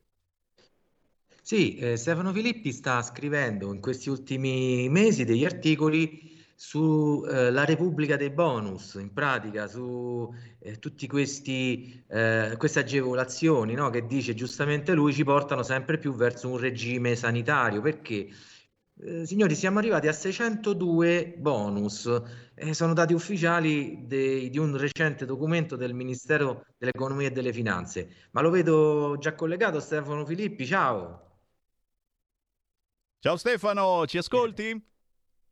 Sì, 1.42 1.76
eh, 1.76 1.98
Stefano 1.98 2.32
Filippi 2.32 2.72
sta 2.72 3.02
scrivendo 3.02 3.74
in 3.74 3.82
questi 3.82 4.10
ultimi 4.10 4.88
mesi 4.88 5.26
degli 5.26 5.44
articoli 5.44 6.29
sulla 6.62 7.62
eh, 7.64 7.66
Repubblica 7.66 8.18
dei 8.18 8.32
bonus, 8.32 8.96
in 8.96 9.14
pratica 9.14 9.66
su 9.68 10.30
eh, 10.60 10.78
tutte 10.78 11.06
eh, 11.06 12.56
queste 12.58 12.80
agevolazioni 12.80 13.74
no? 13.76 13.90
che 13.90 14.06
dice 14.06 14.34
giustamente 14.34 14.94
lui 14.94 15.14
ci 15.14 15.24
portano 15.24 15.64
sempre 15.64 15.98
più 15.98 16.14
verso 16.14 16.50
un 16.50 16.58
regime 16.58 17.16
sanitario 17.16 17.80
perché 17.82 18.28
Eh, 19.02 19.26
signori, 19.26 19.56
siamo 19.56 19.80
arrivati 19.80 20.08
a 20.08 20.12
602 20.14 21.36
bonus. 21.38 22.22
Sono 22.72 22.94
dati 22.94 23.14
ufficiali 23.14 24.06
dei, 24.06 24.50
di 24.50 24.58
un 24.58 24.76
recente 24.78 25.26
documento 25.26 25.76
del 25.78 25.94
Ministero 25.94 26.66
dell'Economia 26.78 27.28
e 27.28 27.32
delle 27.32 27.54
Finanze. 27.54 28.28
Ma 28.32 28.42
lo 28.42 28.50
vedo 28.50 29.16
già 29.20 29.36
collegato 29.36 29.80
Stefano 29.80 30.26
Filippi, 30.26 30.66
ciao. 30.66 31.28
Ciao 33.20 33.38
Stefano, 33.38 34.06
ci 34.08 34.18
ascolti? 34.18 34.82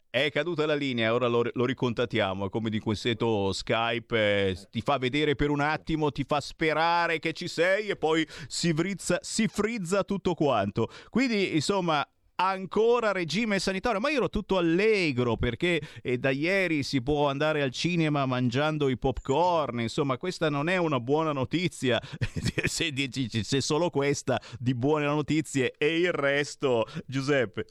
È 0.09 0.31
caduta 0.31 0.65
la 0.65 0.75
linea, 0.75 1.13
ora 1.13 1.27
lo, 1.27 1.43
lo 1.53 1.65
ricontattiamo. 1.65 2.49
Come 2.49 2.69
di 2.69 2.79
questo 2.79 3.51
Skype 3.51 4.17
eh, 4.17 4.57
ti 4.69 4.81
fa 4.81 4.97
vedere 4.97 5.35
per 5.35 5.49
un 5.49 5.59
attimo, 5.59 6.11
ti 6.11 6.23
fa 6.23 6.39
sperare 6.39 7.19
che 7.19 7.33
ci 7.33 7.47
sei 7.47 7.89
e 7.89 7.95
poi 7.95 8.25
si, 8.47 8.71
vrizza, 8.73 9.19
si 9.21 9.47
frizza 9.47 10.03
tutto 10.03 10.33
quanto. 10.33 10.89
Quindi, 11.09 11.55
insomma, 11.55 12.07
ancora 12.39 13.11
regime 13.11 13.59
sanitario, 13.59 13.99
ma 13.99 14.09
io 14.09 14.17
ero 14.17 14.29
tutto 14.29 14.57
allegro 14.57 15.37
perché 15.37 15.81
eh, 16.01 16.17
da 16.17 16.29
ieri 16.29 16.83
si 16.83 17.01
può 17.01 17.29
andare 17.29 17.61
al 17.61 17.71
cinema 17.71 18.25
mangiando 18.25 18.89
i 18.89 18.97
popcorn, 18.97 19.81
insomma 19.81 20.17
questa 20.17 20.49
non 20.49 20.69
è 20.69 20.77
una 20.77 20.99
buona 20.99 21.31
notizia, 21.31 21.99
se, 22.65 22.93
se 23.41 23.61
solo 23.61 23.89
questa 23.89 24.39
di 24.59 24.73
buone 24.75 25.05
notizie 25.05 25.73
e 25.77 25.99
il 25.99 26.11
resto, 26.11 26.85
Giuseppe. 27.05 27.65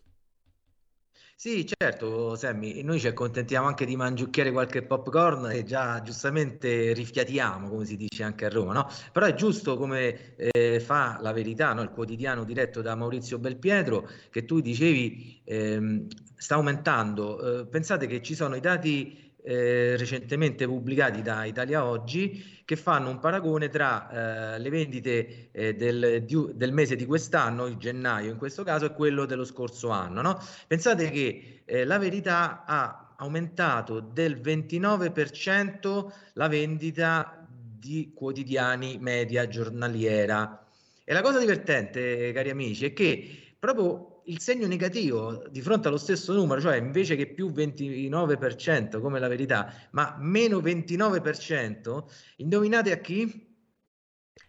Sì, 1.38 1.66
certo, 1.66 2.34
Sammy, 2.34 2.80
noi 2.82 2.98
ci 2.98 3.06
accontentiamo 3.08 3.66
anche 3.66 3.84
di 3.84 3.94
mangiucchiare 3.94 4.50
qualche 4.50 4.82
popcorn 4.86 5.50
e 5.50 5.64
già 5.64 6.00
giustamente 6.00 6.94
rifiatiamo, 6.94 7.68
come 7.68 7.84
si 7.84 7.94
dice 7.96 8.22
anche 8.22 8.46
a 8.46 8.48
Roma, 8.48 8.72
no? 8.72 8.86
Però 9.12 9.26
è 9.26 9.34
giusto 9.34 9.76
come 9.76 10.34
eh, 10.36 10.80
fa 10.80 11.18
la 11.20 11.32
verità, 11.32 11.74
no? 11.74 11.82
Il 11.82 11.90
quotidiano 11.90 12.42
diretto 12.44 12.80
da 12.80 12.94
Maurizio 12.94 13.38
Belpietro, 13.38 14.08
che 14.30 14.46
tu 14.46 14.60
dicevi 14.60 15.42
ehm, 15.44 16.06
sta 16.36 16.54
aumentando. 16.54 17.60
Eh, 17.60 17.66
pensate 17.66 18.06
che 18.06 18.22
ci 18.22 18.34
sono 18.34 18.54
i 18.56 18.60
dati 18.60 19.25
eh, 19.48 19.96
recentemente 19.96 20.66
pubblicati 20.66 21.22
da 21.22 21.44
Italia 21.44 21.84
Oggi 21.84 22.62
che 22.64 22.74
fanno 22.74 23.10
un 23.10 23.20
paragone 23.20 23.68
tra 23.68 24.54
eh, 24.54 24.58
le 24.58 24.70
vendite 24.70 25.50
eh, 25.52 25.76
del, 25.76 26.24
di, 26.24 26.48
del, 26.52 26.72
mese 26.72 26.96
di 26.96 27.06
quest'anno, 27.06 27.66
il 27.66 27.76
gennaio 27.76 28.32
in 28.32 28.38
questo 28.38 28.64
caso, 28.64 28.86
e 28.86 28.92
quello 28.92 29.24
dello 29.24 29.44
scorso 29.44 29.90
anno. 29.90 30.20
No? 30.20 30.36
Pensate 30.66 31.10
che 31.10 31.62
eh, 31.64 31.84
la 31.84 31.96
verità 31.98 32.64
ha 32.66 33.14
aumentato 33.18 34.00
del 34.00 34.40
29% 34.40 36.12
la 36.32 36.48
vendita 36.48 37.46
di 37.48 38.10
quotidiani 38.12 38.98
media 38.98 39.46
giornaliera. 39.46 40.66
E 41.04 41.12
la 41.12 41.22
cosa 41.22 41.38
divertente, 41.38 42.32
cari 42.32 42.50
amici, 42.50 42.86
è 42.86 42.92
che 42.92 43.54
proprio 43.60 44.15
il 44.26 44.40
segno 44.40 44.66
negativo 44.66 45.44
di 45.50 45.60
fronte 45.60 45.88
allo 45.88 45.98
stesso 45.98 46.32
numero, 46.32 46.60
cioè 46.60 46.76
invece 46.76 47.16
che 47.16 47.26
più 47.26 47.50
29% 47.50 49.00
come 49.00 49.18
la 49.18 49.28
verità, 49.28 49.72
ma 49.90 50.16
meno 50.18 50.58
29%, 50.58 52.04
indovinate 52.36 52.92
a 52.92 52.96
chi? 52.98 53.44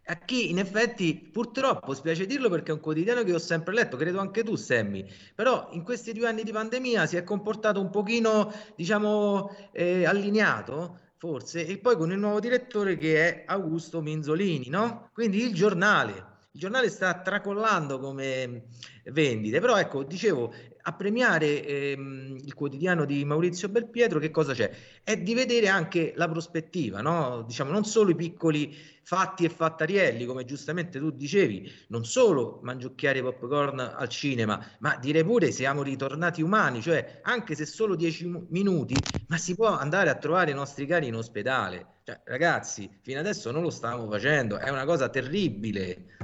A 0.10 0.16
chi 0.16 0.49
in 0.49 0.60
effetti 0.60 1.30
purtroppo 1.32 1.94
spiace 1.94 2.26
dirlo 2.26 2.49
perché 2.49 2.72
è 2.72 2.74
un 2.74 2.80
quotidiano 2.80 3.24
che 3.24 3.34
ho 3.34 3.40
sempre 3.40 3.74
letto, 3.74 3.98
credo 3.98 4.20
anche 4.20 4.44
tu 4.44 4.56
Sammy, 4.56 5.06
però 5.36 5.70
in 5.72 5.84
questi 5.84 6.14
due 6.14 6.28
anni 6.28 6.44
di 6.44 6.52
pandemia 6.52 7.06
si 7.06 7.18
è 7.18 7.24
comportato 7.24 7.82
un 7.82 7.90
pochino 7.90 8.52
diciamo 8.76 9.54
eh, 9.74 10.06
allineato 10.06 10.99
forse 11.18 11.66
e 11.66 11.78
poi 11.80 11.98
con 11.98 12.12
il 12.12 12.20
nuovo 12.20 12.40
direttore 12.40 12.95
che 12.95 13.44
è 13.44 13.44
Augusto 13.48 14.02
Minzolini, 14.02 14.70
no? 14.70 15.10
Quindi 15.14 15.41
il 15.41 15.54
giornale 15.54 16.36
il 16.57 16.63
giornale 16.63 16.89
sta 16.89 17.21
tracollando 17.21 17.99
come 17.99 18.63
vendite, 19.05 19.59
però 19.59 19.77
ecco, 19.77 20.03
dicevo, 20.03 20.51
a 20.81 20.93
premiare 20.93 21.63
ehm, 21.63 22.35
il 22.43 22.53
quotidiano 22.55 23.05
di 23.05 23.23
Maurizio 23.25 23.69
Belpietro 23.69 24.17
che 24.17 24.31
cosa 24.31 24.53
c'è? 24.55 24.71
È 25.03 25.15
di 25.17 25.35
vedere 25.35 25.67
anche 25.67 26.13
la 26.15 26.27
prospettiva, 26.27 27.01
no? 27.01 27.43
Diciamo, 27.45 27.69
non 27.69 27.85
solo 27.85 28.09
i 28.09 28.15
piccoli 28.15 28.75
fatti 29.03 29.45
e 29.45 29.49
fattarielli, 29.49 30.25
come 30.25 30.45
giustamente 30.45 30.97
tu 30.97 31.11
dicevi, 31.11 31.71
non 31.89 32.03
solo 32.05 32.59
mangiucchiare 32.63 33.21
popcorn 33.21 33.79
al 33.79 34.09
cinema, 34.09 34.59
ma 34.79 34.97
dire 34.97 35.23
pure 35.23 35.51
siamo 35.51 35.84
ritornati 35.84 36.41
umani, 36.41 36.81
cioè 36.81 37.19
anche 37.21 37.53
se 37.53 37.67
solo 37.67 37.95
dieci 37.95 38.25
minuti, 38.49 38.95
ma 39.27 39.38
si 39.38 39.53
può 39.53 39.67
andare 39.67 40.09
a 40.09 40.15
trovare 40.15 40.49
i 40.49 40.55
nostri 40.55 40.88
cari 40.88 41.05
in 41.05 41.15
ospedale. 41.15 41.97
Cioè, 42.07 42.21
ragazzi, 42.23 42.89
fino 43.01 43.19
adesso 43.19 43.51
non 43.51 43.61
lo 43.61 43.69
stavamo 43.69 44.09
facendo, 44.09 44.57
è 44.59 44.69
una 44.69 44.85
cosa 44.85 45.09
terribile. 45.09 46.15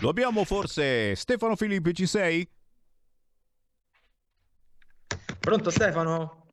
Lo 0.00 0.08
abbiamo 0.08 0.44
forse. 0.44 1.14
Stefano 1.14 1.56
Filippi, 1.56 1.92
ci 1.92 2.06
sei? 2.06 2.48
Pronto 5.40 5.68
Stefano? 5.68 6.46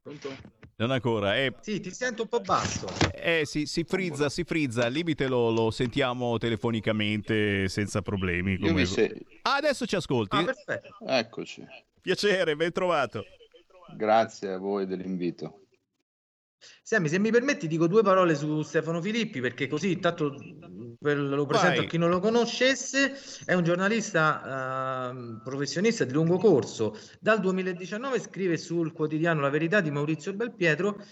Pronto? 0.00 0.34
Non 0.76 0.90
ancora. 0.90 1.36
Eh... 1.36 1.54
Sì, 1.60 1.80
ti 1.80 1.90
sento 1.90 2.22
un 2.22 2.28
po' 2.28 2.40
basso. 2.40 2.86
Eh, 3.12 3.42
si, 3.44 3.66
si 3.66 3.84
frizza, 3.84 4.30
si 4.30 4.44
frizza. 4.44 4.86
Al 4.86 4.92
limite 4.92 5.26
lo, 5.26 5.50
lo, 5.50 5.70
sentiamo 5.70 6.38
telefonicamente 6.38 7.68
senza 7.68 8.00
problemi. 8.00 8.56
Come... 8.56 8.86
Se... 8.86 9.26
Ah, 9.42 9.56
adesso 9.56 9.84
ci 9.84 9.96
ascolti? 9.96 10.34
Ah, 10.34 10.44
perfetto. 10.44 10.96
Eccoci. 11.06 11.62
Piacere, 12.00 12.56
ben 12.56 12.72
trovato. 12.72 13.22
Grazie 13.94 14.52
a 14.52 14.56
voi 14.56 14.86
dell'invito. 14.86 15.64
Sammy, 16.82 17.08
se 17.08 17.18
mi 17.18 17.30
permetti, 17.30 17.66
dico 17.66 17.86
due 17.86 18.02
parole 18.02 18.34
su 18.34 18.62
Stefano 18.62 19.00
Filippi, 19.00 19.40
perché 19.40 19.66
così 19.68 19.92
intanto 19.92 20.34
lo 21.00 21.46
presento 21.46 21.76
Vai. 21.76 21.84
a 21.84 21.88
chi 21.88 21.98
non 21.98 22.10
lo 22.10 22.20
conoscesse. 22.20 23.16
È 23.44 23.54
un 23.54 23.62
giornalista 23.62 25.10
eh, 25.10 25.40
professionista 25.42 26.04
di 26.04 26.12
lungo 26.12 26.38
corso. 26.38 26.98
Dal 27.20 27.40
2019 27.40 28.20
scrive 28.20 28.56
sul 28.56 28.92
quotidiano 28.92 29.40
La 29.40 29.50
Verità 29.50 29.80
di 29.80 29.90
Maurizio 29.90 30.32
Belpietro, 30.34 31.02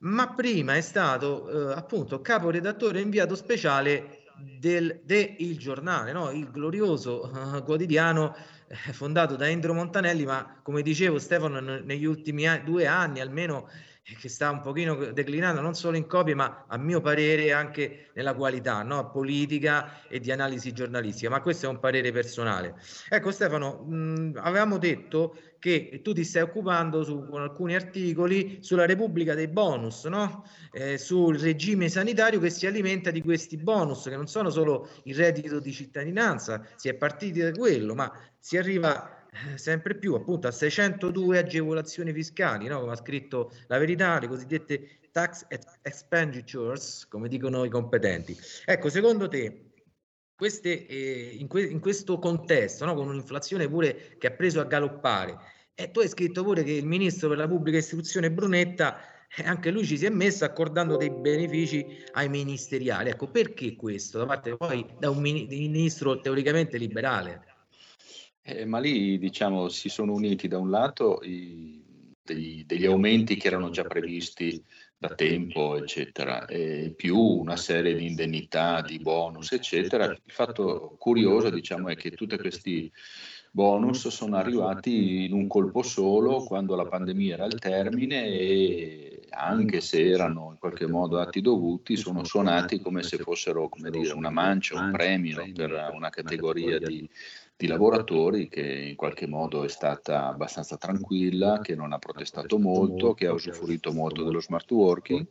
ma 0.00 0.34
prima 0.34 0.76
è 0.76 0.80
stato 0.80 1.70
eh, 1.70 1.72
appunto 1.74 2.20
caporedattore 2.20 3.00
inviato 3.00 3.34
speciale 3.34 4.22
del 4.58 5.00
de 5.04 5.36
Il 5.38 5.58
Giornale, 5.58 6.12
no? 6.12 6.30
il 6.30 6.50
glorioso 6.50 7.30
uh, 7.32 7.62
quotidiano 7.62 8.34
eh, 8.66 8.92
fondato 8.92 9.36
da 9.36 9.48
Endro 9.48 9.74
Montanelli, 9.74 10.24
ma 10.24 10.60
come 10.62 10.82
dicevo 10.82 11.18
Stefano, 11.18 11.60
negli 11.60 12.04
ultimi 12.04 12.48
a- 12.48 12.58
due 12.58 12.86
anni 12.86 13.20
almeno 13.20 13.68
che 14.20 14.28
sta 14.28 14.50
un 14.50 14.60
pochino 14.60 15.12
declinando 15.12 15.60
non 15.60 15.74
solo 15.74 15.96
in 15.96 16.06
copie 16.06 16.34
ma 16.34 16.64
a 16.66 16.76
mio 16.76 17.00
parere 17.00 17.52
anche 17.52 18.10
nella 18.14 18.34
qualità 18.34 18.82
no? 18.82 19.10
politica 19.10 20.06
e 20.08 20.18
di 20.18 20.32
analisi 20.32 20.72
giornalistica 20.72 21.30
ma 21.30 21.40
questo 21.40 21.66
è 21.66 21.68
un 21.68 21.78
parere 21.78 22.10
personale 22.10 22.74
ecco 23.08 23.30
Stefano 23.30 23.84
mh, 23.84 24.40
avevamo 24.42 24.78
detto 24.78 25.36
che 25.58 26.00
tu 26.02 26.12
ti 26.12 26.24
stai 26.24 26.42
occupando 26.42 27.04
su, 27.04 27.28
con 27.28 27.42
alcuni 27.42 27.76
articoli 27.76 28.58
sulla 28.60 28.86
Repubblica 28.86 29.34
dei 29.34 29.48
bonus 29.48 30.04
no? 30.06 30.44
eh, 30.72 30.98
sul 30.98 31.38
regime 31.38 31.88
sanitario 31.88 32.40
che 32.40 32.50
si 32.50 32.66
alimenta 32.66 33.12
di 33.12 33.22
questi 33.22 33.56
bonus 33.56 34.04
che 34.04 34.16
non 34.16 34.26
sono 34.26 34.50
solo 34.50 34.88
il 35.04 35.14
reddito 35.14 35.60
di 35.60 35.72
cittadinanza 35.72 36.66
si 36.74 36.88
è 36.88 36.94
partiti 36.94 37.40
da 37.40 37.52
quello 37.52 37.94
ma 37.94 38.12
si 38.38 38.56
arriva 38.56 39.21
sempre 39.56 39.96
più 39.96 40.14
appunto 40.14 40.46
a 40.46 40.50
602 40.50 41.38
agevolazioni 41.38 42.12
fiscali, 42.12 42.66
no? 42.66 42.80
come 42.80 42.92
ha 42.92 42.96
scritto 42.96 43.52
la 43.66 43.78
verità, 43.78 44.18
le 44.18 44.28
cosiddette 44.28 45.00
tax 45.10 45.46
expenditures, 45.82 47.06
come 47.08 47.28
dicono 47.28 47.64
i 47.64 47.68
competenti. 47.70 48.36
Ecco, 48.64 48.88
secondo 48.88 49.28
te 49.28 49.72
queste, 50.34 50.86
eh, 50.86 51.36
in, 51.38 51.46
que- 51.46 51.66
in, 51.66 51.80
questo 51.80 52.18
contesto, 52.18 52.84
no? 52.84 52.94
con 52.94 53.08
un'inflazione 53.08 53.68
pure 53.68 54.16
che 54.18 54.26
ha 54.26 54.32
preso 54.32 54.60
a 54.60 54.64
galoppare, 54.64 55.36
e 55.74 55.90
tu 55.90 56.00
hai 56.00 56.08
scritto 56.08 56.42
pure 56.42 56.62
che 56.62 56.72
il 56.72 56.86
ministro 56.86 57.28
per 57.28 57.38
la 57.38 57.48
pubblica 57.48 57.78
istruzione 57.78 58.30
Brunetta 58.30 58.98
eh, 59.34 59.44
anche 59.44 59.70
lui 59.70 59.86
ci 59.86 59.96
si 59.96 60.04
è 60.04 60.10
messo 60.10 60.44
accordando 60.44 60.96
dei 60.96 61.10
benefici 61.10 62.04
ai 62.12 62.28
ministeriali. 62.28 63.10
Ecco, 63.10 63.28
perché 63.28 63.74
questo? 63.76 64.18
Da 64.18 64.26
parte 64.26 64.56
poi 64.56 64.86
da 64.98 65.08
un 65.10 65.20
ministro 65.20 66.20
teoricamente 66.20 66.76
liberale. 66.76 67.51
Eh, 68.44 68.64
ma 68.64 68.78
lì 68.80 69.18
diciamo 69.18 69.68
si 69.68 69.88
sono 69.88 70.12
uniti 70.12 70.48
da 70.48 70.58
un 70.58 70.68
lato 70.68 71.20
i, 71.22 71.82
degli, 72.22 72.64
degli, 72.64 72.86
aumenti 72.86 73.36
che 73.36 73.46
erano 73.46 73.70
già 73.70 73.84
previsti 73.84 74.62
da 74.98 75.14
tempo, 75.14 75.76
eccetera, 75.76 76.46
più 76.94 77.18
una 77.18 77.56
serie 77.56 77.94
di 77.94 78.06
indennità, 78.06 78.80
di 78.82 78.98
bonus, 78.98 79.50
eccetera. 79.50 80.04
Il 80.04 80.20
fatto 80.26 80.94
curioso 80.98 81.50
diciamo 81.50 81.88
è 81.88 81.96
che 81.96 82.12
tutti 82.12 82.36
questi 82.38 82.90
bonus 83.50 84.08
sono 84.08 84.36
arrivati 84.36 85.24
in 85.24 85.32
un 85.32 85.46
colpo 85.46 85.82
solo 85.82 86.42
quando 86.44 86.74
la 86.74 86.86
pandemia 86.86 87.34
era 87.34 87.44
al 87.44 87.58
termine 87.58 88.26
e 88.26 89.26
anche 89.30 89.80
se 89.80 90.08
erano 90.08 90.50
in 90.52 90.58
qualche 90.58 90.86
modo 90.86 91.18
atti 91.18 91.40
dovuti, 91.40 91.96
sono 91.96 92.24
suonati 92.24 92.80
come 92.80 93.02
se 93.02 93.18
fossero 93.18 93.68
come 93.68 93.90
dire, 93.90 94.12
una 94.12 94.30
mancia, 94.30 94.78
un 94.78 94.92
premio 94.92 95.44
per 95.52 95.90
una 95.92 96.10
categoria 96.10 96.78
di 96.78 97.08
di 97.56 97.66
lavoratori 97.66 98.48
che 98.48 98.62
in 98.62 98.96
qualche 98.96 99.26
modo 99.26 99.64
è 99.64 99.68
stata 99.68 100.26
abbastanza 100.26 100.76
tranquilla, 100.76 101.60
che 101.60 101.74
non 101.74 101.92
ha 101.92 101.98
protestato 101.98 102.58
molto, 102.58 103.14
che 103.14 103.26
ha 103.26 103.32
usufruito 103.32 103.92
molto 103.92 104.24
dello 104.24 104.40
smart 104.40 104.70
working 104.70 105.26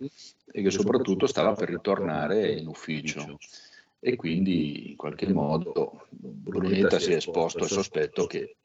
e 0.52 0.62
che 0.62 0.72
soprattutto 0.72 1.28
stava 1.28 1.54
per 1.54 1.70
ritornare 1.70 2.52
in 2.54 2.68
ufficio. 2.68 3.38
E 4.00 4.16
quindi 4.16 4.92
in 4.92 4.96
qualche 4.96 5.32
modo 5.32 6.08
Brunetta 6.10 7.00
si 7.00 7.12
è 7.12 7.18
esposto 7.18 7.60
al 7.60 7.70
sospetto 7.70 8.26
che 8.26 8.56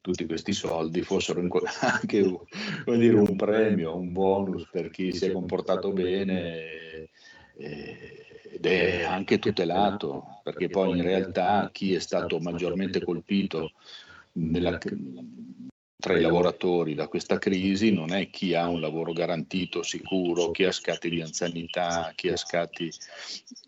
tutti 0.00 0.26
questi 0.26 0.52
soldi 0.52 1.02
fossero 1.02 1.40
anche 1.80 2.22
dire, 2.84 3.16
un 3.16 3.34
premio, 3.34 3.96
un 3.96 4.12
bonus 4.12 4.68
per 4.70 4.90
chi 4.90 5.12
si 5.12 5.26
è 5.26 5.32
comportato 5.32 5.90
bene 5.92 7.08
ed 8.56 8.64
è 8.64 9.02
anche 9.02 9.38
tutelato, 9.38 10.40
perché 10.42 10.68
poi 10.68 10.96
in 10.96 11.02
realtà 11.02 11.68
chi 11.70 11.92
è 11.94 11.98
stato 11.98 12.38
maggiormente 12.38 13.04
colpito 13.04 13.72
nella, 14.32 14.78
tra 15.98 16.16
i 16.16 16.20
lavoratori 16.20 16.94
da 16.94 17.08
questa 17.08 17.38
crisi 17.38 17.92
non 17.92 18.12
è 18.12 18.30
chi 18.30 18.54
ha 18.54 18.68
un 18.68 18.80
lavoro 18.80 19.12
garantito, 19.12 19.82
sicuro, 19.82 20.52
chi 20.52 20.64
ha 20.64 20.72
scatti 20.72 21.10
di 21.10 21.20
anzianità, 21.20 22.12
chi 22.14 22.28
ha 22.28 22.36
scatti 22.36 22.90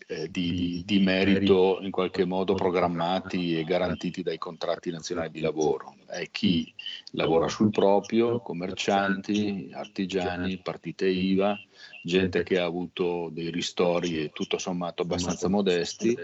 eh, 0.06 0.30
di, 0.30 0.82
di, 0.86 1.00
merito 1.00 1.78
in 1.82 1.90
qualche 1.90 2.24
modo 2.24 2.54
programmati 2.54 3.58
e 3.58 3.64
garantiti 3.64 4.22
dai 4.22 4.38
contratti 4.38 4.90
nazionali 4.90 5.30
di 5.30 5.40
lavoro, 5.40 5.96
è 6.06 6.28
chi 6.30 6.72
lavora 7.12 7.48
sul 7.48 7.70
proprio, 7.70 8.40
commercianti, 8.40 9.70
artigiani, 9.72 10.58
partite 10.58 11.08
IVA, 11.08 11.58
gente 12.08 12.42
che 12.42 12.58
ha 12.58 12.64
avuto 12.64 13.28
dei 13.30 13.50
ristori 13.50 14.24
e 14.24 14.30
tutto 14.30 14.58
sommato 14.58 15.02
abbastanza 15.02 15.48
modesti 15.48 16.16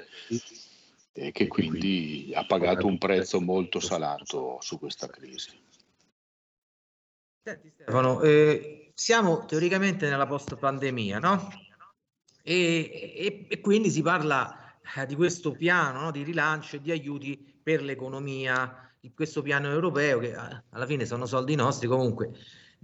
e 1.12 1.31
che 1.31 1.47
quindi 1.47 2.32
ha 2.35 2.44
pagato 2.44 2.86
un 2.86 2.98
prezzo 2.98 3.40
molto 3.40 3.78
salato 3.78 4.59
su 4.61 4.78
questa 4.81 5.06
crisi. 5.06 5.51
Senti 7.47 7.70
Stefano, 7.70 8.20
eh, 8.23 8.90
siamo 8.94 9.44
teoricamente 9.44 10.09
nella 10.09 10.27
post-pandemia, 10.27 11.19
no? 11.19 11.48
E, 12.43 13.15
e, 13.16 13.47
e, 13.48 13.61
quindi 13.61 13.90
si 13.90 14.02
parla 14.02 14.77
eh, 14.97 15.06
di 15.06 15.15
questo 15.15 15.52
piano 15.52 16.01
no? 16.01 16.11
di 16.11 16.23
rilancio 16.23 16.77
e 16.77 16.81
di 16.81 16.90
aiuti 16.90 17.36
per 17.62 17.82
l'economia, 17.82 18.90
di 18.98 19.12
questo 19.15 19.40
piano 19.43 19.69
europeo 19.69 20.19
che 20.19 20.32
eh, 20.32 20.62
alla 20.70 20.86
fine 20.86 21.06
sono 21.06 21.27
soldi 21.27 21.55
nostri, 21.55 21.86
comunque 21.86 22.32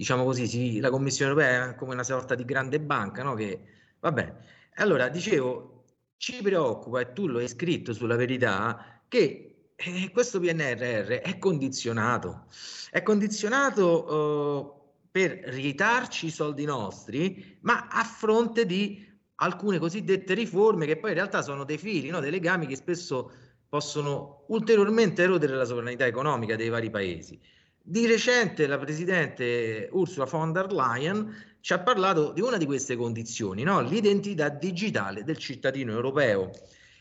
diciamo 0.00 0.24
così, 0.24 0.46
si, 0.46 0.80
la 0.80 0.88
Commissione 0.88 1.32
europea 1.32 1.72
è 1.72 1.74
come 1.74 1.92
una 1.92 2.02
sorta 2.02 2.34
di 2.34 2.46
grande 2.46 2.80
banca, 2.80 3.22
no? 3.22 3.34
Che, 3.34 3.60
va 4.00 4.10
bene. 4.10 4.38
Allora, 4.76 5.10
dicevo, 5.10 5.84
ci 6.16 6.40
preoccupa, 6.40 7.00
e 7.00 7.12
tu 7.12 7.26
lo 7.26 7.38
hai 7.38 7.48
scritto 7.48 7.92
sulla 7.92 8.16
verità, 8.16 9.02
che 9.08 9.72
eh, 9.76 10.10
questo 10.10 10.40
PNRR 10.40 11.20
è 11.20 11.36
condizionato, 11.36 12.46
è 12.90 13.02
condizionato 13.02 14.14
uh, 14.14 15.08
per 15.10 15.32
ritarci 15.32 16.26
i 16.26 16.30
soldi 16.30 16.64
nostri, 16.64 17.58
ma 17.60 17.88
a 17.88 18.02
fronte 18.02 18.64
di 18.64 19.06
alcune 19.34 19.78
cosiddette 19.78 20.32
riforme 20.32 20.86
che 20.86 20.96
poi 20.96 21.10
in 21.10 21.16
realtà 21.16 21.42
sono 21.42 21.64
dei 21.64 21.76
fili, 21.76 22.08
no? 22.08 22.20
dei 22.20 22.30
legami 22.30 22.66
che 22.66 22.76
spesso 22.76 23.30
possono 23.68 24.44
ulteriormente 24.48 25.22
erodere 25.22 25.54
la 25.56 25.66
sovranità 25.66 26.06
economica 26.06 26.56
dei 26.56 26.70
vari 26.70 26.88
paesi. 26.88 27.38
Di 27.82 28.06
recente 28.06 28.66
la 28.66 28.78
Presidente 28.78 29.88
Ursula 29.92 30.26
von 30.26 30.52
der 30.52 30.72
Leyen 30.72 31.34
ci 31.60 31.72
ha 31.72 31.80
parlato 31.80 32.32
di 32.32 32.40
una 32.40 32.56
di 32.56 32.66
queste 32.66 32.96
condizioni, 32.96 33.62
no? 33.62 33.80
l'identità 33.80 34.48
digitale 34.48 35.24
del 35.24 35.38
cittadino 35.38 35.92
europeo. 35.92 36.50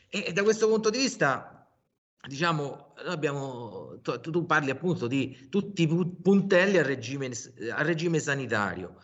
E 0.09 0.31
da 0.33 0.43
questo 0.43 0.67
punto 0.67 0.89
di 0.89 0.97
vista 0.97 1.59
diciamo, 2.27 2.93
abbiamo, 3.05 3.99
tu, 4.01 4.19
tu, 4.19 4.45
parli 4.45 4.69
appunto 4.69 5.07
di 5.07 5.47
tutti 5.49 5.83
i 5.83 5.87
puntelli 5.87 6.77
al 6.77 6.85
regime, 6.85 7.31
al 7.71 7.85
regime 7.85 8.19
sanitario. 8.19 8.95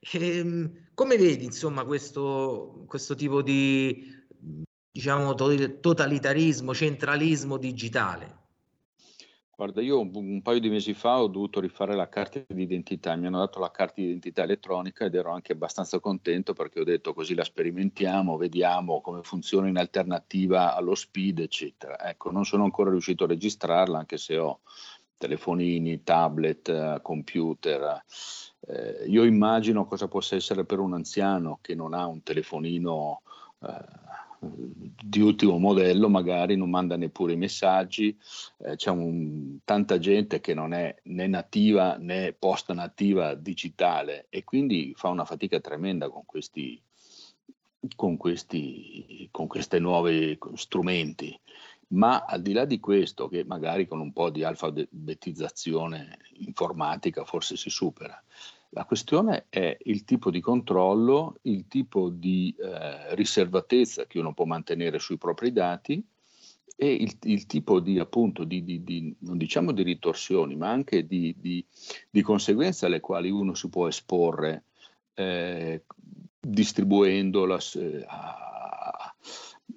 E, 0.00 0.38
ehm, 0.38 0.70
come 0.94 1.16
vedi, 1.16 1.44
insomma, 1.44 1.84
questo, 1.84 2.84
questo 2.86 3.14
tipo 3.14 3.42
di 3.42 4.20
diciamo, 4.90 5.34
totalitarismo, 5.34 6.74
centralismo 6.74 7.56
digitale? 7.56 8.40
Guarda, 9.62 9.80
io 9.80 10.00
un, 10.00 10.10
un, 10.12 10.42
paio 10.42 10.58
di 10.58 10.68
mesi 10.68 10.92
fa 10.92 11.22
ho 11.22 11.28
dovuto 11.28 11.60
rifare 11.60 11.94
la 11.94 12.08
carta 12.08 12.42
d'identità, 12.48 13.14
mi 13.14 13.28
hanno 13.28 13.38
dato 13.38 13.60
la 13.60 13.70
carta 13.70 14.00
d'identità 14.00 14.42
elettronica 14.42 15.04
ed 15.04 15.14
ero 15.14 15.30
anche 15.30 15.52
abbastanza 15.52 16.00
contento 16.00 16.52
perché 16.52 16.80
ho 16.80 16.84
detto 16.84 17.14
così 17.14 17.36
la 17.36 17.44
sperimentiamo, 17.44 18.36
vediamo 18.36 19.00
come 19.00 19.22
funziona 19.22 19.68
in 19.68 19.76
alternativa 19.78 20.74
allo 20.74 20.96
speed, 20.96 21.38
eccetera. 21.38 21.96
Ecco, 22.08 22.32
non 22.32 22.44
sono 22.44 22.64
ancora 22.64 22.90
riuscito 22.90 23.22
a 23.22 23.28
registrarla 23.28 23.98
anche 23.98 24.16
se 24.16 24.36
ho 24.36 24.62
telefonini, 25.16 26.02
tablet, 26.02 27.00
computer. 27.00 28.02
Eh, 28.66 29.04
io 29.06 29.22
immagino 29.22 29.86
cosa 29.86 30.08
possa 30.08 30.34
essere 30.34 30.64
per 30.64 30.80
un 30.80 30.94
anziano 30.94 31.60
che 31.62 31.76
non 31.76 31.94
ha 31.94 32.04
un 32.08 32.24
telefonino. 32.24 33.22
Eh, 33.60 34.10
di 34.44 35.20
ultimo 35.20 35.58
modello 35.58 36.08
magari 36.08 36.56
non 36.56 36.68
manda 36.68 36.96
neppure 36.96 37.34
i 37.34 37.36
messaggi, 37.36 38.16
eh, 38.58 38.76
c'è 38.76 38.90
un, 38.90 39.58
tanta 39.64 39.98
gente 39.98 40.40
che 40.40 40.52
non 40.52 40.72
è 40.72 40.94
né 41.04 41.26
nativa 41.28 41.96
né 41.96 42.32
post 42.32 42.72
nativa 42.72 43.34
digitale 43.34 44.26
e 44.30 44.42
quindi 44.42 44.92
fa 44.96 45.08
una 45.08 45.24
fatica 45.24 45.60
tremenda 45.60 46.08
con 46.08 46.24
questi, 46.26 46.80
con 47.94 48.16
questi 48.16 49.28
con 49.30 49.48
nuovi 49.78 50.36
strumenti. 50.54 51.38
Ma 51.88 52.24
al 52.24 52.40
di 52.40 52.54
là 52.54 52.64
di 52.64 52.80
questo, 52.80 53.28
che 53.28 53.44
magari 53.44 53.86
con 53.86 54.00
un 54.00 54.12
po' 54.12 54.30
di 54.30 54.42
alfabetizzazione 54.42 56.18
informatica 56.38 57.24
forse 57.24 57.56
si 57.56 57.68
supera, 57.68 58.20
la 58.74 58.84
questione 58.84 59.46
è 59.48 59.76
il 59.84 60.04
tipo 60.04 60.30
di 60.30 60.40
controllo, 60.40 61.36
il 61.42 61.66
tipo 61.68 62.08
di 62.08 62.54
eh, 62.58 63.14
riservatezza 63.14 64.06
che 64.06 64.18
uno 64.18 64.32
può 64.32 64.44
mantenere 64.44 64.98
sui 64.98 65.18
propri 65.18 65.52
dati 65.52 66.02
e 66.74 66.92
il, 66.92 67.16
il 67.24 67.46
tipo 67.46 67.80
di, 67.80 67.98
appunto, 67.98 68.44
di, 68.44 68.64
di, 68.64 68.82
di, 68.82 69.14
non 69.20 69.36
diciamo 69.36 69.72
di 69.72 69.82
ritorsioni, 69.82 70.56
ma 70.56 70.70
anche 70.70 71.06
di, 71.06 71.64
conseguenze 72.22 72.86
alle 72.86 73.00
quali 73.00 73.30
uno 73.30 73.54
si 73.54 73.68
può 73.68 73.88
esporre 73.88 74.64
eh, 75.14 75.84
distribuendo 76.40 77.44
la, 77.44 77.58
a, 78.06 79.14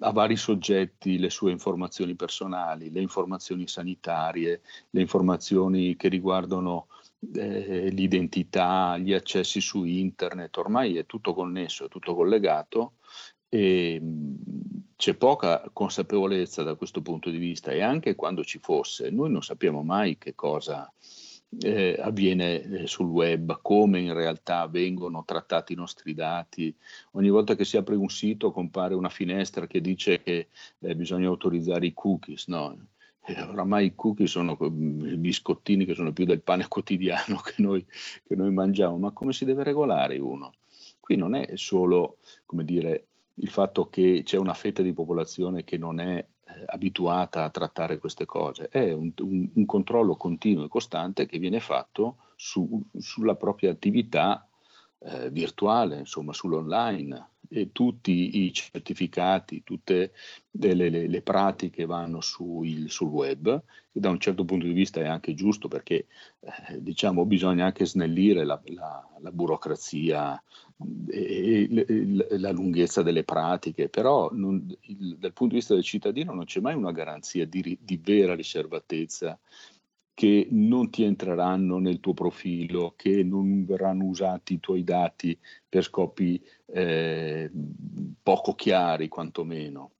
a 0.00 0.10
vari 0.10 0.36
soggetti 0.36 1.18
le 1.18 1.28
sue 1.28 1.50
informazioni 1.50 2.14
personali, 2.14 2.90
le 2.90 3.02
informazioni 3.02 3.68
sanitarie, 3.68 4.62
le 4.88 5.00
informazioni 5.02 5.96
che 5.96 6.08
riguardano 6.08 6.86
eh, 7.34 7.88
l'identità, 7.90 8.96
gli 8.98 9.12
accessi 9.12 9.60
su 9.60 9.84
internet, 9.84 10.56
ormai 10.56 10.96
è 10.96 11.06
tutto 11.06 11.34
connesso, 11.34 11.86
è 11.86 11.88
tutto 11.88 12.14
collegato 12.14 12.94
e 13.48 14.00
c'è 14.96 15.14
poca 15.14 15.68
consapevolezza 15.72 16.62
da 16.62 16.74
questo 16.74 17.02
punto 17.02 17.30
di 17.30 17.38
vista 17.38 17.70
e 17.70 17.82
anche 17.82 18.14
quando 18.14 18.44
ci 18.44 18.58
fosse, 18.58 19.10
noi 19.10 19.30
non 19.30 19.42
sappiamo 19.42 19.82
mai 19.82 20.18
che 20.18 20.34
cosa 20.34 20.90
eh, 21.60 21.96
avviene 21.98 22.62
eh, 22.62 22.86
sul 22.86 23.08
web, 23.08 23.60
come 23.62 24.00
in 24.00 24.14
realtà 24.14 24.66
vengono 24.66 25.24
trattati 25.24 25.72
i 25.72 25.76
nostri 25.76 26.14
dati. 26.14 26.74
Ogni 27.12 27.30
volta 27.30 27.54
che 27.54 27.64
si 27.64 27.76
apre 27.76 27.94
un 27.94 28.08
sito 28.08 28.52
compare 28.52 28.94
una 28.94 29.08
finestra 29.08 29.66
che 29.66 29.80
dice 29.80 30.22
che 30.22 30.48
eh, 30.80 30.96
bisogna 30.96 31.28
autorizzare 31.28 31.86
i 31.86 31.94
cookies. 31.94 32.46
No? 32.48 32.88
Eh, 33.26 33.42
oramai 33.42 33.86
i 33.86 33.94
cookie 33.94 34.26
sono 34.26 34.56
i 34.60 35.16
biscottini 35.16 35.84
che 35.84 35.94
sono 35.94 36.12
più 36.12 36.24
del 36.24 36.42
pane 36.42 36.66
quotidiano 36.68 37.38
che 37.38 37.54
noi, 37.58 37.84
che 38.24 38.36
noi 38.36 38.52
mangiamo, 38.52 38.98
ma 38.98 39.10
come 39.10 39.32
si 39.32 39.44
deve 39.44 39.64
regolare 39.64 40.18
uno? 40.18 40.52
Qui 41.00 41.16
non 41.16 41.34
è 41.34 41.56
solo, 41.56 42.18
come 42.44 42.64
dire, 42.64 43.06
il 43.34 43.48
fatto 43.48 43.88
che 43.88 44.22
c'è 44.24 44.36
una 44.36 44.54
fetta 44.54 44.82
di 44.82 44.92
popolazione 44.92 45.64
che 45.64 45.76
non 45.76 46.00
è 46.00 46.16
eh, 46.18 46.62
abituata 46.66 47.44
a 47.44 47.50
trattare 47.50 47.98
queste 47.98 48.24
cose, 48.24 48.68
è 48.68 48.92
un, 48.92 49.12
un, 49.18 49.50
un, 49.52 49.66
controllo 49.66 50.16
continuo 50.16 50.64
e 50.64 50.68
costante 50.68 51.26
che 51.26 51.38
viene 51.38 51.60
fatto 51.60 52.18
su, 52.36 52.82
sulla 52.96 53.34
propria 53.34 53.70
attività 53.70 54.48
eh, 55.00 55.30
virtuale, 55.30 55.98
insomma 55.98 56.32
sull'online 56.32 57.34
tutti 57.72 58.44
i 58.44 58.52
certificati, 58.52 59.62
tutte 59.62 60.12
le, 60.50 60.74
le, 60.74 61.06
le 61.06 61.22
pratiche 61.22 61.86
vanno 61.86 62.20
su 62.20 62.62
il, 62.62 62.90
sul 62.90 63.08
web, 63.08 63.62
che 63.92 64.00
da 64.00 64.10
un 64.10 64.18
certo 64.18 64.44
punto 64.44 64.66
di 64.66 64.72
vista 64.72 65.00
è 65.00 65.06
anche 65.06 65.34
giusto 65.34 65.68
perché 65.68 66.06
eh, 66.40 66.80
diciamo 66.80 67.24
bisogna 67.24 67.66
anche 67.66 67.86
snellire 67.86 68.44
la, 68.44 68.60
la, 68.66 69.08
la 69.20 69.30
burocrazia 69.32 70.42
e, 71.08 71.68
e, 71.70 72.38
la 72.38 72.50
lunghezza 72.52 73.02
delle 73.02 73.24
pratiche, 73.24 73.88
però 73.88 74.30
non, 74.32 74.66
il, 74.82 75.16
dal 75.18 75.32
punto 75.32 75.54
di 75.54 75.60
vista 75.60 75.74
del 75.74 75.82
cittadino 75.82 76.32
non 76.32 76.44
c'è 76.44 76.60
mai 76.60 76.74
una 76.74 76.92
garanzia 76.92 77.46
di, 77.46 77.78
di 77.80 78.00
vera 78.02 78.34
riservatezza 78.34 79.38
che 80.16 80.48
non 80.50 80.88
ti 80.88 81.04
entreranno 81.04 81.78
nel 81.78 82.00
tuo 82.00 82.14
profilo, 82.14 82.94
che 82.96 83.22
non 83.22 83.66
verranno 83.66 84.04
usati 84.04 84.54
i 84.54 84.60
tuoi 84.60 84.82
dati 84.82 85.38
per 85.68 85.82
scopi 85.82 86.42
eh, 86.72 87.50
poco 88.22 88.54
chiari 88.54 89.08
quantomeno. 89.08 89.90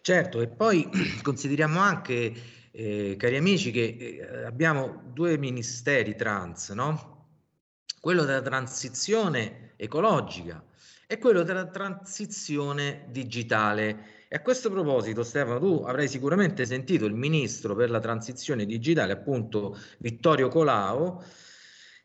Certo, 0.00 0.40
e 0.40 0.48
poi 0.48 0.88
consideriamo 1.20 1.78
anche, 1.78 2.32
eh, 2.70 3.16
cari 3.18 3.36
amici, 3.36 3.70
che 3.70 3.96
eh, 3.98 4.44
abbiamo 4.44 5.02
due 5.12 5.36
ministeri 5.36 6.16
trans, 6.16 6.70
no? 6.70 7.26
Quello 8.00 8.24
della 8.24 8.40
transizione 8.40 9.74
ecologica 9.76 10.64
è 11.06 11.18
quello 11.18 11.42
della 11.42 11.66
transizione 11.66 13.08
digitale. 13.10 14.21
E 14.32 14.36
a 14.36 14.40
questo 14.40 14.70
proposito, 14.70 15.24
Stefano, 15.24 15.58
tu 15.58 15.84
avrai 15.86 16.08
sicuramente 16.08 16.64
sentito 16.64 17.04
il 17.04 17.12
ministro 17.12 17.74
per 17.74 17.90
la 17.90 18.00
transizione 18.00 18.64
digitale, 18.64 19.12
appunto 19.12 19.76
Vittorio 19.98 20.48
Colao, 20.48 21.22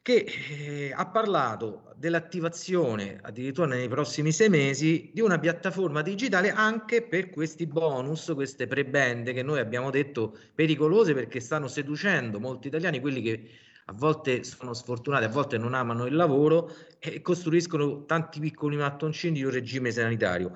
che 0.01 0.25
eh, 0.49 0.91
ha 0.93 1.07
parlato 1.07 1.93
dell'attivazione 1.95 3.17
addirittura 3.21 3.67
nei 3.67 3.87
prossimi 3.87 4.33
sei 4.33 4.49
mesi 4.49 5.09
di 5.13 5.21
una 5.21 5.39
piattaforma 5.39 6.01
digitale 6.01 6.51
anche 6.51 7.01
per 7.01 7.29
questi 7.29 7.65
bonus, 7.65 8.29
queste 8.35 8.67
prebende 8.67 9.31
che 9.31 9.41
noi 9.41 9.59
abbiamo 9.59 9.89
detto 9.89 10.37
pericolose 10.53 11.13
perché 11.13 11.39
stanno 11.39 11.69
seducendo 11.69 12.41
molti 12.41 12.67
italiani, 12.67 12.99
quelli 12.99 13.21
che 13.21 13.49
a 13.85 13.93
volte 13.93 14.43
sono 14.43 14.73
sfortunati, 14.73 15.23
a 15.23 15.29
volte 15.29 15.57
non 15.57 15.73
amano 15.73 16.05
il 16.05 16.15
lavoro 16.15 16.75
e 16.99 17.21
costruiscono 17.21 18.03
tanti 18.03 18.41
piccoli 18.41 18.75
mattoncini 18.75 19.35
di 19.35 19.45
un 19.45 19.51
regime 19.51 19.91
sanitario. 19.91 20.51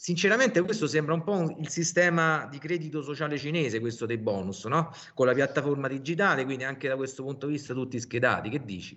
Sinceramente 0.00 0.62
questo 0.62 0.86
sembra 0.86 1.12
un 1.12 1.24
po' 1.24 1.56
il 1.58 1.68
sistema 1.70 2.46
di 2.48 2.58
credito 2.58 3.02
sociale 3.02 3.36
cinese, 3.36 3.80
questo 3.80 4.06
dei 4.06 4.16
bonus, 4.16 4.64
no? 4.66 4.92
Con 5.12 5.26
la 5.26 5.32
piattaforma 5.32 5.88
digitale, 5.88 6.44
quindi 6.44 6.62
anche 6.62 6.86
da 6.86 6.94
questo 6.94 7.24
punto 7.24 7.46
di 7.46 7.54
vista 7.54 7.74
tutti 7.74 7.98
schedati, 7.98 8.48
che 8.48 8.64
dici? 8.64 8.96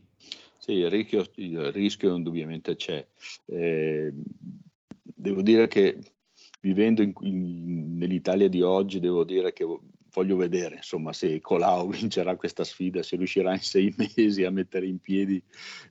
Sì, 0.59 0.73
il 0.73 0.91
rischio, 0.91 1.25
il 1.37 1.71
rischio 1.71 2.13
indubbiamente 2.13 2.75
c'è. 2.75 3.03
Eh, 3.47 4.13
devo 5.01 5.41
dire 5.41 5.67
che 5.67 5.97
vivendo 6.59 7.01
in, 7.01 7.13
in, 7.21 7.97
nell'Italia 7.97 8.47
di 8.47 8.61
oggi, 8.61 8.99
devo 8.99 9.23
dire 9.23 9.53
che 9.53 9.65
voglio 10.13 10.35
vedere 10.35 10.75
insomma, 10.75 11.13
se 11.13 11.39
Colau 11.39 11.89
vincerà 11.91 12.35
questa 12.35 12.63
sfida, 12.63 13.03
se 13.03 13.15
riuscirà 13.15 13.53
in 13.53 13.61
sei 13.61 13.93
mesi 13.97 14.43
a 14.43 14.51
mettere 14.51 14.85
in 14.85 14.99
piedi 14.99 15.41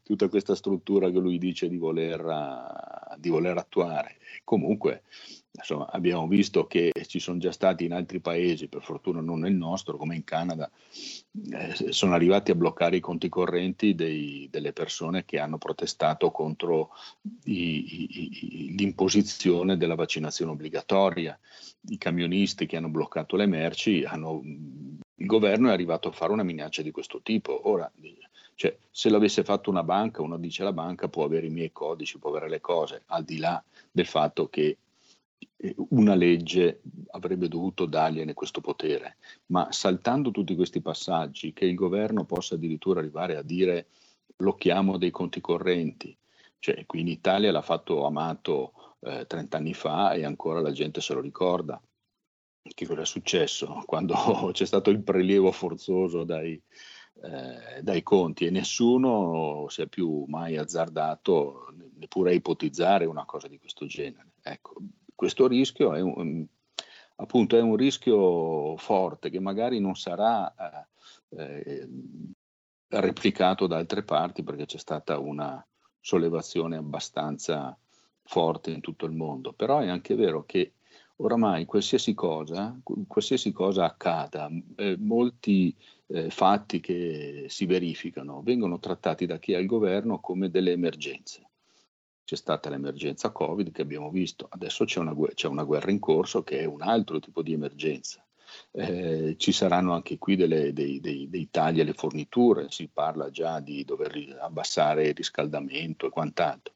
tutta 0.03 0.29
questa 0.29 0.55
struttura 0.55 1.11
che 1.11 1.19
lui 1.19 1.39
dice 1.39 1.69
di 1.69 1.77
voler, 1.77 2.25
uh, 2.25 3.19
di 3.19 3.29
voler 3.29 3.57
attuare. 3.57 4.17
Comunque, 4.45 5.03
insomma, 5.53 5.89
abbiamo 5.91 6.27
visto 6.27 6.67
che 6.67 6.93
ci 7.07 7.19
sono 7.19 7.39
già 7.39 7.53
stati 7.53 7.85
in 7.85 7.93
altri 7.93 8.21
paesi, 8.21 8.69
per 8.69 8.83
fortuna 8.83 9.21
non 9.21 9.41
nel 9.41 9.55
nostro, 9.55 9.97
come 9.97 10.15
in 10.15 10.25
Canada, 10.25 10.71
eh, 11.51 11.93
sono 11.93 12.15
arrivati 12.15 12.51
a 12.51 12.55
bloccare 12.55 12.97
i 12.97 13.01
conti 13.01 13.29
correnti 13.29 13.95
dei, 13.95 14.49
delle 14.51 14.73
persone 14.73 15.25
che 15.25 15.39
hanno 15.39 15.59
protestato 15.59 16.31
contro 16.31 16.91
i, 17.45 18.07
i, 18.15 18.75
l'imposizione 18.77 19.77
della 19.77 19.95
vaccinazione 19.95 20.53
obbligatoria. 20.53 21.39
I 21.89 21.99
camionisti 21.99 22.67
che 22.67 22.77
hanno 22.77 22.89
bloccato 22.89 23.37
le 23.37 23.47
merci, 23.47 24.05
hanno, 24.05 24.41
il 24.43 25.27
governo 25.27 25.69
è 25.69 25.73
arrivato 25.73 26.09
a 26.09 26.13
fare 26.13 26.33
una 26.33 26.43
minaccia 26.43 26.83
di 26.83 26.91
questo 26.91 27.21
tipo. 27.23 27.69
Ora, 27.69 27.91
cioè, 28.55 28.77
se 28.91 29.09
l'avesse 29.09 29.43
fatto 29.43 29.71
una 29.71 29.83
banca, 29.83 30.21
uno 30.21 30.37
dice 30.37 30.63
la 30.63 30.73
banca 30.73 31.09
può 31.09 31.25
avere 31.25 31.47
i 31.47 31.51
miei 31.51 31.73
codici, 31.73 32.19
può 32.19 32.31
avere 32.31 32.49
le 32.49 32.61
cose, 32.61 33.03
al 33.07 33.25
di 33.25 33.39
là 33.39 33.63
del 33.91 34.07
fatto 34.07 34.49
che 34.49 34.77
una 35.91 36.15
legge 36.15 36.81
avrebbe 37.11 37.49
dovuto 37.49 37.87
dargliene 37.87 38.35
questo 38.35 38.61
potere, 38.61 39.17
ma 39.47 39.71
saltando 39.71 40.31
tutti 40.31 40.55
questi 40.55 40.81
passaggi, 40.81 41.53
che 41.53 41.67
il 41.67 41.75
governo 41.75 42.25
possa 42.25 42.55
addirittura 42.55 43.01
arrivare 43.01 43.37
a 43.37 43.43
dire 43.43 43.89
blocchiamo 44.37 44.97
dei 44.97 45.11
conti 45.11 45.41
correnti, 45.41 46.17
cioè 46.59 46.87
qui 46.87 47.01
in 47.01 47.09
Italia 47.09 47.53
l'ha 47.53 47.63
fatto 47.63 48.07
Amato 48.07 48.73
eh, 49.01 49.27
30 49.27 49.57
anni 49.57 49.75
fa 49.75 50.13
e 50.13 50.25
ancora 50.25 50.61
la 50.61 50.73
gente 50.73 51.01
se 51.01 51.15
lo 51.15 51.21
ricorda. 51.21 51.81
Che 52.63 52.87
cosa 52.87 53.03
è 53.03 53.07
successo 53.07 53.83
quando 53.87 54.15
c'è 54.53 54.67
stato 54.67 54.91
il 54.91 55.03
prelievo 55.03 55.53
forzoso 55.53 56.25
dai, 56.25 56.61
eh, 57.23 57.83
dai 57.83 58.03
conti 58.03 58.47
e 58.47 58.51
nessuno 58.51 59.67
si 59.69 59.83
è 59.83 59.87
più 59.87 60.25
mai 60.27 60.57
azzardato 60.57 61.75
neppure 61.97 62.31
a 62.31 62.35
ipotizzare 62.35 63.05
una 63.05 63.25
cosa 63.25 63.49
di 63.49 63.59
questo 63.59 63.87
genere. 63.87 64.33
Ecco, 64.43 64.75
questo 65.21 65.47
rischio 65.47 65.93
è 65.93 66.01
un, 66.01 66.47
appunto 67.17 67.55
è 67.59 67.61
un 67.61 67.77
rischio 67.77 68.75
forte 68.79 69.29
che 69.29 69.39
magari 69.39 69.79
non 69.79 69.95
sarà 69.95 70.51
eh, 71.29 71.37
eh, 71.37 71.89
replicato 72.89 73.67
da 73.67 73.77
altre 73.77 74.03
parti 74.03 74.43
perché 74.43 74.65
c'è 74.65 74.79
stata 74.79 75.19
una 75.19 75.63
sollevazione 76.01 76.79
abbastanza 76.79 77.79
forte 78.23 78.71
in 78.71 78.81
tutto 78.81 79.05
il 79.05 79.13
mondo, 79.13 79.53
però 79.53 79.81
è 79.81 79.89
anche 79.89 80.15
vero 80.15 80.47
che 80.47 80.73
oramai 81.17 81.67
qualsiasi 81.67 82.15
cosa, 82.15 82.81
qualsiasi 83.07 83.53
cosa 83.53 83.85
accada, 83.85 84.49
eh, 84.77 84.97
molti 84.99 85.77
eh, 86.07 86.31
fatti 86.31 86.81
che 86.81 87.45
si 87.49 87.67
verificano 87.67 88.41
vengono 88.41 88.79
trattati 88.79 89.27
da 89.27 89.39
chi 89.39 89.53
ha 89.53 89.59
il 89.59 89.67
governo 89.67 90.19
come 90.19 90.49
delle 90.49 90.73
emergenze. 90.73 91.50
C'è 92.31 92.37
stata 92.37 92.71
l'emergenza 92.71 93.31
Covid 93.31 93.73
che 93.73 93.83
abbiamo 93.83 94.09
visto, 94.09 94.47
adesso 94.51 94.85
c'è 94.85 95.01
una, 95.01 95.13
c'è 95.35 95.49
una 95.49 95.65
guerra 95.65 95.91
in 95.91 95.99
corso 95.99 96.45
che 96.45 96.61
è 96.61 96.65
un 96.65 96.81
altro 96.81 97.19
tipo 97.19 97.43
di 97.43 97.55
emergenza. 97.55 98.25
Eh, 98.71 99.35
ci 99.37 99.51
saranno 99.51 99.95
anche 99.95 100.17
qui 100.17 100.37
delle, 100.37 100.73
dei, 100.73 101.01
dei, 101.01 101.29
dei, 101.29 101.49
tagli 101.51 101.81
alle 101.81 101.93
forniture, 101.93 102.71
si 102.71 102.87
parla 102.87 103.31
già 103.31 103.59
di 103.59 103.85
dover 103.85 104.39
abbassare 104.41 105.09
il 105.09 105.15
riscaldamento 105.17 106.07
e 106.07 106.11
quant'altro. 106.11 106.75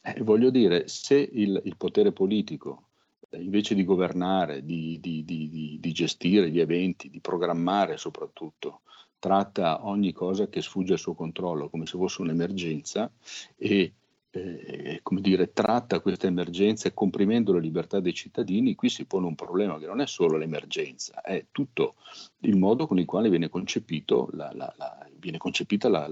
Eh, 0.00 0.22
voglio 0.22 0.48
dire, 0.48 0.88
se 0.88 1.16
il, 1.16 1.60
il 1.62 1.76
potere 1.76 2.12
politico 2.12 2.84
invece 3.32 3.74
di 3.74 3.84
governare, 3.84 4.64
di, 4.64 4.98
di, 4.98 5.26
di, 5.26 5.76
di, 5.78 5.92
gestire 5.92 6.50
gli 6.50 6.60
eventi, 6.60 7.10
di 7.10 7.20
programmare 7.20 7.98
soprattutto, 7.98 8.80
tratta 9.18 9.86
ogni 9.86 10.12
cosa 10.14 10.48
che 10.48 10.62
sfugge 10.62 10.94
al 10.94 10.98
suo 10.98 11.12
controllo 11.12 11.68
come 11.68 11.84
se 11.84 11.98
fosse 11.98 12.22
un'emergenza 12.22 13.12
e 13.58 13.92
eh, 14.34 15.00
come 15.02 15.20
dire, 15.20 15.52
tratta 15.52 16.00
questa 16.00 16.26
emergenza 16.26 16.90
comprimendo 16.92 17.52
la 17.52 17.60
libertà 17.60 18.00
dei 18.00 18.12
cittadini, 18.12 18.74
qui 18.74 18.88
si 18.88 19.04
pone 19.04 19.26
un 19.26 19.34
problema 19.34 19.78
che 19.78 19.86
non 19.86 20.00
è 20.00 20.06
solo 20.06 20.36
l'emergenza, 20.36 21.22
è 21.22 21.46
tutto 21.52 21.94
il 22.40 22.56
modo 22.56 22.86
con 22.86 22.98
il 22.98 23.04
quale 23.04 23.28
viene, 23.28 23.48
la, 23.48 24.50
la, 24.52 24.74
la, 24.76 25.08
viene 25.18 25.38
concepita 25.38 25.88
la, 25.88 26.08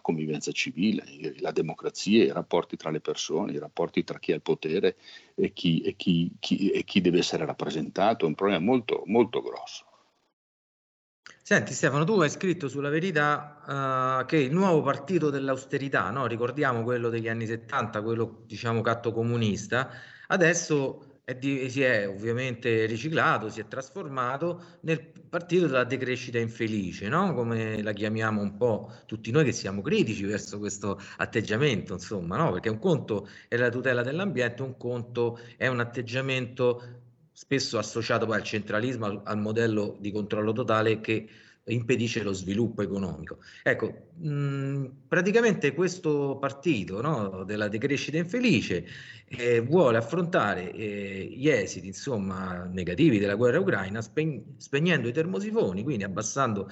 convivenza 0.00 0.50
civile, 0.50 1.04
la 1.38 1.52
democrazia, 1.52 2.24
i 2.24 2.32
rapporti 2.32 2.76
tra 2.76 2.90
le 2.90 3.00
persone, 3.00 3.52
i 3.52 3.58
rapporti 3.58 4.02
tra 4.04 4.18
chi 4.18 4.32
ha 4.32 4.36
il 4.36 4.42
potere 4.42 4.96
e 5.34 5.52
chi, 5.52 5.80
e 5.80 5.94
chi, 5.94 6.32
chi, 6.40 6.70
e 6.70 6.84
chi 6.84 7.00
deve 7.00 7.18
essere 7.18 7.46
rappresentato, 7.46 8.24
è 8.24 8.28
un 8.28 8.34
problema 8.34 8.60
molto, 8.60 9.02
molto 9.06 9.40
grosso. 9.40 9.86
Senti 11.52 11.74
Stefano, 11.74 12.04
tu 12.04 12.18
hai 12.18 12.30
scritto 12.30 12.66
sulla 12.66 12.88
verità 12.88 14.20
uh, 14.22 14.24
che 14.24 14.38
il 14.38 14.54
nuovo 14.54 14.80
partito 14.80 15.28
dell'austerità, 15.28 16.08
no? 16.08 16.24
ricordiamo 16.24 16.82
quello 16.82 17.10
degli 17.10 17.28
anni 17.28 17.44
70, 17.44 18.00
quello 18.00 18.44
diciamo 18.46 18.80
catto 18.80 19.12
comunista, 19.12 19.90
adesso 20.28 21.20
è 21.24 21.34
di, 21.34 21.68
si 21.68 21.82
è 21.82 22.08
ovviamente 22.08 22.86
riciclato, 22.86 23.50
si 23.50 23.60
è 23.60 23.68
trasformato 23.68 24.78
nel 24.80 25.04
partito 25.28 25.66
della 25.66 25.84
decrescita 25.84 26.38
infelice, 26.38 27.08
no? 27.08 27.34
come 27.34 27.82
la 27.82 27.92
chiamiamo 27.92 28.40
un 28.40 28.56
po' 28.56 28.90
tutti 29.04 29.30
noi 29.30 29.44
che 29.44 29.52
siamo 29.52 29.82
critici 29.82 30.24
verso 30.24 30.58
questo 30.58 30.98
atteggiamento, 31.18 31.92
insomma, 31.92 32.38
no? 32.38 32.50
perché 32.52 32.70
un 32.70 32.78
conto 32.78 33.28
è 33.46 33.58
la 33.58 33.68
tutela 33.68 34.00
dell'ambiente, 34.00 34.62
un 34.62 34.78
conto 34.78 35.38
è 35.58 35.66
un 35.66 35.80
atteggiamento 35.80 37.01
spesso 37.32 37.78
associato 37.78 38.26
poi 38.26 38.36
al 38.36 38.42
centralismo, 38.42 39.06
al, 39.06 39.20
al 39.24 39.38
modello 39.38 39.96
di 40.00 40.12
controllo 40.12 40.52
totale 40.52 41.00
che 41.00 41.28
impedisce 41.64 42.22
lo 42.22 42.32
sviluppo 42.32 42.82
economico. 42.82 43.38
Ecco, 43.62 44.08
mh, 44.16 44.86
praticamente 45.06 45.74
questo 45.74 46.36
partito 46.40 47.00
no, 47.00 47.44
della 47.44 47.68
decrescita 47.68 48.16
infelice 48.16 48.84
eh, 49.26 49.60
vuole 49.60 49.96
affrontare 49.98 50.72
eh, 50.72 51.32
gli 51.36 51.48
esiti 51.48 51.86
insomma, 51.86 52.64
negativi 52.64 53.18
della 53.18 53.36
guerra 53.36 53.60
ucraina 53.60 54.00
spe- 54.02 54.42
spegnendo 54.56 55.08
i 55.08 55.12
termosifoni, 55.12 55.82
quindi 55.82 56.02
abbassando 56.04 56.68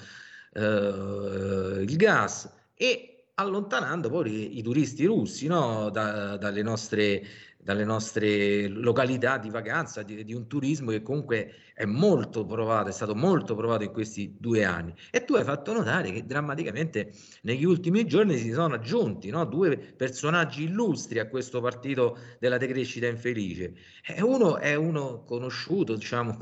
eh, 0.53 1.83
il 1.87 1.95
gas 1.95 2.51
e 2.73 3.05
allontanando 3.35 4.09
poi 4.09 4.55
i, 4.55 4.57
i 4.59 4.61
turisti 4.61 5.05
russi 5.05 5.47
no, 5.47 5.89
da, 5.89 6.35
dalle 6.37 6.61
nostre 6.61 7.23
dalle 7.63 7.83
nostre 7.83 8.67
località 8.67 9.37
di 9.37 9.49
vacanza, 9.49 10.03
di, 10.03 10.23
di, 10.23 10.33
un 10.33 10.47
turismo 10.47 10.91
che 10.91 11.01
comunque 11.01 11.53
è 11.81 11.85
molto 11.85 12.45
provato, 12.45 12.89
è 12.89 12.91
stato 12.91 13.15
molto 13.15 13.55
provato 13.55 13.83
in 13.83 13.91
questi 13.91 14.35
due 14.39 14.63
anni. 14.63 14.93
E 15.09 15.25
tu 15.25 15.33
hai 15.33 15.43
fatto 15.43 15.73
notare 15.73 16.11
che 16.11 16.27
drammaticamente 16.27 17.11
negli 17.41 17.65
ultimi 17.65 18.05
giorni 18.05 18.37
si 18.37 18.51
sono 18.51 18.75
aggiunti 18.75 19.31
no? 19.31 19.43
due 19.45 19.77
personaggi 19.77 20.65
illustri 20.65 21.17
a 21.17 21.27
questo 21.27 21.59
partito 21.59 22.19
della 22.39 22.57
decrescita 22.57 23.07
infelice. 23.07 23.73
E 24.05 24.21
uno 24.21 24.57
è 24.57 24.75
uno 24.75 25.23
conosciuto, 25.23 25.95
diciamo, 25.95 26.37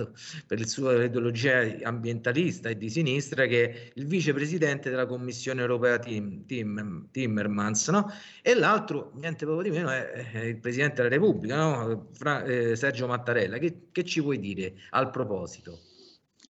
per 0.46 0.60
la 0.60 0.68
sua 0.68 1.06
ideologia 1.06 1.62
ambientalista 1.84 2.68
e 2.68 2.76
di 2.76 2.90
sinistra, 2.90 3.46
che 3.46 3.70
è 3.70 3.92
il 3.94 4.08
vicepresidente 4.08 4.90
della 4.90 5.06
Commissione 5.06 5.62
europea 5.62 6.00
Tim, 6.00 6.46
Tim, 6.46 7.08
Timmermans, 7.12 7.88
no? 7.88 8.12
e 8.42 8.56
l'altro, 8.56 9.14
niente 9.16 9.46
poco 9.46 9.62
di 9.62 9.70
meno, 9.70 9.90
è, 9.90 10.12
è 10.34 10.40
il 10.40 10.60
presidente 10.60 10.96
della 10.96 11.16
Repubblica, 11.16 11.56
no? 11.56 12.10
Fra, 12.12 12.44
eh, 12.44 12.76
Sergio 12.76 13.08
Mattarella. 13.08 13.58
Che, 13.58 13.88
che, 13.94 14.04
ci 14.04 14.20
vuoi 14.20 14.38
dire 14.40 14.74
al 14.90 15.10
proposito? 15.10 15.28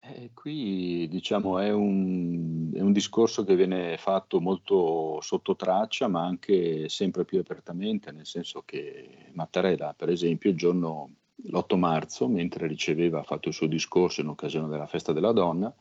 Eh, 0.01 0.31
qui 0.33 1.07
diciamo 1.09 1.59
è 1.59 1.71
un, 1.71 2.71
è 2.73 2.79
un, 2.79 2.93
discorso 2.93 3.43
che 3.43 3.55
viene 3.55 3.97
fatto 3.97 4.39
molto 4.39 5.19
sotto 5.21 5.55
traccia, 5.55 6.07
ma 6.07 6.25
anche 6.25 6.87
sempre 6.89 7.25
più 7.25 7.39
apertamente, 7.39 8.11
nel 8.11 8.25
senso 8.25 8.63
che 8.65 9.29
Mattarella, 9.33 9.93
per 9.95 10.09
esempio, 10.09 10.49
il 10.49 10.55
giorno 10.55 11.11
l'8 11.35 11.77
marzo, 11.77 12.27
mentre 12.27 12.67
riceveva, 12.67 13.19
ha 13.19 13.23
fatto 13.23 13.49
il 13.49 13.53
suo 13.53 13.67
discorso 13.67 14.21
in 14.21 14.27
occasione 14.27 14.67
della 14.67 14.87
festa 14.87 15.11
della 15.13 15.31
donna, 15.31 15.73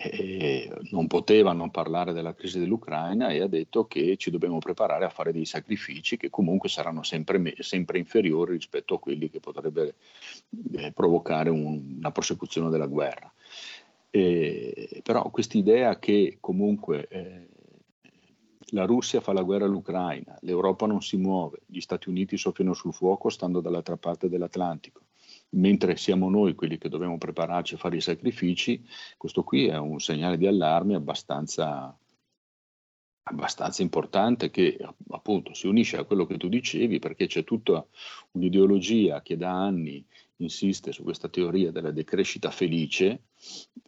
eh, 0.00 0.70
non 0.90 1.08
poteva 1.08 1.52
non 1.52 1.70
parlare 1.70 2.12
della 2.12 2.34
crisi 2.34 2.60
dell'Ucraina 2.60 3.30
e 3.30 3.42
ha 3.42 3.48
detto 3.48 3.86
che 3.86 4.16
ci 4.16 4.30
dobbiamo 4.30 4.58
preparare 4.58 5.04
a 5.04 5.10
fare 5.10 5.32
dei 5.32 5.44
sacrifici 5.44 6.16
che 6.16 6.30
comunque 6.30 6.68
saranno 6.68 7.02
sempre, 7.02 7.54
sempre 7.58 7.98
inferiori 7.98 8.52
rispetto 8.52 8.94
a 8.94 9.00
quelli 9.00 9.28
che 9.28 9.40
potrebbe 9.40 9.96
eh, 10.76 10.92
provocare 10.92 11.50
un, 11.50 11.96
una 11.98 12.12
prosecuzione 12.12 12.70
della 12.70 12.86
guerra. 12.86 13.32
Eh, 14.10 15.00
però 15.02 15.28
quest'idea 15.30 15.98
che 15.98 16.38
comunque 16.40 17.08
eh, 17.08 17.48
la 18.72 18.84
Russia 18.84 19.20
fa 19.20 19.32
la 19.32 19.42
guerra 19.42 19.64
all'Ucraina, 19.64 20.38
l'Europa 20.42 20.86
non 20.86 21.02
si 21.02 21.16
muove, 21.16 21.62
gli 21.66 21.80
Stati 21.80 22.08
Uniti 22.08 22.36
soffiano 22.36 22.72
sul 22.72 22.92
fuoco 22.92 23.30
stando 23.30 23.60
dall'altra 23.60 23.96
parte 23.96 24.28
dell'Atlantico, 24.28 25.00
mentre 25.50 25.96
siamo 25.96 26.28
noi 26.28 26.54
quelli 26.54 26.78
che 26.78 26.88
dobbiamo 26.88 27.18
prepararci 27.18 27.74
a 27.74 27.78
fare 27.78 27.96
i 27.96 28.00
sacrifici, 28.00 28.84
questo 29.16 29.42
qui 29.44 29.66
è 29.66 29.76
un 29.78 30.00
segnale 30.00 30.36
di 30.36 30.46
allarme 30.46 30.94
abbastanza, 30.94 31.96
abbastanza 33.22 33.82
importante 33.82 34.50
che 34.50 34.78
appunto 35.10 35.54
si 35.54 35.66
unisce 35.66 35.96
a 35.96 36.04
quello 36.04 36.26
che 36.26 36.36
tu 36.36 36.48
dicevi 36.48 36.98
perché 36.98 37.26
c'è 37.26 37.44
tutta 37.44 37.86
un'ideologia 38.32 39.22
che 39.22 39.36
da 39.36 39.52
anni 39.52 40.04
insiste 40.40 40.92
su 40.92 41.02
questa 41.02 41.28
teoria 41.28 41.72
della 41.72 41.90
decrescita 41.90 42.50
felice 42.50 43.22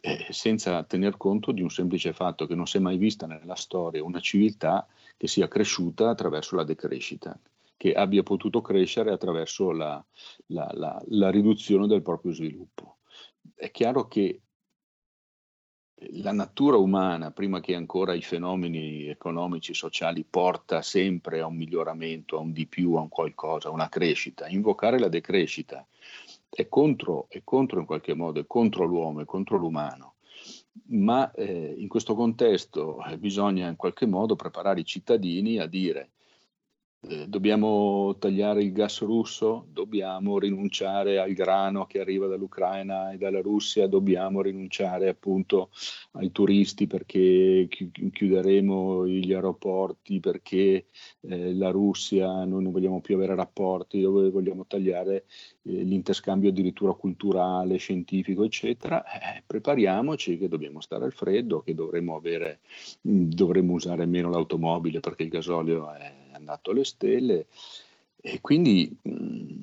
eh, 0.01 0.27
senza 0.31 0.83
tener 0.83 1.15
conto 1.15 1.51
di 1.51 1.61
un 1.61 1.69
semplice 1.69 2.11
fatto 2.11 2.45
che 2.45 2.55
non 2.55 2.67
si 2.67 2.77
è 2.77 2.79
mai 2.81 2.97
vista 2.97 3.25
nella 3.25 3.55
storia 3.55 4.03
una 4.03 4.19
civiltà 4.19 4.85
che 5.15 5.27
sia 5.27 5.47
cresciuta 5.47 6.09
attraverso 6.09 6.55
la 6.55 6.65
decrescita 6.65 7.39
che 7.81 7.93
abbia 7.93 8.21
potuto 8.21 8.61
crescere 8.61 9.11
attraverso 9.11 9.71
la, 9.71 10.05
la, 10.49 10.69
la, 10.73 11.01
la 11.07 11.31
riduzione 11.31 11.87
del 11.87 12.03
proprio 12.03 12.31
sviluppo. 12.31 12.97
È 13.55 13.71
chiaro 13.71 14.07
che 14.07 14.41
la 15.95 16.31
natura 16.31 16.77
umana, 16.77 17.31
prima 17.31 17.59
che 17.59 17.73
ancora 17.73 18.13
i 18.13 18.21
fenomeni 18.21 19.07
economici, 19.07 19.73
sociali, 19.73 20.23
porta 20.23 20.83
sempre 20.83 21.39
a 21.39 21.47
un 21.47 21.55
miglioramento, 21.55 22.37
a 22.37 22.41
un 22.41 22.51
di 22.51 22.67
più, 22.67 22.93
a 22.93 23.01
un 23.01 23.09
qualcosa, 23.09 23.69
a 23.69 23.71
una 23.71 23.89
crescita. 23.89 24.47
Invocare 24.47 24.99
la 24.99 25.09
decrescita 25.09 25.83
è 26.51 26.67
contro, 26.69 27.25
è 27.29 27.41
contro 27.43 27.79
in 27.79 27.87
qualche 27.87 28.13
modo, 28.13 28.39
è 28.39 28.45
contro 28.45 28.85
l'uomo, 28.85 29.21
è 29.21 29.25
contro 29.25 29.57
l'umano. 29.57 30.17
Ma 30.89 31.31
eh, 31.31 31.73
in 31.75 31.87
questo 31.87 32.13
contesto 32.13 33.03
eh, 33.05 33.17
bisogna 33.17 33.67
in 33.67 33.75
qualche 33.75 34.05
modo 34.05 34.35
preparare 34.35 34.81
i 34.81 34.85
cittadini 34.85 35.57
a 35.57 35.65
dire 35.65 36.11
eh, 37.03 37.27
dobbiamo 37.27 38.15
tagliare 38.19 38.61
il 38.61 38.71
gas 38.71 39.01
russo, 39.01 39.65
dobbiamo 39.71 40.37
rinunciare 40.37 41.17
al 41.17 41.33
grano 41.33 41.87
che 41.87 41.99
arriva 41.99 42.27
dall'Ucraina 42.27 43.11
e 43.11 43.17
dalla 43.17 43.41
Russia, 43.41 43.87
dobbiamo 43.87 44.41
rinunciare 44.41 45.09
appunto 45.09 45.71
ai 46.11 46.31
turisti 46.31 46.85
perché 46.85 47.67
chiuderemo 47.67 49.07
gli 49.07 49.33
aeroporti, 49.33 50.19
perché 50.19 50.85
eh, 51.21 51.53
la 51.55 51.71
Russia 51.71 52.45
noi 52.45 52.63
non 52.63 52.71
vogliamo 52.71 53.01
più 53.01 53.15
avere 53.15 53.33
rapporti, 53.33 53.99
dove 53.99 54.29
vogliamo 54.29 54.67
tagliare 54.67 55.25
eh, 55.63 55.81
l'interscambio 55.81 56.49
addirittura 56.49 56.93
culturale, 56.93 57.77
scientifico, 57.77 58.43
eccetera. 58.43 59.03
Eh, 59.03 59.41
prepariamoci 59.45 60.37
che 60.37 60.47
dobbiamo 60.47 60.81
stare 60.81 61.05
al 61.05 61.13
freddo, 61.13 61.61
che 61.61 61.73
dovremo, 61.73 62.15
avere, 62.15 62.59
dovremo 63.01 63.73
usare 63.73 64.05
meno 64.05 64.29
l'automobile 64.29 64.99
perché 64.99 65.23
il 65.23 65.29
gasolio 65.29 65.91
è 65.93 66.20
andato 66.41 66.71
alle 66.71 66.83
stelle 66.83 67.47
e 68.23 68.41
quindi 68.41 68.95
mm, 69.07 69.59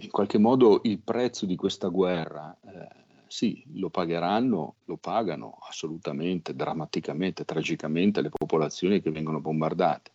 in 0.00 0.10
qualche 0.10 0.38
modo 0.38 0.80
il 0.84 0.98
prezzo 0.98 1.46
di 1.46 1.56
questa 1.56 1.88
guerra 1.88 2.56
eh, 2.60 3.04
sì, 3.26 3.64
lo 3.74 3.90
pagheranno, 3.90 4.76
lo 4.84 4.96
pagano 4.96 5.58
assolutamente, 5.68 6.54
drammaticamente, 6.54 7.44
tragicamente 7.44 8.20
le 8.20 8.30
popolazioni 8.30 9.00
che 9.00 9.10
vengono 9.10 9.40
bombardate. 9.40 10.12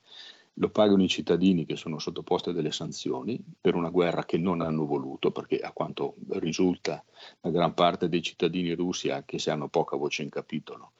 Lo 0.56 0.70
pagano 0.70 1.04
i 1.04 1.08
cittadini 1.08 1.66
che 1.66 1.76
sono 1.76 2.00
sottoposti 2.00 2.50
a 2.50 2.54
delle 2.54 2.72
sanzioni 2.72 3.42
per 3.60 3.76
una 3.76 3.90
guerra 3.90 4.26
che 4.26 4.38
non 4.38 4.62
hanno 4.62 4.86
voluto, 4.86 5.32
perché 5.32 5.60
a 5.60 5.72
quanto 5.72 6.16
risulta 6.30 7.04
la 7.42 7.50
gran 7.52 7.74
parte 7.74 8.10
dei 8.10 8.22
cittadini 8.22 8.74
russi, 8.74 9.10
anche 9.10 9.40
se 9.40 9.52
hanno 9.52 9.68
poca 9.68 9.96
voce 9.98 10.24
in 10.24 10.30
capitolo, 10.30 10.94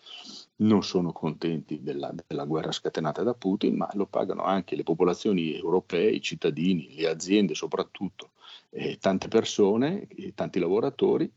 non 0.62 0.84
sono 0.84 1.12
contenti 1.12 1.82
della, 1.82 2.14
della 2.28 2.46
guerra 2.46 2.72
scatenata 2.72 3.24
da 3.24 3.34
Putin, 3.34 3.76
ma 3.76 3.90
lo 3.94 4.06
pagano 4.06 4.44
anche 4.44 4.76
le 4.76 4.84
popolazioni 4.84 5.56
europee, 5.56 6.10
i 6.10 6.22
cittadini, 6.22 6.96
le 6.96 7.08
aziende 7.08 7.54
soprattutto, 7.56 8.32
e 8.70 8.98
tante 9.00 9.28
persone, 9.28 10.08
e 10.08 10.34
tanti 10.34 10.60
lavoratori 10.60 11.32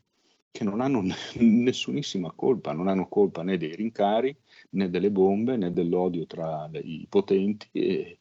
che 0.50 0.64
non 0.64 0.80
hanno 0.80 1.02
nessunissima 1.40 2.32
colpa, 2.32 2.72
non 2.72 2.88
hanno 2.88 3.08
colpa 3.08 3.42
né 3.42 3.56
dei 3.56 3.74
rincari 3.74 4.36
né 4.70 4.88
delle 4.88 5.10
bombe 5.10 5.56
né 5.56 5.72
dell'odio 5.72 6.26
tra 6.26 6.68
i 6.72 7.06
potenti, 7.08 7.68
e, 7.72 8.18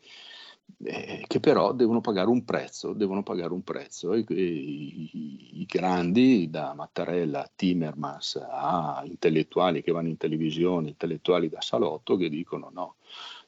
e, 0.81 1.23
che 1.27 1.39
però 1.39 1.73
devono 1.73 2.01
pagare 2.01 2.29
un 2.29 2.43
prezzo, 2.45 2.93
devono 2.93 3.23
pagare 3.23 3.53
un 3.53 3.63
prezzo. 3.63 4.13
E, 4.13 4.23
i, 4.29 5.61
i, 5.61 5.65
grandi, 5.65 6.49
da 6.49 6.73
Mattarella 6.73 7.43
a 7.43 7.51
Timmermans 7.53 8.43
a 8.49 9.03
intellettuali 9.05 9.81
che 9.81 9.91
vanno 9.91 10.09
in 10.09 10.17
televisione, 10.17 10.89
intellettuali 10.89 11.49
da 11.49 11.61
salotto, 11.61 12.15
che 12.15 12.29
dicono 12.29 12.69
no, 12.73 12.95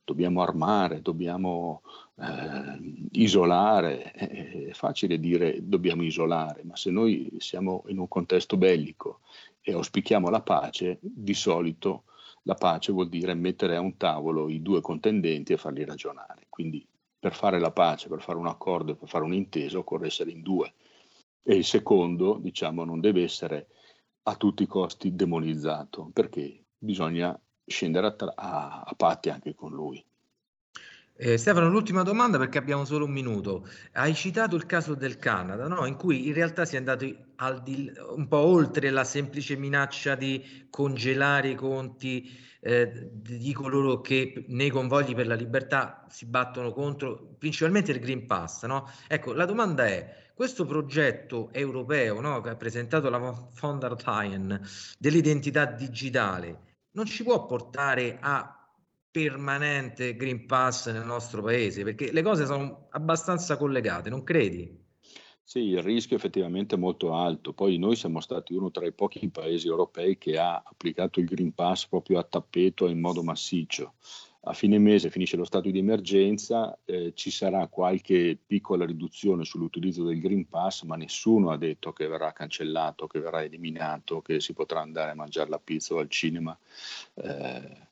dobbiamo 0.03 0.41
armare, 0.41 1.01
dobbiamo 1.01 1.81
eh, 2.19 3.07
isolare. 3.13 4.11
È 4.11 4.71
facile 4.73 5.19
dire 5.19 5.59
dobbiamo 5.61 6.03
isolare, 6.03 6.63
ma 6.63 6.75
se 6.75 6.91
noi 6.91 7.31
siamo 7.39 7.83
in 7.87 7.99
un 7.99 8.07
contesto 8.07 8.57
bellico 8.57 9.19
e 9.61 9.73
auspichiamo 9.73 10.29
la 10.29 10.41
pace, 10.41 10.99
di 11.01 11.33
solito 11.33 12.03
la 12.43 12.53
pace 12.53 12.91
vuol 12.91 13.09
dire 13.09 13.33
mettere 13.33 13.75
a 13.75 13.81
un 13.81 13.97
tavolo 13.97 14.49
i 14.49 14.61
due 14.61 14.81
contendenti 14.81 15.53
e 15.53 15.57
farli 15.57 15.83
ragionare. 15.83 16.45
Quindi 16.49 16.85
per 17.25 17.33
fare 17.33 17.57
la 17.57 17.71
pace, 17.71 18.07
per 18.07 18.21
fare 18.21 18.37
un 18.37 18.45
accordo 18.45 18.91
e 18.91 18.95
per 18.95 19.09
fare 19.09 19.23
un'intesa 19.23 19.79
occorre 19.79 20.05
essere 20.05 20.29
in 20.29 20.43
due. 20.43 20.71
E 21.41 21.55
il 21.55 21.65
secondo, 21.65 22.37
diciamo, 22.39 22.85
non 22.85 22.99
deve 22.99 23.23
essere 23.23 23.65
a 24.27 24.35
tutti 24.35 24.61
i 24.61 24.67
costi 24.67 25.15
demonizzato, 25.15 26.11
perché 26.13 26.65
bisogna 26.77 27.35
scendere 27.65 28.05
a, 28.05 28.11
tra- 28.11 28.33
a, 28.35 28.83
a 28.85 28.93
patti 28.95 29.31
anche 29.31 29.55
con 29.55 29.71
lui. 29.71 30.05
Eh, 31.17 31.37
Stefano, 31.37 31.67
l'ultima 31.67 32.03
domanda 32.03 32.37
perché 32.37 32.59
abbiamo 32.59 32.85
solo 32.85 33.05
un 33.05 33.11
minuto. 33.11 33.67
Hai 33.93 34.13
citato 34.13 34.55
il 34.55 34.67
caso 34.67 34.93
del 34.93 35.17
Canada, 35.17 35.67
no? 35.67 35.87
in 35.87 35.95
cui 35.95 36.27
in 36.27 36.33
realtà 36.33 36.63
si 36.63 36.75
è 36.75 36.77
andati 36.77 37.17
di, 37.63 37.91
un 38.15 38.27
po' 38.27 38.37
oltre 38.37 38.91
la 38.91 39.03
semplice 39.03 39.55
minaccia 39.55 40.13
di 40.13 40.67
congelare 40.69 41.49
i 41.49 41.55
conti 41.55 42.29
eh, 42.65 43.09
di 43.11 43.53
coloro 43.53 44.01
che 44.01 44.43
nei 44.47 44.71
convogli 44.71 45.13
per 45.13 45.27
la 45.27 45.35
libertà 45.35 46.03
si 46.09 46.25
battono 46.25 46.71
contro 46.73 47.35
principalmente 47.37 47.91
il 47.91 47.99
Green 47.99 48.25
Pass. 48.25 48.65
No? 48.65 48.89
Ecco, 49.07 49.33
la 49.33 49.45
domanda 49.45 49.85
è, 49.85 50.31
questo 50.33 50.65
progetto 50.65 51.49
europeo 51.53 52.19
no, 52.21 52.41
che 52.41 52.49
ha 52.49 52.55
presentato 52.55 53.09
la 53.09 53.19
von 53.19 53.77
der 53.77 53.95
Leyen 54.03 54.59
dell'identità 54.97 55.65
digitale 55.65 56.63
non 56.95 57.05
ci 57.05 57.23
può 57.23 57.45
portare 57.45 58.17
a 58.19 58.51
permanente 59.11 60.15
Green 60.15 60.47
Pass 60.47 60.91
nel 60.91 61.05
nostro 61.05 61.43
paese? 61.43 61.83
Perché 61.83 62.11
le 62.11 62.23
cose 62.23 62.45
sono 62.45 62.87
abbastanza 62.89 63.57
collegate, 63.57 64.09
non 64.09 64.23
credi? 64.23 64.84
Sì, 65.47 65.59
il 65.59 65.83
rischio 65.83 66.15
effettivamente 66.15 66.73
è 66.75 66.77
molto 66.79 67.13
alto. 67.13 67.53
Poi 67.53 67.77
noi 67.77 67.95
siamo 67.95 68.19
stati 68.19 68.55
uno 68.55 68.71
tra 68.71 68.85
i 68.85 68.91
pochi 68.91 69.29
paesi 69.29 69.67
europei 69.67 70.17
che 70.17 70.39
ha 70.39 70.55
applicato 70.65 71.19
il 71.19 71.27
Green 71.27 71.53
Pass 71.53 71.85
proprio 71.85 72.17
a 72.17 72.23
tappeto 72.23 72.87
e 72.87 72.91
in 72.91 72.99
modo 72.99 73.21
massiccio. 73.21 73.93
A 74.47 74.53
fine 74.53 74.79
mese 74.79 75.11
finisce 75.11 75.37
lo 75.37 75.43
stato 75.43 75.69
di 75.69 75.77
emergenza, 75.79 76.77
eh, 76.85 77.13
ci 77.15 77.29
sarà 77.29 77.67
qualche 77.67 78.37
piccola 78.43 78.85
riduzione 78.85 79.43
sull'utilizzo 79.45 80.03
del 80.03 80.19
Green 80.19 80.47
Pass, 80.47 80.81
ma 80.83 80.95
nessuno 80.95 81.51
ha 81.51 81.57
detto 81.57 81.93
che 81.93 82.07
verrà 82.07 82.31
cancellato, 82.31 83.07
che 83.07 83.19
verrà 83.19 83.43
eliminato, 83.43 84.21
che 84.21 84.39
si 84.39 84.53
potrà 84.53 84.81
andare 84.81 85.11
a 85.11 85.15
mangiare 85.15 85.49
la 85.49 85.59
pizza 85.59 85.93
o 85.93 85.99
al 85.99 86.09
cinema. 86.09 86.57
Eh, 87.15 87.87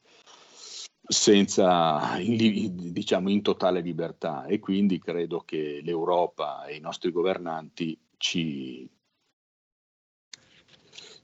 senza, 1.05 2.17
diciamo, 2.19 3.29
in 3.29 3.41
totale 3.41 3.81
libertà 3.81 4.45
e 4.45 4.59
quindi 4.59 4.99
credo 4.99 5.41
che 5.41 5.81
l'Europa 5.83 6.65
e 6.65 6.75
i 6.75 6.79
nostri 6.79 7.11
governanti 7.11 7.99
ci, 8.17 8.89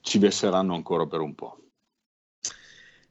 ci 0.02 0.18
vesseranno 0.18 0.76
ancora 0.76 1.06
per 1.06 1.22
un 1.22 1.34
po'. 1.34 1.69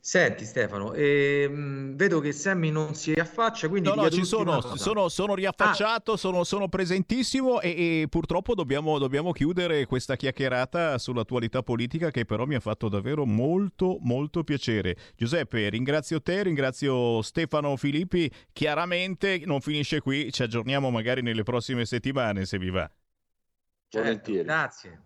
Senti 0.08 0.46
Stefano, 0.46 0.94
ehm, 0.94 1.94
vedo 1.94 2.20
che 2.20 2.32
Sammy 2.32 2.70
non 2.70 2.94
si 2.94 3.12
riaffaccia, 3.12 3.68
quindi 3.68 3.90
No, 3.90 3.94
no, 3.94 4.08
ci 4.08 4.24
sono, 4.24 4.58
sono, 4.74 5.10
sono 5.10 5.34
riaffacciato, 5.34 6.12
Ah. 6.12 6.16
sono, 6.16 6.44
sono 6.44 6.66
presentissimo 6.66 7.60
e, 7.60 8.00
e 8.00 8.06
purtroppo 8.08 8.54
dobbiamo, 8.54 8.96
dobbiamo 8.96 9.32
chiudere 9.32 9.84
questa 9.84 10.16
chiacchierata 10.16 10.96
sull'attualità 10.96 11.62
politica 11.62 12.10
che 12.10 12.24
però 12.24 12.46
mi 12.46 12.54
ha 12.54 12.60
fatto 12.60 12.88
davvero 12.88 13.26
molto, 13.26 13.98
molto 14.00 14.44
piacere. 14.44 14.96
Giuseppe, 15.14 15.68
ringrazio 15.68 16.22
te, 16.22 16.42
ringrazio 16.42 17.20
Stefano 17.20 17.76
Filippi. 17.76 18.32
Chiaramente 18.50 19.42
non 19.44 19.60
finisce 19.60 20.00
qui, 20.00 20.32
ci 20.32 20.42
aggiorniamo 20.42 20.88
magari 20.88 21.20
nelle 21.20 21.42
prossime 21.42 21.84
settimane 21.84 22.46
se 22.46 22.56
vi 22.56 22.70
va. 22.70 22.90
Certo, 23.90 24.32
grazie. 24.32 25.02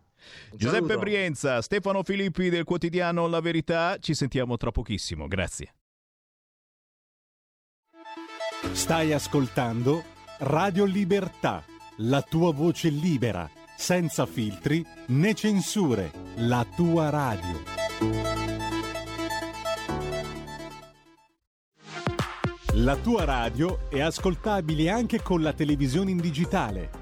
Giuseppe 0.50 0.86
saluto. 0.86 0.98
Brienza, 0.98 1.62
Stefano 1.62 2.02
Filippi 2.02 2.48
del 2.48 2.64
quotidiano 2.64 3.26
La 3.26 3.40
Verità, 3.40 3.96
ci 3.98 4.14
sentiamo 4.14 4.56
tra 4.56 4.70
pochissimo, 4.70 5.26
grazie. 5.26 5.74
Stai 8.72 9.12
ascoltando 9.12 10.04
Radio 10.38 10.84
Libertà, 10.84 11.64
la 11.98 12.22
tua 12.22 12.52
voce 12.52 12.88
libera, 12.88 13.48
senza 13.76 14.26
filtri 14.26 14.84
né 15.08 15.34
censure, 15.34 16.10
la 16.36 16.66
tua 16.74 17.10
radio. 17.10 17.62
La 22.76 22.96
tua 22.96 23.24
radio 23.24 23.90
è 23.90 24.00
ascoltabile 24.00 24.88
anche 24.88 25.20
con 25.20 25.42
la 25.42 25.52
televisione 25.52 26.10
in 26.10 26.16
digitale. 26.16 27.01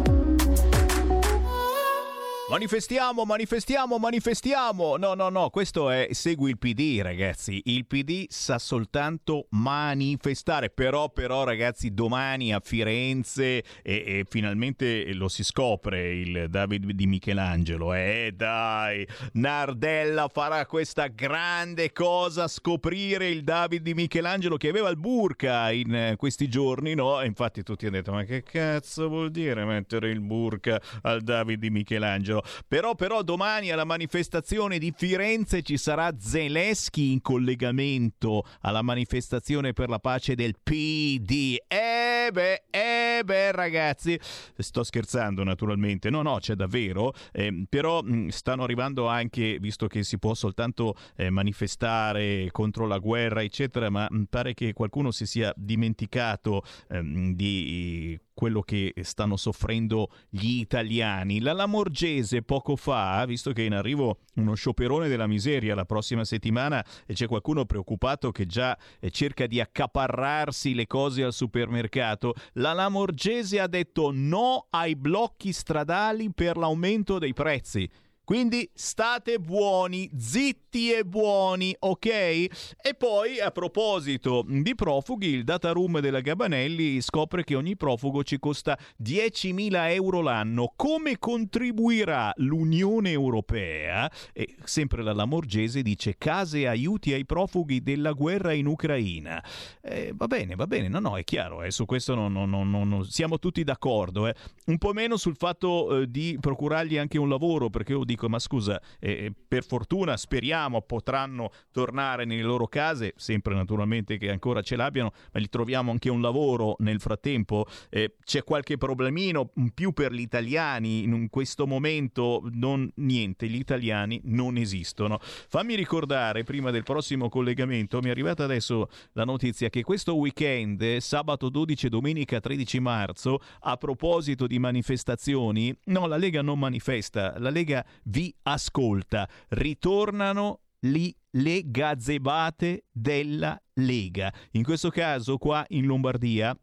Manifestiamo, 2.51 3.23
manifestiamo, 3.23 3.97
manifestiamo. 3.97 4.97
No, 4.97 5.13
no, 5.13 5.29
no, 5.29 5.49
questo 5.49 5.89
è 5.89 6.09
segui 6.11 6.49
il 6.49 6.57
PD, 6.57 6.99
ragazzi. 7.01 7.61
Il 7.67 7.87
PD 7.87 8.25
sa 8.27 8.59
soltanto 8.59 9.47
manifestare. 9.51 10.69
Però, 10.69 11.09
però, 11.11 11.45
ragazzi, 11.45 11.93
domani 11.93 12.53
a 12.53 12.59
Firenze 12.61 13.43
e, 13.53 13.63
e 13.83 14.25
finalmente 14.27 15.13
lo 15.13 15.29
si 15.29 15.45
scopre 15.45 16.13
il 16.13 16.47
David 16.49 16.91
di 16.91 17.07
Michelangelo. 17.07 17.93
Eh, 17.93 18.33
dai, 18.35 19.07
Nardella 19.35 20.27
farà 20.27 20.65
questa 20.65 21.07
grande 21.07 21.93
cosa, 21.93 22.49
scoprire 22.49 23.29
il 23.29 23.45
David 23.45 23.81
di 23.81 23.93
Michelangelo 23.93 24.57
che 24.57 24.67
aveva 24.67 24.89
il 24.89 24.97
burka 24.97 25.71
in 25.71 25.95
eh, 25.95 26.15
questi 26.17 26.49
giorni, 26.49 26.95
no? 26.95 27.23
Infatti 27.23 27.63
tutti 27.63 27.85
hanno 27.85 27.95
detto, 27.95 28.11
ma 28.11 28.25
che 28.25 28.43
cazzo 28.43 29.07
vuol 29.07 29.31
dire 29.31 29.63
mettere 29.63 30.09
il 30.09 30.19
burka 30.19 30.81
al 31.03 31.21
David 31.21 31.57
di 31.57 31.69
Michelangelo? 31.69 32.39
Però, 32.67 32.95
però 32.95 33.21
domani 33.21 33.71
alla 33.71 33.85
manifestazione 33.85 34.77
di 34.77 34.93
Firenze 34.95 35.61
ci 35.61 35.77
sarà 35.77 36.13
Zelensky 36.17 37.11
in 37.11 37.21
collegamento 37.21 38.43
alla 38.61 38.81
manifestazione 38.81 39.73
per 39.73 39.89
la 39.89 39.99
pace 39.99 40.35
del 40.35 40.55
PD. 40.61 41.57
Eh 41.67 42.29
beh, 42.31 42.63
eh 42.69 43.21
beh 43.23 43.51
ragazzi, 43.51 44.19
sto 44.57 44.83
scherzando 44.83 45.43
naturalmente, 45.43 46.09
no 46.09 46.21
no 46.21 46.37
c'è 46.39 46.55
davvero, 46.55 47.13
ehm, 47.31 47.65
però 47.69 48.01
mh, 48.01 48.29
stanno 48.29 48.63
arrivando 48.63 49.07
anche, 49.07 49.57
visto 49.59 49.87
che 49.87 50.03
si 50.03 50.17
può 50.17 50.33
soltanto 50.33 50.95
eh, 51.15 51.29
manifestare 51.29 52.49
contro 52.51 52.87
la 52.87 52.97
guerra 52.99 53.43
eccetera, 53.43 53.89
ma 53.89 54.07
mh, 54.09 54.23
pare 54.29 54.53
che 54.53 54.73
qualcuno 54.73 55.11
si 55.11 55.25
sia 55.25 55.53
dimenticato 55.55 56.63
ehm, 56.89 57.33
di 57.33 58.19
quello 58.33 58.61
che 58.61 58.93
stanno 59.01 59.37
soffrendo 59.37 60.09
gli 60.29 60.59
italiani. 60.59 61.39
La 61.39 61.53
Lamorgese 61.53 62.41
poco 62.41 62.75
fa, 62.75 63.23
visto 63.25 63.51
che 63.51 63.63
è 63.63 63.65
in 63.65 63.73
arrivo 63.73 64.19
uno 64.35 64.55
scioperone 64.55 65.07
della 65.07 65.27
miseria 65.27 65.75
la 65.75 65.85
prossima 65.85 66.23
settimana 66.23 66.83
e 67.05 67.13
c'è 67.13 67.27
qualcuno 67.27 67.65
preoccupato 67.65 68.31
che 68.31 68.45
già 68.45 68.77
eh, 68.99 69.09
cerca 69.09 69.47
di 69.47 69.59
accaparrarsi 69.59 70.73
le 70.73 70.87
cose 70.87 71.23
al 71.23 71.33
supermercato, 71.33 72.33
la 72.53 72.73
Lamorgese 72.73 73.59
ha 73.59 73.67
detto 73.67 74.11
no 74.13 74.67
ai 74.69 74.95
blocchi 74.95 75.51
stradali 75.51 76.31
per 76.33 76.57
l'aumento 76.57 77.19
dei 77.19 77.33
prezzi. 77.33 77.89
Quindi 78.31 78.69
state 78.73 79.39
buoni, 79.39 80.09
zitti 80.17 80.93
e 80.93 81.03
buoni, 81.03 81.75
ok? 81.77 82.05
E 82.07 82.93
poi 82.97 83.41
a 83.41 83.51
proposito 83.51 84.45
di 84.47 84.73
profughi, 84.73 85.27
il 85.27 85.43
data 85.43 85.71
room 85.71 85.99
della 85.99 86.21
Gabanelli 86.21 87.01
scopre 87.01 87.43
che 87.43 87.55
ogni 87.55 87.75
profugo 87.75 88.23
ci 88.23 88.39
costa 88.39 88.79
10.000 89.03 89.91
euro 89.91 90.21
l'anno. 90.21 90.71
Come 90.77 91.19
contribuirà 91.19 92.31
l'Unione 92.37 93.11
Europea? 93.11 94.09
E 94.31 94.55
sempre 94.63 95.03
la 95.03 95.11
Lamorgese 95.11 95.81
dice 95.81 96.15
case 96.17 96.69
aiuti 96.69 97.11
ai 97.11 97.25
profughi 97.25 97.83
della 97.83 98.13
guerra 98.13 98.53
in 98.53 98.67
Ucraina. 98.67 99.43
Eh, 99.81 100.13
va 100.15 100.27
bene, 100.27 100.55
va 100.55 100.67
bene, 100.67 100.87
no, 100.87 100.99
no, 100.99 101.17
è 101.17 101.25
chiaro, 101.25 101.63
eh, 101.63 101.71
su 101.71 101.83
questo 101.83 102.15
non, 102.15 102.31
non- 102.31 102.49
non- 102.49 102.69
non- 102.87 103.03
siamo 103.03 103.39
tutti 103.39 103.61
d'accordo. 103.65 104.27
eh. 104.27 104.35
Un 104.67 104.77
po' 104.77 104.93
meno 104.93 105.17
sul 105.17 105.35
fatto 105.35 105.99
eh, 105.99 106.09
di 106.09 106.37
procurargli 106.39 106.95
anche 106.97 107.17
un 107.17 107.27
lavoro, 107.27 107.69
perché 107.69 107.91
io 107.91 108.05
dico, 108.05 108.19
ma 108.29 108.39
scusa, 108.39 108.81
eh, 108.99 109.33
per 109.47 109.63
fortuna 109.63 110.17
speriamo 110.17 110.81
potranno 110.81 111.51
tornare 111.71 112.25
nelle 112.25 112.41
loro 112.41 112.67
case, 112.67 113.13
sempre 113.15 113.53
naturalmente 113.53 114.17
che 114.17 114.29
ancora 114.29 114.61
ce 114.61 114.75
l'abbiano, 114.75 115.11
ma 115.31 115.39
gli 115.39 115.47
troviamo 115.49 115.91
anche 115.91 116.09
un 116.09 116.21
lavoro 116.21 116.75
nel 116.79 116.99
frattempo. 116.99 117.65
Eh, 117.89 118.15
c'è 118.23 118.43
qualche 118.43 118.77
problemino 118.77 119.51
in 119.55 119.71
più 119.73 119.91
per 119.91 120.13
gli 120.13 120.19
italiani 120.21 121.03
in 121.03 121.29
questo 121.29 121.67
momento? 121.67 122.47
Non, 122.51 122.89
niente, 122.95 123.47
gli 123.47 123.55
italiani 123.55 124.21
non 124.25 124.57
esistono. 124.57 125.19
Fammi 125.21 125.75
ricordare, 125.75 126.43
prima 126.43 126.71
del 126.71 126.83
prossimo 126.83 127.29
collegamento, 127.29 127.99
mi 128.01 128.07
è 128.07 128.11
arrivata 128.11 128.43
adesso 128.43 128.89
la 129.13 129.23
notizia 129.23 129.69
che 129.69 129.83
questo 129.83 130.15
weekend, 130.15 130.97
sabato 130.97 131.49
12 131.49 131.85
e 131.85 131.89
domenica 131.89 132.39
13 132.39 132.79
marzo, 132.79 133.39
a 133.61 133.77
proposito 133.77 134.47
di 134.47 134.59
manifestazioni, 134.59 135.75
no, 135.85 136.07
la 136.07 136.17
Lega 136.17 136.41
non 136.41 136.59
manifesta, 136.59 137.35
la 137.37 137.49
Lega 137.49 137.85
vi 138.03 138.33
ascolta. 138.43 139.27
Ritornano 139.49 140.61
lì 140.81 141.15
le 141.31 141.61
gazebate 141.65 142.85
della 142.91 143.61
Lega. 143.73 144.33
In 144.51 144.63
questo 144.63 144.89
caso 144.89 145.37
qua 145.37 145.63
in 145.69 145.85
Lombardia, 145.85 146.57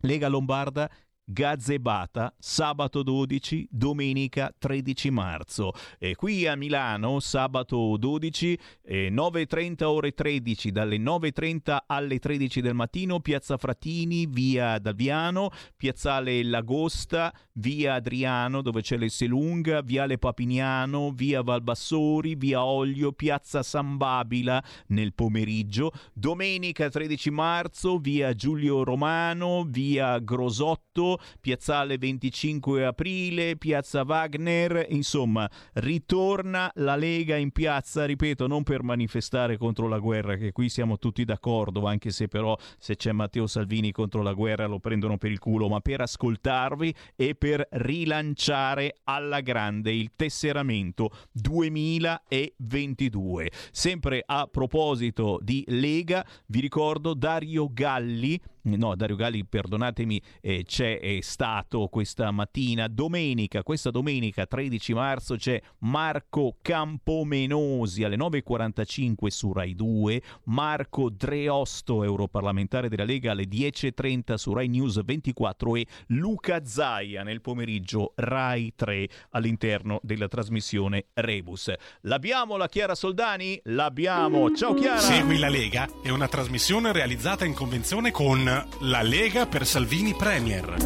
Lega 0.00 0.28
Lombarda 0.28 0.90
Gazebata 1.28 2.32
sabato 2.38 3.02
12, 3.02 3.66
domenica 3.68 4.54
13 4.56 5.10
marzo. 5.10 5.72
E 5.98 6.14
qui 6.14 6.46
a 6.46 6.54
Milano 6.54 7.18
sabato 7.18 7.96
12, 7.96 8.58
eh, 8.84 9.10
9.30 9.10 9.82
ore 9.82 10.12
13, 10.12 10.70
dalle 10.70 10.98
9.30 10.98 11.78
alle 11.86 12.20
13 12.20 12.60
del 12.60 12.74
mattino, 12.74 13.18
Piazza 13.18 13.56
Fratini, 13.56 14.26
via 14.26 14.78
Daviano, 14.78 15.50
Piazzale 15.76 16.44
Lagosta, 16.44 17.34
via 17.54 17.94
Adriano 17.94 18.62
dove 18.62 18.82
c'è 18.82 18.96
l'Esselunga, 18.96 19.80
viale 19.80 20.18
Papignano, 20.18 21.10
via 21.10 21.42
Valbassori, 21.42 22.36
via 22.36 22.64
Olio, 22.64 23.10
Piazza 23.10 23.64
San 23.64 23.96
Babila 23.96 24.62
nel 24.88 25.12
pomeriggio. 25.12 25.90
Domenica 26.12 26.88
13 26.88 27.30
marzo, 27.30 27.98
via 27.98 28.32
Giulio 28.32 28.84
Romano, 28.84 29.64
via 29.66 30.20
Grosotto, 30.20 31.15
Piazzale 31.40 31.98
25 31.98 32.84
aprile, 32.84 33.56
Piazza 33.56 34.02
Wagner, 34.02 34.86
insomma, 34.90 35.48
ritorna 35.74 36.70
la 36.76 36.96
Lega 36.96 37.36
in 37.36 37.50
piazza, 37.50 38.04
ripeto, 38.04 38.46
non 38.46 38.62
per 38.62 38.82
manifestare 38.82 39.56
contro 39.56 39.88
la 39.88 39.98
guerra, 39.98 40.36
che 40.36 40.52
qui 40.52 40.68
siamo 40.68 40.98
tutti 40.98 41.24
d'accordo, 41.24 41.86
anche 41.86 42.10
se 42.10 42.28
però 42.28 42.56
se 42.78 42.96
c'è 42.96 43.12
Matteo 43.12 43.46
Salvini 43.46 43.92
contro 43.92 44.22
la 44.22 44.32
guerra 44.32 44.66
lo 44.66 44.78
prendono 44.78 45.18
per 45.18 45.30
il 45.30 45.38
culo, 45.38 45.68
ma 45.68 45.80
per 45.80 46.00
ascoltarvi 46.00 46.94
e 47.14 47.34
per 47.34 47.66
rilanciare 47.70 48.96
alla 49.04 49.40
grande 49.40 49.92
il 49.92 50.12
tesseramento 50.16 51.10
2022. 51.32 53.50
Sempre 53.70 54.22
a 54.24 54.48
proposito 54.50 55.38
di 55.42 55.62
Lega, 55.68 56.26
vi 56.46 56.60
ricordo 56.60 57.12
Dario 57.14 57.68
Galli 57.72 58.40
no, 58.74 58.96
Dario 58.96 59.16
Galli, 59.16 59.44
perdonatemi, 59.44 60.20
eh, 60.40 60.64
c'è 60.64 60.98
è 60.98 61.18
stato 61.20 61.86
questa 61.86 62.30
mattina, 62.30 62.88
domenica, 62.88 63.62
questa 63.62 63.90
domenica 63.90 64.46
13 64.46 64.94
marzo 64.94 65.36
c'è 65.36 65.60
Marco 65.80 66.56
Campomenosi 66.60 68.02
alle 68.02 68.16
9.45 68.16 69.26
su 69.28 69.52
Rai 69.52 69.74
2, 69.74 70.22
Marco 70.44 71.10
Dreosto, 71.10 72.02
europarlamentare 72.02 72.88
della 72.88 73.04
Lega 73.04 73.32
alle 73.32 73.44
10.30 73.44 74.34
su 74.34 74.52
Rai 74.52 74.68
News 74.68 75.04
24 75.04 75.76
e 75.76 75.86
Luca 76.08 76.64
Zaia 76.64 77.22
nel 77.22 77.40
pomeriggio 77.40 78.12
Rai 78.16 78.72
3 78.74 79.08
all'interno 79.30 80.00
della 80.02 80.28
trasmissione 80.28 81.06
Rebus. 81.14 81.72
L'abbiamo 82.02 82.56
la 82.56 82.68
Chiara 82.68 82.94
Soldani? 82.94 83.60
L'abbiamo. 83.64 84.54
Ciao 84.54 84.74
Chiara. 84.74 84.98
Segui 84.98 85.38
la 85.38 85.48
Lega 85.48 85.88
è 86.02 86.10
una 86.10 86.28
trasmissione 86.28 86.92
realizzata 86.92 87.44
in 87.44 87.54
convenzione 87.54 88.10
con 88.10 88.55
La 88.80 89.02
Lega 89.02 89.46
per 89.46 89.66
Salvini 89.66 90.14
Premier. 90.14 90.76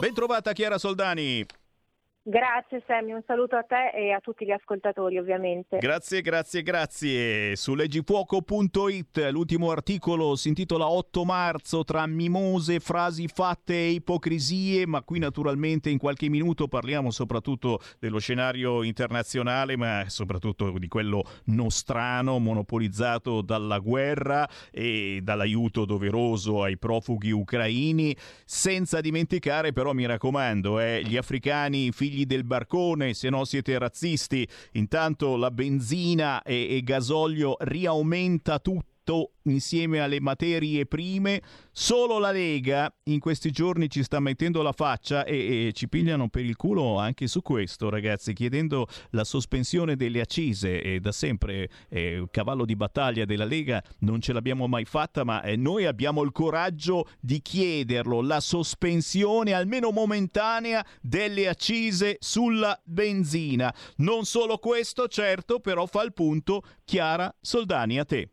Bentrovata 0.00 0.52
Chiara 0.52 0.78
Soldani. 0.78 1.46
Grazie 2.22 2.82
Sammy, 2.86 3.12
un 3.12 3.22
saluto 3.26 3.56
a 3.56 3.62
te 3.62 3.90
e 3.94 4.10
a 4.12 4.20
tutti 4.20 4.44
gli 4.44 4.50
ascoltatori 4.50 5.16
ovviamente. 5.16 5.78
Grazie, 5.78 6.20
grazie, 6.20 6.62
grazie. 6.62 7.56
Su 7.56 7.74
leggifuoco.it 7.74 9.28
l'ultimo 9.30 9.70
articolo 9.70 10.36
si 10.36 10.48
intitola 10.48 10.90
8 10.90 11.24
marzo 11.24 11.84
tra 11.84 12.06
mimose, 12.06 12.80
frasi 12.80 13.28
fatte 13.28 13.72
e 13.72 13.92
ipocrisie, 13.92 14.86
ma 14.86 15.02
qui 15.02 15.18
naturalmente 15.20 15.88
in 15.88 15.96
qualche 15.96 16.28
minuto 16.28 16.68
parliamo 16.68 17.10
soprattutto 17.10 17.80
dello 17.98 18.18
scenario 18.18 18.82
internazionale, 18.82 19.76
ma 19.78 20.04
soprattutto 20.08 20.76
di 20.78 20.88
quello 20.88 21.24
nostrano, 21.44 22.38
monopolizzato 22.38 23.40
dalla 23.40 23.78
guerra 23.78 24.46
e 24.70 25.20
dall'aiuto 25.22 25.86
doveroso 25.86 26.62
ai 26.62 26.76
profughi 26.76 27.30
ucraini, 27.30 28.14
senza 28.44 29.00
dimenticare 29.00 29.72
però, 29.72 29.94
mi 29.94 30.04
raccomando, 30.04 30.78
eh, 30.78 31.02
gli 31.02 31.16
africani 31.16 31.90
figli 31.90 32.07
figli 32.08 32.24
del 32.24 32.44
barcone, 32.44 33.14
se 33.14 33.28
no 33.28 33.44
siete 33.44 33.78
razzisti. 33.78 34.48
Intanto 34.72 35.36
la 35.36 35.50
benzina 35.50 36.42
e, 36.42 36.76
e 36.76 36.82
gasolio 36.82 37.56
riaumenta 37.60 38.58
tutto 38.58 38.96
insieme 39.44 40.00
alle 40.00 40.20
materie 40.20 40.86
prime. 40.86 41.42
Solo 41.72 42.18
la 42.18 42.30
Lega 42.30 42.92
in 43.04 43.20
questi 43.20 43.50
giorni 43.50 43.88
ci 43.88 44.02
sta 44.02 44.20
mettendo 44.20 44.62
la 44.62 44.72
faccia 44.72 45.24
e, 45.24 45.68
e, 45.68 45.72
ci 45.72 45.88
pigliano 45.88 46.28
per 46.28 46.44
il 46.44 46.56
culo 46.56 46.98
anche 46.98 47.26
su 47.26 47.40
questo, 47.40 47.88
ragazzi, 47.88 48.32
chiedendo 48.32 48.86
la 49.10 49.24
sospensione 49.24 49.96
delle 49.96 50.20
accise. 50.20 50.82
E 50.82 51.00
da 51.00 51.12
sempre 51.12 51.68
eh, 51.88 52.24
cavallo 52.30 52.64
di 52.64 52.76
battaglia 52.76 53.24
della 53.24 53.44
Lega 53.44 53.82
non 54.00 54.20
ce 54.20 54.32
l'abbiamo 54.32 54.66
mai 54.66 54.84
fatta, 54.84 55.24
ma 55.24 55.42
eh, 55.42 55.56
noi 55.56 55.86
abbiamo 55.86 56.22
il 56.22 56.32
coraggio 56.32 57.08
di 57.20 57.40
chiederlo, 57.40 58.20
la 58.20 58.40
sospensione 58.40 59.52
almeno 59.52 59.90
momentanea 59.90 60.84
delle 61.00 61.48
accise 61.48 62.16
sulla 62.20 62.78
benzina. 62.84 63.74
Non 63.96 64.24
solo 64.24 64.58
questo, 64.58 65.08
certo, 65.08 65.60
però 65.60 65.86
fa 65.86 66.02
il 66.02 66.12
punto 66.12 66.62
Chiara 66.84 67.34
Soldani 67.40 67.98
a 67.98 68.04
te. 68.04 68.30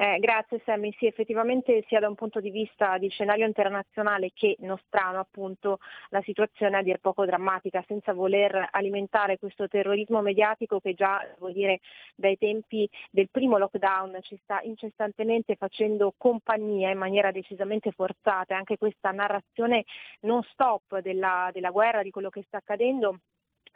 Eh, 0.00 0.20
grazie 0.20 0.62
Sammy, 0.64 0.94
sì 0.96 1.06
effettivamente 1.06 1.82
sia 1.88 1.98
da 1.98 2.06
un 2.06 2.14
punto 2.14 2.38
di 2.38 2.50
vista 2.50 2.98
di 2.98 3.08
scenario 3.08 3.44
internazionale 3.44 4.30
che 4.32 4.54
nostrano 4.60 5.18
appunto 5.18 5.80
la 6.10 6.22
situazione 6.22 6.76
a 6.76 6.82
dir 6.82 6.98
poco 7.00 7.26
drammatica 7.26 7.82
senza 7.84 8.12
voler 8.12 8.68
alimentare 8.70 9.38
questo 9.38 9.66
terrorismo 9.66 10.20
mediatico 10.20 10.78
che 10.78 10.94
già 10.94 11.26
devo 11.34 11.50
dire 11.50 11.80
dai 12.14 12.38
tempi 12.38 12.88
del 13.10 13.28
primo 13.28 13.58
lockdown 13.58 14.18
ci 14.22 14.38
sta 14.44 14.60
incessantemente 14.62 15.56
facendo 15.56 16.14
compagnia 16.16 16.90
in 16.90 16.98
maniera 16.98 17.32
decisamente 17.32 17.90
forzata, 17.90 18.56
anche 18.56 18.78
questa 18.78 19.10
narrazione 19.10 19.82
non 20.20 20.44
stop 20.52 21.00
della, 21.00 21.50
della 21.52 21.70
guerra, 21.70 22.04
di 22.04 22.10
quello 22.10 22.30
che 22.30 22.44
sta 22.46 22.58
accadendo 22.58 23.18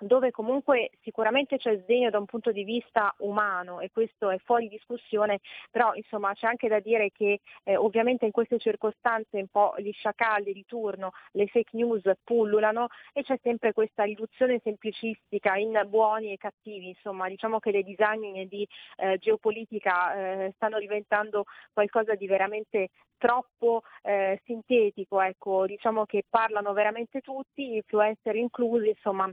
dove 0.02 0.30
comunque 0.30 0.90
sicuramente 1.02 1.56
c'è 1.58 1.78
sdegno 1.78 2.10
da 2.10 2.18
un 2.18 2.26
punto 2.26 2.52
di 2.52 2.64
vista 2.64 3.14
umano 3.18 3.80
e 3.80 3.90
questo 3.92 4.30
è 4.30 4.38
fuori 4.38 4.68
discussione, 4.68 5.40
però 5.70 5.94
insomma 5.94 6.32
c'è 6.34 6.46
anche 6.46 6.68
da 6.68 6.80
dire 6.80 7.10
che 7.10 7.40
eh, 7.64 7.76
ovviamente 7.76 8.24
in 8.24 8.32
queste 8.32 8.58
circostanze 8.58 9.38
un 9.38 9.48
po' 9.48 9.74
gli 9.78 9.92
sciacalli 9.92 10.52
di 10.52 10.64
turno, 10.66 11.12
le 11.32 11.46
fake 11.46 11.76
news 11.76 12.02
pullulano 12.24 12.88
e 13.12 13.22
c'è 13.22 13.38
sempre 13.42 13.72
questa 13.72 14.04
riduzione 14.04 14.60
semplicistica 14.62 15.56
in 15.56 15.80
buoni 15.88 16.32
e 16.32 16.36
cattivi, 16.36 16.88
insomma 16.88 17.28
diciamo 17.28 17.58
che 17.58 17.70
le 17.70 17.82
disamine 17.82 18.46
di 18.46 18.66
eh, 18.96 19.18
geopolitica 19.18 20.14
eh, 20.14 20.52
stanno 20.56 20.78
diventando 20.78 21.44
qualcosa 21.72 22.14
di 22.14 22.26
veramente 22.26 22.90
troppo 23.22 23.82
eh, 24.02 24.40
sintetico, 24.44 25.20
ecco, 25.20 25.64
diciamo 25.66 26.04
che 26.06 26.24
parlano 26.28 26.72
veramente 26.72 27.20
tutti, 27.20 27.76
influencer 27.76 28.34
inclusi, 28.34 28.88
insomma 28.88 29.32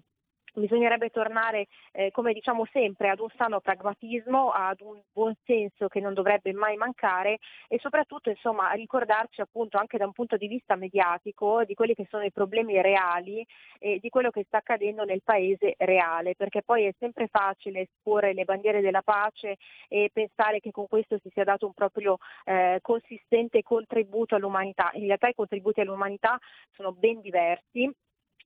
bisognerebbe 0.54 1.10
tornare, 1.10 1.68
eh, 1.92 2.12
come 2.12 2.34
diciamo 2.34 2.66
sempre, 2.72 3.10
ad 3.10 3.20
un 3.20 3.30
sano 3.36 3.60
pragmatismo, 3.60 4.52
ad 4.52 4.82
un 4.82 5.00
buon 5.12 5.34
senso 5.46 5.88
che 5.88 6.00
non 6.00 6.14
dovrebbe 6.14 6.54
mai 6.54 6.78
mancare 6.78 7.38
e 7.68 7.80
soprattutto 7.80 8.30
insomma, 8.30 8.72
ricordarci 8.72 9.42
appunto 9.42 9.78
anche 9.78 9.98
da 9.98 10.06
un 10.06 10.14
punto 10.14 10.38
di 10.38 10.48
vista 10.48 10.76
mediatico 10.76 11.64
di 11.66 11.74
quelli 11.74 11.94
che 11.94 12.08
sono 12.10 12.24
i 12.24 12.32
problemi 12.32 12.82
reali 12.82 13.46
e 13.80 14.00
di 14.00 14.10
quello 14.10 14.30
che 14.30 14.44
sta 14.46 14.58
accadendo 14.58 15.04
nel 15.04 15.22
paese 15.24 15.76
reale, 15.78 16.36
perché 16.36 16.62
poi 16.62 16.86
è 16.86 16.94
sempre 17.00 17.28
facile 17.28 17.82
esporre 17.82 18.34
le 18.34 18.46
bandiere 18.46 18.82
della 18.82 19.02
pace 19.02 19.58
e 19.88 20.10
pensare 20.12 20.60
che 20.60 20.72
con 20.72 20.88
questo 20.88 21.18
si 21.20 21.30
sia 21.34 21.44
dato 21.44 21.66
un 21.66 21.74
proprio 21.74 22.18
eh, 22.46 22.80
consistente 22.82 23.62
contributo 23.64 24.36
all'umanità. 24.36 24.90
In 24.94 25.06
realtà 25.06 25.28
i 25.28 25.36
contributi 25.36 25.82
all'umanità 25.82 26.38
sono 26.72 26.92
ben 26.92 27.22
diversi 27.22 27.90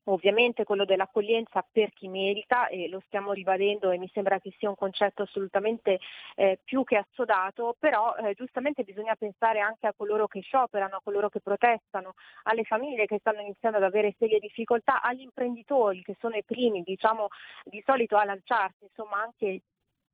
ovviamente 0.05 0.63
quello 0.63 0.85
dell'accoglienza 0.85 1.65
per 1.71 1.91
chi 1.93 2.07
merita 2.07 2.67
e 2.67 2.87
lo 2.89 3.01
stiamo 3.07 3.31
ribadendo 3.31 3.91
e 3.91 3.97
mi 3.97 4.09
sembra 4.13 4.39
che 4.39 4.53
sia 4.57 4.69
un 4.69 4.75
concetto 4.75 5.23
assolutamente 5.23 5.99
eh, 6.35 6.59
più 6.63 6.83
che 6.83 6.97
assodato, 6.97 7.75
però 7.79 8.15
eh, 8.15 8.33
giustamente 8.33 8.83
bisogna 8.83 9.15
pensare 9.15 9.59
anche 9.59 9.87
a 9.87 9.93
coloro 9.95 10.27
che 10.27 10.41
scioperano, 10.41 10.97
a 10.97 11.01
coloro 11.03 11.29
che 11.29 11.39
protestano, 11.39 12.13
alle 12.43 12.63
famiglie 12.63 13.05
che 13.05 13.19
stanno 13.19 13.41
iniziando 13.41 13.77
ad 13.77 13.83
avere 13.83 14.15
serie 14.17 14.39
difficoltà, 14.39 15.01
agli 15.01 15.21
imprenditori 15.21 16.01
che 16.01 16.15
sono 16.19 16.35
i 16.35 16.43
primi 16.43 16.81
diciamo 16.83 17.27
di 17.63 17.81
solito 17.85 18.17
a 18.17 18.25
lanciarsi, 18.25 18.83
insomma 18.83 19.21
anche 19.21 19.61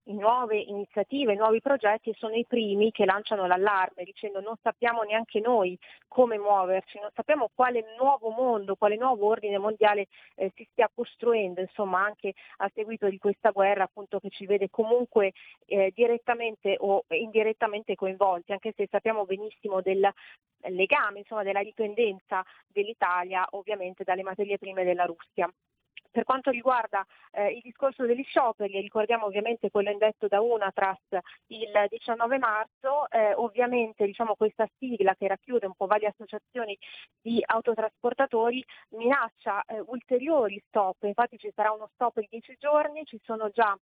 nuove 0.06 0.58
iniziative, 0.58 1.36
nuovi 1.36 1.62
progetti 1.62 2.14
sono 2.18 2.36
i 2.36 2.46
primi 2.48 2.92
che 2.92 3.06
lanciano 3.06 3.46
l'allarme 3.46 4.04
dicendo 4.04 4.40
non 4.42 4.56
sappiamo 4.62 5.04
neanche 5.04 5.40
noi 5.40 5.78
come 6.08 6.38
muoverci, 6.38 7.00
non 7.00 7.10
sappiamo 7.14 7.50
quale 7.54 7.96
nuovo 7.98 8.30
mondo, 8.30 8.76
quale 8.76 8.96
nuovo 8.98 9.28
ordine 9.28 9.58
mondiale 9.58 10.08
eh, 10.36 10.52
si 10.56 10.68
stia 10.72 10.90
costruendo, 10.94 11.62
insomma 11.62 12.04
anche 12.04 12.34
a 12.58 12.72
seguito 12.74 13.08
di 13.08 13.18
questa 13.18 13.52
guerra 13.52 13.84
appunto 13.84 14.20
che 14.20 14.30
ci 14.30 14.46
vede 14.46 14.70
comunque 14.70 15.34
eh, 15.66 15.92
direttamente 15.94 16.76
o 16.80 17.04
indirettamente 17.10 17.96
coinvolti, 17.96 18.52
anche 18.52 18.74
se 18.76 18.88
sappiamo 18.90 19.26
benissimo 19.26 19.82
del 19.82 20.12
legame, 20.70 21.20
insomma 21.20 21.44
della 21.44 21.64
dipendenza 21.64 22.44
dell'Italia 22.68 23.46
ovviamente 23.52 24.04
dalle 24.04 24.24
materie 24.24 24.58
prime 24.58 24.84
della 24.84 25.06
Russia. 25.06 25.50
Per 26.12 26.24
quanto 26.24 26.50
riguarda 26.50 27.06
eh, 27.32 27.54
il 27.54 27.62
discorso 27.62 28.06
degli 28.06 28.24
scioperi, 28.24 28.80
ricordiamo 28.82 29.26
ovviamente 29.26 29.70
quello 29.70 29.92
indetto 29.92 30.28
da 30.28 30.42
Unatras 30.42 31.00
il 31.48 31.86
19 31.88 32.38
marzo, 32.40 33.10
eh, 33.12 33.34
ovviamente 33.36 34.06
diciamo, 34.06 34.36
questa 34.36 34.68
sigla 34.80 35.14
che 35.16 35.28
racchiude 35.28 35.68
un 35.68 35.74
po' 35.76 35.86
varie 35.86 36.08
associazioni 36.08 36.78
di 37.22 37.44
autotrasportatori 37.46 38.64
minaccia 38.90 39.64
eh, 39.66 39.80
ulteriori 39.86 40.62
stop, 40.68 41.04
infatti 41.04 41.38
ci 41.38 41.52
sarà 41.54 41.72
uno 41.72 41.90
stop 41.94 42.20
di 42.20 42.28
10 42.30 42.56
giorni, 42.60 43.06
ci 43.06 43.20
sono 43.24 43.50
già 43.50 43.78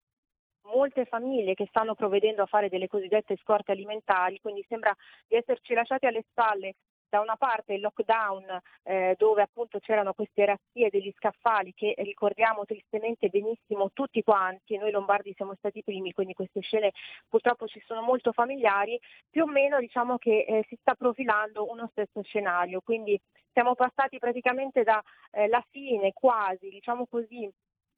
molte 0.65 1.05
famiglie 1.05 1.53
che 1.53 1.67
stanno 1.67 1.93
provvedendo 1.93 2.41
a 2.41 2.47
fare 2.47 2.69
delle 2.69 2.87
cosiddette 2.87 3.37
scorte 3.37 3.71
alimentari, 3.71 4.39
quindi 4.39 4.65
sembra 4.67 4.95
di 5.27 5.35
esserci 5.35 5.73
lasciati 5.73 6.05
alle 6.05 6.23
spalle 6.29 6.73
da 7.15 7.21
una 7.21 7.37
parte 7.37 7.73
il 7.73 7.81
lockdown 7.81 8.59
eh, 8.83 9.15
dove 9.17 9.41
appunto 9.41 9.79
c'erano 9.79 10.11
queste 10.13 10.43
razzie 10.45 10.89
degli 10.89 11.13
scaffali 11.15 11.73
che 11.73 11.93
ricordiamo 11.99 12.65
tristemente 12.65 13.29
benissimo 13.29 13.91
tutti 13.93 14.21
quanti, 14.21 14.77
noi 14.77 14.91
lombardi 14.91 15.33
siamo 15.33 15.55
stati 15.55 15.77
i 15.77 15.83
primi, 15.83 16.11
quindi 16.11 16.33
queste 16.33 16.59
scene 16.59 16.91
purtroppo 17.29 17.67
ci 17.67 17.81
sono 17.85 18.01
molto 18.01 18.33
familiari, 18.33 18.99
più 19.29 19.43
o 19.43 19.47
meno 19.47 19.79
diciamo 19.79 20.17
che 20.17 20.45
eh, 20.45 20.65
si 20.67 20.75
sta 20.81 20.93
profilando 20.95 21.71
uno 21.71 21.87
stesso 21.91 22.21
scenario, 22.21 22.81
quindi 22.81 23.17
siamo 23.53 23.75
passati 23.75 24.19
praticamente 24.19 24.83
dalla 24.83 25.01
eh, 25.31 25.65
fine 25.69 26.11
quasi, 26.11 26.67
diciamo 26.67 27.07
così, 27.07 27.49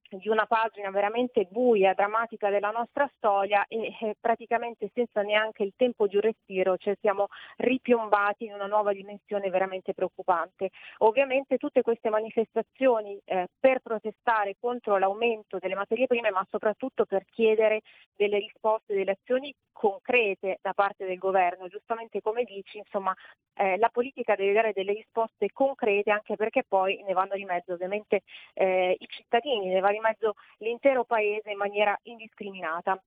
di 0.10 0.30
una 0.30 0.46
pagina 0.46 0.90
veramente 0.90 1.48
buia, 1.50 1.94
drammatica 1.94 2.50
della 2.50 2.72
nostra 2.72 3.10
storia 3.16 3.66
e 3.68 3.94
eh, 4.00 4.16
praticamente 4.20 4.90
senza 4.94 5.22
neanche 5.22 5.64
il 5.64 5.74
tempo 5.76 6.08
di 6.08 6.16
un 6.16 6.22
respiro 6.22 6.78
ci 6.78 6.94
siamo 7.00 7.28
ripiombati 7.58 8.46
in 8.46 8.54
una 8.54 8.68
nuova 8.68 8.94
dimensione 8.94 9.50
veramente 9.50 9.94
preoccupante. 9.94 10.70
Ovviamente 11.00 11.58
tutte 11.58 11.82
queste 11.82 12.10
manifestazioni 12.10 13.20
eh, 13.26 13.48
per 13.60 13.80
protestare 13.80 14.56
contro 14.60 14.98
l'aumento 14.98 15.58
delle 15.60 15.76
materie 15.76 16.08
prime 16.08 16.32
ma 16.32 16.46
soprattutto 16.50 17.06
per 17.06 17.26
chiedere 17.30 17.82
delle 18.16 18.40
risposte, 18.40 18.94
delle 18.94 19.12
azioni 19.12 19.54
concrete 19.78 20.58
da 20.62 20.74
parte 20.74 21.06
del 21.06 21.20
governo. 21.20 21.68
Giustamente 21.68 22.20
come 22.20 22.44
dici, 22.44 22.80
insomma, 22.80 23.14
eh, 23.54 23.78
la 23.78 23.90
politica 23.90 24.36
deve 24.36 24.54
dare 24.54 24.74
delle 24.74 24.94
risposte 24.94 25.52
concrete 25.54 26.10
anche 26.10 26.36
perché 26.36 26.64
poi 26.68 27.04
ne 27.06 27.14
vanno 27.14 27.36
di 27.36 27.46
mezzo 27.46 27.74
ovviamente 27.74 28.24
eh, 28.56 28.96
i 28.98 29.08
cittadini, 29.08 29.68
ne 29.68 29.80
va 29.80 29.92
di 29.92 30.00
mezzo 30.00 30.34
l'intero 30.58 31.04
paese 31.04 31.52
in 31.52 31.58
maniera 31.58 31.98
indiscriminata. 32.04 33.00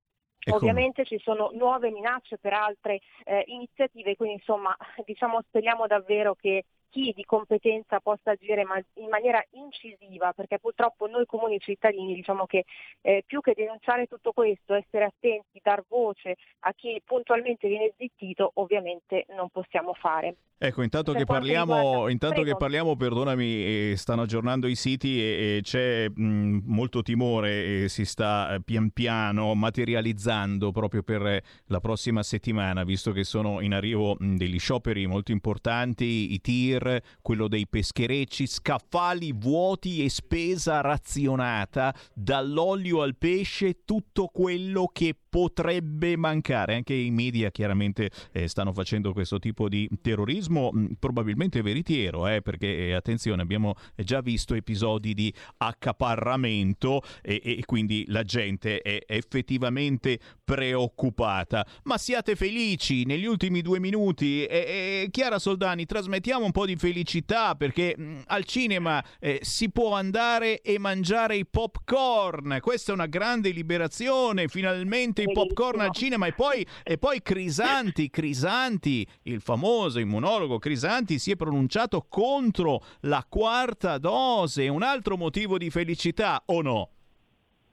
Ecco. 0.43 0.57
Ovviamente 0.57 1.05
ci 1.05 1.19
sono 1.19 1.51
nuove 1.53 1.91
minacce 1.91 2.39
per 2.39 2.55
altre 2.55 3.01
eh, 3.25 3.43
iniziative, 3.47 4.17
quindi 4.17 4.37
insomma 4.37 4.75
diciamo 5.05 5.43
speriamo 5.43 5.87
davvero 5.87 6.35
che 6.35 6.65
chi 6.91 7.13
di 7.15 7.25
competenza 7.25 8.01
possa 8.01 8.33
agire 8.33 8.67
in 8.95 9.09
maniera 9.09 9.43
incisiva, 9.53 10.33
perché 10.33 10.59
purtroppo 10.59 11.07
noi 11.07 11.25
comuni 11.25 11.59
cittadini 11.59 12.15
diciamo 12.15 12.47
che 12.47 12.65
eh, 13.01 13.23
più 13.27 13.41
che 13.41 13.55
denunciare 13.57 14.07
tutto 14.07 14.33
questo, 14.33 14.75
essere 14.75 15.05
attenti, 15.05 15.61
dar 15.63 15.85
voce 15.89 16.37
a 16.61 16.73
chi 16.75 17.01
puntualmente 17.05 17.69
viene 17.69 17.95
zittito, 17.97 18.51
ovviamente 18.55 19.25
non 19.35 19.49
possiamo 19.49 19.95
fare. 19.95 20.37
Ecco, 20.63 20.83
intanto, 20.83 21.15
che 21.15 21.25
parliamo, 21.25 22.09
intanto 22.09 22.43
che 22.43 22.55
parliamo, 22.55 22.95
perdonami, 22.95 23.45
eh, 23.47 23.95
stanno 23.97 24.23
aggiornando 24.23 24.67
i 24.67 24.75
siti 24.75 25.19
e, 25.19 25.57
e 25.57 25.61
c'è 25.63 26.07
mh, 26.07 26.65
molto 26.67 27.01
timore 27.01 27.85
e 27.85 27.89
si 27.89 28.05
sta 28.05 28.53
eh, 28.53 28.61
pian 28.63 28.91
piano 28.91 29.55
materializzando 29.55 30.71
proprio 30.71 31.03
per 31.03 31.43
la 31.65 31.81
prossima 31.81 32.23
settimana, 32.23 32.85
visto 32.85 33.11
che 33.13 33.25
sono 33.25 33.63
in 33.63 33.73
arrivo 33.73 34.17
mh, 34.19 34.35
degli 34.37 34.59
scioperi 34.59 35.07
molto 35.07 35.33
importanti, 35.33 36.35
i 36.35 36.41
tir, 36.43 36.80
quello 37.21 37.49
dei 37.49 37.67
pescherecci, 37.67 38.47
scaffali 38.47 39.33
vuoti 39.33 40.05
e 40.05 40.09
spesa 40.09 40.81
razionata, 40.81 41.95
dall'olio 42.15 43.03
al 43.03 43.17
pesce, 43.17 43.85
tutto 43.85 44.27
quello 44.27 44.89
che 44.93 45.15
potrebbe 45.31 46.17
mancare. 46.17 46.75
Anche 46.75 46.93
i 46.93 47.11
media 47.11 47.51
chiaramente 47.51 48.11
eh, 48.33 48.49
stanno 48.49 48.73
facendo 48.73 49.13
questo 49.13 49.39
tipo 49.39 49.69
di 49.69 49.89
terrorismo, 50.03 50.71
mh, 50.73 50.95
probabilmente 50.99 51.63
veritiero, 51.63 52.27
eh, 52.27 52.43
perché 52.43 52.89
eh, 52.89 52.93
attenzione, 52.93 53.41
abbiamo 53.41 53.75
già 53.95 54.21
visto 54.21 54.55
episodi 54.55 55.15
di 55.15 55.33
accaparramento 55.59 57.03
e, 57.23 57.41
e 57.43 57.63
quindi 57.65 58.05
la 58.09 58.25
gente 58.25 58.81
è 58.83 59.05
effettivamente 59.07 60.19
preoccupata. 60.45 61.67
Ma 61.85 61.97
siate 61.97 62.35
felici, 62.35 63.05
negli 63.05 63.27
ultimi 63.27 63.63
due 63.63 63.79
minuti, 63.79 64.45
e, 64.45 65.09
Chiara 65.11 65.39
Soldani, 65.39 65.87
trasmettiamo 65.87 66.45
un 66.45 66.53
po' 66.53 66.67
di 66.67 66.77
felicità 66.77 67.55
perché 67.55 67.95
mh, 67.97 68.23
al 68.27 68.45
cinema 68.45 69.03
eh, 69.21 69.39
si 69.43 69.71
può 69.71 69.95
andare 69.95 70.61
e 70.61 70.79
mangiare 70.79 71.37
i 71.37 71.47
popcorn. 71.47 72.59
Questa 72.61 72.91
è 72.91 72.95
una 72.95 73.07
grante 73.07 73.51
liberazione, 73.51 74.49
finalmente 74.49 75.20
i 75.23 75.33
popcorn 75.33 75.81
al 75.81 75.93
cinema 75.93 76.27
e 76.27 76.33
poi, 76.33 76.67
e 76.83 76.99
poi 76.99 77.23
Crisanti, 77.23 78.11
Crisanti, 78.11 79.07
il 79.23 79.41
famoso 79.41 79.99
immunologo 79.99 80.59
Crisanti 80.59 81.19
si 81.19 81.31
è 81.31 81.37
pronunciato 81.37 82.07
contro 82.09 82.83
la 83.01 83.25
quarta 83.29 83.99
dose, 83.99 84.69
un 84.69 84.83
altro 84.83 85.17
motivo 85.17 85.59
di 85.59 85.71
felicità 85.71 86.43
o 86.47 86.63
no? 86.63 86.91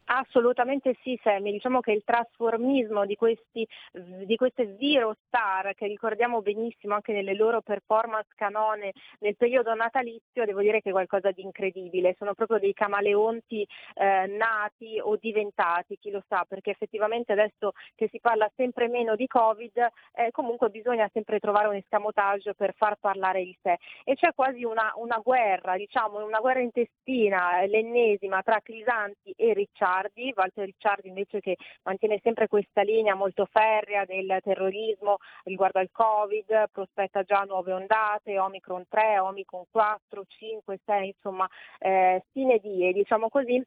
Assolutamente 0.10 0.96
sì, 1.02 1.20
Sammy. 1.22 1.52
Diciamo 1.52 1.82
che 1.82 1.92
il 1.92 2.04
trasformismo 2.06 3.06
di, 3.06 3.16
questi, 3.16 3.68
di 3.92 4.36
queste 4.38 4.78
zero 4.80 5.18
star, 5.26 5.74
che 5.76 5.86
ricordiamo 5.86 6.42
benissimo 6.42 6.94
anche 6.94 7.12
nelle 7.12 7.34
loro 7.34 7.62
performance 7.62 8.30
canone 8.36 8.94
nel 9.20 9.36
periodo 9.36 9.74
natalizio, 9.74 10.46
devo 10.46 10.62
dire 10.62 10.80
che 10.80 10.90
è 10.90 10.92
qualcosa 10.94 11.32
di 11.32 11.42
incredibile. 11.42 12.16
Sono 12.18 12.36
proprio 12.36 12.58
dei 12.58 12.72
camaleonti 12.72 13.68
eh, 13.96 14.28
nati 14.28 14.98
o 15.02 15.18
diventati, 15.18 15.98
chi 16.00 16.10
lo 16.10 16.24
sa, 16.26 16.46
perché 16.48 16.72
effettivamente 16.72 17.34
adesso 17.34 17.74
che 17.94 18.08
si 18.10 18.22
parla 18.22 18.50
sempre 18.56 18.88
meno 18.88 19.16
di 19.16 19.28
Covid, 19.28 19.78
eh, 20.14 20.32
comunque 20.32 20.70
bisogna 20.70 21.10
sempre 21.12 21.40
trovare 21.40 21.68
un 21.68 21.76
escamotage 21.76 22.54
per 22.56 22.74
far 22.78 22.96
parlare 22.96 23.44
di 23.44 23.58
sé. 23.62 23.76
E 24.06 24.16
c'è 24.16 24.34
quasi 24.34 24.64
una, 24.64 24.94
una 24.96 25.20
guerra, 25.22 25.76
diciamo, 25.76 26.24
una 26.24 26.40
guerra 26.40 26.62
intestina, 26.62 27.66
l'ennesima 27.66 28.42
tra 28.42 28.62
Crisanti 28.62 29.34
e 29.36 29.52
Ricciardi 29.52 29.96
Ricciardi, 29.98 30.34
Walter 30.36 30.65
Ricciardi 30.65 31.07
invece 31.07 31.40
che 31.40 31.57
mantiene 31.84 32.19
sempre 32.24 32.48
questa 32.48 32.82
linea 32.82 33.15
molto 33.15 33.45
ferrea 33.45 34.06
del 34.06 34.40
terrorismo 34.44 35.18
riguardo 35.44 35.80
al 35.80 35.90
Covid, 35.91 36.69
prospetta 36.72 37.24
già 37.24 37.44
nuove 37.44 37.74
ondate, 37.74 38.40
Omicron 38.40 38.86
3, 38.88 39.19
Omicron 39.19 39.64
4, 39.72 40.24
5, 40.28 40.80
6, 40.86 41.07
insomma 41.07 41.48
eh, 41.80 42.24
sine 42.32 42.60
die, 42.60 42.94
diciamo 42.94 43.30
così, 43.30 43.64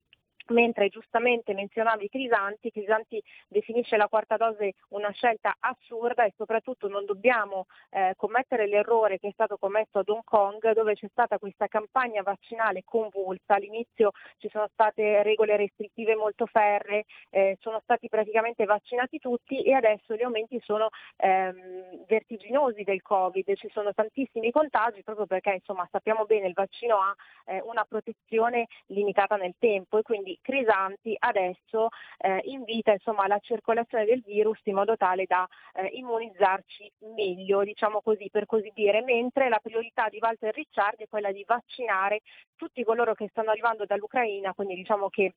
mentre 0.49 0.89
giustamente 0.89 1.55
menzionavi 1.55 2.09
Crisanti, 2.09 2.71
Crisanti 2.71 3.23
definisce 3.49 3.97
la 3.97 4.09
quarta 4.09 4.37
dose 4.37 4.75
una 4.89 5.11
scelta 5.11 5.57
assurda 5.59 6.25
e 6.25 6.33
soprattutto 6.37 6.89
non 6.89 7.05
dobbiamo 7.05 7.67
eh, 7.91 8.15
commettere 8.17 8.67
l'errore 8.67 9.19
che 9.19 9.29
è 9.29 9.33
stato 9.33 9.57
commesso 9.57 9.99
ad 9.99 10.09
Hong 10.09 10.25
Kong 10.25 10.73
dove 10.73 10.95
c'è 10.95 11.09
stata 11.11 11.39
questa 11.39 11.67
campagna 11.67 12.23
vaccinale 12.23 12.83
convulsa, 12.85 13.55
all'inizio 13.55 14.11
ci 14.39 14.49
sono 14.49 14.69
state 14.73 15.23
regole 15.23 15.57
restrittive 15.57 16.15
molto 16.15 16.47
ferre, 16.47 17.05
eh, 17.31 17.57
sono 17.61 17.81
stati 17.83 18.09
praticamente 18.09 18.65
vaccinati 18.65 19.19
tutti 19.19 19.63
e 19.63 19.73
adesso 19.73 20.15
gli 20.15 20.23
aumenti 20.23 20.61
sono 20.65 20.89
ehm, 21.17 22.05
vertiginosi 22.07 22.83
del 22.83 23.03
Covid, 23.03 23.55
ci 23.57 23.69
sono 23.73 23.93
tantissimi 23.93 24.51
contagi 24.51 25.03
proprio 25.03 25.27
perché 25.27 25.53
insomma 25.53 25.87
sappiamo 25.91 26.25
bene 26.25 26.47
il 26.49 26.55
vaccino 26.55 26.97
ha 26.97 27.15
eh, 27.47 27.61
una 27.65 27.85
protezione 27.85 28.67
limitata 28.87 29.37
nel 29.37 29.55
tempo 29.59 29.99
e 29.99 30.03
quindi 30.03 30.30
Crisanti 30.41 31.15
adesso 31.19 31.89
eh, 32.19 32.41
invita 32.45 32.93
insomma, 32.93 33.25
alla 33.25 33.39
circolazione 33.41 34.05
del 34.05 34.23
virus 34.25 34.61
in 34.65 34.75
modo 34.75 34.97
tale 34.97 35.25
da 35.27 35.47
eh, 35.75 35.87
immunizzarci 35.95 36.93
meglio, 37.15 37.63
diciamo 37.65 38.01
così, 38.01 38.29
per 38.31 38.47
così 38.47 38.71
dire, 38.75 39.03
mentre 39.03 39.49
la 39.49 39.61
priorità 39.63 40.09
di 40.09 40.19
Walter 40.21 40.55
Ricciardi 40.55 41.05
è 41.05 41.09
quella 41.09 41.33
di 41.33 41.45
vaccinare 41.47 42.21
tutti 42.57 42.85
coloro 42.85 43.15
che 43.15 43.29
stanno 43.31 43.51
arrivando 43.51 43.85
dall'Ucraina, 43.85 44.55
quindi 44.55 44.75
diciamo 44.75 45.09
che 45.09 45.35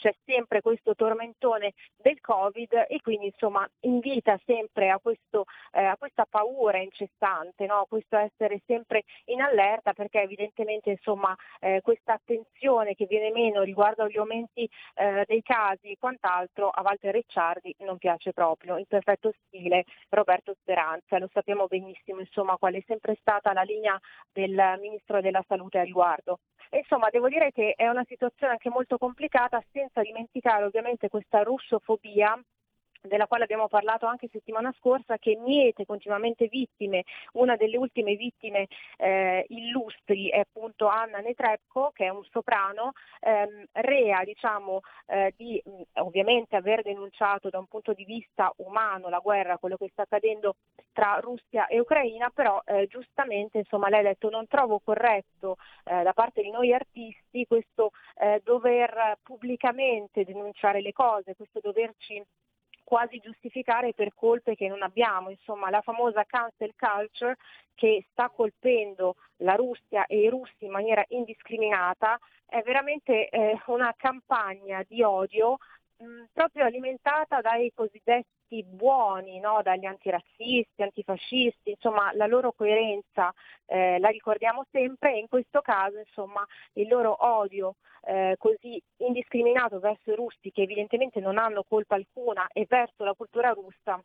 c'è 0.00 0.14
sempre 0.24 0.62
questo 0.62 0.94
tormentone 0.94 1.74
del 1.96 2.20
Covid 2.20 2.86
e 2.88 3.00
quindi 3.02 3.26
insomma 3.26 3.68
invita 3.80 4.40
sempre 4.46 4.88
a, 4.88 4.98
questo, 4.98 5.44
eh, 5.72 5.84
a 5.84 5.96
questa 5.98 6.24
paura 6.28 6.78
incessante, 6.78 7.66
no? 7.66 7.84
questo 7.86 8.16
essere 8.16 8.62
sempre 8.66 9.04
in 9.26 9.42
allerta 9.42 9.92
perché 9.92 10.22
evidentemente 10.22 10.90
insomma 10.90 11.36
eh, 11.60 11.80
questa 11.82 12.14
attenzione 12.14 12.94
che 12.94 13.04
viene 13.04 13.30
meno 13.30 13.60
riguardo 13.60 14.04
agli 14.04 14.16
aumenti 14.16 14.68
eh, 14.94 15.24
dei 15.26 15.42
casi 15.42 15.90
e 15.90 15.96
quant'altro 15.98 16.70
a 16.70 16.80
Walter 16.80 17.12
Ricciardi 17.12 17.74
non 17.80 17.98
piace 17.98 18.32
proprio, 18.32 18.78
in 18.78 18.86
perfetto 18.86 19.32
stile 19.46 19.84
Roberto 20.08 20.54
Speranza, 20.60 21.18
lo 21.18 21.28
sappiamo 21.30 21.66
benissimo 21.66 22.20
insomma 22.20 22.56
qual 22.56 22.74
è 22.74 22.82
sempre 22.86 23.16
stata 23.20 23.52
la 23.52 23.62
linea 23.62 23.98
del 24.32 24.78
Ministro 24.80 25.20
della 25.20 25.44
Salute 25.46 25.78
a 25.78 25.82
riguardo. 25.82 26.38
Insomma 26.72 27.08
devo 27.10 27.28
dire 27.28 27.50
che 27.50 27.74
è 27.76 27.88
una 27.88 28.04
situazione 28.06 28.52
anche 28.52 28.70
molto 28.70 28.96
complicata 28.96 29.62
senza 29.72 30.02
dimenticare 30.02 30.64
ovviamente 30.64 31.08
questa 31.08 31.42
russofobia 31.42 32.40
della 33.00 33.26
quale 33.26 33.44
abbiamo 33.44 33.68
parlato 33.68 34.06
anche 34.06 34.28
settimana 34.30 34.72
scorsa, 34.78 35.18
che 35.18 35.36
miete 35.36 35.86
continuamente 35.86 36.48
vittime. 36.48 37.04
Una 37.32 37.56
delle 37.56 37.76
ultime 37.76 38.14
vittime 38.14 38.66
eh, 38.98 39.44
illustri 39.48 40.28
è 40.28 40.40
appunto 40.40 40.86
Anna 40.86 41.18
Netrebko, 41.18 41.92
che 41.94 42.06
è 42.06 42.08
un 42.08 42.24
soprano, 42.30 42.92
ehm, 43.20 43.64
rea 43.72 44.22
diciamo, 44.24 44.80
eh, 45.06 45.32
di 45.36 45.62
ovviamente 45.94 46.56
aver 46.56 46.82
denunciato 46.82 47.48
da 47.48 47.58
un 47.58 47.66
punto 47.66 47.92
di 47.92 48.04
vista 48.04 48.52
umano 48.56 49.08
la 49.08 49.18
guerra, 49.18 49.58
quello 49.58 49.76
che 49.76 49.88
sta 49.92 50.02
accadendo 50.02 50.56
tra 50.92 51.18
Russia 51.20 51.66
e 51.66 51.80
Ucraina, 51.80 52.30
però 52.30 52.60
eh, 52.64 52.86
giustamente 52.86 53.58
insomma, 53.58 53.88
lei 53.88 54.00
ha 54.00 54.08
detto 54.08 54.28
non 54.28 54.46
trovo 54.46 54.80
corretto 54.80 55.56
eh, 55.84 56.02
da 56.02 56.12
parte 56.12 56.42
di 56.42 56.50
noi 56.50 56.72
artisti 56.72 57.46
questo 57.46 57.92
eh, 58.18 58.40
dover 58.44 59.18
pubblicamente 59.22 60.24
denunciare 60.24 60.80
le 60.80 60.92
cose, 60.92 61.36
questo 61.36 61.60
doverci 61.62 62.22
quasi 62.90 63.20
giustificare 63.20 63.94
per 63.94 64.14
colpe 64.16 64.56
che 64.56 64.66
non 64.66 64.82
abbiamo, 64.82 65.30
insomma 65.30 65.70
la 65.70 65.80
famosa 65.80 66.24
cancel 66.24 66.74
culture 66.76 67.36
che 67.76 68.04
sta 68.10 68.30
colpendo 68.30 69.14
la 69.42 69.54
Russia 69.54 70.06
e 70.06 70.18
i 70.18 70.28
russi 70.28 70.64
in 70.64 70.72
maniera 70.72 71.04
indiscriminata 71.10 72.18
è 72.46 72.62
veramente 72.62 73.28
eh, 73.28 73.56
una 73.66 73.94
campagna 73.96 74.84
di 74.88 75.04
odio 75.04 75.58
mh, 76.00 76.24
proprio 76.32 76.64
alimentata 76.64 77.40
dai 77.40 77.72
cosiddetti 77.74 78.64
buoni, 78.64 79.38
no? 79.38 79.60
dagli 79.62 79.84
antirazzisti, 79.86 80.82
antifascisti, 80.82 81.70
insomma 81.70 82.12
la 82.14 82.26
loro 82.26 82.52
coerenza 82.52 83.32
eh, 83.66 83.98
la 83.98 84.08
ricordiamo 84.08 84.64
sempre 84.70 85.14
e 85.14 85.18
in 85.18 85.28
questo 85.28 85.60
caso 85.60 85.98
insomma 85.98 86.44
il 86.74 86.88
loro 86.88 87.16
odio 87.24 87.76
eh, 88.02 88.34
così 88.38 88.82
indiscriminato 88.98 89.78
verso 89.78 90.10
i 90.10 90.16
russi 90.16 90.50
che 90.50 90.62
evidentemente 90.62 91.20
non 91.20 91.38
hanno 91.38 91.64
colpa 91.68 91.94
alcuna 91.94 92.48
e 92.52 92.66
verso 92.68 93.04
la 93.04 93.14
cultura 93.14 93.50
russa 93.50 94.02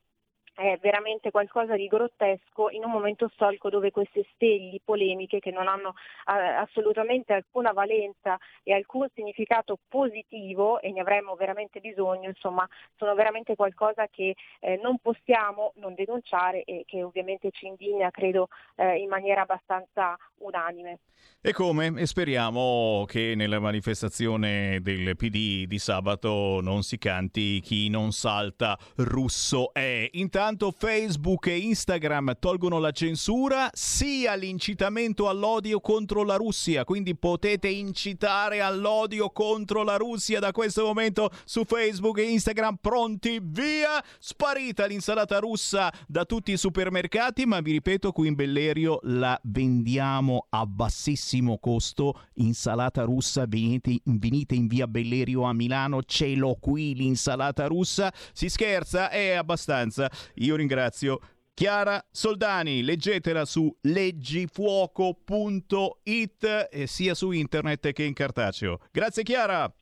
è 0.56 0.80
veramente 0.82 1.32
qualcosa 1.32 1.76
di 1.76 1.88
grottesco 1.88 2.70
in 2.70 2.86
un 2.86 2.92
momento 2.92 3.30
storico 3.34 3.70
dove 3.70 3.92
queste 3.92 4.26
steli 4.34 4.80
polemiche 4.84 5.40
che 5.40 5.52
non 5.52 5.68
hanno 5.68 5.96
eh, 6.28 6.32
assolutamente 6.34 7.34
alcuna 7.34 7.74
valenza 7.74 8.38
e 8.64 8.74
alcun 8.74 9.08
significato 9.14 9.78
positivo 9.90 10.80
e 10.80 10.92
ne 10.92 11.02
avremmo 11.02 11.36
veramente 11.36 11.82
bisogno, 11.82 12.30
insomma, 12.30 12.68
sono 12.96 13.14
veramente 13.16 13.56
qualcosa 13.56 14.08
che 14.08 14.36
eh, 14.62 14.80
non 14.82 14.98
possiamo 15.00 15.74
non 15.76 15.94
denunciare 15.94 16.64
e 16.64 16.84
che 16.86 17.04
ovviamente 17.04 17.52
ci 17.52 17.68
indigna, 17.68 18.10
credo, 18.10 18.48
eh, 18.76 18.98
in 18.98 19.10
maniera 19.10 19.42
abbastanza 19.42 20.18
unanime. 20.38 21.00
E 21.42 21.54
come? 21.54 21.94
E 21.96 22.06
speriamo 22.06 23.06
che 23.08 23.34
nella 23.36 23.60
manifestazione 23.60 24.80
del 24.82 25.16
PD 25.16 25.66
di 25.66 25.80
sabato 25.80 26.60
non 26.62 26.84
si 26.84 26.98
canti 26.98 27.60
chi 27.62 27.90
non 27.90 28.12
salta 28.12 28.78
russo 28.98 29.74
è. 29.74 30.08
Intanto 30.14 30.45
Facebook 30.78 31.48
e 31.48 31.58
Instagram 31.58 32.36
tolgono 32.40 32.78
la 32.78 32.92
censura 32.92 33.70
sia 33.74 34.36
l'incitamento 34.36 35.28
all'odio 35.28 35.80
contro 35.80 36.24
la 36.24 36.36
Russia, 36.36 36.84
quindi 36.84 37.16
potete 37.16 37.68
incitare 37.68 38.62
all'odio 38.62 39.32
contro 39.32 39.82
la 39.82 39.96
Russia 39.98 40.40
da 40.40 40.52
questo 40.52 40.84
momento 40.84 41.32
su 41.46 41.64
Facebook 41.66 42.20
e 42.20 42.30
Instagram 42.30 42.78
pronti 42.80 43.40
via. 43.42 44.04
Sparita 44.20 44.86
l'insalata 44.86 45.40
russa 45.40 45.92
da 46.08 46.26
tutti 46.26 46.52
i 46.52 46.58
supermercati, 46.58 47.48
ma 47.48 47.60
vi 47.62 47.72
ripeto 47.72 48.12
qui 48.12 48.28
in 48.28 48.36
Bellerio 48.36 49.00
la 49.04 49.40
vendiamo 49.46 50.46
a 50.50 50.64
bassissimo 50.68 51.58
costo, 51.58 52.22
insalata 52.36 53.04
russa, 53.04 53.46
venite, 53.48 54.00
venite 54.04 54.54
in 54.54 54.68
via 54.68 54.88
Bellerio 54.88 55.42
a 55.42 55.54
Milano, 55.54 56.04
ce 56.04 56.36
l'ho 56.36 56.56
qui 56.60 56.94
l'insalata 56.94 57.66
russa, 57.66 58.14
si 58.32 58.48
scherza? 58.48 59.10
È 59.10 59.32
abbastanza. 59.32 60.12
Io 60.36 60.56
ringrazio 60.56 61.20
Chiara 61.54 62.06
Soldani, 62.12 62.84
leggetela 62.84 63.46
su 63.46 63.74
leggifuoco.it 63.82 66.68
eh, 66.70 66.86
sia 66.86 67.14
su 67.14 67.32
internet 67.32 67.94
che 67.94 68.04
in 68.04 68.14
cartaceo. 68.14 68.80
Grazie 68.92 69.24
Chiara. 69.24 69.74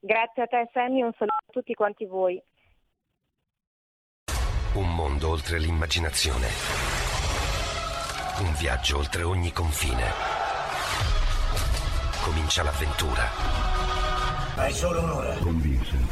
Grazie 0.00 0.42
a 0.42 0.46
te 0.46 0.68
Sammy, 0.72 1.02
un 1.02 1.12
saluto 1.12 1.44
a 1.46 1.52
tutti 1.52 1.74
quanti 1.74 2.06
voi. 2.06 2.42
Un 4.74 4.94
mondo 4.94 5.30
oltre 5.30 5.58
l'immaginazione. 5.58 6.48
Un 8.40 8.52
viaggio 8.58 8.98
oltre 8.98 9.22
ogni 9.22 9.52
confine. 9.52 10.04
Comincia 12.22 12.62
l'avventura. 12.64 13.28
Hai 14.56 14.72
solo 14.72 15.02
un'ora. 15.02 15.36
Con 15.36 15.60
Vincent. 15.60 16.05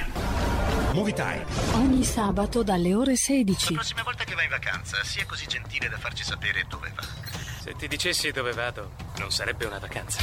Movie 0.95 1.13
time. 1.13 1.45
Ogni 1.73 2.05
sabato 2.05 2.63
dalle 2.63 2.95
ore 2.95 3.17
16. 3.17 3.73
La 3.73 3.81
prossima 3.81 4.05
volta 4.05 4.23
che 4.23 4.37
vai 4.37 4.45
in 4.45 4.51
vacanza, 4.51 5.03
sia 5.03 5.27
così 5.27 5.45
gentile 5.49 5.89
da 5.89 5.99
farci 5.99 6.23
sapere 6.23 6.65
dove 6.69 6.93
va. 6.95 7.03
Se 7.03 7.75
ti 7.77 7.89
dicessi 7.89 8.31
dove 8.31 8.53
vado, 8.53 8.93
non 9.19 9.33
sarebbe 9.33 9.65
una 9.65 9.81
vacanza. 9.81 10.21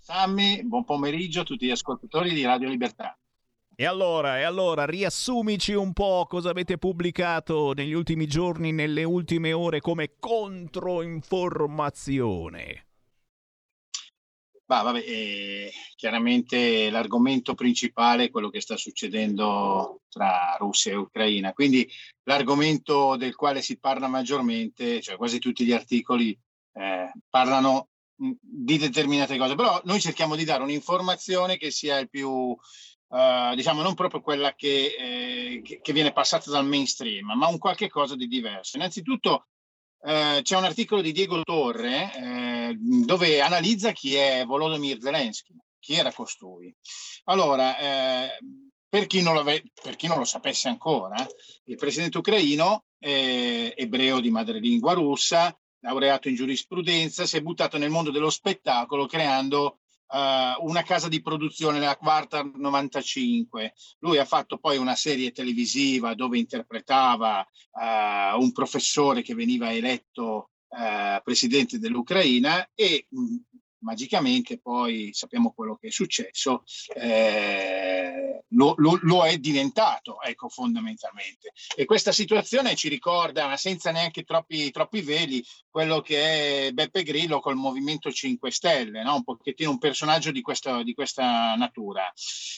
Sammy, 0.04 0.62
buon 0.64 0.84
pomeriggio 0.84 1.40
a 1.40 1.46
tutti 1.46 1.66
gli 1.66 1.72
ascoltatori 1.72 2.34
di 2.34 2.44
Radio 2.44 2.68
Libertà. 2.68 3.18
E 3.74 3.86
allora, 3.86 4.38
e 4.38 4.44
allora, 4.44 4.86
riassumici 4.86 5.72
un 5.72 5.94
po' 5.94 6.26
cosa 6.28 6.50
avete 6.50 6.78
pubblicato 6.78 7.72
negli 7.72 7.94
ultimi 7.94 8.28
giorni, 8.28 8.74
nelle 8.74 9.06
ultime 9.06 9.54
ore 9.54 9.80
come 9.80 10.16
controinformazione. 10.20 12.88
Bah, 14.66 14.82
vabbè, 14.82 15.00
eh, 15.00 15.72
chiaramente 15.96 16.90
l'argomento 16.90 17.54
principale 17.54 18.26
è 18.26 18.30
quello 18.30 18.50
che 18.50 18.60
sta 18.60 18.76
succedendo 18.76 20.02
tra 20.10 20.58
Russia 20.60 20.92
e 20.92 20.96
Ucraina, 20.96 21.54
quindi 21.54 21.90
l'argomento 22.24 23.16
del 23.16 23.36
quale 23.36 23.62
si 23.62 23.80
parla 23.80 24.10
maggiormente, 24.10 25.00
cioè 25.00 25.16
quasi 25.16 25.40
tutti 25.40 25.64
gli 25.64 25.72
articoli 25.72 26.38
eh, 26.74 27.10
parlano 27.30 27.88
di 28.40 28.78
determinate 28.78 29.38
cose, 29.38 29.56
però 29.56 29.82
noi 29.86 30.00
cerchiamo 30.00 30.36
di 30.36 30.46
dare 30.46 30.64
un'informazione 30.64 31.58
che 31.58 31.72
sia 31.72 31.98
il 31.98 32.10
più 32.10 32.56
Uh, 33.14 33.54
diciamo 33.54 33.84
non 33.84 33.94
proprio 33.94 34.22
quella 34.22 34.56
che, 34.56 34.96
eh, 34.98 35.80
che, 35.84 35.94
viene 35.94 36.12
passata 36.12 36.50
dal 36.50 36.66
mainstream, 36.66 37.32
ma 37.38 37.46
un 37.46 37.60
qualche 37.60 37.88
cosa 37.88 38.16
di 38.16 38.26
diverso. 38.26 38.76
Innanzitutto 38.76 39.50
uh, 40.00 40.42
c'è 40.42 40.58
un 40.58 40.64
articolo 40.64 41.02
di 41.02 41.12
Diego 41.12 41.44
Torre 41.44 42.12
eh, 42.12 42.76
dove 42.80 43.40
analizza 43.40 43.92
chi 43.92 44.16
è 44.16 44.44
Volodymyr 44.46 45.00
Zelensky, 45.00 45.54
chi 45.78 45.94
era 45.94 46.12
costui. 46.12 46.76
Allora, 47.26 47.78
eh, 47.78 48.40
per, 48.90 49.06
chi 49.06 49.22
per, 49.22 49.96
chi 49.96 50.08
non 50.08 50.18
lo 50.18 50.26
sapesse 50.26 50.68
ancora, 50.68 51.16
il 51.66 51.76
presidente 51.76 52.18
ucraino, 52.18 52.86
ebreo 52.98 54.22
di 54.22 54.32
madrelingua 54.32 54.94
russa, 54.94 55.56
laureato 55.84 56.30
in 56.30 56.36
giurisprudenza, 56.36 57.26
si 57.26 57.38
è 57.38 57.42
buttato 57.42 57.78
nel 57.78 57.90
mondo 57.90 58.12
dello 58.12 58.30
spettacolo 58.30 59.06
creando 59.06 59.80
uh, 60.08 60.66
una 60.66 60.84
casa 60.84 61.08
di 61.08 61.22
produzione, 61.22 61.80
la 61.80 61.98
Quarta 61.98 62.42
95. 62.42 63.74
Lui 64.00 64.18
ha 64.18 64.26
fatto 64.26 64.58
poi 64.58 64.78
una 64.78 64.96
serie 64.96 65.32
televisiva 65.32 66.14
dove 66.16 66.38
interpretava 66.38 67.40
uh, 67.40 68.42
un 68.42 68.52
professore 68.54 69.22
che 69.22 69.36
veniva 69.36 69.72
eletto 69.72 70.52
uh, 70.70 71.22
presidente 71.24 71.80
dell'Ucraina 71.80 72.70
e 72.74 73.08
mh, 73.10 73.36
magicamente 73.84 74.60
poi 74.60 75.12
sappiamo 75.14 75.52
quello 75.52 75.76
che 75.76 75.88
è 75.88 75.92
successo, 75.92 76.64
eh, 76.96 78.44
lo, 78.50 78.74
lo, 78.78 78.98
lo, 79.04 79.26
è 79.26 79.38
diventato, 79.38 80.22
ecco, 80.22 80.50
fondamentalmente. 80.50 81.54
E 81.76 81.86
questa 81.86 82.12
situazione 82.12 82.76
ci 82.76 82.90
ricorda, 82.90 83.56
senza 83.58 83.92
neanche 83.92 84.24
troppi, 84.24 84.72
troppi 84.72 85.02
veli, 85.02 85.44
quello 85.70 86.02
che 86.02 86.68
è 86.68 86.72
Beppe 86.72 87.04
Grillo 87.04 87.40
col 87.40 87.56
Movimento 87.56 88.12
5 88.12 88.52
Stelle, 88.52 89.04
no? 89.04 89.16
un 89.16 89.24
pochettino 89.24 89.70
un 89.70 89.78
personaggio 89.78 90.32
di 90.32 90.42
questa, 90.42 90.82
di 90.84 90.94
questa 90.94 91.56
natura. 91.56 92.12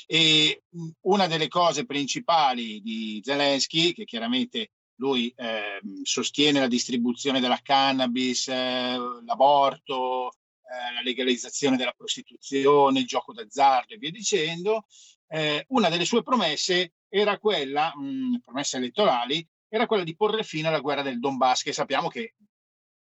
E 0.06 0.64
una 1.02 1.28
delle 1.28 1.48
cose 1.48 1.86
principali 1.86 2.82
di 2.82 3.22
Zelensky, 3.24 3.94
che 3.94 4.06
chiaramente 4.06 4.72
lui 4.98 5.34
eh, 5.36 5.80
sostiene 6.04 6.60
la 6.60 6.68
distribuzione 6.68 7.40
della 7.40 7.60
cannabis, 7.62 8.48
eh, 8.48 8.98
l'aborto, 9.26 10.32
eh, 10.76 10.94
la 10.94 11.02
legalizzazione 11.02 11.78
della 11.78 11.94
prostituzione, 11.96 13.00
il 13.00 13.06
gioco 13.06 13.34
d'azzardo 13.34 13.94
e 13.94 13.98
via 13.98 14.12
dicendo, 14.12 14.86
eh, 15.28 15.66
una 15.70 15.90
delle 15.90 16.06
sue 16.06 16.24
promesse 16.24 16.94
era 17.10 17.40
quella, 17.40 17.94
mh, 17.96 18.40
promesse 18.44 18.78
elettorali, 18.78 19.46
era 19.68 19.88
quella 19.88 20.04
di 20.04 20.16
porre 20.16 20.44
fine 20.44 20.68
alla 20.68 20.80
guerra 20.80 21.02
del 21.02 21.20
Donbass, 21.20 21.64
che 21.64 21.74
sappiamo 21.74 22.08
che 22.08 22.36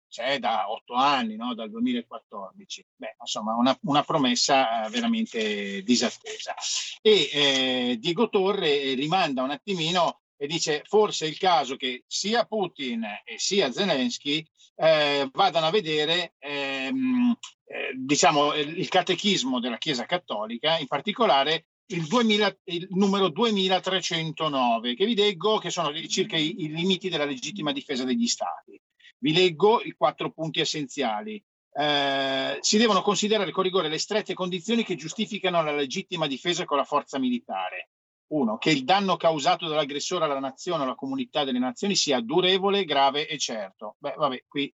c'è 0.08 0.38
da 0.38 0.70
otto 0.70 0.94
anni, 0.94 1.36
no? 1.36 1.54
dal 1.54 1.70
2014. 1.70 2.86
Beh, 2.96 3.16
insomma, 3.20 3.54
una, 3.54 3.76
una 3.82 4.02
promessa 4.02 4.86
eh, 4.86 4.90
veramente 4.90 5.82
disattesa. 5.82 6.54
E 7.02 7.30
eh, 7.32 7.96
Diego 7.98 8.28
Torre 8.28 8.94
rimanda 8.94 9.42
un 9.42 9.50
attimino 9.50 10.22
e 10.38 10.46
dice 10.46 10.82
forse 10.86 11.26
è 11.26 11.28
il 11.28 11.36
caso 11.36 11.76
che 11.76 12.04
sia 12.06 12.44
Putin 12.44 13.04
e 13.24 13.38
sia 13.38 13.70
Zelensky 13.72 14.46
eh, 14.76 15.28
vadano 15.32 15.66
a 15.66 15.70
vedere 15.70 16.34
ehm, 16.38 17.36
eh, 17.70 17.92
diciamo, 17.94 18.54
il 18.54 18.88
catechismo 18.88 19.60
della 19.60 19.76
Chiesa 19.76 20.06
Cattolica, 20.06 20.78
in 20.78 20.86
particolare 20.86 21.66
il, 21.86 22.06
2000, 22.06 22.56
il, 22.64 22.86
numero 22.90 23.28
2309, 23.28 24.94
che 24.94 25.04
vi 25.04 25.14
leggo, 25.14 25.58
che 25.58 25.70
sono 25.70 25.92
circa 26.06 26.36
i, 26.36 26.62
i, 26.62 26.68
limiti 26.68 27.08
della 27.08 27.24
legittima 27.24 27.72
difesa 27.72 28.04
degli 28.04 28.26
Stati. 28.26 28.80
Vi 29.18 29.32
leggo 29.32 29.82
i 29.82 29.92
quattro 29.92 30.30
punti 30.30 30.60
essenziali. 30.60 31.42
Eh, 31.72 32.58
si 32.60 32.78
devono 32.78 33.02
considerare 33.02 33.50
con 33.50 33.64
rigore 33.64 33.88
le 33.88 33.98
strette 33.98 34.32
condizioni 34.32 34.84
che 34.84 34.94
giustificano 34.94 35.62
la 35.62 35.74
legittima 35.74 36.26
difesa 36.26 36.64
con 36.64 36.76
la 36.76 36.84
forza 36.84 37.18
militare. 37.18 37.90
Uno, 38.28 38.58
che 38.58 38.70
il 38.70 38.84
danno 38.84 39.16
causato 39.16 39.68
dall'aggressore 39.68 40.24
alla 40.24 40.38
nazione 40.38 40.82
o 40.82 40.84
alla 40.84 40.94
comunità 40.94 41.44
delle 41.44 41.58
nazioni 41.58 41.96
sia 41.96 42.20
durevole, 42.20 42.84
grave 42.84 43.26
e 43.26 43.38
certo. 43.38 43.96
Beh, 43.98 44.14
vabbè, 44.16 44.44
qui 44.46 44.72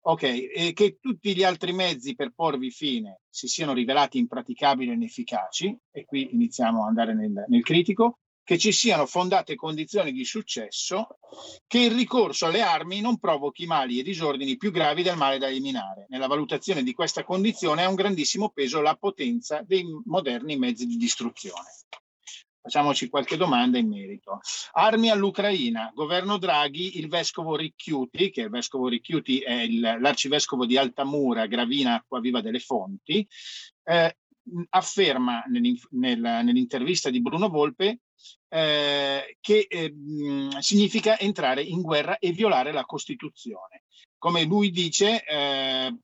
Ok, 0.00 0.22
e 0.22 0.72
che 0.74 0.98
tutti 1.00 1.34
gli 1.36 1.44
altri 1.44 1.72
mezzi 1.72 2.16
per 2.16 2.32
porvi 2.34 2.70
fine 2.70 3.20
si 3.28 3.46
siano 3.46 3.72
rivelati 3.72 4.18
impraticabili 4.18 4.90
e 4.90 4.94
inefficaci, 4.94 5.78
e 5.92 6.04
qui 6.04 6.30
iniziamo 6.32 6.82
ad 6.82 6.88
andare 6.88 7.14
nel, 7.14 7.44
nel 7.46 7.62
critico, 7.62 8.18
che 8.42 8.58
ci 8.58 8.72
siano 8.72 9.06
fondate 9.06 9.54
condizioni 9.54 10.10
di 10.10 10.24
successo, 10.24 11.18
che 11.66 11.80
il 11.80 11.90
ricorso 11.92 12.46
alle 12.46 12.62
armi 12.62 13.00
non 13.00 13.18
provochi 13.18 13.66
mali 13.66 13.98
e 13.98 14.02
disordini 14.02 14.56
più 14.56 14.72
gravi 14.72 15.02
del 15.02 15.16
male 15.16 15.38
da 15.38 15.48
eliminare. 15.48 16.06
Nella 16.08 16.26
valutazione 16.26 16.82
di 16.82 16.94
questa 16.94 17.24
condizione 17.24 17.84
ha 17.84 17.88
un 17.88 17.94
grandissimo 17.94 18.48
peso 18.48 18.80
la 18.80 18.96
potenza 18.96 19.62
dei 19.64 19.84
moderni 20.06 20.56
mezzi 20.56 20.86
di 20.86 20.96
distruzione. 20.96 21.68
Facciamoci 22.60 23.08
qualche 23.08 23.36
domanda 23.36 23.78
in 23.78 23.88
merito. 23.88 24.40
Armi 24.72 25.10
all'Ucraina, 25.10 25.90
governo 25.94 26.38
Draghi, 26.38 26.98
il 26.98 27.08
vescovo 27.08 27.56
Ricchiuti, 27.56 28.30
che 28.30 28.42
il 28.42 28.50
vescovo 28.50 28.88
Ricchiuti 28.88 29.40
è 29.40 29.62
il, 29.62 29.80
l'arcivescovo 29.80 30.66
di 30.66 30.76
Altamura, 30.76 31.46
Gravina, 31.46 31.94
Acquaviva 31.94 32.40
delle 32.40 32.58
Fonti, 32.60 33.26
eh, 33.84 34.16
afferma 34.70 35.44
nel, 35.48 35.78
nel, 35.90 36.20
nell'intervista 36.20 37.10
di 37.10 37.20
Bruno 37.20 37.48
Volpe 37.48 38.00
eh, 38.48 39.36
che 39.40 39.66
eh, 39.68 39.94
significa 40.60 41.18
entrare 41.18 41.62
in 41.62 41.82
guerra 41.82 42.18
e 42.18 42.32
violare 42.32 42.72
la 42.72 42.84
Costituzione. 42.84 43.84
Come 44.18 44.42
lui 44.44 44.70
dice, 44.70 45.22
eh, 45.24 45.96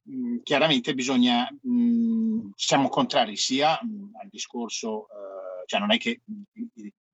chiaramente 0.44 0.94
bisogna, 0.94 1.48
mh, 1.50 2.50
siamo 2.54 2.88
contrari 2.88 3.36
sia 3.36 3.76
al 3.78 4.28
discorso 4.30 5.08
eh, 5.08 5.53
cioè 5.66 5.80
non 5.80 5.92
è 5.92 5.98
che 5.98 6.20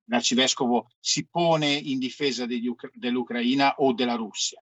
l'arcivescovo 0.04 0.90
si 0.98 1.26
pone 1.26 1.72
in 1.72 1.98
difesa 1.98 2.46
dell'Ucraina 2.46 3.74
o 3.76 3.92
della 3.92 4.14
Russia, 4.14 4.62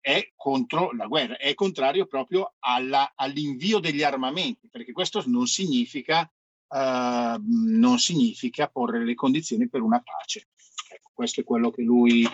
è 0.00 0.32
contro 0.36 0.92
la 0.92 1.06
guerra, 1.06 1.38
è 1.38 1.54
contrario 1.54 2.06
proprio 2.06 2.54
alla, 2.58 3.12
all'invio 3.14 3.78
degli 3.78 4.02
armamenti, 4.02 4.68
perché 4.68 4.92
questo 4.92 5.22
non 5.26 5.46
significa, 5.46 6.30
uh, 6.68 7.40
non 7.42 7.98
significa 7.98 8.68
porre 8.68 9.02
le 9.02 9.14
condizioni 9.14 9.66
per 9.68 9.80
una 9.80 10.02
pace. 10.02 10.48
Ecco, 10.90 11.10
questo 11.14 11.40
è 11.40 11.44
quello 11.44 11.70
che 11.70 11.82
lui 11.82 12.28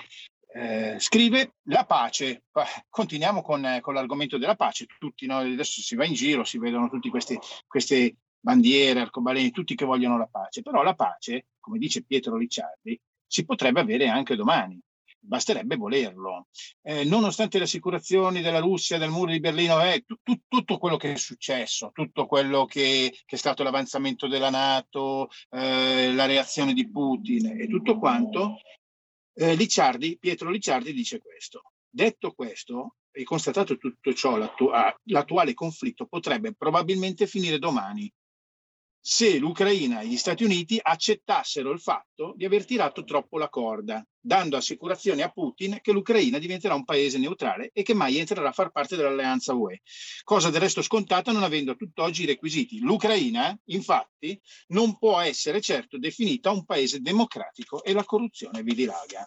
eh, 0.52 0.96
scrive. 0.98 1.54
La 1.68 1.84
pace, 1.84 2.46
continuiamo 2.88 3.40
con, 3.40 3.78
con, 3.80 3.94
l'argomento 3.94 4.36
della 4.36 4.56
pace, 4.56 4.86
tutti 4.98 5.26
noi 5.26 5.52
adesso 5.52 5.80
si 5.80 5.94
va 5.94 6.04
in 6.04 6.14
giro, 6.14 6.42
si 6.42 6.58
vedono 6.58 6.88
tutti 6.88 7.08
questi, 7.08 7.38
questi 7.68 8.12
bandiere, 8.40 9.00
arcobaleni, 9.00 9.50
tutti 9.50 9.74
che 9.74 9.84
vogliono 9.84 10.16
la 10.18 10.28
pace, 10.30 10.62
però 10.62 10.82
la 10.82 10.94
pace, 10.94 11.48
come 11.60 11.78
dice 11.78 12.04
Pietro 12.04 12.36
Licciardi, 12.36 12.98
si 13.26 13.44
potrebbe 13.44 13.80
avere 13.80 14.08
anche 14.08 14.34
domani, 14.34 14.80
basterebbe 15.20 15.76
volerlo. 15.76 16.48
Eh, 16.82 17.04
nonostante 17.04 17.58
le 17.58 17.64
assicurazioni 17.64 18.40
della 18.40 18.58
Russia, 18.58 18.98
del 18.98 19.10
muro 19.10 19.30
di 19.30 19.40
Berlino, 19.40 19.80
eh, 19.82 20.02
tu, 20.06 20.16
tu, 20.22 20.40
tutto 20.48 20.78
quello 20.78 20.96
che 20.96 21.12
è 21.12 21.16
successo, 21.16 21.90
tutto 21.92 22.26
quello 22.26 22.64
che, 22.64 23.14
che 23.24 23.36
è 23.36 23.38
stato 23.38 23.62
l'avanzamento 23.62 24.26
della 24.26 24.50
Nato, 24.50 25.28
eh, 25.50 26.12
la 26.12 26.26
reazione 26.26 26.72
di 26.72 26.90
Putin 26.90 27.60
e 27.60 27.68
tutto 27.68 27.98
quanto, 27.98 28.58
eh, 29.34 29.54
Licciardi, 29.54 30.18
Pietro 30.18 30.50
Licciardi 30.50 30.92
dice 30.92 31.20
questo. 31.20 31.72
Detto 31.88 32.32
questo, 32.32 32.96
e 33.12 33.24
constatato 33.24 33.76
tutto 33.76 34.14
ciò, 34.14 34.36
l'attu- 34.36 34.70
l'attuale 35.04 35.54
conflitto 35.54 36.06
potrebbe 36.06 36.54
probabilmente 36.54 37.26
finire 37.26 37.58
domani 37.58 38.10
se 39.01 39.39
l'Ucraina 39.39 40.01
e 40.01 40.06
gli 40.06 40.16
Stati 40.16 40.44
Uniti 40.44 40.78
accettassero 40.81 41.70
il 41.70 41.81
fatto 41.81 42.35
di 42.36 42.44
aver 42.44 42.66
tirato 42.66 43.02
troppo 43.02 43.39
la 43.39 43.48
corda, 43.48 44.06
dando 44.20 44.59
assicurazioni 44.59 45.22
a 45.22 45.31
Putin 45.31 45.78
che 45.81 45.93
l'Ucraina 45.93 46.39
diventerà 46.39 46.74
un 46.74 46.85
paese 46.85 47.16
neutrale 47.16 47.70
e 47.72 47.82
che 47.82 47.94
mai 47.94 48.18
entrerà 48.18 48.48
a 48.48 48.52
far 48.52 48.70
parte 48.70 48.97
dell'alleanza 48.97 49.55
UE, 49.55 49.81
cosa 50.22 50.51
del 50.51 50.60
resto 50.60 50.82
scontata 50.82 51.32
non 51.32 51.43
avendo 51.43 51.77
tutt'oggi 51.77 52.24
i 52.24 52.27
requisiti. 52.27 52.81
L'Ucraina, 52.81 53.59
infatti, 53.66 54.39
non 54.68 54.98
può 54.98 55.18
essere 55.20 55.62
certo 55.62 55.98
definita 55.98 56.51
un 56.51 56.66
paese 56.66 57.01
democratico 57.01 57.82
e 57.82 57.94
la 57.94 58.05
corruzione 58.05 58.62
vi 58.62 58.74
dilaga. 58.74 59.27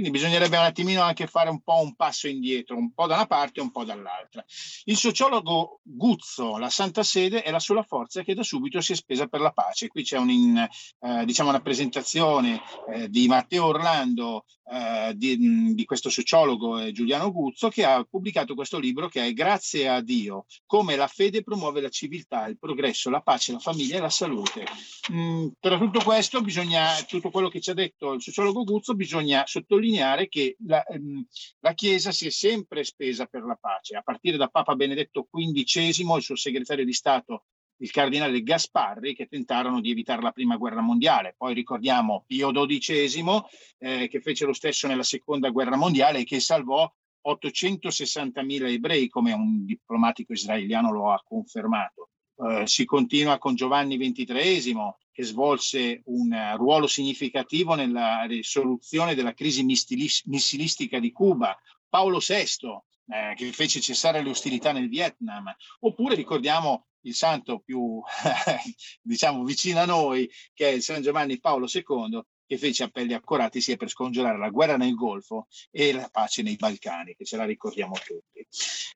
Quindi 0.00 0.18
bisognerebbe 0.18 0.56
un 0.56 0.64
attimino 0.64 1.02
anche 1.02 1.26
fare 1.26 1.50
un 1.50 1.60
po' 1.60 1.82
un 1.82 1.94
passo 1.94 2.26
indietro, 2.26 2.74
un 2.74 2.90
po' 2.94 3.06
da 3.06 3.16
una 3.16 3.26
parte 3.26 3.60
e 3.60 3.62
un 3.62 3.70
po' 3.70 3.84
dall'altra. 3.84 4.42
Il 4.84 4.96
sociologo 4.96 5.80
Guzzo, 5.82 6.56
la 6.56 6.70
Santa 6.70 7.02
Sede 7.02 7.42
è 7.42 7.50
la 7.50 7.58
sola 7.58 7.82
forza 7.82 8.22
che 8.22 8.32
da 8.32 8.42
subito 8.42 8.80
si 8.80 8.92
è 8.92 8.96
spesa 8.96 9.26
per 9.26 9.40
la 9.40 9.50
pace. 9.50 9.88
Qui 9.88 10.02
c'è 10.02 10.16
un 10.16 10.30
in, 10.30 10.68
eh, 11.00 11.24
diciamo 11.26 11.50
una 11.50 11.60
presentazione 11.60 12.62
eh, 12.90 13.10
di 13.10 13.28
Matteo 13.28 13.66
Orlando 13.66 14.46
eh, 14.70 15.14
di, 15.16 15.74
di, 15.74 15.84
questo 15.84 16.10
sociologo 16.10 16.78
eh, 16.78 16.92
Giuliano 16.92 17.32
Guzzo 17.32 17.68
che 17.68 17.84
ha 17.84 18.06
pubblicato 18.08 18.54
questo 18.54 18.78
libro 18.78 19.08
che 19.08 19.26
è 19.26 19.32
Grazie 19.32 19.88
a 19.88 20.00
Dio, 20.00 20.46
come 20.64 20.94
la 20.94 21.08
fede 21.08 21.42
promuove 21.42 21.80
la 21.80 21.88
civiltà, 21.88 22.46
il 22.46 22.56
progresso, 22.56 23.10
la 23.10 23.20
pace, 23.20 23.50
la 23.50 23.58
famiglia 23.58 23.96
e 23.96 24.00
la 24.00 24.10
salute. 24.10 24.64
Mm, 25.12 25.48
per 25.58 25.76
tutto 25.76 26.00
questo 26.04 26.40
bisogna, 26.40 26.94
tutto 27.08 27.30
quello 27.30 27.48
che 27.48 27.60
ci 27.60 27.70
ha 27.70 27.74
detto 27.74 28.12
il 28.12 28.22
sociologo 28.22 28.62
Guzzo, 28.62 28.94
bisogna 28.94 29.42
sottolineare 29.44 30.28
che 30.28 30.56
la, 30.66 30.84
ehm, 30.84 31.26
la 31.60 31.74
Chiesa 31.74 32.12
si 32.12 32.26
è 32.26 32.30
sempre 32.30 32.84
spesa 32.84 33.26
per 33.26 33.42
la 33.42 33.58
pace, 33.60 33.96
a 33.96 34.02
partire 34.02 34.36
da 34.36 34.46
Papa 34.46 34.76
Benedetto 34.76 35.28
XV, 35.32 36.14
il 36.16 36.22
suo 36.22 36.36
segretario 36.36 36.84
di 36.84 36.92
Stato 36.92 37.44
il 37.80 37.90
cardinale 37.90 38.42
Gasparri 38.42 39.14
che 39.14 39.26
tentarono 39.26 39.80
di 39.80 39.90
evitare 39.90 40.22
la 40.22 40.32
prima 40.32 40.56
guerra 40.56 40.80
mondiale. 40.80 41.34
Poi 41.36 41.54
ricordiamo 41.54 42.24
Pio 42.26 42.50
XII 42.52 43.42
eh, 43.78 44.08
che 44.08 44.20
fece 44.20 44.44
lo 44.44 44.52
stesso 44.52 44.86
nella 44.86 45.02
seconda 45.02 45.50
guerra 45.50 45.76
mondiale 45.76 46.20
e 46.20 46.24
che 46.24 46.40
salvò 46.40 46.90
860.000 47.26 48.70
ebrei, 48.70 49.08
come 49.08 49.32
un 49.32 49.64
diplomatico 49.64 50.32
israeliano 50.32 50.90
lo 50.90 51.10
ha 51.10 51.22
confermato. 51.24 52.10
Eh, 52.36 52.66
si 52.66 52.84
continua 52.84 53.38
con 53.38 53.54
Giovanni 53.54 53.98
XXIII 53.98 54.74
che 55.12 55.22
svolse 55.24 56.02
un 56.06 56.54
ruolo 56.56 56.86
significativo 56.86 57.74
nella 57.74 58.22
risoluzione 58.22 59.14
della 59.14 59.34
crisi 59.34 59.64
missilistica 59.64 60.98
di 60.98 61.12
Cuba, 61.12 61.56
Paolo 61.88 62.18
VI 62.18 62.68
eh, 63.12 63.34
che 63.34 63.52
fece 63.52 63.80
cessare 63.80 64.22
le 64.22 64.30
ostilità 64.30 64.72
nel 64.72 64.88
Vietnam, 64.88 65.54
oppure 65.80 66.14
ricordiamo 66.14 66.86
il 67.02 67.14
santo 67.14 67.60
più 67.60 68.00
diciamo 69.02 69.44
vicino 69.44 69.80
a 69.80 69.86
noi, 69.86 70.30
che 70.54 70.72
è 70.72 70.80
San 70.80 71.02
Giovanni 71.02 71.38
Paolo 71.38 71.66
II, 71.72 72.22
che 72.46 72.58
fece 72.58 72.82
appelli 72.82 73.14
accorati 73.14 73.60
sia 73.60 73.76
per 73.76 73.88
scongiurare 73.88 74.36
la 74.36 74.50
guerra 74.50 74.76
nel 74.76 74.94
Golfo 74.94 75.46
e 75.70 75.92
la 75.92 76.08
pace 76.10 76.42
nei 76.42 76.56
Balcani, 76.56 77.14
che 77.14 77.24
ce 77.24 77.36
la 77.36 77.44
ricordiamo 77.44 77.94
tutti. 77.94 78.44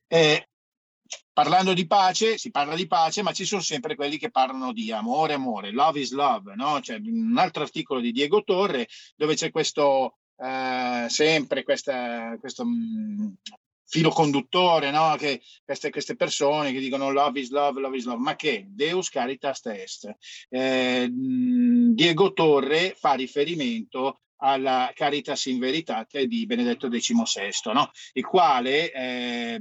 Eh, 0.08 0.48
parlando 1.32 1.72
di 1.72 1.86
pace, 1.86 2.38
si 2.38 2.50
parla 2.50 2.74
di 2.74 2.86
pace, 2.86 3.22
ma 3.22 3.32
ci 3.32 3.44
sono 3.44 3.60
sempre 3.60 3.94
quelli 3.94 4.18
che 4.18 4.30
parlano 4.30 4.72
di 4.72 4.90
amore, 4.90 5.34
amore, 5.34 5.70
love 5.70 6.00
is 6.00 6.10
love, 6.10 6.54
no? 6.54 6.80
C'è 6.80 6.96
un 6.96 7.36
altro 7.36 7.62
articolo 7.62 8.00
di 8.00 8.12
Diego 8.12 8.42
Torre 8.42 8.88
dove 9.16 9.34
c'è 9.34 9.50
questo, 9.50 10.18
uh, 10.34 11.08
sempre 11.08 11.62
questa, 11.62 12.36
questo 12.38 12.64
mh, 12.64 12.70
mm, 12.70 13.32
filo 13.86 14.10
conduttore, 14.10 14.90
no? 14.90 15.14
che 15.16 15.40
queste, 15.64 15.90
queste, 15.90 16.16
persone 16.16 16.72
che 16.72 16.80
dicono 16.80 17.10
love 17.10 17.40
is 17.40 17.50
love, 17.50 17.80
love 17.80 17.96
is 17.96 18.04
love, 18.04 18.20
ma 18.20 18.36
che 18.36 18.66
Deus 18.68 19.08
caritas 19.08 19.64
est. 19.66 20.14
Eh, 20.48 21.08
Diego 21.10 22.32
Torre 22.32 22.94
fa 22.98 23.14
riferimento 23.14 24.20
alla 24.36 24.90
Caritas 24.94 25.46
in 25.46 25.58
Veritate 25.58 26.26
di 26.26 26.44
Benedetto 26.46 26.88
XVI, 26.88 27.72
no? 27.72 27.90
il 28.12 28.26
quale 28.26 28.92
eh, 28.92 29.60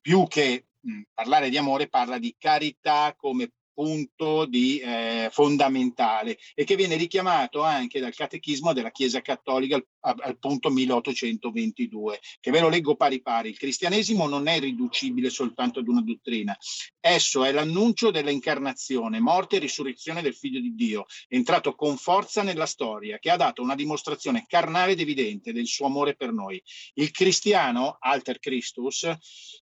più 0.00 0.26
che 0.26 0.66
parlare 1.12 1.48
di 1.48 1.56
amore 1.56 1.88
parla 1.88 2.18
di 2.18 2.34
carità 2.38 3.14
come 3.16 3.50
punto 3.74 4.46
di, 4.46 4.78
eh, 4.78 5.28
fondamentale 5.32 6.38
e 6.54 6.64
che 6.64 6.76
viene 6.76 6.96
richiamato 6.96 7.62
anche 7.62 8.00
dal 8.00 8.14
catechismo 8.14 8.72
della 8.72 8.90
Chiesa 8.90 9.20
Cattolica 9.20 9.76
al, 10.00 10.16
al, 10.20 10.38
punto 10.38 10.70
1822, 10.70 12.20
che 12.40 12.50
ve 12.50 12.60
lo 12.60 12.68
leggo 12.68 12.94
pari 12.94 13.20
pari. 13.20 13.50
Il 13.50 13.58
cristianesimo 13.58 14.28
non 14.28 14.46
è 14.46 14.60
riducibile 14.60 15.28
soltanto 15.28 15.80
ad 15.80 15.88
una 15.88 16.02
dottrina, 16.02 16.56
esso 17.00 17.44
è 17.44 17.52
l'annuncio 17.52 18.10
dell'incarnazione, 18.10 19.20
morte 19.20 19.56
e 19.56 19.58
risurrezione 19.58 20.22
del 20.22 20.34
Figlio 20.34 20.60
di 20.60 20.74
Dio, 20.74 21.06
entrato 21.28 21.74
con 21.74 21.96
forza 21.96 22.42
nella 22.42 22.66
storia, 22.66 23.18
che 23.18 23.30
ha 23.30 23.36
dato 23.36 23.62
una 23.62 23.74
dimostrazione 23.74 24.44
carnale 24.46 24.92
ed 24.92 25.00
evidente 25.00 25.52
del 25.52 25.66
suo 25.66 25.86
amore 25.86 26.14
per 26.14 26.32
noi. 26.32 26.62
Il 26.94 27.10
cristiano, 27.10 27.96
alter 27.98 28.38
Christus, 28.38 29.08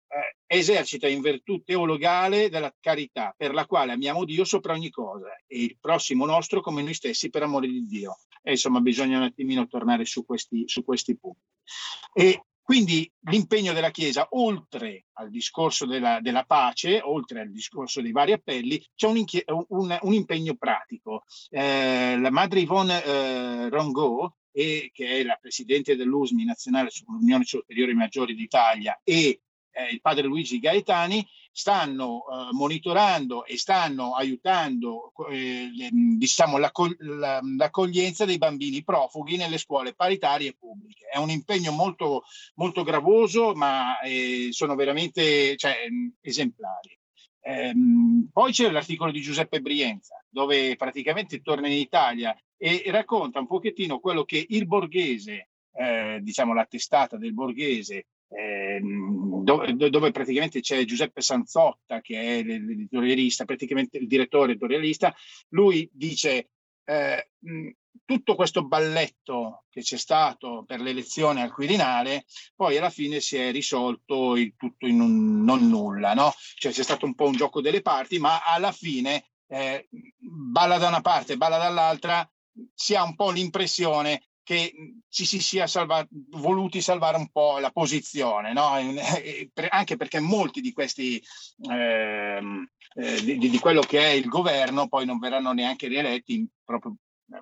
eh, 0.10 0.58
esercita 0.58 1.08
in 1.08 1.22
virtù 1.22 1.62
teologale 1.64 2.50
della 2.50 2.74
carità, 2.80 3.34
per 3.38 3.54
la 3.54 3.66
quale 3.66 3.92
amiamo 3.92 4.26
Dio 4.26 4.44
sopra 4.44 4.74
ogni 4.74 4.90
cosa 4.90 5.36
e 5.46 5.64
il 5.64 5.78
prossimo 5.80 6.26
nostro 6.26 6.62
come 6.62 6.82
noi 6.82 6.94
stessi 6.94 7.30
per 7.30 7.44
amore 7.44 7.68
di 7.68 7.86
Dio. 7.86 8.18
E 8.42 8.52
insomma 8.52 8.80
bisogna 8.80 9.18
un 9.18 9.24
attimino 9.24 9.68
tornare 9.68 10.06
su 10.06 10.26
questi, 10.26 10.64
su 10.68 10.84
questi 10.84 11.18
punti. 11.18 11.42
E 12.14 12.44
quindi 12.70 13.12
l'impegno 13.22 13.74
della 13.74 13.90
Chiesa, 13.90 14.28
oltre 14.32 15.06
al 15.14 15.32
discorso 15.32 15.88
della, 15.88 16.20
della, 16.22 16.44
pace, 16.44 17.02
oltre 17.04 17.42
al 17.42 17.52
discorso 17.52 18.00
dei 18.00 18.12
vari 18.12 18.32
appelli, 18.32 18.80
c'è 18.94 19.08
un, 19.08 19.24
un, 19.70 19.98
un 20.02 20.14
impegno 20.14 20.56
pratico. 20.56 21.24
Eh, 21.50 22.18
la 22.20 22.30
madre 22.30 22.60
Yvonne 22.60 23.04
eh, 23.04 23.70
Rongo, 23.70 24.38
e, 24.52 24.92
che 24.94 25.20
è 25.20 25.24
la 25.24 25.38
presidente 25.42 25.96
dell'USMI 25.96 26.46
nazionale 26.46 26.90
sull'Unione 26.92 27.44
Superiore 27.44 27.94
Maggiori 27.94 28.36
d'Italia 28.36 29.00
e 29.04 29.42
eh, 29.80 29.94
il 29.94 30.02
padre 30.02 30.28
Luigi 30.28 30.60
Gaetani, 30.60 31.26
stanno 31.52 32.20
eh, 32.20 32.54
monitorando 32.54 33.46
e 33.46 33.58
stanno 33.58 34.14
aiutando 34.14 35.12
eh, 35.30 35.70
diciamo, 35.92 36.58
l'accog- 36.58 37.00
l'accoglienza 37.00 38.26
dei 38.26 38.38
bambini 38.38 38.84
profughi 38.84 39.38
nelle 39.38 39.58
scuole 39.58 39.94
paritarie 39.94 40.56
pubbliche. 40.58 41.08
È 41.12 41.18
un 41.18 41.30
impegno 41.30 41.72
molto, 41.72 42.24
molto 42.56 42.84
gravoso, 42.84 43.54
ma 43.54 44.00
eh, 44.00 44.50
sono 44.52 44.76
veramente 44.76 45.56
cioè, 45.58 45.76
esemplari. 46.22 46.98
Ehm, 47.42 48.30
poi 48.32 48.52
c'è 48.52 48.70
l'articolo 48.70 49.12
di 49.12 49.22
Giuseppe 49.22 49.62
Brienza, 49.62 50.24
dove 50.30 50.76
praticamente 50.76 51.42
torna 51.42 51.68
in 51.68 51.78
Italia 51.78 52.38
e, 52.58 52.84
e 52.86 52.92
racconta 52.92 53.40
un 53.40 53.48
pochettino 53.48 54.00
quello 54.00 54.24
che 54.24 54.46
il 54.50 54.68
borghese, 54.68 55.50
eh, 55.74 56.20
diciamo 56.22 56.54
la 56.54 56.66
testata 56.66 57.18
del 57.18 57.34
borghese, 57.34 58.08
eh, 58.30 58.80
dove, 58.82 59.90
dove, 59.90 60.12
praticamente 60.12 60.60
c'è 60.62 60.86
Giuseppe 60.86 61.22
Sanzotta, 61.22 62.02
che 62.02 62.40
è 62.40 62.44
l'editorialista, 62.44 63.46
praticamente 63.46 63.98
il 63.98 64.08
direttore 64.08 64.52
editorialista, 64.52 65.14
lui 65.50 65.90
dice 65.92 66.50
eh, 66.86 67.30
tutto 68.06 68.36
questo 68.36 68.66
balletto 68.66 69.66
che 69.70 69.82
c'è 69.82 69.98
stato 69.98 70.64
per 70.66 70.80
l'elezione 70.80 71.42
al 71.42 71.52
Quirinale, 71.52 72.26
poi 72.56 72.78
alla 72.78 72.90
fine 72.90 73.20
si 73.20 73.36
è 73.38 73.52
risolto 73.52 74.36
il 74.36 74.56
tutto 74.56 74.88
in 74.88 75.00
un 75.00 75.44
non 75.44 75.68
nulla, 75.68 76.14
no? 76.14 76.34
Cioè 76.56 76.72
c'è 76.72 76.84
stato 76.84 77.06
un 77.06 77.16
po' 77.16 77.28
un 77.28 77.34
gioco 77.34 77.62
delle 77.62 77.82
parti, 77.82 78.20
ma 78.20 78.44
alla 78.44 78.72
fine 78.72 79.26
eh, 79.48 79.88
balla 80.18 80.78
da 80.78 80.88
una 80.88 81.02
parte, 81.02 81.38
balla 81.38 81.58
dall'altra, 81.58 82.30
si 82.74 82.96
ha 82.96 83.04
un 83.04 83.16
po' 83.16 83.32
l'impressione 83.32 84.29
che 84.50 84.74
ci 85.10 85.26
si 85.26 85.40
sia 85.40 85.68
salva- 85.68 86.08
voluti 86.32 86.82
salvare 86.82 87.18
un 87.18 87.30
po' 87.30 87.60
la 87.60 87.70
posizione, 87.70 88.52
no? 88.52 88.72
anche 89.70 89.96
perché 89.96 90.20
molti 90.20 90.60
di 90.60 90.74
questi, 90.74 91.22
eh, 91.70 92.42
eh, 92.96 93.22
di, 93.22 93.38
di, 93.38 93.60
quello 93.60 93.82
che 93.82 94.00
è 94.00 94.10
il 94.10 94.28
governo, 94.28 94.88
poi 94.88 95.06
non 95.06 95.20
verranno 95.20 95.52
neanche 95.52 95.88
rieletti 95.88 96.48
proprio 96.66 96.96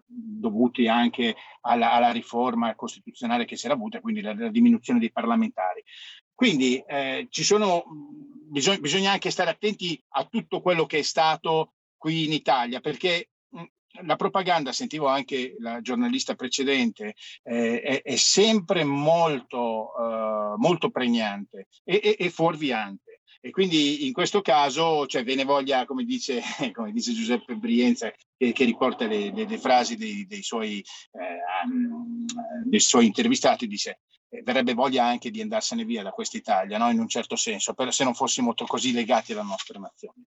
dovuti 0.05 0.89
anche 0.89 1.37
alla, 1.61 1.93
alla, 1.93 2.11
riforma 2.11 2.75
costituzionale 2.75 3.45
che 3.45 3.55
si 3.55 3.67
era 3.67 3.75
avuta, 3.75 4.01
quindi 4.01 4.19
la, 4.19 4.35
la 4.35 4.49
diminuzione 4.49 4.99
dei 4.99 5.13
parlamentari. 5.13 5.81
Quindi 6.35 6.83
eh, 6.85 7.27
ci 7.29 7.45
sono, 7.45 7.85
bisog- 8.49 8.81
bisogna 8.81 9.13
anche 9.13 9.31
stare 9.31 9.51
attenti 9.51 9.97
a 10.09 10.25
tutto 10.25 10.59
quello 10.59 10.85
che 10.85 10.97
è 10.97 11.03
stato 11.03 11.71
qui 11.95 12.25
in 12.25 12.33
Italia, 12.33 12.81
perché 12.81 13.29
la 14.03 14.15
propaganda, 14.15 14.71
sentivo 14.71 15.07
anche 15.07 15.55
la 15.59 15.81
giornalista 15.81 16.35
precedente, 16.35 17.15
eh, 17.43 17.81
è, 17.81 18.01
è, 18.01 18.15
sempre 18.15 18.83
molto, 18.83 19.91
uh, 19.97 20.57
molto 20.57 20.89
pregnante 20.89 21.67
e, 21.83 21.99
e, 22.03 22.15
e 22.19 22.29
fuorviante. 22.29 23.21
E 23.39 23.51
quindi 23.51 24.07
in 24.07 24.13
questo 24.13 24.41
caso 24.41 25.05
cioè, 25.05 25.23
ve 25.23 25.35
ne 25.35 25.43
voglia, 25.43 25.85
come 25.85 26.03
dice, 26.03 26.41
come 26.73 26.91
dice 26.91 27.13
Giuseppe 27.13 27.55
Brienza, 27.55 28.11
che, 28.35 28.51
che 28.51 28.65
riporta 28.65 29.05
le, 29.05 29.31
le, 29.31 29.45
le, 29.45 29.57
frasi 29.57 29.95
dei, 29.95 30.25
dei, 30.25 30.41
suoi, 30.41 30.79
eh, 30.79 32.63
dei, 32.65 32.79
suoi, 32.79 33.05
intervistati, 33.05 33.67
dice 33.67 33.99
eh, 34.29 34.41
verrebbe 34.43 34.73
voglia 34.73 35.05
anche 35.05 35.31
di 35.31 35.41
andarsene 35.41 35.85
via 35.85 36.03
da 36.03 36.11
quest'Italia, 36.11 36.77
no? 36.77 36.89
in 36.89 36.99
un 36.99 37.07
certo 37.07 37.35
senso, 37.35 37.73
per, 37.73 37.93
se 37.93 38.03
non 38.03 38.13
fossimo 38.13 38.53
così 38.53 38.91
legati 38.91 39.31
alla 39.31 39.43
nostra 39.43 39.79
nazione. 39.79 40.25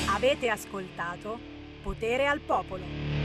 Avete 0.10 0.50
ascoltato 0.50 1.40
Potere 1.82 2.28
al 2.28 2.42
Popolo. 2.42 3.23